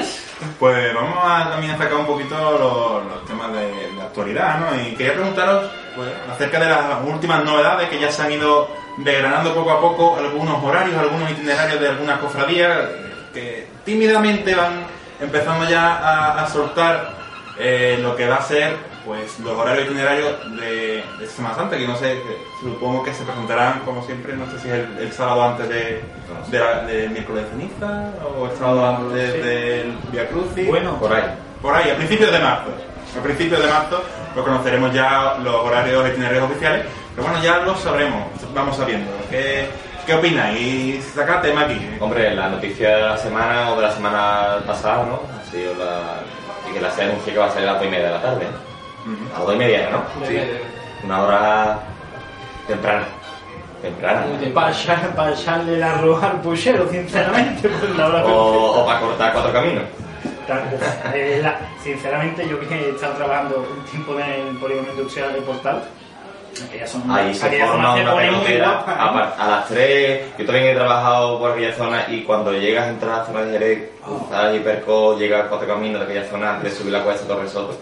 pues 0.59 0.95
vamos 0.95 1.19
a 1.23 1.51
también 1.51 1.77
sacar 1.77 1.95
un 1.95 2.07
poquito 2.07 3.03
los, 3.09 3.25
temas 3.27 3.53
de, 3.53 3.87
actualidad, 4.01 4.61
¿no? 4.61 4.83
Y 4.83 4.95
quería 4.95 5.15
preguntaros 5.15 5.71
pues, 5.95 6.09
acerca 6.31 6.61
de 6.61 6.69
las 6.69 7.03
últimas 7.05 7.45
novedades 7.45 7.89
que 7.89 7.99
ya 7.99 8.11
se 8.11 8.23
han 8.23 8.33
ido 8.33 8.69
desgranando 8.99 9.55
poco 9.55 9.71
a 9.71 9.81
poco, 9.81 10.17
algunos 10.17 10.63
horarios, 10.63 10.97
algunos 10.97 11.31
itinerarios 11.31 11.81
de 11.81 11.89
algunas 11.89 12.19
cofradías 12.19 12.79
que 13.33 13.67
tímidamente 13.85 14.55
van 14.55 14.87
empezando 15.21 15.69
ya 15.69 15.97
a, 15.97 16.43
a 16.43 16.49
soltar 16.49 17.15
eh, 17.59 17.99
lo 18.03 18.15
que 18.17 18.29
va 18.29 18.37
a 18.37 18.43
ser 18.43 18.77
pues 19.07 19.39
los 19.41 19.57
horarios 19.57 19.87
itinerarios 19.87 20.35
de, 20.61 21.05
de 21.19 21.27
Semana 21.29 21.55
Santa, 21.55 21.79
que 21.79 21.87
no 21.87 21.97
sé, 21.97 22.21
supongo 22.61 23.05
que 23.05 23.15
se 23.15 23.23
presentarán 23.25 23.81
como 23.85 24.05
siempre, 24.05 24.35
no 24.37 24.45
sé 24.51 24.59
si 24.59 24.69
es 24.69 24.75
el, 24.75 24.99
el 24.99 25.13
sábado 25.13 25.45
antes 25.45 25.69
de, 25.69 26.03
de 26.51 26.59
la- 26.59 26.83
del 26.83 27.11
miércoles 27.11 27.45
de 27.45 27.51
ceniza 27.51 28.11
o 28.37 28.47
el 28.51 28.57
sábado 28.59 28.85
antes 28.87 29.33
Sí. 29.33 29.39
del 29.39 29.99
Via 30.11 30.29
Crucis. 30.29 30.67
Bueno. 30.69 30.99
por 30.99 31.13
ahí. 31.15 31.23
Por 31.63 31.75
ahí, 31.75 31.91
a 31.91 31.97
principios 31.97 32.33
de 32.33 32.39
marzo. 32.41 32.71
A 33.19 33.23
principios 33.23 33.63
de 33.63 33.69
marzo 33.69 34.03
pues 34.35 34.45
conoceremos 34.45 34.93
ya 34.93 35.37
los 35.43 35.55
horarios 35.55 36.07
itinerarios 36.09 36.45
oficiales, 36.45 36.85
pero 37.15 37.27
bueno, 37.29 37.43
ya 37.43 37.59
lo 37.61 37.75
sabremos, 37.77 38.27
vamos 38.55 38.77
sabiendo. 38.77 39.11
¿Qué, 39.31 39.67
qué 40.05 40.15
opináis? 40.15 41.03
Saca 41.15 41.41
tema 41.41 41.63
aquí. 41.63 41.75
¿eh? 41.75 41.97
Hombre, 42.01 42.35
la 42.35 42.49
noticia 42.51 42.97
de 42.97 43.03
la 43.03 43.17
semana 43.17 43.71
o 43.71 43.77
de 43.77 43.83
la 43.83 43.93
semana 43.93 44.59
pasada, 44.67 45.05
¿no? 45.07 45.21
Ha 45.41 45.51
sido 45.51 45.73
la. 45.75 46.21
Y 46.69 46.75
que 46.75 46.81
la 46.81 46.91
se 46.91 47.05
anunció 47.05 47.33
que 47.33 47.39
va 47.39 47.47
a 47.47 47.51
salir 47.51 47.69
a 47.69 47.73
las 47.73 47.81
2 47.81 47.89
y 47.89 47.91
media 47.93 48.07
de 48.09 48.13
la 48.13 48.23
tarde. 48.23 48.47
¿No? 49.07 49.35
A 49.35 49.39
las 49.39 49.47
2 49.47 49.55
y 49.55 49.59
media, 49.59 49.91
¿no? 49.91 50.27
Sí. 50.27 50.39
Una 51.05 51.23
hora 51.23 51.79
temprana. 52.67 53.05
Temprana. 53.83 54.25
Para 54.55 54.71
echar- 54.73 55.15
para 55.15 55.33
echarle 55.33 55.77
la 55.79 55.95
roja 55.99 56.31
al 56.31 56.41
puchero, 56.41 56.89
sinceramente, 56.91 57.69
pues 57.81 57.97
la 57.97 58.07
hora 58.09 58.25
O, 58.25 58.81
o 58.83 58.87
para 58.87 59.01
cortar 59.01 59.33
cuatro 59.33 59.53
caminos. 59.53 59.85
Eh, 61.15 61.41
la- 61.43 61.59
sinceramente, 61.83 62.49
yo 62.49 62.59
que 62.61 62.75
he 62.75 62.91
estado 62.91 63.15
trabajando 63.15 63.67
un 63.79 63.85
tiempo 63.85 64.19
en 64.19 64.49
el 64.49 64.57
polígono 64.59 64.89
industrial 64.91 65.33
de 65.35 65.41
Portal, 65.43 65.83
aquella 66.69 66.87
zona, 66.87 67.17
Ahí 67.17 67.35
se 67.35 67.47
aquella 67.47 67.67
forma 67.67 67.97
zona 67.97 68.13
una 68.15 68.17
pelotera 68.23 68.71
a, 68.81 69.13
par- 69.13 69.35
a 69.39 69.49
las 69.49 69.69
3. 69.69 70.23
Yo 70.39 70.47
también 70.47 70.67
he 70.69 70.75
trabajado 70.75 71.39
por 71.39 71.51
aquella 71.53 71.75
zona 71.75 72.07
y 72.09 72.23
cuando 72.23 72.53
llegas 72.53 72.87
a 72.87 72.89
entrar 72.91 73.13
a 73.15 73.17
la 73.19 73.25
zona 73.27 73.43
de 73.43 73.53
Jerez, 73.53 73.91
cruzar 74.05 74.47
allí 74.47 74.61
Perco, 74.61 75.19
llegas 75.19 75.45
a 75.45 75.49
cuatro 75.49 75.69
caminos 75.69 76.01
de 76.01 76.07
aquella 76.07 76.31
zona 76.31 76.55
antes 76.55 76.73
de 76.73 76.79
subir 76.79 76.93
la 76.93 77.03
cuesta 77.03 77.27
Torre 77.27 77.49
Soto, 77.49 77.77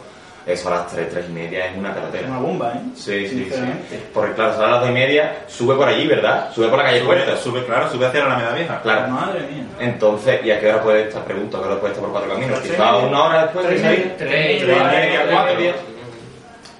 eso 0.46 0.68
a 0.68 0.72
las 0.76 0.86
3, 0.88 1.08
3 1.10 1.26
y 1.28 1.32
media 1.32 1.66
es 1.66 1.76
una 1.76 1.94
pelotera. 1.94 2.28
Una 2.28 2.38
bomba, 2.38 2.72
¿eh? 2.74 2.80
Sí, 2.96 3.26
sí, 3.28 3.50
sí. 3.50 4.00
Porque 4.12 4.32
claro, 4.34 4.62
a 4.62 4.68
las 4.70 4.80
2 4.80 4.90
y 4.90 4.92
media, 4.92 5.36
sube 5.48 5.74
por 5.74 5.88
allí, 5.88 6.06
¿verdad? 6.06 6.50
Sube 6.54 6.68
por 6.68 6.78
la 6.78 6.84
calle 6.84 6.98
Sube, 7.00 7.06
Puerta. 7.06 7.36
sube, 7.36 7.64
claro, 7.64 7.90
sube 7.90 8.06
hacia 8.06 8.20
la 8.20 8.26
Alameda 8.26 8.52
Vieja. 8.52 8.80
Claro. 8.82 9.08
Madre 9.08 9.40
mía. 9.40 9.64
Entonces, 9.80 10.44
¿y 10.44 10.50
a 10.50 10.60
qué 10.60 10.68
hora 10.68 10.82
puede 10.82 11.02
estar? 11.08 11.24
Pregunto, 11.24 11.56
¿a 11.58 11.62
qué 11.62 11.68
hora 11.68 11.80
puede 11.80 11.92
estar 11.94 12.04
por 12.04 12.12
cuatro 12.12 12.34
caminos? 12.34 12.60
Quizá 12.60 12.96
una 12.98 13.24
hora 13.24 13.42
después 13.44 13.68
de 13.68 13.78
salir. 13.80 13.98
media. 13.98 14.16
Tres, 14.18 14.30
Tres 14.30 14.56
y 14.62 14.64
tres, 14.64 14.82
media, 14.84 15.22
tres, 15.22 15.32
cuatro. 15.34 15.54
tres. 15.56 15.74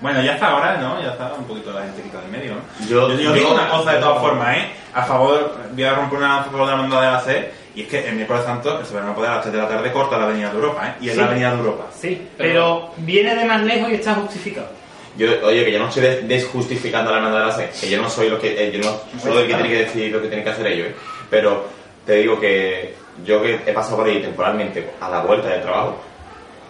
Bueno, 0.01 0.21
ya 0.23 0.35
está 0.35 0.49
ahora, 0.49 0.77
¿no? 0.77 1.01
Ya 1.01 1.13
está 1.13 1.33
un 1.39 1.45
poquito 1.45 1.73
la 1.73 1.83
gente 1.83 2.03
quita 2.03 2.21
del 2.21 2.31
medio, 2.31 2.53
¿no? 2.57 2.87
Yo- 2.87 3.09
yo, 3.09 3.17
digo 3.17 3.35
yo- 3.49 3.55
una 3.55 3.69
cosa 3.71 3.93
de 3.93 4.01
todas 4.01 4.19
formas, 4.21 4.57
¿eh? 4.59 4.69
A 4.93 5.03
favor, 5.05 5.55
voy 5.73 5.85
a 5.85 5.95
romper 5.95 6.19
una 6.19 6.41
a 6.41 6.45
favor 6.45 6.61
de 6.61 6.67
la 6.67 6.73
hermandad 6.73 7.01
de 7.01 7.07
la 7.07 7.21
SE, 7.21 7.51
y 7.75 7.83
es 7.83 7.89
que 7.89 8.09
el 8.09 8.15
miércoles 8.17 8.45
santo, 8.45 8.81
van 8.93 9.09
a 9.09 9.15
poder 9.15 9.31
a 9.31 9.35
las 9.37 9.43
3 9.43 9.53
de 9.53 9.59
la 9.61 9.69
tarde, 9.69 9.93
corta 9.93 10.17
la 10.19 10.25
avenida 10.25 10.51
de 10.51 10.55
Europa, 10.57 10.89
¿eh? 10.89 10.95
Y 11.01 11.09
es 11.09 11.15
Sí. 11.15 11.21
la 11.21 11.27
avenida 11.27 11.51
de 11.53 11.59
Europa. 11.59 11.85
Sí, 11.95 12.29
pero 12.37 12.91
viene 12.99 13.35
de 13.35 13.45
más 13.45 13.63
lejos 13.63 13.91
y 13.91 13.95
está 13.95 14.15
justificado. 14.15 14.69
Yo, 15.17 15.29
oye, 15.45 15.65
que 15.65 15.73
yo 15.73 15.79
no 15.79 15.89
estoy 15.89 16.03
des- 16.03 16.27
desjustificando 16.29 17.11
a 17.11 17.13
la 17.15 17.19
hermandad 17.19 17.41
de 17.41 17.47
la 17.47 17.53
SE, 17.53 17.71
que 17.87 17.91
yo 17.91 18.03
no 18.03 18.09
soy 18.11 18.29
lo 18.31 18.39
que, 18.41 18.49
eh, 18.69 18.73
yo 18.73 18.81
no 18.81 19.21
soy 19.21 19.43
el 19.43 19.47
que 19.49 19.55
tiene 19.55 19.69
que 19.69 19.79
decidir 19.79 20.13
lo 20.13 20.21
que 20.23 20.27
tienen 20.29 20.45
que 20.45 20.51
hacer 20.51 20.67
ellos, 20.67 20.89
¿eh? 20.89 20.95
Pero 21.31 21.67
te 22.05 22.15
digo 22.15 22.39
que 22.41 22.95
yo 23.25 23.41
que 23.43 23.61
he 23.67 23.73
pasado 23.73 23.99
por 23.99 24.07
ahí 24.09 24.21
temporalmente 24.21 24.91
a 25.01 25.09
la 25.09 25.21
vuelta 25.21 25.49
del 25.49 25.63
trabajo, 25.63 25.97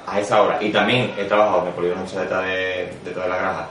a 0.07 0.21
esa 0.21 0.43
hora, 0.43 0.59
y 0.63 0.71
también 0.71 1.13
he 1.19 1.25
trabajado 1.25 1.63
en 1.63 1.69
el 1.69 1.73
polígono 1.73 2.03
de, 2.05 2.89
de 3.05 3.11
toda 3.13 3.27
la 3.29 3.37
granja, 3.37 3.69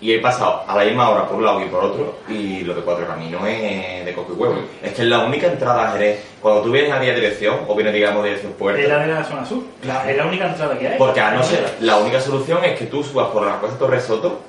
y 0.00 0.12
he 0.14 0.18
pasado 0.20 0.62
a 0.66 0.76
la 0.76 0.84
misma 0.84 1.10
hora 1.10 1.26
por 1.26 1.36
un 1.36 1.44
lado 1.44 1.60
y 1.60 1.66
por 1.68 1.84
otro, 1.84 2.14
y 2.28 2.60
lo 2.62 2.74
de 2.74 2.80
cuatro 2.82 3.06
caminos 3.06 3.42
es 3.46 4.04
de 4.04 4.12
coco 4.14 4.32
y 4.32 4.36
huevo. 4.36 4.54
Es 4.82 4.92
que 4.94 5.02
es 5.02 5.08
la 5.08 5.18
única 5.20 5.46
entrada 5.48 5.88
a 5.88 5.92
Jerez. 5.92 6.20
Cuando 6.40 6.62
tú 6.62 6.70
vienes 6.72 6.90
a 6.92 6.98
vía 6.98 7.14
dirección, 7.14 7.56
o 7.68 7.74
vienes, 7.74 7.92
digamos, 7.92 8.24
dirección 8.24 8.52
puerta, 8.52 8.80
Es 8.80 8.88
la 8.88 8.98
de 8.98 9.06
la 9.08 9.24
zona 9.24 9.44
sur. 9.44 9.62
La- 9.84 10.10
es 10.10 10.16
la 10.16 10.26
única 10.26 10.46
entrada 10.46 10.78
que 10.78 10.88
hay. 10.88 10.98
porque 10.98 11.20
a 11.20 11.32
no 11.32 11.42
ser, 11.42 11.76
la 11.80 11.98
única 11.98 12.20
solución 12.20 12.64
es 12.64 12.78
que 12.78 12.86
tú 12.86 13.02
subas 13.04 13.28
por 13.28 13.44
la 13.46 13.56
cuesta 13.58 13.78
Torre 13.78 14.00
Soto, 14.00 14.40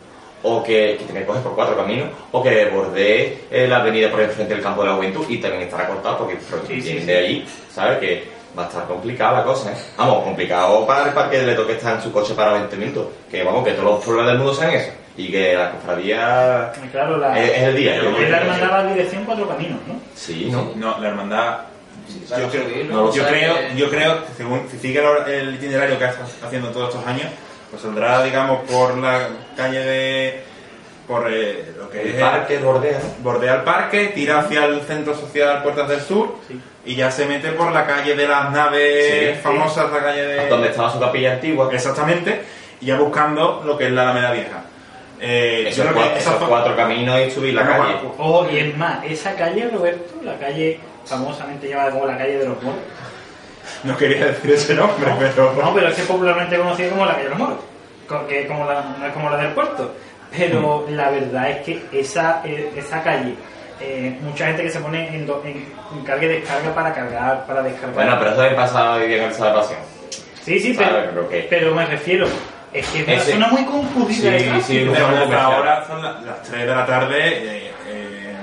o 0.43 0.63
que, 0.63 0.97
que 1.05 1.13
te 1.13 1.25
coges 1.25 1.41
por 1.43 1.53
cuatro 1.53 1.75
caminos, 1.75 2.07
o 2.31 2.41
que 2.41 2.65
bordees 2.65 3.33
eh, 3.51 3.67
la 3.67 3.77
avenida 3.77 4.09
por 4.09 4.21
enfrente 4.21 4.53
del 4.55 4.63
campo 4.63 4.81
de 4.83 4.89
la 4.89 4.95
juventud 4.95 5.25
y 5.29 5.37
también 5.37 5.63
estará 5.63 5.87
cortado 5.87 6.17
porque 6.19 6.37
Sí, 6.67 6.81
sí, 6.81 6.99
de 6.99 7.17
allí, 7.17 7.45
¿sabes? 7.71 7.99
Que 7.99 8.23
va 8.57 8.63
a 8.63 8.67
estar 8.67 8.85
complicada 8.87 9.39
la 9.39 9.43
cosa, 9.43 9.71
¿eh? 9.71 9.75
Vamos, 9.97 10.23
complicado 10.23 10.85
para 10.87 11.09
el 11.09 11.13
parque 11.13 11.43
le 11.43 11.53
toque 11.53 11.73
estar 11.73 11.95
en 11.95 12.01
su 12.01 12.11
coche 12.11 12.33
para 12.33 12.53
20 12.53 12.75
minutos. 12.77 13.05
Que 13.29 13.43
vamos, 13.43 13.63
que 13.63 13.73
todos 13.73 13.85
los 13.95 14.03
problemas 14.03 14.31
del 14.31 14.37
mundo 14.39 14.53
sean 14.55 14.71
eso. 14.71 14.89
Y 15.17 15.29
que 15.31 15.53
la 15.55 15.71
cofradía 15.71 16.71
Claro, 16.91 17.17
la, 17.17 17.37
es, 17.39 17.51
es 17.51 17.63
el 17.63 17.75
día. 17.75 17.95
yo 17.97 18.15
creo 18.15 18.29
la 18.29 18.37
hermandad 18.37 18.71
va 18.71 18.83
dirección 18.93 19.25
cuatro 19.25 19.47
caminos, 19.47 19.79
¿no? 19.87 19.99
Sí, 20.15 20.47
¿no? 20.51 20.71
No, 20.75 20.99
la 20.99 21.09
hermandad. 21.09 21.57
Yo 22.29 22.49
creo, 22.49 23.11
yo, 23.13 23.25
creo, 23.27 23.55
que- 23.55 23.75
yo 23.75 23.89
creo 23.89 24.25
que 24.25 24.33
según, 24.35 24.67
si 24.69 24.77
sigue 24.79 24.99
el, 24.99 25.31
el 25.33 25.55
itinerario 25.55 25.97
que 25.97 26.05
está 26.05 26.21
haciendo 26.45 26.69
todos 26.69 26.89
estos 26.89 27.05
años, 27.07 27.27
pues 27.69 27.81
saldrá, 27.81 28.23
digamos, 28.23 28.61
por 28.69 28.97
la 28.97 29.27
calle 29.55 29.79
de. 29.79 30.43
por 31.07 31.27
eh, 31.31 31.73
lo 31.77 31.89
que 31.89 32.01
El 32.01 32.07
es. 32.15 32.21
parque 32.21 32.57
bordea, 32.57 32.99
¿no? 32.99 33.23
Bordea 33.23 33.55
el 33.55 33.61
parque, 33.61 34.07
tira 34.15 34.39
hacia 34.39 34.65
el 34.65 34.81
centro 34.81 35.13
social 35.15 35.61
Puertas 35.63 35.87
del 35.89 36.01
Sur 36.01 36.35
y 36.85 36.95
ya 36.95 37.11
se 37.11 37.25
mete 37.27 37.49
por 37.51 37.71
la 37.71 37.85
calle 37.85 38.15
de 38.15 38.27
las 38.27 38.51
naves 38.51 39.35
Sí, 39.35 39.41
famosas, 39.41 39.91
la 39.91 39.99
calle 39.99 40.25
de. 40.25 40.49
Donde 40.49 40.69
estaba 40.69 40.91
su 40.91 40.99
capilla 40.99 41.33
antigua. 41.33 41.69
Exactamente, 41.71 42.41
y 42.81 42.87
ya 42.87 42.97
buscando 42.97 43.61
lo 43.65 43.77
que 43.77 43.85
es 43.87 43.91
la 43.91 44.03
Alameda 44.03 44.31
Vieja. 44.31 44.63
Eh, 45.23 45.65
Esos, 45.67 45.85
cuatro, 45.85 46.17
esos 46.17 46.75
caminos 46.75 47.19
y 47.21 47.29
subir 47.29 47.53
la 47.53 47.65
calle. 47.67 47.95
Oh, 48.17 48.47
y 48.51 48.57
es 48.57 48.75
más, 48.75 49.03
esa 49.05 49.35
calle, 49.35 49.69
Roberto, 49.69 50.15
la 50.23 50.35
calle 50.39 50.79
famosamente 51.05 51.69
llamada 51.69 51.91
como 51.91 52.07
la 52.07 52.17
calle 52.17 52.39
de 52.39 52.45
los 52.47 52.61
moros. 52.63 52.79
No 53.83 53.95
quería 53.97 54.25
decir 54.27 54.51
ese 54.51 54.73
nombre, 54.73 55.11
pero. 55.19 55.53
No, 55.53 55.73
pero 55.75 55.87
es 55.89 55.95
que 55.95 56.01
es 56.01 56.07
popularmente 56.07 56.57
conocida 56.57 56.89
como 56.89 57.05
la 57.05 57.11
calle 57.13 57.23
de 57.25 57.29
los 57.29 57.37
moros, 57.39 57.57
co- 58.07 58.25
que 58.27 58.41
es 58.41 58.47
como 58.47 58.65
la, 58.65 58.95
no 58.99 59.05
es 59.05 59.13
como 59.13 59.29
la 59.29 59.37
del 59.37 59.51
puerto. 59.53 59.93
Pero 60.35 60.85
Mm. 60.87 60.95
la 60.95 61.09
verdad 61.11 61.49
es 61.51 61.57
que 61.65 61.81
esa, 61.91 62.41
eh, 62.45 62.71
esa 62.75 63.03
calle, 63.03 63.35
eh, 63.79 64.17
mucha 64.21 64.47
gente 64.47 64.63
que 64.63 64.69
se 64.71 64.79
pone 64.79 65.07
en, 65.15 65.27
do- 65.27 65.43
en, 65.45 65.65
en 65.93 66.03
carga 66.03 66.25
y 66.25 66.29
descarga 66.29 66.73
para 66.73 66.93
cargar, 66.93 67.45
para 67.45 67.61
descargar. 67.61 67.93
Bueno, 67.93 68.15
pero 68.17 68.31
eso 68.31 68.41
me 68.41 68.51
pasa 68.55 68.93
hoy 68.93 69.07
día 69.07 69.23
en 69.25 69.29
de 69.31 69.37
Pasión. 69.37 69.79
Sí, 70.43 70.59
sí, 70.59 70.73
pero, 70.75 71.27
pero 71.49 71.75
me 71.75 71.85
refiero, 71.85 72.25
es 72.73 72.87
que 72.87 73.13
es 73.15 73.35
una 73.35 73.47
muy 73.47 73.65
concurrida. 73.65 74.37
Sí, 74.39 74.45
sí, 74.65 74.85
somos 74.85 74.97
comerciales. 74.99 75.33
ahora 75.43 75.85
son 75.87 76.01
la- 76.03 76.21
las 76.21 76.41
3 76.43 76.61
de 76.61 76.75
la 76.75 76.85
tarde. 76.85 77.17
Eh, 77.27 77.71
eh, 77.87 78.35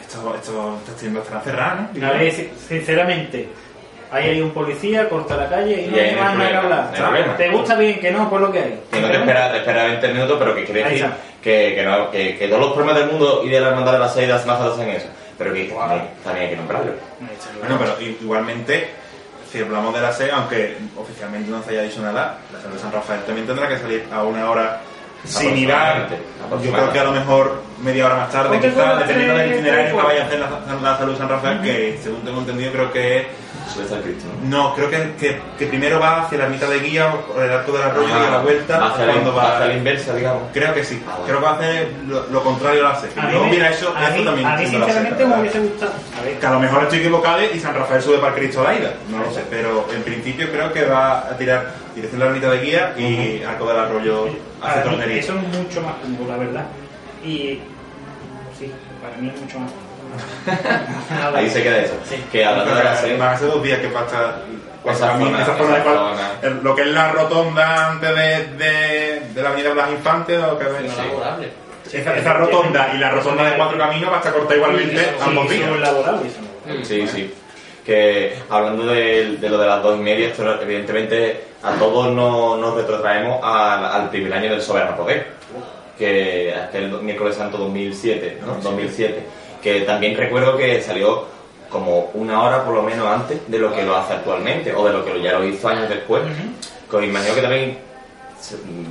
estos, 0.00 0.20
estos, 0.36 0.78
estos 0.80 0.96
tiendas 0.96 1.22
estarán 1.24 1.44
cerradas, 1.44 1.78
¿no? 1.94 2.06
A 2.06 2.12
ver, 2.12 2.32
si- 2.32 2.50
sinceramente, 2.68 3.48
Ahí 4.10 4.30
hay 4.30 4.40
un 4.40 4.52
policía, 4.52 5.06
corta 5.06 5.36
la 5.36 5.50
calle 5.50 5.82
y 5.82 5.86
no 5.88 5.96
hay 5.98 6.02
no 6.02 6.08
hay 6.08 6.14
más 6.16 6.34
nada 6.38 6.48
que 6.50 6.56
hablar. 6.56 7.36
¿Te 7.36 7.50
gusta 7.50 7.74
bien 7.74 8.00
que 8.00 8.10
no? 8.10 8.30
Pues 8.30 8.40
lo 8.40 8.50
que 8.50 8.58
hay. 8.58 8.80
Que 8.90 9.00
no 9.02 9.10
te 9.10 9.16
espera, 9.18 9.52
te 9.52 9.58
espera 9.58 9.84
20 9.84 10.08
minutos, 10.14 10.36
pero 10.38 10.54
que 10.54 10.64
quiere 10.64 10.82
decir 10.84 11.06
que, 11.42 11.74
que, 11.74 11.82
no, 11.84 12.10
que, 12.10 12.38
que 12.38 12.48
todos 12.48 12.58
los 12.62 12.72
problemas 12.72 13.02
del 13.02 13.10
mundo 13.10 13.42
y 13.44 13.50
de 13.50 13.60
la 13.60 13.68
hermandad 13.68 13.92
de 13.92 13.98
las 13.98 14.14
seis 14.14 14.30
más 14.46 14.58
hacen 14.62 14.88
eso. 14.88 15.08
Pero 15.36 15.52
que 15.52 15.64
también, 15.64 16.08
también 16.24 16.44
hay 16.46 16.50
que 16.52 16.56
nombrarlo. 16.56 16.92
Bueno, 17.60 17.76
pero 17.78 18.00
igualmente, 18.00 18.88
si 19.50 19.60
hablamos 19.60 19.94
de 19.94 20.00
la 20.00 20.12
SE, 20.12 20.30
aunque 20.30 20.76
oficialmente 20.96 21.50
no 21.50 21.62
se 21.62 21.70
haya 21.70 21.82
dicho 21.82 22.02
nada, 22.02 22.38
la 22.52 22.60
Sala 22.60 22.74
de 22.74 22.80
San 22.80 22.92
Rafael 22.92 23.22
también 23.24 23.46
tendrá 23.46 23.68
que 23.68 23.78
salir 23.78 24.06
a 24.12 24.22
una 24.22 24.50
hora 24.50 24.80
sin 25.24 25.54
mirar. 25.54 26.08
Yo 26.62 26.72
creo 26.72 26.92
que 26.92 26.98
a 26.98 27.04
lo 27.04 27.12
mejor 27.12 27.62
media 27.82 28.06
hora 28.06 28.16
más 28.16 28.30
tarde, 28.30 28.60
quizás, 28.60 28.98
dependiendo 29.00 29.34
del 29.36 29.52
itinerario 29.52 29.96
que 29.96 30.02
vaya 30.02 30.22
a 30.22 30.26
hacer 30.26 30.40
la, 30.40 30.80
la 30.82 30.98
Salud 30.98 31.12
de 31.12 31.18
San 31.18 31.28
Rafael, 31.28 31.60
que 31.60 31.98
según 32.02 32.22
tengo 32.22 32.40
entendido 32.40 32.72
creo 32.72 32.92
que 32.92 33.18
es... 33.18 33.26
No, 34.44 34.74
creo 34.74 34.90
que, 34.90 35.12
que, 35.18 35.40
que 35.58 35.66
primero 35.66 36.00
va 36.00 36.22
hacia 36.22 36.38
la 36.38 36.44
ermita 36.44 36.68
de 36.68 36.78
guía, 36.80 37.10
por 37.12 37.42
el 37.42 37.50
arco 37.52 37.72
del 37.72 37.82
arroyo 37.82 38.08
y 38.08 38.12
a 38.26 38.30
la 38.30 38.38
vuelta. 38.38 38.78
Va 38.78 38.86
hacia 38.92 39.06
la- 39.06 39.12
cuando 39.12 39.34
va 39.34 39.54
hacia 39.56 39.66
la 39.66 39.74
inversa, 39.74 40.14
digamos. 40.14 40.42
Creo 40.52 40.74
que 40.74 40.84
sí. 40.84 41.02
Creo 41.26 41.38
que 41.38 41.44
va 41.44 41.50
a 41.50 41.54
hacer 41.54 41.92
lo, 42.06 42.26
lo 42.26 42.42
contrario 42.42 42.86
a 42.86 42.92
la 42.92 42.96
SE. 43.00 43.08
A 43.16 43.22
mí 43.26 43.32
Yo 43.32 43.40
me- 43.44 43.48
hubiera 43.50 43.70
hecho 43.72 43.92
a 43.96 44.08
eso 44.08 44.18
mí- 44.18 44.24
también. 44.24 44.46
a 44.48 44.56
mí 44.56 44.66
sinceramente 44.66 45.26
me 45.26 45.40
hubiese 45.40 45.60
gustado. 45.60 45.92
A 46.18 46.22
ver, 46.24 46.38
Que 46.38 46.46
a 46.46 46.50
lo 46.50 46.60
mejor 46.60 46.82
estoy 46.84 46.98
equivocado 47.00 47.38
y 47.54 47.58
San 47.60 47.74
Rafael 47.74 48.02
sube 48.02 48.18
para 48.18 48.28
el 48.34 48.38
Cristo 48.40 48.60
de 48.62 48.66
la 48.68 48.74
Ida, 48.74 48.94
no 49.10 49.18
lo 49.18 49.30
sé, 49.32 49.42
pero 49.50 49.86
en 49.94 50.02
principio 50.02 50.50
creo 50.50 50.72
que 50.72 50.84
va 50.84 51.18
a 51.20 51.36
tirar 51.36 51.74
dirección 51.94 52.20
de 52.20 52.24
la 52.26 52.30
ermita 52.30 52.50
de 52.50 52.60
guía 52.60 52.94
y 52.96 53.42
arco 53.42 53.66
del 53.66 53.78
arroyo 53.78 54.28
hacia 54.62 54.82
tornería. 54.82 55.20
eso 55.20 55.34
es 55.38 55.58
mucho 55.58 55.82
más 55.82 55.94
cómodo, 56.02 56.28
la 56.32 56.36
verdad. 56.36 56.64
Y 57.24 57.60
sí, 58.58 58.72
para 59.02 59.16
mí 59.16 59.28
es 59.34 59.40
mucho 59.40 59.58
más 59.60 59.70
cómodo. 59.70 59.87
Ahí 61.34 61.50
se 61.50 61.62
queda 61.62 61.78
eso. 61.78 61.94
Que 62.32 62.44
hablando 62.44 62.74
de 62.74 62.84
la 62.84 62.94
Van 63.18 63.34
a 63.34 63.38
ser 63.38 63.48
dos 63.48 63.62
días 63.62 63.78
que 63.80 63.88
pasa 63.88 64.36
Esa 64.84 65.18
zona, 65.18 65.42
esa 65.42 65.56
zona 65.56 65.74
de 65.74 65.80
esa 65.80 65.82
cual- 65.84 65.96
zona. 65.96 66.30
el- 66.42 66.62
lo 66.62 66.74
que 66.74 66.82
es 66.82 66.88
la 66.88 67.12
rotonda 67.12 67.90
antes 67.90 68.08
de, 68.16 68.46
de, 68.64 69.20
de 69.34 69.42
la 69.42 69.48
avenida 69.50 69.72
Blas 69.72 69.90
Infante, 69.90 70.38
lo 70.38 70.58
que 70.58 70.64
laborable. 70.64 71.48
Esa, 71.92 72.16
esa 72.16 72.32
rotonda 72.34 72.90
y 72.94 72.98
la 72.98 73.10
rotonda 73.10 73.44
de 73.44 73.56
cuatro 73.56 73.78
caminos 73.78 74.10
va 74.10 74.16
a 74.16 74.18
estar 74.18 74.32
corta 74.34 74.54
igualmente 74.54 75.10
ambos 75.20 75.48
días. 75.50 75.70
Sí, 76.82 77.06
sí. 77.06 77.34
Que 77.84 78.36
hablando 78.50 78.84
de, 78.86 79.36
de 79.40 79.48
lo 79.48 79.56
de 79.58 79.66
las 79.66 79.82
dos 79.82 79.96
y 79.98 80.02
media, 80.02 80.28
esto 80.28 80.60
evidentemente 80.60 81.44
a 81.62 81.72
todos 81.72 82.12
nos, 82.14 82.58
nos 82.58 82.74
retrotraemos 82.74 83.40
al, 83.42 83.84
al 83.86 84.10
primer 84.10 84.32
año 84.34 84.50
del 84.50 84.60
soberano 84.60 84.94
poder, 84.96 85.28
que 85.96 86.54
aquel 86.54 86.90
miércoles 87.00 87.36
santo 87.36 87.56
2007, 87.56 88.38
¿no? 88.46 88.56
2007, 88.62 89.22
que 89.62 89.82
también 89.82 90.16
recuerdo 90.16 90.56
que 90.56 90.80
salió 90.80 91.26
como 91.70 92.10
una 92.14 92.42
hora 92.42 92.64
por 92.64 92.74
lo 92.74 92.82
menos 92.82 93.06
antes 93.06 93.40
de 93.46 93.58
lo 93.58 93.74
que 93.74 93.82
lo 93.82 93.96
hace 93.96 94.14
actualmente, 94.14 94.72
o 94.74 94.86
de 94.86 94.92
lo 94.92 95.04
que 95.04 95.20
ya 95.20 95.32
lo 95.32 95.44
hizo 95.44 95.68
años 95.68 95.88
después, 95.88 96.22
que 96.90 96.96
os 96.96 97.04
imagino 97.04 97.34
que 97.34 97.42
también 97.42 97.78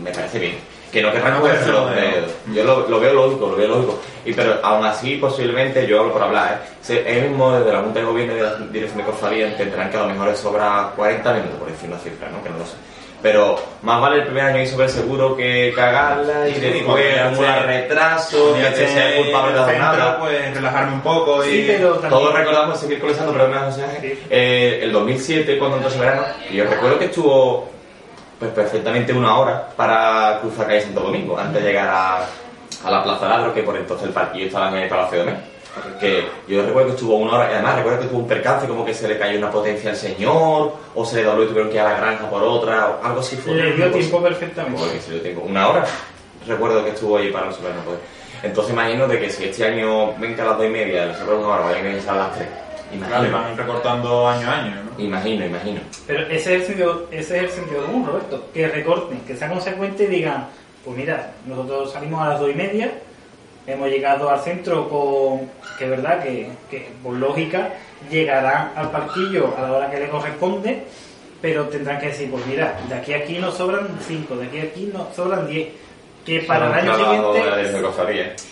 me 0.04 0.12
parece 0.12 0.40
bien. 0.40 0.56
Que 0.92 1.02
no 1.02 1.12
querrán 1.12 1.42
pues, 1.42 1.68
los 1.68 1.94
dedos. 1.94 2.32
Yo 2.54 2.64
lo, 2.64 2.88
lo 2.88 3.00
veo 3.00 3.14
lógico, 3.14 3.48
lo 3.50 3.56
veo 3.58 3.68
lógico. 3.68 4.00
Y 4.24 4.32
pero 4.32 4.58
aún 4.64 4.86
así, 4.86 5.18
posiblemente, 5.18 5.86
yo 5.86 6.00
hablo 6.00 6.14
por 6.14 6.24
hablar, 6.24 6.64
¿eh? 6.88 7.04
Ellos 7.06 7.30
mismos 7.30 7.60
desde 7.60 7.74
la 7.74 7.82
Junta 7.82 8.00
de 8.00 8.06
Gobierno 8.06 8.34
y 8.34 8.36
de 8.38 8.42
la 8.44 8.56
Dirección 8.56 9.00
de 9.00 9.04
Cofradía 9.04 9.48
entenderán 9.48 9.90
que 9.90 9.98
a 9.98 10.02
lo 10.02 10.08
mejor 10.08 10.28
les 10.30 10.40
sobra 10.40 10.94
40 10.96 11.34
minutos, 11.34 11.60
por 11.60 11.70
decir 11.70 11.90
una 11.90 12.00
cifra, 12.00 12.30
¿no? 12.30 12.42
Que 12.42 12.50
no 12.50 12.60
lo 12.60 12.66
sé. 12.66 12.76
Pero 13.22 13.60
más 13.82 14.00
vale 14.00 14.18
el 14.18 14.24
primer 14.26 14.44
año 14.44 14.60
ir 14.62 14.68
sobre 14.68 14.88
seguro 14.90 15.36
que 15.36 15.74
cagarla 15.76 16.48
y 16.48 16.54
Sí, 16.54 16.60
después 16.60 17.20
acumular 17.20 17.66
retraso, 17.66 18.54
que 18.54 18.62
te 18.70 18.88
sea 18.88 19.16
culpable 19.18 19.54
de 19.54 19.60
la 19.60 19.66
centro, 19.66 19.88
jornada. 19.88 20.20
pues 20.20 20.54
relajarme 20.54 20.94
un 20.94 21.02
poco 21.02 21.46
y... 21.46 21.68
Todos 22.10 22.34
recordamos 22.34 22.84
miércoles 22.88 23.18
santo, 23.18 23.34
perdón, 23.34 23.58
José 23.66 23.84
Ángel, 23.84 24.20
eh, 24.30 24.80
el 24.84 24.92
2007 24.92 25.58
cuando 25.58 25.78
entró 25.78 25.90
ese 25.92 26.00
verano, 26.00 26.24
y 26.50 26.58
yo 26.58 26.66
recuerdo 26.66 27.00
que 27.00 27.06
estuvo 27.06 27.70
pues 28.38 28.52
perfectamente 28.52 29.12
una 29.14 29.36
hora 29.40 29.68
para 29.76 30.38
cruzar 30.40 30.68
calle 30.68 30.82
Santo 30.82 31.00
Domingo, 31.00 31.40
antes 31.40 31.64
de 31.64 31.70
llegar 31.70 31.88
a, 31.90 32.18
a 32.86 32.92
la 32.92 33.04
Plaza 33.04 33.28
Ladro, 33.28 33.52
que 33.52 33.64
por 33.64 33.76
entonces 33.76 34.08
el 34.08 34.14
parquillo 34.14 34.46
estaba 34.46 34.70
en 34.70 34.76
el 34.84 34.90
Palacio 34.90 35.20
de 35.20 35.26
Mé. 35.26 35.57
Que 36.00 36.28
yo 36.48 36.64
recuerdo 36.66 36.90
que 36.90 36.96
estuvo 36.96 37.16
una 37.18 37.34
hora, 37.34 37.50
y 37.52 37.54
además 37.56 37.76
recuerdo 37.78 38.00
que 38.02 38.08
tuvo 38.08 38.20
un 38.20 38.28
percance, 38.28 38.68
como 38.68 38.86
que 38.86 38.94
se 38.94 39.08
le 39.08 39.18
cayó 39.18 39.38
una 39.38 39.52
potencia 39.52 39.90
al 39.92 39.96
señor, 39.96 40.74
o 40.96 41.06
se 41.06 41.18
le 41.18 41.24
dobló 41.24 41.44
y 41.44 41.48
tuvieron 41.48 41.70
que 41.70 41.76
ir 41.76 41.82
a 41.82 41.92
la 41.94 41.98
granja 41.98 42.30
por 42.30 42.44
otra, 42.44 42.90
o 43.02 43.06
algo 43.06 43.20
así 43.20 43.36
fue. 43.36 43.54
Le 43.56 43.74
dio 43.74 43.92
Pues- 43.92 44.00
tiempo 44.08 44.22
perfectamente. 44.24 44.80
Joder, 44.80 44.94
que 44.96 45.02
se 45.02 45.12
dio 45.12 45.22
tiempo. 45.22 45.42
Una 45.42 45.68
hora. 45.70 45.86
Recuerdo 46.48 46.84
que 46.84 46.92
estuvo 46.92 47.18
ahí 47.18 47.32
para 47.32 47.48
el 47.48 47.54
Soberano 47.54 47.82
Poder. 47.82 48.00
Entonces 48.44 48.72
imagino 48.74 49.08
de 49.08 49.20
que 49.20 49.30
si 49.30 49.46
este 49.46 49.66
año 49.66 50.14
venga 50.18 50.44
a 50.44 50.48
las 50.48 50.58
dos 50.58 50.66
y 50.68 50.70
media, 50.70 51.04
el 51.06 51.16
Soberano 51.16 51.40
una 51.40 51.48
hora, 51.56 51.66
vayan 51.66 51.88
a 52.08 52.16
las 52.16 52.36
tres. 52.36 52.48
Imagino. 52.94 53.18
Vale, 53.18 53.30
van 53.32 53.58
recortando 53.58 54.28
año 54.30 54.50
a 54.50 54.58
año, 54.60 54.76
¿no? 54.76 55.04
Imagino, 55.04 55.46
imagino. 55.46 55.82
Pero 56.06 56.22
ese 56.28 56.36
es 56.36 56.48
el 56.48 56.64
sentido, 56.68 57.08
ese 57.12 57.38
es 57.38 57.44
el 57.44 57.50
sentido 57.50 57.86
común, 57.86 58.06
Roberto. 58.08 58.46
Que 58.54 58.68
recorten, 58.70 59.20
que 59.22 59.36
sean 59.36 59.52
consecuentes 59.52 60.08
y 60.08 60.12
digan, 60.12 60.48
pues 60.86 60.96
mira, 60.96 61.32
nosotros 61.46 61.92
salimos 61.92 62.22
a 62.22 62.30
las 62.30 62.40
dos 62.40 62.50
y 62.50 62.54
media, 62.54 62.92
hemos 63.68 63.90
llegado 63.90 64.30
al 64.30 64.40
centro 64.40 64.88
con, 64.90 65.50
que 65.78 65.84
es 65.84 65.90
verdad 65.90 66.24
que, 66.24 66.48
que 66.72 66.90
por 67.04 67.14
lógica 67.16 67.70
llegarán 68.10 68.72
al 68.76 68.90
parquillo 68.92 69.54
a 69.58 69.62
la 69.62 69.72
hora 69.74 69.92
que 69.92 70.00
le 70.00 70.10
corresponde, 70.10 70.84
pero 71.42 71.66
tendrán 71.68 72.00
que 72.00 72.08
decir, 72.08 72.32
pues 72.32 72.46
mira, 72.48 72.80
de 72.90 72.96
aquí 72.96 73.14
a 73.14 73.18
aquí 73.18 73.38
nos 73.40 73.56
sobran 73.56 73.88
cinco, 74.08 74.36
de 74.38 74.46
aquí 74.48 74.60
a 74.60 74.64
aquí 74.64 74.90
nos 74.94 75.14
sobran 75.16 75.48
diez. 75.48 75.68
Que 76.26 76.42
para 76.42 76.68
el 76.68 76.74
año 76.74 76.92
siguiente, 77.06 77.40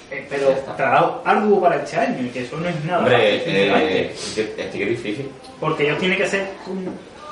eh, 0.09 0.25
pero 0.29 0.49
trabajo 0.77 1.21
arduo 1.25 1.59
para 1.61 1.75
este 1.83 1.97
año, 1.97 2.25
y 2.25 2.29
que 2.29 2.43
eso 2.43 2.55
no 2.55 2.69
es 2.69 2.85
nada 2.85 2.99
Hombre, 2.99 3.35
eh, 3.35 4.11
es 4.13 4.33
que, 4.33 4.61
es 4.61 4.71
difícil. 4.89 5.29
Porque 5.59 5.83
ellos 5.83 5.97
tienen 5.99 6.17
que 6.17 6.25
ser 6.27 6.47
co- 6.63 6.71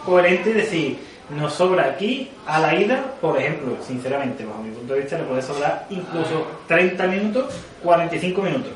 coherentes 0.05 0.47
y 0.53 0.57
decir, 0.57 0.97
nos 1.29 1.53
sobra 1.53 1.85
aquí 1.85 2.29
a 2.45 2.59
la 2.59 2.75
ida, 2.75 3.03
por 3.21 3.37
ejemplo, 3.39 3.77
sinceramente, 3.85 4.45
bajo 4.45 4.61
mi 4.61 4.71
punto 4.71 4.93
de 4.93 5.01
vista, 5.01 5.17
le 5.17 5.23
puede 5.23 5.41
sobrar 5.41 5.85
incluso 5.89 6.45
30 6.67 7.07
minutos, 7.07 7.53
45 7.81 8.41
minutos. 8.41 8.71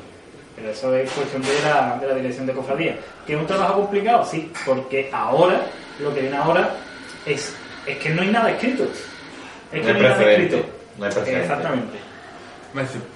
Pero 0.56 0.70
eso 0.70 0.94
es 0.96 1.10
cuestión 1.12 1.42
de 1.42 1.48
la, 1.64 1.98
de 2.00 2.06
la 2.08 2.14
dirección 2.14 2.46
de 2.46 2.52
cofradía. 2.52 2.96
¿Que 3.26 3.34
es 3.34 3.38
un 3.40 3.46
trabajo 3.46 3.74
complicado? 3.82 4.24
Sí, 4.24 4.50
porque 4.66 5.08
ahora, 5.12 5.62
lo 6.00 6.12
que 6.12 6.22
viene 6.22 6.36
ahora, 6.36 6.74
es, 7.24 7.54
es 7.86 7.98
que 7.98 8.10
no 8.10 8.22
hay 8.22 8.28
nada 8.28 8.50
escrito. 8.50 8.84
Es 9.72 9.80
que 9.80 9.80
No 9.80 9.86
hay 9.86 9.92
no 9.92 9.98
hay 9.98 10.02
nada 10.02 10.16
precedente. 10.16 10.56
escrito. 10.56 10.78
No 10.98 11.04
hay. 11.04 11.34
Exactamente. 11.42 11.98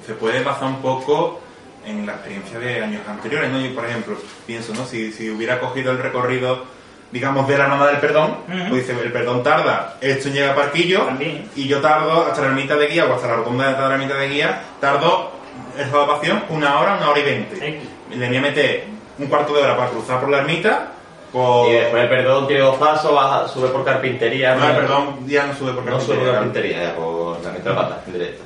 Se 0.07 0.15
puede 0.15 0.43
basar 0.43 0.69
un 0.69 0.81
poco 0.81 1.41
en 1.85 2.07
la 2.07 2.13
experiencia 2.13 2.59
de 2.59 2.81
años 2.83 3.03
anteriores, 3.09 3.51
¿no? 3.51 3.61
Yo, 3.61 3.75
por 3.75 3.87
ejemplo, 3.87 4.17
pienso, 4.47 4.73
¿no? 4.75 4.87
Si, 4.87 5.13
si 5.13 5.29
hubiera 5.31 5.59
cogido 5.59 5.91
el 5.93 5.99
recorrido, 5.99 6.65
digamos, 7.13 7.47
de 7.47 7.59
la 7.59 7.65
Hermandad 7.65 7.89
del 7.89 7.99
Perdón, 7.99 8.37
pues 8.71 8.89
dice, 8.89 9.01
el 9.01 9.13
perdón 9.13 9.43
tarda, 9.43 9.97
esto 10.01 10.29
en 10.29 10.35
llegar 10.35 10.51
a 10.51 10.55
Parquillo, 10.57 11.07
y 11.55 11.69
yo 11.69 11.81
tardo 11.81 12.27
hasta 12.27 12.41
la 12.41 12.49
ermita 12.49 12.75
de 12.77 12.87
guía 12.87 13.05
o 13.05 13.15
hasta 13.15 13.29
la 13.29 13.37
rotonda 13.37 13.73
de 13.73 13.81
la 13.81 13.95
ermita 13.95 14.15
de 14.15 14.29
guía, 14.29 14.63
tardo 14.81 15.31
el 15.79 15.85
sábado 15.91 16.09
pasión 16.09 16.43
una 16.49 16.81
hora, 16.81 16.97
una 16.97 17.11
hora 17.11 17.21
y 17.21 17.23
veinte. 17.23 17.81
Le 18.11 18.29
voy 18.29 18.37
a 18.37 18.41
meter 18.41 18.85
un 19.19 19.27
cuarto 19.27 19.55
de 19.55 19.63
hora 19.63 19.77
para 19.77 19.91
cruzar 19.91 20.21
por 20.21 20.31
la 20.31 20.39
ermita, 20.39 20.89
por... 21.31 21.69
Y 21.69 21.73
después 21.73 22.03
el 22.03 22.09
perdón 22.09 22.47
tiene 22.47 22.63
dos 22.63 22.77
pasos, 22.77 23.15
baja, 23.15 23.47
sube 23.49 23.69
por 23.69 23.85
carpintería. 23.85 24.55
No, 24.55 24.69
el 24.69 24.77
perdón 24.77 25.27
ya 25.27 25.47
no 25.47 25.55
sube 25.55 25.73
por 25.73 25.85
No 25.85 26.01
sube 26.01 26.17
por 26.17 26.33
carpintería. 26.33 26.77
carpintería, 26.77 26.83
ya 26.83 26.97
por 26.97 27.43
la 27.43 27.51
mitad 27.53 27.75
pata, 27.75 28.03
en 28.07 28.13
directo. 28.13 28.43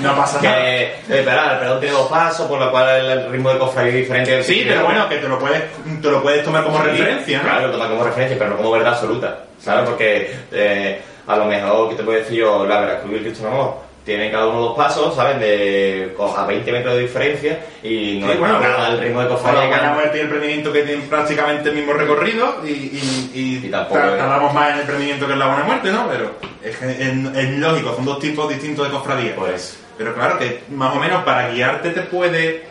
No 0.00 0.14
pasa 0.16 0.40
nada. 0.42 0.56
Que, 0.56 0.82
eh, 0.82 0.94
espera, 1.08 1.54
el 1.54 1.58
perdón 1.58 1.80
tiene 1.80 1.94
dos 1.94 2.08
pasos, 2.08 2.46
por 2.46 2.58
lo 2.60 2.70
cual 2.70 2.88
el 3.10 3.30
ritmo 3.30 3.50
de 3.50 3.58
cofradía 3.58 3.90
es 3.92 3.96
diferente. 3.96 4.42
Sí, 4.42 4.62
que 4.62 4.70
pero 4.70 4.84
bueno, 4.84 5.08
que 5.08 5.16
te 5.16 5.28
lo 5.28 5.38
puedes, 5.38 5.62
te 6.02 6.10
lo 6.10 6.22
puedes 6.22 6.44
tomar 6.44 6.64
como 6.64 6.78
Sí, 6.78 6.84
referencia, 6.84 7.38
¿no? 7.38 7.44
Claro, 7.44 7.66
lo 7.68 7.72
toma 7.72 7.88
como 7.88 8.04
referencia, 8.04 8.36
pero 8.38 8.50
no 8.50 8.56
como 8.58 8.70
verdad 8.72 8.92
absoluta, 8.92 9.38
¿sabes? 9.60 9.88
Porque 9.88 10.36
eh, 10.52 11.00
a 11.26 11.36
lo 11.36 11.46
mejor, 11.46 11.90
¿qué 11.90 11.94
te 11.96 12.02
puedo 12.02 12.18
decir 12.18 12.38
yo? 12.38 12.66
La 12.66 12.80
Veracruz 12.80 13.12
y 13.12 13.16
el 13.16 13.22
Cristo 13.22 13.46
Amor 13.46 13.85
tienen 14.06 14.30
cada 14.30 14.46
uno 14.46 14.60
dos 14.60 14.76
pasos, 14.76 15.14
¿saben? 15.16 15.40
De, 15.40 16.14
a 16.36 16.46
20 16.46 16.72
metros 16.72 16.94
de 16.94 17.00
diferencia 17.02 17.58
y 17.82 18.20
no 18.20 18.26
Sí, 18.28 18.32
es 18.34 18.38
bueno, 18.38 18.60
nada 18.60 18.88
el 18.90 19.00
ritmo 19.00 19.20
de 19.20 19.28
cofradía. 19.28 19.62
que- 19.68 19.76
vamos 19.84 19.98
a 19.98 20.02
ver 20.06 20.14
el 20.14 20.20
emprendimiento 20.22 20.72
que 20.72 20.82
tiene 20.82 21.02
prácticamente 21.02 21.68
el 21.70 21.74
mismo 21.74 21.92
recorrido 21.92 22.60
y, 22.64 22.68
y, 22.70 23.30
y 23.34 23.66
es- 23.66 23.70
tardamos 23.72 24.54
más 24.54 24.68
en 24.68 24.74
el 24.76 24.80
emprendimiento 24.82 25.26
que 25.26 25.32
en 25.32 25.38
la 25.40 25.46
buena 25.48 25.64
muerte, 25.64 25.90
¿no? 25.92 26.08
Pero 26.08 26.30
es, 26.62 26.76
que 26.76 26.90
es- 26.90 27.36
es 27.36 27.50
lógico, 27.58 27.94
son 27.96 28.04
dos 28.04 28.18
tipos 28.20 28.48
distintos 28.48 28.86
de 28.86 28.92
cofradía. 28.96 29.34
Pues. 29.34 29.76
Pero 29.98 30.14
claro 30.14 30.38
que 30.38 30.62
más 30.70 30.94
o 30.94 31.00
menos 31.00 31.24
para 31.24 31.48
guiarte 31.50 31.90
te 31.90 32.02
puede 32.02 32.62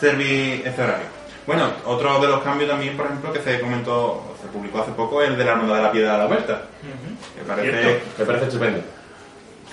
servir 0.00 0.62
ese 0.66 0.82
horario. 0.82 1.06
Bueno, 1.46 1.68
otro 1.86 2.18
de 2.20 2.26
los 2.28 2.40
cambios 2.42 2.70
también, 2.70 2.96
por 2.96 3.06
ejemplo, 3.06 3.32
que 3.32 3.40
se 3.40 3.60
comentó, 3.60 4.34
se 4.40 4.48
publicó 4.48 4.80
hace 4.80 4.92
poco, 4.92 5.22
es 5.22 5.28
el 5.28 5.36
de 5.36 5.44
la 5.44 5.52
Hermandad 5.52 5.76
de 5.76 5.82
la 5.82 5.92
Piedra 5.92 6.14
a 6.14 6.18
la 6.18 6.26
Vuelta. 6.26 6.62
Me 7.36 7.44
parece... 7.44 8.00
Me 8.18 8.24
parece 8.24 8.44
estupendo. 8.46 8.80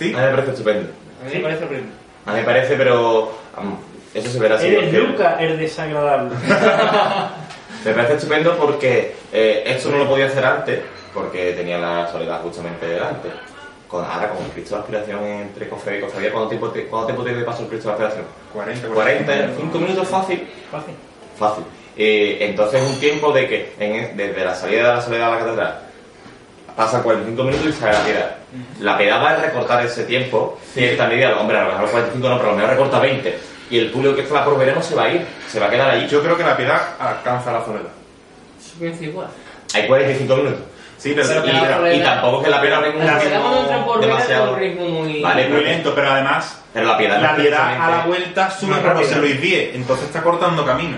¿Sí? 0.01 0.13
A 0.13 0.17
mí 0.17 0.23
me 0.25 0.31
parece 0.31 0.51
estupendo. 0.51 0.89
A 1.21 1.25
mí 1.29 1.35
me 1.35 1.39
parece 1.41 1.63
horrible. 1.65 1.89
A 2.25 2.31
mí 2.33 2.39
me 2.39 2.43
parece, 2.45 2.75
pero 2.75 3.31
um, 3.57 3.75
eso 4.13 4.29
se 4.31 4.39
verá 4.39 4.55
así. 4.55 4.67
Eres 4.67 4.83
porque- 4.85 4.97
Luca 4.99 5.35
el 5.39 5.59
desagradable. 5.59 6.35
Me 7.85 7.93
parece 7.93 8.13
estupendo 8.13 8.55
porque 8.57 9.15
eh, 9.33 9.63
esto 9.65 9.89
no 9.89 9.97
lo 9.97 10.07
podía 10.07 10.27
hacer 10.27 10.45
antes, 10.45 10.79
porque 11.15 11.53
tenía 11.53 11.79
la 11.79 12.07
soledad 12.11 12.39
justamente 12.41 12.85
delante. 12.85 13.29
Con, 13.87 14.05
ahora, 14.05 14.29
con 14.29 14.45
el 14.45 14.51
Cristo 14.51 14.75
de 14.75 14.81
Aspiración 14.81 15.23
entre 15.25 15.67
cofradía 15.67 15.99
y 15.99 16.03
cofradía, 16.03 16.31
¿cuánto 16.31 16.49
tiempo, 16.49 16.69
te- 16.69 16.85
¿cuánto 16.85 17.07
tiempo 17.07 17.23
tiene 17.23 17.39
de 17.39 17.43
paso 17.45 17.63
el 17.63 17.69
Cristo 17.69 17.87
de 17.89 17.93
Aspiración? 17.93 18.25
40, 18.53 18.87
45 18.87 19.79
minutos 19.79 20.07
fácil. 20.07 20.47
Fácil. 20.71 20.93
Fácil. 21.37 21.63
Eh, 21.97 22.37
entonces 22.41 22.81
es 22.83 22.89
un 22.89 22.99
tiempo 22.99 23.31
de 23.33 23.47
que 23.47 23.73
en- 23.79 24.15
desde 24.15 24.45
la 24.45 24.53
salida 24.55 24.87
de 24.89 24.95
la 24.95 25.01
soledad 25.01 25.27
a 25.27 25.31
la 25.35 25.39
catedral 25.39 25.79
pasan 26.76 27.03
45 27.03 27.43
minutos 27.43 27.68
y 27.68 27.73
sale 27.73 27.93
la 27.93 28.03
piedad. 28.03 28.35
La 28.80 28.98
piedad 28.98 29.23
va 29.23 29.30
a 29.31 29.35
recortar 29.38 29.85
ese 29.85 30.03
tiempo, 30.03 30.60
cierta 30.73 31.07
medida, 31.07 31.38
hombre, 31.39 31.57
a 31.57 31.64
lo 31.64 31.72
mejor 31.73 31.89
45 31.91 32.30
no, 32.30 32.38
pero 32.38 32.49
a 32.49 32.52
lo 32.52 32.57
mejor 32.57 32.72
recorta 32.72 32.99
20. 32.99 33.39
Y 33.69 33.80
el 33.80 33.89
público 33.91 34.15
que 34.15 34.22
está 34.23 34.43
por 34.43 34.57
verano 34.57 34.81
se 34.81 34.95
va 34.95 35.03
a 35.03 35.10
ir, 35.10 35.26
se 35.48 35.60
va 35.60 35.68
a 35.68 35.69
quedar 35.69 35.89
ahí. 35.91 36.07
Yo 36.10 36.22
creo 36.22 36.35
que 36.35 36.43
la 36.43 36.57
piedad 36.57 36.81
alcanza 36.99 37.53
la 37.53 37.64
soledad. 37.64 37.89
Eso 38.81 39.03
igual. 39.03 39.27
Hay 39.73 39.88
45 39.88 40.35
minutos. 40.35 40.60
Sí, 40.98 41.14
pero, 41.15 41.27
Pero 41.30 41.39
y- 41.39 41.49
que 41.49 41.53
la 41.81 41.93
Y 41.95 41.99
tampoco 42.03 42.38
es 42.39 42.43
que 42.43 42.49
la 42.52 42.61
piedad 42.61 42.81
venga 42.81 42.98
un 42.99 43.06
La 43.07 43.18
ritmo 43.19 43.98
demasiado... 43.99 44.53
un 44.53 44.60
ritmo 44.60 44.85
muy... 44.88 45.22
Vale, 45.22 45.49
muy 45.49 45.64
lento, 45.64 45.95
pero 45.95 46.11
además 46.11 46.61
Pero 46.73 46.85
la 46.85 46.98
piedad, 46.98 47.19
la 47.22 47.35
piedad 47.35 47.81
a 47.81 47.89
la 47.89 48.06
vuelta 48.06 48.52
sube 48.52 48.69
Más 48.72 48.80
por 48.81 48.98
José. 48.98 49.15
Luis 49.15 49.41
Díez, 49.41 49.72
entonces 49.73 50.06
está 50.06 50.22
cortando 50.22 50.64
camino. 50.64 50.98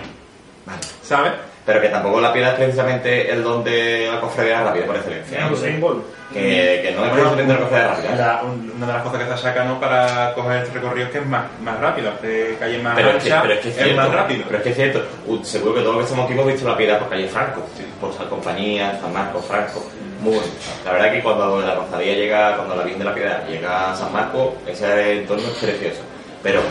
¿Sabes? 1.03 1.31
Pero 1.65 1.79
que 1.81 1.87
tampoco 1.87 2.19
la 2.19 2.33
piedad 2.33 2.49
es 2.51 2.55
precisamente 2.59 3.31
el 3.31 3.41
don 3.41 3.63
de 3.63 4.09
la 4.11 4.19
cofradía 4.19 4.63
rápida 4.63 4.85
por 4.85 4.95
excelencia. 4.97 5.47
Bolt. 5.79 6.03
Que, 6.33 6.81
que 6.83 6.91
no 6.95 7.05
es 7.05 7.11
precisamente 7.11 7.53
la 7.53 7.59
cofradía 7.59 7.87
rápida. 7.87 8.15
La- 8.15 8.43
un- 8.43 8.73
una 8.75 8.87
de 8.87 8.93
las 8.93 9.01
cosas 9.03 9.17
que 9.19 9.23
está 9.23 9.37
sacando 9.37 9.79
para 9.79 10.33
coger 10.33 10.63
este 10.63 10.73
recorrido 10.73 11.05
es 11.05 11.11
que 11.13 11.19
es 11.19 11.25
más, 11.25 11.43
más 11.61 11.79
rápido, 11.79 12.09
hace 12.11 12.57
calle 12.59 12.79
más 12.79 12.95
Pero 12.95 13.09
es, 13.11 13.23
que, 13.23 13.31
ancha, 13.31 13.41
pero 13.43 13.53
es 13.53 13.59
que 13.61 13.69
es 13.69 13.77
es 13.77 13.83
cierto, 13.83 14.01
más 14.01 14.11
rápido. 14.13 14.43
Pero 14.45 14.57
es 14.57 14.63
que 14.63 14.69
es 14.71 14.75
cierto. 14.75 15.05
Uh, 15.27 15.43
seguro 15.43 15.75
que 15.75 15.81
todos 15.81 15.95
los 15.95 16.03
que 16.03 16.05
estamos 16.09 16.25
aquí 16.25 16.33
hemos 16.33 16.47
visto 16.51 16.67
la 16.67 16.75
piedad 16.77 16.99
por 16.99 17.09
calle 17.09 17.27
Franco, 17.27 17.61
por 18.01 18.13
San 18.13 18.27
Compañía, 18.27 18.99
San 18.99 19.13
Marcos, 19.13 19.45
Franco. 19.45 19.85
Muy 20.21 20.33
bueno. 20.33 20.47
La 20.85 20.91
verdad 20.93 21.11
que 21.13 21.21
cuando 21.21 21.61
la 21.61 21.75
cofradía 21.75 22.13
llega, 22.15 22.55
cuando 22.57 22.75
la 22.75 22.83
Virgen 22.83 22.99
de 22.99 23.05
la 23.05 23.13
Piedad 23.13 23.47
llega 23.47 23.91
a 23.91 23.95
San 23.95 24.11
Marcos, 24.11 24.49
ese 24.67 25.19
entorno 25.19 25.43
es 25.47 25.53
precioso. 25.53 26.01
Pero, 26.41 26.61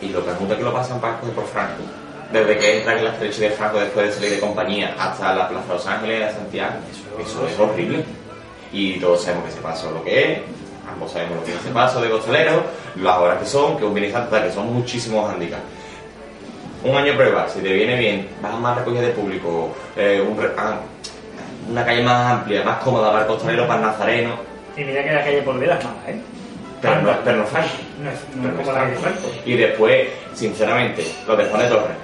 y 0.00 0.08
lo 0.08 0.24
que 0.24 0.32
que 0.56 0.62
lo 0.62 0.72
pasan 0.72 1.00
Marcos 1.00 1.28
y 1.28 1.32
por 1.32 1.46
Franco. 1.46 1.82
Desde 2.32 2.58
que 2.58 2.78
entra 2.78 2.96
en 2.98 3.04
la 3.04 3.10
estrecha 3.10 3.40
de 3.42 3.50
Franco 3.50 3.78
después 3.78 4.06
de 4.06 4.12
salir 4.12 4.30
de 4.30 4.40
compañía 4.40 4.94
hasta 4.98 5.34
la 5.34 5.48
Plaza 5.48 5.66
de 5.68 5.74
Los 5.74 5.86
Ángeles, 5.86 6.28
a 6.28 6.32
Santiago, 6.36 6.72
eso 7.20 7.46
es 7.46 7.58
horrible. 7.58 8.04
Y 8.72 8.98
todos 9.00 9.22
sabemos 9.22 9.44
que 9.44 9.50
ese 9.50 9.60
paso 9.60 9.88
es 9.88 9.92
lo 9.94 10.02
que 10.04 10.32
es, 10.32 10.38
ambos 10.90 11.12
sabemos 11.12 11.36
lo 11.36 11.44
que 11.44 11.52
es 11.52 11.58
ese 11.60 11.70
paso 11.70 12.00
de 12.00 12.08
costalero, 12.10 12.62
las 12.96 13.18
horas 13.18 13.38
que 13.38 13.44
son, 13.46 13.76
que 13.76 13.84
un 13.84 14.10
Santo, 14.12 14.42
que 14.42 14.50
son 14.52 14.72
muchísimos 14.72 15.30
handicaps. 15.30 15.62
Un 16.84 16.96
año 16.96 17.14
prueba, 17.14 17.46
si 17.48 17.60
te 17.60 17.72
viene 17.72 17.96
bien, 17.96 18.28
vas 18.40 18.54
a 18.54 18.56
más 18.56 18.78
recogida 18.78 19.02
de 19.02 19.10
público, 19.10 19.74
eh, 19.96 20.24
un 20.26 20.36
re- 20.40 20.52
ah, 20.56 20.78
una 21.70 21.84
calle 21.84 22.02
más 22.02 22.32
amplia, 22.32 22.64
más 22.64 22.78
cómoda 22.78 23.10
para 23.10 23.20
el 23.22 23.26
costalero, 23.28 23.66
para 23.68 23.80
el 23.80 23.86
nazareno, 23.86 24.34
Y 24.76 24.84
mira 24.84 25.04
que 25.04 25.12
la 25.12 25.22
calle 25.22 25.42
por 25.42 25.58
Vera 25.60 25.78
es 25.78 25.84
mala, 25.84 25.96
¿eh? 26.08 26.20
pero 26.80 27.02
no, 27.02 27.12
pero 27.24 27.36
no. 27.38 27.44
No 27.44 28.10
es, 28.10 28.16
no 28.34 28.42
Pero 28.42 28.48
es 28.48 28.54
no 28.54 28.56
como 28.56 28.72
la 28.72 28.78
es 28.84 28.88
calle 28.88 28.96
Franco. 28.96 29.28
Y 29.44 29.52
después, 29.56 30.08
sinceramente, 30.34 31.06
lo 31.26 31.36
de 31.36 31.44
Juan 31.44 31.62
de 31.62 31.68
Torres. 31.68 31.96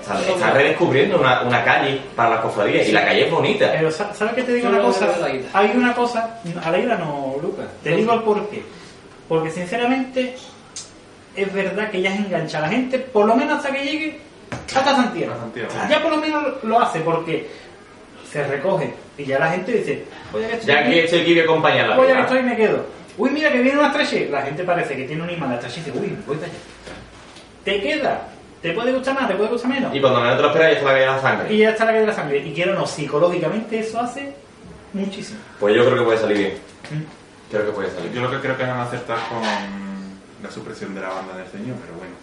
Está, 0.00 0.20
está 0.20 0.50
redescubriendo 0.52 1.18
una, 1.20 1.42
una 1.42 1.62
calle 1.64 2.00
para 2.16 2.30
las 2.30 2.40
cofradías 2.40 2.88
y 2.88 2.92
la 2.92 3.04
calle 3.04 3.26
es 3.26 3.30
bonita. 3.30 3.70
Pero 3.72 3.90
sa- 3.90 4.14
¿sabes 4.14 4.34
qué 4.34 4.42
te 4.42 4.54
digo 4.54 4.64
Yo 4.64 4.70
una 4.70 4.78
no 4.78 4.84
cosa? 4.84 5.04
a 5.14 5.18
la. 5.18 5.28
Hay 5.52 5.72
una 5.76 5.94
cosa, 5.94 6.40
a 6.64 6.70
la 6.70 6.78
ida 6.78 6.96
no, 6.96 7.36
Lucas. 7.42 7.66
Te 7.82 7.96
digo 7.96 8.12
el 8.14 8.20
por 8.22 8.48
qué. 8.48 8.62
Porque 9.28 9.50
sinceramente 9.50 10.34
es 11.36 11.52
verdad 11.52 11.90
que 11.90 12.00
ya 12.00 12.14
engancha 12.14 12.58
a 12.58 12.62
la 12.62 12.68
gente, 12.68 12.98
por 12.98 13.26
lo 13.26 13.36
menos 13.36 13.58
hasta 13.58 13.70
que 13.76 13.84
llegue 13.84 14.18
hasta 14.74 14.96
Santiago. 14.96 15.34
Ya 15.88 16.02
por 16.02 16.10
lo 16.12 16.16
menos 16.18 16.44
lo 16.64 16.80
hace 16.80 17.00
porque 17.00 17.48
se 18.32 18.44
recoge 18.46 18.92
y 19.16 19.24
ya 19.24 19.38
la 19.38 19.50
gente 19.50 19.72
dice, 19.72 20.04
oye, 20.32 20.46
que 20.48 20.52
estoy 20.54 20.66
Ya 20.74 20.80
aquí, 20.80 20.90
que 20.92 21.04
estoy 21.04 21.20
aquí 21.20 21.30
voy 21.32 21.40
a 21.40 21.44
acompañar 21.44 21.88
la 21.88 21.98
oye, 21.98 22.06
que 22.08 22.12
piedad. 22.14 22.24
estoy 22.24 22.38
y 22.38 22.42
me 22.42 22.56
quedo. 22.56 22.86
Uy, 23.18 23.30
mira 23.30 23.50
que 23.52 23.60
viene 23.60 23.78
una 23.78 23.88
estreche. 23.88 24.28
La 24.30 24.42
gente 24.42 24.62
parece 24.64 24.96
que 24.96 25.04
tiene 25.04 25.22
un 25.22 25.30
imán 25.30 25.50
de 25.50 25.56
estreche 25.56 25.80
y 25.80 25.84
dice, 25.84 25.98
uy, 25.98 26.16
voy 26.26 26.36
para 26.36 26.46
allá. 26.48 26.58
Te 27.64 27.80
queda. 27.82 28.28
Te 28.68 28.74
puede 28.74 28.92
gustar 28.92 29.14
más, 29.14 29.28
te 29.28 29.34
puede 29.34 29.48
gustar 29.50 29.70
menos. 29.70 29.94
Y 29.94 30.00
cuando 30.00 30.20
menos 30.20 30.36
te 30.36 30.42
lo 30.42 30.48
esperas, 30.48 30.72
ya 30.72 30.76
está 30.78 30.84
la 30.84 30.92
calle 30.92 31.00
de 31.00 31.06
la 31.06 31.20
sangre. 31.20 31.54
Y 31.54 31.58
ya 31.58 31.70
está 31.70 31.84
la 31.84 31.90
calle 31.92 32.00
de 32.00 32.06
la 32.06 32.14
sangre. 32.14 32.38
Y 32.38 32.52
quiero 32.54 32.74
no, 32.74 32.86
psicológicamente 32.86 33.78
eso 33.78 34.00
hace 34.00 34.34
muchísimo. 34.92 35.38
Pues 35.60 35.74
yo 35.74 35.84
creo 35.86 35.96
que 35.98 36.02
puede 36.04 36.18
salir 36.18 36.36
bien. 36.38 36.52
Mm. 36.90 37.50
Creo 37.50 37.64
que 37.64 37.72
puede 37.72 37.90
salir 37.90 38.12
Yo 38.12 38.20
lo 38.20 38.30
que 38.30 38.40
creo 38.40 38.56
que 38.58 38.62
van 38.64 38.78
a 38.78 38.82
acertar 38.82 39.16
con 39.30 39.40
la 39.42 40.50
supresión 40.50 40.94
de 40.94 41.00
la 41.00 41.08
banda 41.08 41.34
del 41.36 41.46
señor, 41.50 41.76
pero 41.80 41.94
bueno. 41.98 42.14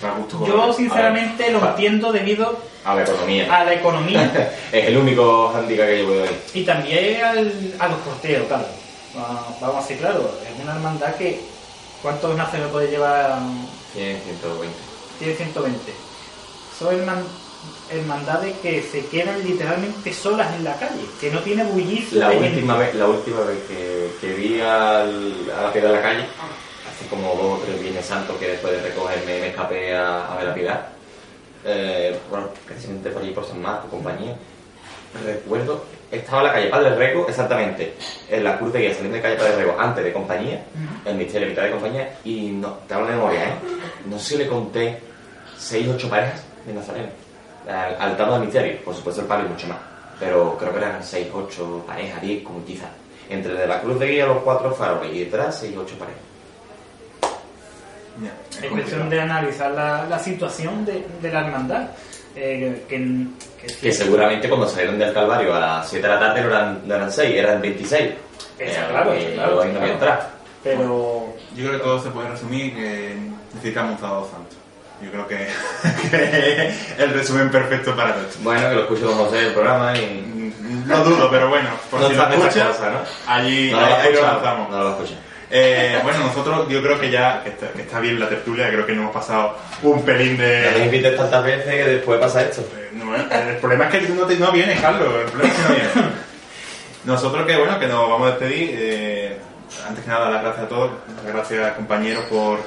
Para 0.00 0.14
gusto 0.14 0.46
Yo 0.46 0.72
sinceramente 0.72 1.50
lo 1.50 1.66
entiendo 1.68 2.12
debido 2.12 2.58
A 2.84 2.94
la 2.94 3.02
economía. 3.02 3.54
a 3.60 3.64
la 3.64 3.74
economía 3.74 4.50
es 4.72 4.84
el 4.86 4.96
único 4.96 5.52
handicap 5.54 5.86
que 5.86 5.98
yo 5.98 6.08
veo 6.10 6.22
ahí. 6.24 6.40
y 6.54 6.64
también 6.64 7.22
al, 7.24 7.52
a 7.80 7.88
los 7.88 7.98
corteos, 7.98 8.46
claro. 8.46 8.64
Va- 9.16 9.46
Vamos 9.60 9.84
a 9.84 9.86
ser 9.88 9.98
claros, 9.98 10.22
es 10.48 10.62
una 10.62 10.74
hermandad 10.74 11.14
que 11.16 11.40
¿cuántos 12.00 12.36
naces 12.36 12.60
puede 12.70 12.88
llevar? 12.90 13.38
100, 13.94 14.20
120. 14.22 14.74
Tiene 15.22 15.36
120. 15.36 15.92
Son 16.76 16.92
herman- 16.94 17.22
hermandades 17.92 18.56
que 18.58 18.82
se 18.82 19.06
quedan 19.06 19.40
literalmente 19.44 20.12
solas 20.12 20.52
en 20.56 20.64
la 20.64 20.74
calle, 20.76 21.02
que 21.20 21.30
no 21.30 21.38
tiene 21.40 21.62
bullicio 21.62 22.18
La 22.18 22.30
última 22.32 22.76
vez, 22.76 22.92
la 22.96 23.06
última 23.06 23.40
vez 23.42 23.58
que, 23.68 24.10
que 24.20 24.34
vi 24.34 24.60
al- 24.60 25.48
a 25.56 25.62
la 25.62 25.72
piedad 25.72 25.90
de 25.90 25.94
la 25.94 26.02
calle, 26.02 26.24
hace 26.90 27.06
como 27.08 27.34
dos 27.36 27.60
o 27.60 27.62
tres 27.64 27.80
viernes 27.80 28.04
santos 28.04 28.36
que 28.36 28.48
después 28.48 28.72
de 28.72 28.82
recogerme 28.88 29.38
me 29.40 29.48
escapé 29.50 29.94
a, 29.94 30.32
a 30.32 30.36
ver 30.38 30.46
la 30.48 30.54
piedad, 30.54 30.86
eh, 31.66 32.18
bueno, 32.28 32.48
precisamente 32.66 33.10
por 33.10 33.22
allí 33.22 33.30
por 33.30 33.46
San 33.46 33.62
Marcos, 33.62 33.90
compañía, 33.90 34.34
recuerdo, 35.24 35.84
estaba 36.10 36.40
en 36.40 36.46
la 36.48 36.52
calle 36.54 36.66
Padre 36.68 36.96
Rego, 36.96 37.26
exactamente, 37.28 37.94
en 38.28 38.42
la 38.42 38.56
de 38.56 38.78
guía 38.80 38.92
saliendo 38.92 39.16
de 39.16 39.22
calle 39.22 39.36
Padre 39.36 39.56
Rego, 39.56 39.76
antes 39.78 40.02
de 40.04 40.12
compañía, 40.12 40.64
el 41.04 41.14
misterio 41.14 41.48
mitad 41.48 41.62
de 41.62 41.70
compañía, 41.70 42.18
y 42.24 42.48
no, 42.50 42.78
te 42.88 42.94
hablo 42.94 43.06
de 43.06 43.12
memoria, 43.14 43.44
¿eh? 43.44 43.52
No 44.06 44.18
sé 44.18 44.30
si 44.30 44.36
le 44.38 44.48
conté 44.48 44.98
seis 45.62 45.86
o 45.88 45.92
ocho 45.92 46.08
parejas 46.08 46.42
de 46.66 46.72
Nazareno, 46.74 47.08
al, 47.68 47.96
al 48.00 48.16
del 48.16 48.40
misterio, 48.40 48.80
por 48.84 48.94
supuesto 48.94 49.20
el 49.22 49.26
palo 49.28 49.46
y 49.46 49.48
mucho 49.50 49.66
más, 49.68 49.78
pero 50.18 50.56
creo 50.58 50.72
que 50.72 50.78
eran 50.78 51.02
seis, 51.04 51.28
ocho 51.32 51.84
parejas, 51.86 52.20
diez, 52.20 52.42
como 52.42 52.64
quizás, 52.64 52.88
entre 53.28 53.54
de 53.54 53.66
la 53.66 53.80
cruz 53.80 53.98
de 53.98 54.06
guía 54.08 54.26
los 54.26 54.38
cuatro 54.42 54.74
faroles 54.74 55.12
y 55.14 55.24
detrás 55.24 55.58
seis, 55.58 55.74
ocho 55.76 55.94
parejas. 55.98 56.20
Ya, 58.22 58.32
Es 58.66 58.70
cuestión 58.70 59.08
de 59.08 59.20
analizar 59.20 59.70
la, 59.70 60.04
la 60.06 60.18
situación 60.18 60.84
de, 60.84 61.04
de 61.20 61.32
la 61.32 61.46
hermandad. 61.46 61.88
eh, 62.36 62.84
que, 62.88 62.96
que- 63.60 63.74
Que 63.80 63.92
seguramente 63.92 64.48
cuando 64.48 64.68
salieron 64.68 64.98
del 64.98 65.14
Calvario 65.14 65.54
a 65.54 65.60
las 65.60 65.88
7 65.88 66.06
de 66.06 66.12
la 66.12 66.20
tarde 66.20 66.40
no 66.42 66.48
eran, 66.48 66.82
no 66.84 66.94
eran 66.94 67.10
6, 67.12 67.34
eran 67.34 67.60
26. 67.62 68.10
Está 68.58 68.82
Eh, 68.82 68.86
claro, 68.90 69.14
y 69.14 69.18
está 69.22 69.34
claro, 69.44 69.62
claro. 69.98 70.22
Pero 70.62 71.34
Yo 71.56 71.66
creo 71.68 71.72
que 71.72 71.78
todo 71.84 72.02
se 72.02 72.10
puede 72.10 72.28
resumir 72.28 72.74
que 72.74 73.16
necesitamos 73.54 73.92
un 73.92 73.98
sábado 73.98 74.28
santo. 74.30 74.51
Yo 75.02 75.10
creo 75.10 75.26
que, 75.28 76.74
el 76.98 77.12
resumen 77.12 77.50
perfecto 77.50 77.94
para 77.96 78.10
esto. 78.10 78.38
Bueno, 78.40 78.68
que 78.68 78.74
lo 78.74 78.80
escuche 78.82 79.02
don 79.02 79.14
José 79.16 79.46
el 79.48 79.52
programa 79.52 79.96
y... 79.96 80.28
No 80.86 81.04
dudo, 81.04 81.28
pero 81.30 81.48
bueno, 81.48 81.68
por 81.90 82.00
No 82.00 82.08
si 82.08 82.14
lo 82.14 82.22
escuchas, 82.28 82.76
cosa, 82.76 82.90
¿no? 82.90 82.98
allí, 83.26 83.70
No 83.70 83.80
lo 83.80 83.86
ahí, 83.86 84.12
lo 84.14 84.22
lanzamos. 84.22 84.70
no 84.70 84.82
lo 84.82 84.90
escucha. 84.90 85.14
Eh, 85.50 85.98
bueno, 86.02 86.20
nosotros 86.20 86.66
yo 86.68 86.82
creo 86.82 86.98
que 86.98 87.10
ya 87.10 87.42
que 87.42 87.50
está, 87.50 87.68
que 87.72 87.82
está 87.82 88.00
bien 88.00 88.18
la 88.18 88.28
tertulia, 88.28 88.70
creo 88.70 88.86
que 88.86 88.94
no 88.94 89.02
hemos 89.02 89.14
pasado 89.14 89.58
un 89.82 90.02
pelín 90.02 90.38
de... 90.38 90.70
No 90.72 90.78
me 90.78 90.84
invites 90.86 91.16
tantas 91.16 91.44
veces 91.44 91.66
que 91.74 91.84
después 91.84 92.18
pasa 92.20 92.42
esto. 92.42 92.64
No, 92.92 93.14
el 93.14 93.56
problema 93.58 93.84
es 93.86 93.90
que 93.90 93.98
tú 94.06 94.14
no, 94.14 94.24
te, 94.24 94.36
no 94.36 94.50
vienes, 94.50 94.80
Carlos. 94.80 95.08
El 95.26 95.30
problema 95.30 95.52
es 95.52 95.60
que 95.60 95.68
no 95.68 95.74
vienes. 95.74 95.92
Nosotros 97.04 97.46
que 97.46 97.56
bueno, 97.56 97.78
que 97.78 97.86
nos 97.86 98.08
vamos 98.08 98.28
a 98.28 98.30
despedir. 98.30 98.70
eh, 98.78 99.38
antes 99.86 100.04
que 100.04 100.10
nada, 100.10 100.30
las 100.30 100.42
gracias 100.42 100.64
a 100.66 100.68
todos. 100.68 100.90
Las 101.24 101.34
gracias 101.34 101.72
compañeros 101.72 102.24
por, 102.30 102.60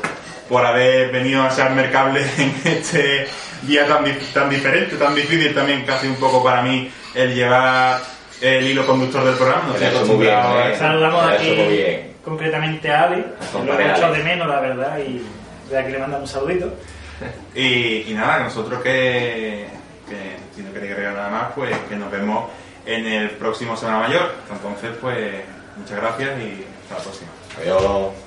por 0.50 0.66
haber 0.66 1.12
venido 1.12 1.44
a 1.44 1.50
ser 1.52 1.70
mercable 1.72 2.22
en 2.38 2.54
este 2.66 3.28
día 3.64 3.88
tan, 3.88 4.04
di- 4.06 4.12
tan 4.34 4.50
diferente, 4.50 4.96
tan 4.98 5.16
difícil 5.16 5.54
también 5.54 5.86
casi 5.86 6.08
un 6.08 6.16
poco 6.16 6.44
para 6.44 6.62
mí 6.62 6.92
el 7.14 7.34
llevar 7.34 8.00
el 8.42 8.68
hilo 8.68 8.86
conductor 8.86 9.24
del 9.24 9.36
programa. 9.36 9.64
No 9.68 10.06
muy 10.06 10.26
bien, 10.26 10.36
eh. 10.38 10.76
saludamos 10.78 11.24
muy 11.26 11.34
aquí 11.34 11.56
bien. 11.56 12.14
concretamente 12.24 12.92
a 12.92 13.04
Ali, 13.04 13.24
que 13.24 13.66
lo 13.66 13.80
hemos 13.80 13.98
hecho 13.98 14.12
de 14.12 14.24
menos, 14.24 14.48
la 14.48 14.60
verdad, 14.60 14.98
y 15.00 15.22
de 15.70 15.80
aquí 15.80 15.92
le 15.92 16.00
mandamos 16.00 16.30
un 16.30 16.34
saludito. 16.42 16.74
Y, 17.56 18.04
y 18.10 18.14
nada, 18.14 18.40
nosotros 18.40 18.82
que, 18.84 19.66
que 20.10 20.36
si 20.54 20.62
no 20.62 20.74
queréis 20.74 20.92
agregar 20.92 21.14
nada 21.14 21.30
más, 21.30 21.44
pues 21.56 21.74
que 21.88 21.96
nos 21.96 22.12
vemos 22.12 22.50
en 22.86 23.06
el 23.08 23.30
próximo 23.32 23.78
Semana 23.78 24.00
Mayor. 24.00 24.34
Entonces, 24.52 24.90
pues 25.00 25.18
muchas 25.78 25.96
gracias 25.96 26.30
y 26.42 26.66
hasta 26.84 26.96
la 26.96 27.02
próxima. 27.02 27.30
Adiós. 27.62 28.25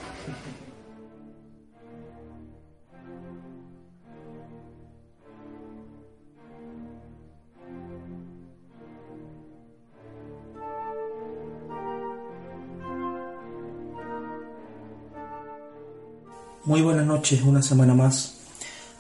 Muy 16.69 16.83
buenas 16.83 17.07
noches, 17.07 17.41
una 17.41 17.63
semana 17.63 17.95
más 17.95 18.35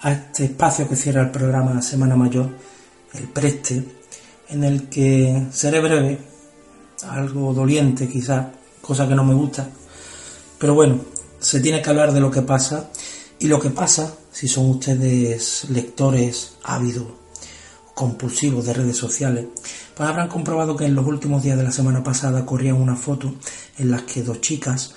a 0.01 0.11
este 0.11 0.47
espacio 0.47 0.89
que 0.89 0.97
cierra 0.97 1.21
el 1.21 1.31
programa 1.31 1.83
Semana 1.83 2.17
Mayor, 2.17 2.49
el 3.13 3.25
Preste, 3.29 3.85
en 4.49 4.65
el 4.65 4.89
que 4.89 5.49
seré 5.53 5.79
breve, 5.81 6.19
algo 7.07 7.53
doliente 7.53 8.09
quizás, 8.09 8.47
cosa 8.81 9.07
que 9.07 9.15
no 9.15 9.23
me 9.23 9.35
gusta, 9.35 9.69
pero 10.59 10.73
bueno, 10.73 10.99
se 11.41 11.61
tiene 11.61 11.83
que 11.83 11.91
hablar 11.91 12.15
de 12.15 12.21
lo 12.21 12.31
que 12.31 12.41
pasa 12.41 12.89
y 13.39 13.49
lo 13.49 13.61
que 13.61 13.69
pasa, 13.69 14.15
si 14.33 14.49
son 14.49 14.71
ustedes 14.71 15.67
lectores 15.69 16.55
ávidos 16.65 17.09
compulsivos 17.93 18.65
de 18.65 18.73
redes 18.73 18.97
sociales, 18.97 19.45
pues 19.95 20.09
habrán 20.09 20.29
comprobado 20.29 20.75
que 20.75 20.87
en 20.87 20.95
los 20.95 21.07
últimos 21.07 21.43
días 21.43 21.59
de 21.59 21.65
la 21.65 21.73
semana 21.73 22.03
pasada 22.03 22.47
corrían 22.47 22.77
una 22.77 22.97
foto 22.97 23.35
en 23.77 23.91
las 23.91 24.05
que 24.05 24.23
dos 24.23 24.41
chicas 24.41 24.95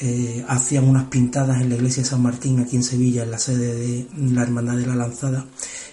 eh, 0.00 0.44
hacían 0.48 0.88
unas 0.88 1.04
pintadas 1.04 1.60
en 1.60 1.68
la 1.68 1.74
iglesia 1.74 2.02
de 2.02 2.08
San 2.08 2.22
Martín 2.22 2.60
aquí 2.60 2.76
en 2.76 2.82
Sevilla, 2.82 3.22
en 3.22 3.30
la 3.30 3.38
sede 3.38 3.74
de 3.74 4.06
la 4.32 4.42
Hermandad 4.42 4.76
de 4.76 4.86
la 4.86 4.96
Lanzada, 4.96 5.46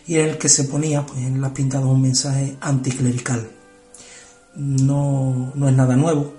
y 0.07 0.15
en 0.15 0.29
el 0.29 0.37
que 0.37 0.49
se 0.49 0.63
ponía 0.63 1.05
pues, 1.05 1.19
en 1.19 1.41
las 1.41 1.51
pintadas 1.51 1.87
un 1.87 2.01
mensaje 2.01 2.57
anticlerical. 2.61 3.49
No, 4.55 5.51
no 5.53 5.69
es 5.69 5.75
nada 5.75 5.95
nuevo 5.95 6.33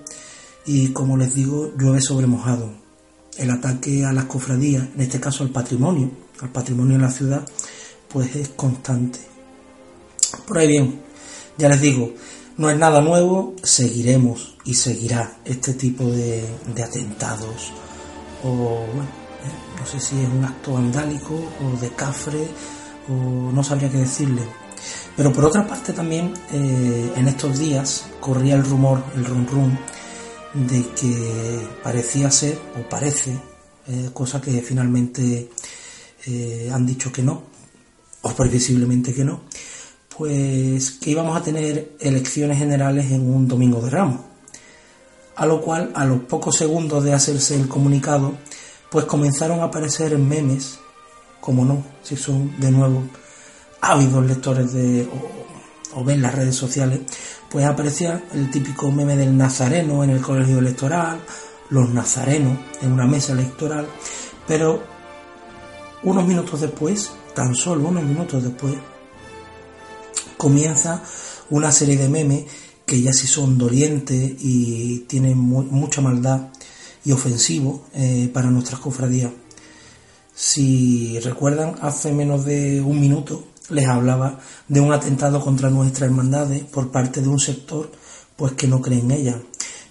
y 0.69 0.89
como 0.89 1.17
les 1.17 1.35
digo, 1.35 1.73
llueve 1.79 2.03
sobre 2.03 2.27
mojado. 2.27 2.71
El 3.39 3.51
ataque 3.51 4.05
a 4.05 4.13
las 4.13 4.25
cofradías, 4.25 4.87
en 4.95 5.01
este 5.01 5.19
caso 5.19 5.43
al 5.43 5.51
patrimonio, 5.51 6.11
al 6.41 6.51
patrimonio 6.51 6.99
de 6.99 7.03
la 7.03 7.11
ciudad, 7.11 7.43
pues 8.09 8.37
es 8.37 8.51
constante. 8.51 9.19
Por 10.47 10.59
ahí 10.59 10.69
bien, 10.69 11.01
ya 11.57 11.71
les 11.71 11.81
digo, 11.81 12.13
no 12.59 12.69
es 12.69 12.77
nada 12.77 13.01
nuevo, 13.01 13.55
seguiremos 13.63 14.57
y 14.65 14.75
seguirá 14.75 15.39
este 15.45 15.75
tipo 15.75 16.05
de, 16.05 16.45
atentados 16.85 17.73
o 18.43 18.85
bueno, 18.95 19.11
eh, 19.45 19.79
no 19.81 19.87
sé 19.87 20.01
si 20.01 20.21
es 20.21 20.29
un 20.29 20.45
acto 20.45 20.73
vandálico 20.73 21.35
o 21.35 21.81
de 21.81 21.89
cafre 21.91 22.49
o 23.09 23.53
no 23.53 23.63
sabría 23.63 23.91
qué 23.91 23.99
decirle. 23.99 24.43
Pero 25.17 25.33
por 25.33 25.45
otra 25.45 25.67
parte 25.67 25.93
también 25.93 26.35
eh, 26.53 27.13
en 27.17 27.29
estos 27.29 27.59
días 27.59 28.07
corría 28.21 28.57
el 28.57 28.65
rumor, 28.65 29.05
el 29.15 29.25
rum 29.25 29.47
rum, 29.47 29.77
de 30.55 30.85
que 31.01 31.69
parecía 31.83 32.31
ser 32.31 32.59
o 32.77 32.89
parece, 32.89 33.39
eh, 33.87 34.11
cosa 34.13 34.41
que 34.41 34.61
finalmente 34.63 35.49
han 36.71 36.85
dicho 36.85 37.11
que 37.11 37.23
no, 37.23 37.43
o 38.21 38.35
previsiblemente 38.35 39.15
que 39.15 39.25
no, 39.25 39.45
pues 40.19 40.91
que 40.91 41.11
íbamos 41.11 41.37
a 41.37 41.43
tener 41.43 41.93
elecciones 42.01 42.59
generales 42.59 43.13
en 43.13 43.33
un 43.33 43.47
domingo 43.47 43.81
de 43.81 43.91
Ramos. 43.91 44.21
A 45.37 45.47
lo 45.47 45.61
cual 45.61 45.93
a 45.95 46.05
los 46.05 46.23
pocos 46.23 46.57
segundos 46.57 47.05
de 47.05 47.15
hacerse 47.15 47.55
el 47.55 47.69
comunicado, 47.69 48.35
pues 48.91 49.05
comenzaron 49.05 49.61
a 49.61 49.65
aparecer 49.65 50.19
memes, 50.19 50.81
como 51.41 51.65
no, 51.65 51.85
si 52.03 52.17
son 52.17 52.59
de 52.59 52.73
nuevo 52.73 53.05
ávidos 53.81 54.27
lectores 54.27 54.73
de 54.73 55.09
o, 55.95 56.03
ven 56.03 56.21
las 56.21 56.35
redes 56.35 56.57
sociales, 56.57 57.01
pues 57.49 57.65
aparecía 57.65 58.25
el 58.35 58.51
típico 58.51 58.91
meme 58.91 59.17
del 59.17 59.37
nazareno 59.37 60.03
en 60.03 60.11
el 60.11 60.21
colegio 60.21 60.59
electoral, 60.59 61.21
los 61.71 61.91
nazarenos 61.91 62.59
en 62.83 62.93
una 62.93 63.07
mesa 63.07 63.35
electoral, 63.35 63.87
pero 64.49 64.83
unos 66.03 66.27
minutos 66.27 66.61
después, 66.61 67.13
tan 67.35 67.55
solo 67.55 67.89
unos 67.89 68.03
minutos 68.03 68.43
después, 68.43 68.75
comienza 70.39 71.03
una 71.51 71.71
serie 71.71 71.99
de 71.99 72.09
memes 72.09 72.45
que 72.87 73.03
ya 73.03 73.13
sí 73.13 73.27
son 73.27 73.59
dolientes 73.59 74.33
y 74.39 75.01
tienen 75.01 75.37
mucha 75.37 76.01
maldad 76.01 76.49
y 77.05 77.13
ofensivo 77.13 77.85
eh, 77.93 78.31
para 78.33 78.51
nuestras 78.51 78.81
cofradías. 78.81 79.31
Si 80.35 81.19
recuerdan, 81.21 81.75
hace 81.83 82.13
menos 82.13 82.47
de 82.47 82.81
un 82.81 82.99
minuto 83.01 83.45
les 83.71 83.87
hablaba 83.87 84.39
de 84.69 84.81
un 84.81 84.93
atentado 84.93 85.41
contra 85.41 85.69
nuestras 85.69 86.09
hermandades 86.09 86.65
por 86.65 86.91
parte 86.91 87.21
de 87.21 87.29
un 87.29 87.39
sector 87.39 87.93
pues 88.37 88.53
que 88.53 88.69
no 88.69 88.81
cree 88.81 89.01
en 89.01 89.11
ellas. 89.11 89.37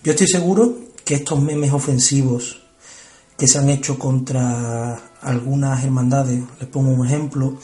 Yo 0.03 0.13
estoy 0.13 0.27
seguro 0.27 0.77
que 1.03 1.15
estos 1.15 1.41
memes 1.41 1.73
ofensivos 1.73 2.61
que 3.37 3.47
se 3.47 3.59
han 3.59 3.69
hecho 3.69 3.99
contra 3.99 4.99
algunas 5.21 5.83
hermandades, 5.83 6.41
les 6.59 6.69
pongo 6.69 6.91
un 6.91 7.05
ejemplo, 7.05 7.57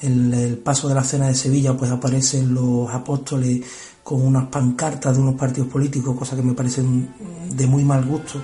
el 0.00 0.58
paso 0.58 0.88
de 0.88 0.94
la 0.94 1.02
cena 1.02 1.26
de 1.26 1.34
Sevilla 1.34 1.76
pues 1.76 1.90
aparecen 1.90 2.54
los 2.54 2.90
apóstoles 2.90 3.64
con 4.08 4.26
unas 4.26 4.48
pancartas 4.48 5.16
de 5.16 5.22
unos 5.22 5.34
partidos 5.34 5.68
políticos, 5.68 6.16
cosas 6.16 6.38
que 6.38 6.42
me 6.42 6.54
parecen 6.54 7.10
de 7.50 7.66
muy 7.66 7.84
mal 7.84 8.06
gusto, 8.06 8.40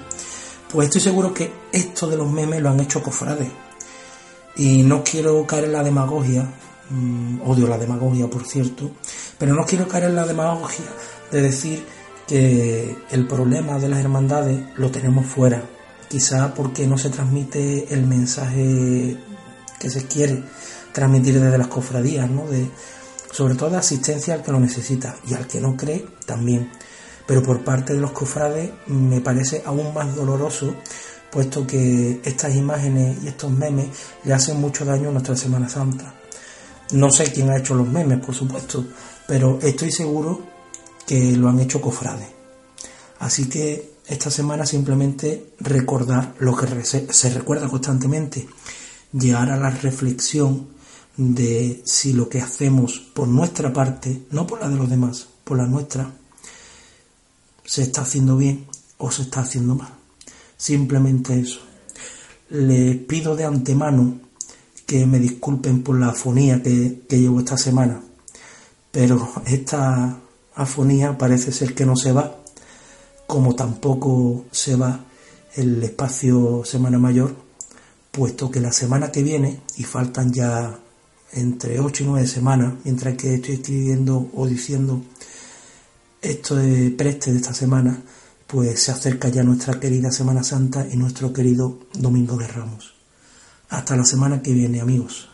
pues 0.70 0.88
estoy 0.88 1.00
seguro 1.00 1.32
que 1.32 1.50
esto 1.72 2.06
de 2.06 2.18
los 2.18 2.30
memes 2.30 2.60
lo 2.60 2.68
han 2.68 2.80
hecho 2.80 3.02
cofrades. 3.02 3.48
Y 4.56 4.82
no 4.82 5.02
quiero 5.02 5.46
caer 5.46 5.64
en 5.64 5.72
la 5.72 5.82
demagogia, 5.82 6.46
mm, 6.90 7.40
odio 7.46 7.66
la 7.66 7.78
demagogia 7.78 8.28
por 8.28 8.46
cierto, 8.46 8.90
pero 9.38 9.54
no 9.54 9.64
quiero 9.64 9.88
caer 9.88 10.04
en 10.04 10.16
la 10.16 10.26
demagogia 10.26 10.84
de 11.32 11.40
decir 11.40 11.84
que 12.26 12.96
el 13.10 13.26
problema 13.26 13.78
de 13.78 13.88
las 13.88 14.00
hermandades 14.00 14.60
lo 14.76 14.90
tenemos 14.90 15.24
fuera, 15.24 15.62
quizá 16.08 16.52
porque 16.52 16.86
no 16.86 16.98
se 16.98 17.08
transmite 17.08 17.92
el 17.94 18.06
mensaje 18.06 19.16
que 19.78 19.88
se 19.88 20.06
quiere 20.06 20.44
transmitir 20.94 21.40
desde 21.40 21.58
las 21.58 21.66
cofradías, 21.66 22.30
¿no? 22.30 22.44
Sobre 23.30 23.56
todo 23.56 23.76
asistencia 23.76 24.32
al 24.32 24.42
que 24.42 24.52
lo 24.52 24.60
necesita 24.60 25.16
y 25.28 25.34
al 25.34 25.46
que 25.48 25.60
no 25.60 25.76
cree 25.76 26.06
también. 26.24 26.70
Pero 27.26 27.42
por 27.42 27.64
parte 27.64 27.94
de 27.94 28.00
los 28.00 28.12
cofrades 28.12 28.70
me 28.86 29.20
parece 29.20 29.62
aún 29.66 29.92
más 29.92 30.14
doloroso, 30.14 30.76
puesto 31.32 31.66
que 31.66 32.20
estas 32.24 32.54
imágenes 32.54 33.18
y 33.24 33.28
estos 33.28 33.50
memes 33.50 33.88
le 34.22 34.32
hacen 34.32 34.60
mucho 34.60 34.84
daño 34.84 35.08
a 35.08 35.12
nuestra 35.12 35.36
Semana 35.36 35.68
Santa. 35.68 36.14
No 36.92 37.10
sé 37.10 37.24
quién 37.32 37.50
ha 37.50 37.58
hecho 37.58 37.74
los 37.74 37.88
memes, 37.88 38.20
por 38.24 38.34
supuesto, 38.34 38.84
pero 39.26 39.58
estoy 39.60 39.90
seguro 39.90 40.42
que 41.04 41.32
lo 41.32 41.48
han 41.48 41.58
hecho 41.58 41.80
cofrades. 41.80 42.28
Así 43.18 43.48
que 43.48 43.94
esta 44.06 44.30
semana 44.30 44.64
simplemente 44.64 45.54
recordar 45.58 46.34
lo 46.38 46.54
que 46.54 46.84
se 46.84 47.30
recuerda 47.30 47.68
constantemente, 47.68 48.46
llegar 49.12 49.50
a 49.50 49.56
la 49.56 49.70
reflexión 49.70 50.73
de 51.16 51.82
si 51.84 52.12
lo 52.12 52.28
que 52.28 52.40
hacemos 52.40 52.98
por 52.98 53.28
nuestra 53.28 53.72
parte, 53.72 54.22
no 54.30 54.46
por 54.46 54.60
la 54.60 54.68
de 54.68 54.76
los 54.76 54.90
demás, 54.90 55.28
por 55.44 55.58
la 55.58 55.66
nuestra, 55.66 56.12
se 57.64 57.82
está 57.82 58.02
haciendo 58.02 58.36
bien 58.36 58.66
o 58.98 59.10
se 59.10 59.22
está 59.22 59.40
haciendo 59.40 59.74
mal. 59.74 59.94
Simplemente 60.56 61.38
eso. 61.38 61.60
Les 62.50 62.96
pido 62.96 63.36
de 63.36 63.44
antemano 63.44 64.20
que 64.86 65.06
me 65.06 65.18
disculpen 65.18 65.82
por 65.82 65.98
la 65.98 66.08
afonía 66.08 66.62
que, 66.62 67.02
que 67.08 67.20
llevo 67.20 67.40
esta 67.40 67.56
semana, 67.56 68.02
pero 68.90 69.32
esta 69.46 70.20
afonía 70.54 71.16
parece 71.16 71.52
ser 71.52 71.74
que 71.74 71.86
no 71.86 71.96
se 71.96 72.12
va, 72.12 72.36
como 73.26 73.54
tampoco 73.54 74.44
se 74.50 74.76
va 74.76 75.04
el 75.54 75.82
espacio 75.82 76.62
Semana 76.64 76.98
Mayor, 76.98 77.34
puesto 78.10 78.50
que 78.50 78.60
la 78.60 78.72
semana 78.72 79.10
que 79.10 79.22
viene, 79.22 79.60
y 79.76 79.84
faltan 79.84 80.32
ya 80.32 80.78
entre 81.32 81.80
8 81.80 82.04
y 82.04 82.06
9 82.06 82.26
semanas, 82.26 82.74
mientras 82.84 83.16
que 83.16 83.34
estoy 83.34 83.54
escribiendo 83.56 84.30
o 84.34 84.46
diciendo 84.46 85.02
esto 86.22 86.56
de 86.56 86.90
preste 86.90 87.32
de 87.32 87.38
esta 87.38 87.52
semana, 87.52 88.02
pues 88.46 88.80
se 88.82 88.92
acerca 88.92 89.28
ya 89.28 89.42
nuestra 89.42 89.80
querida 89.80 90.10
Semana 90.10 90.42
Santa 90.42 90.86
y 90.90 90.96
nuestro 90.96 91.32
querido 91.32 91.80
Domingo 91.92 92.36
de 92.36 92.46
Ramos. 92.46 92.94
Hasta 93.68 93.96
la 93.96 94.04
semana 94.04 94.42
que 94.42 94.52
viene, 94.52 94.80
amigos. 94.80 95.33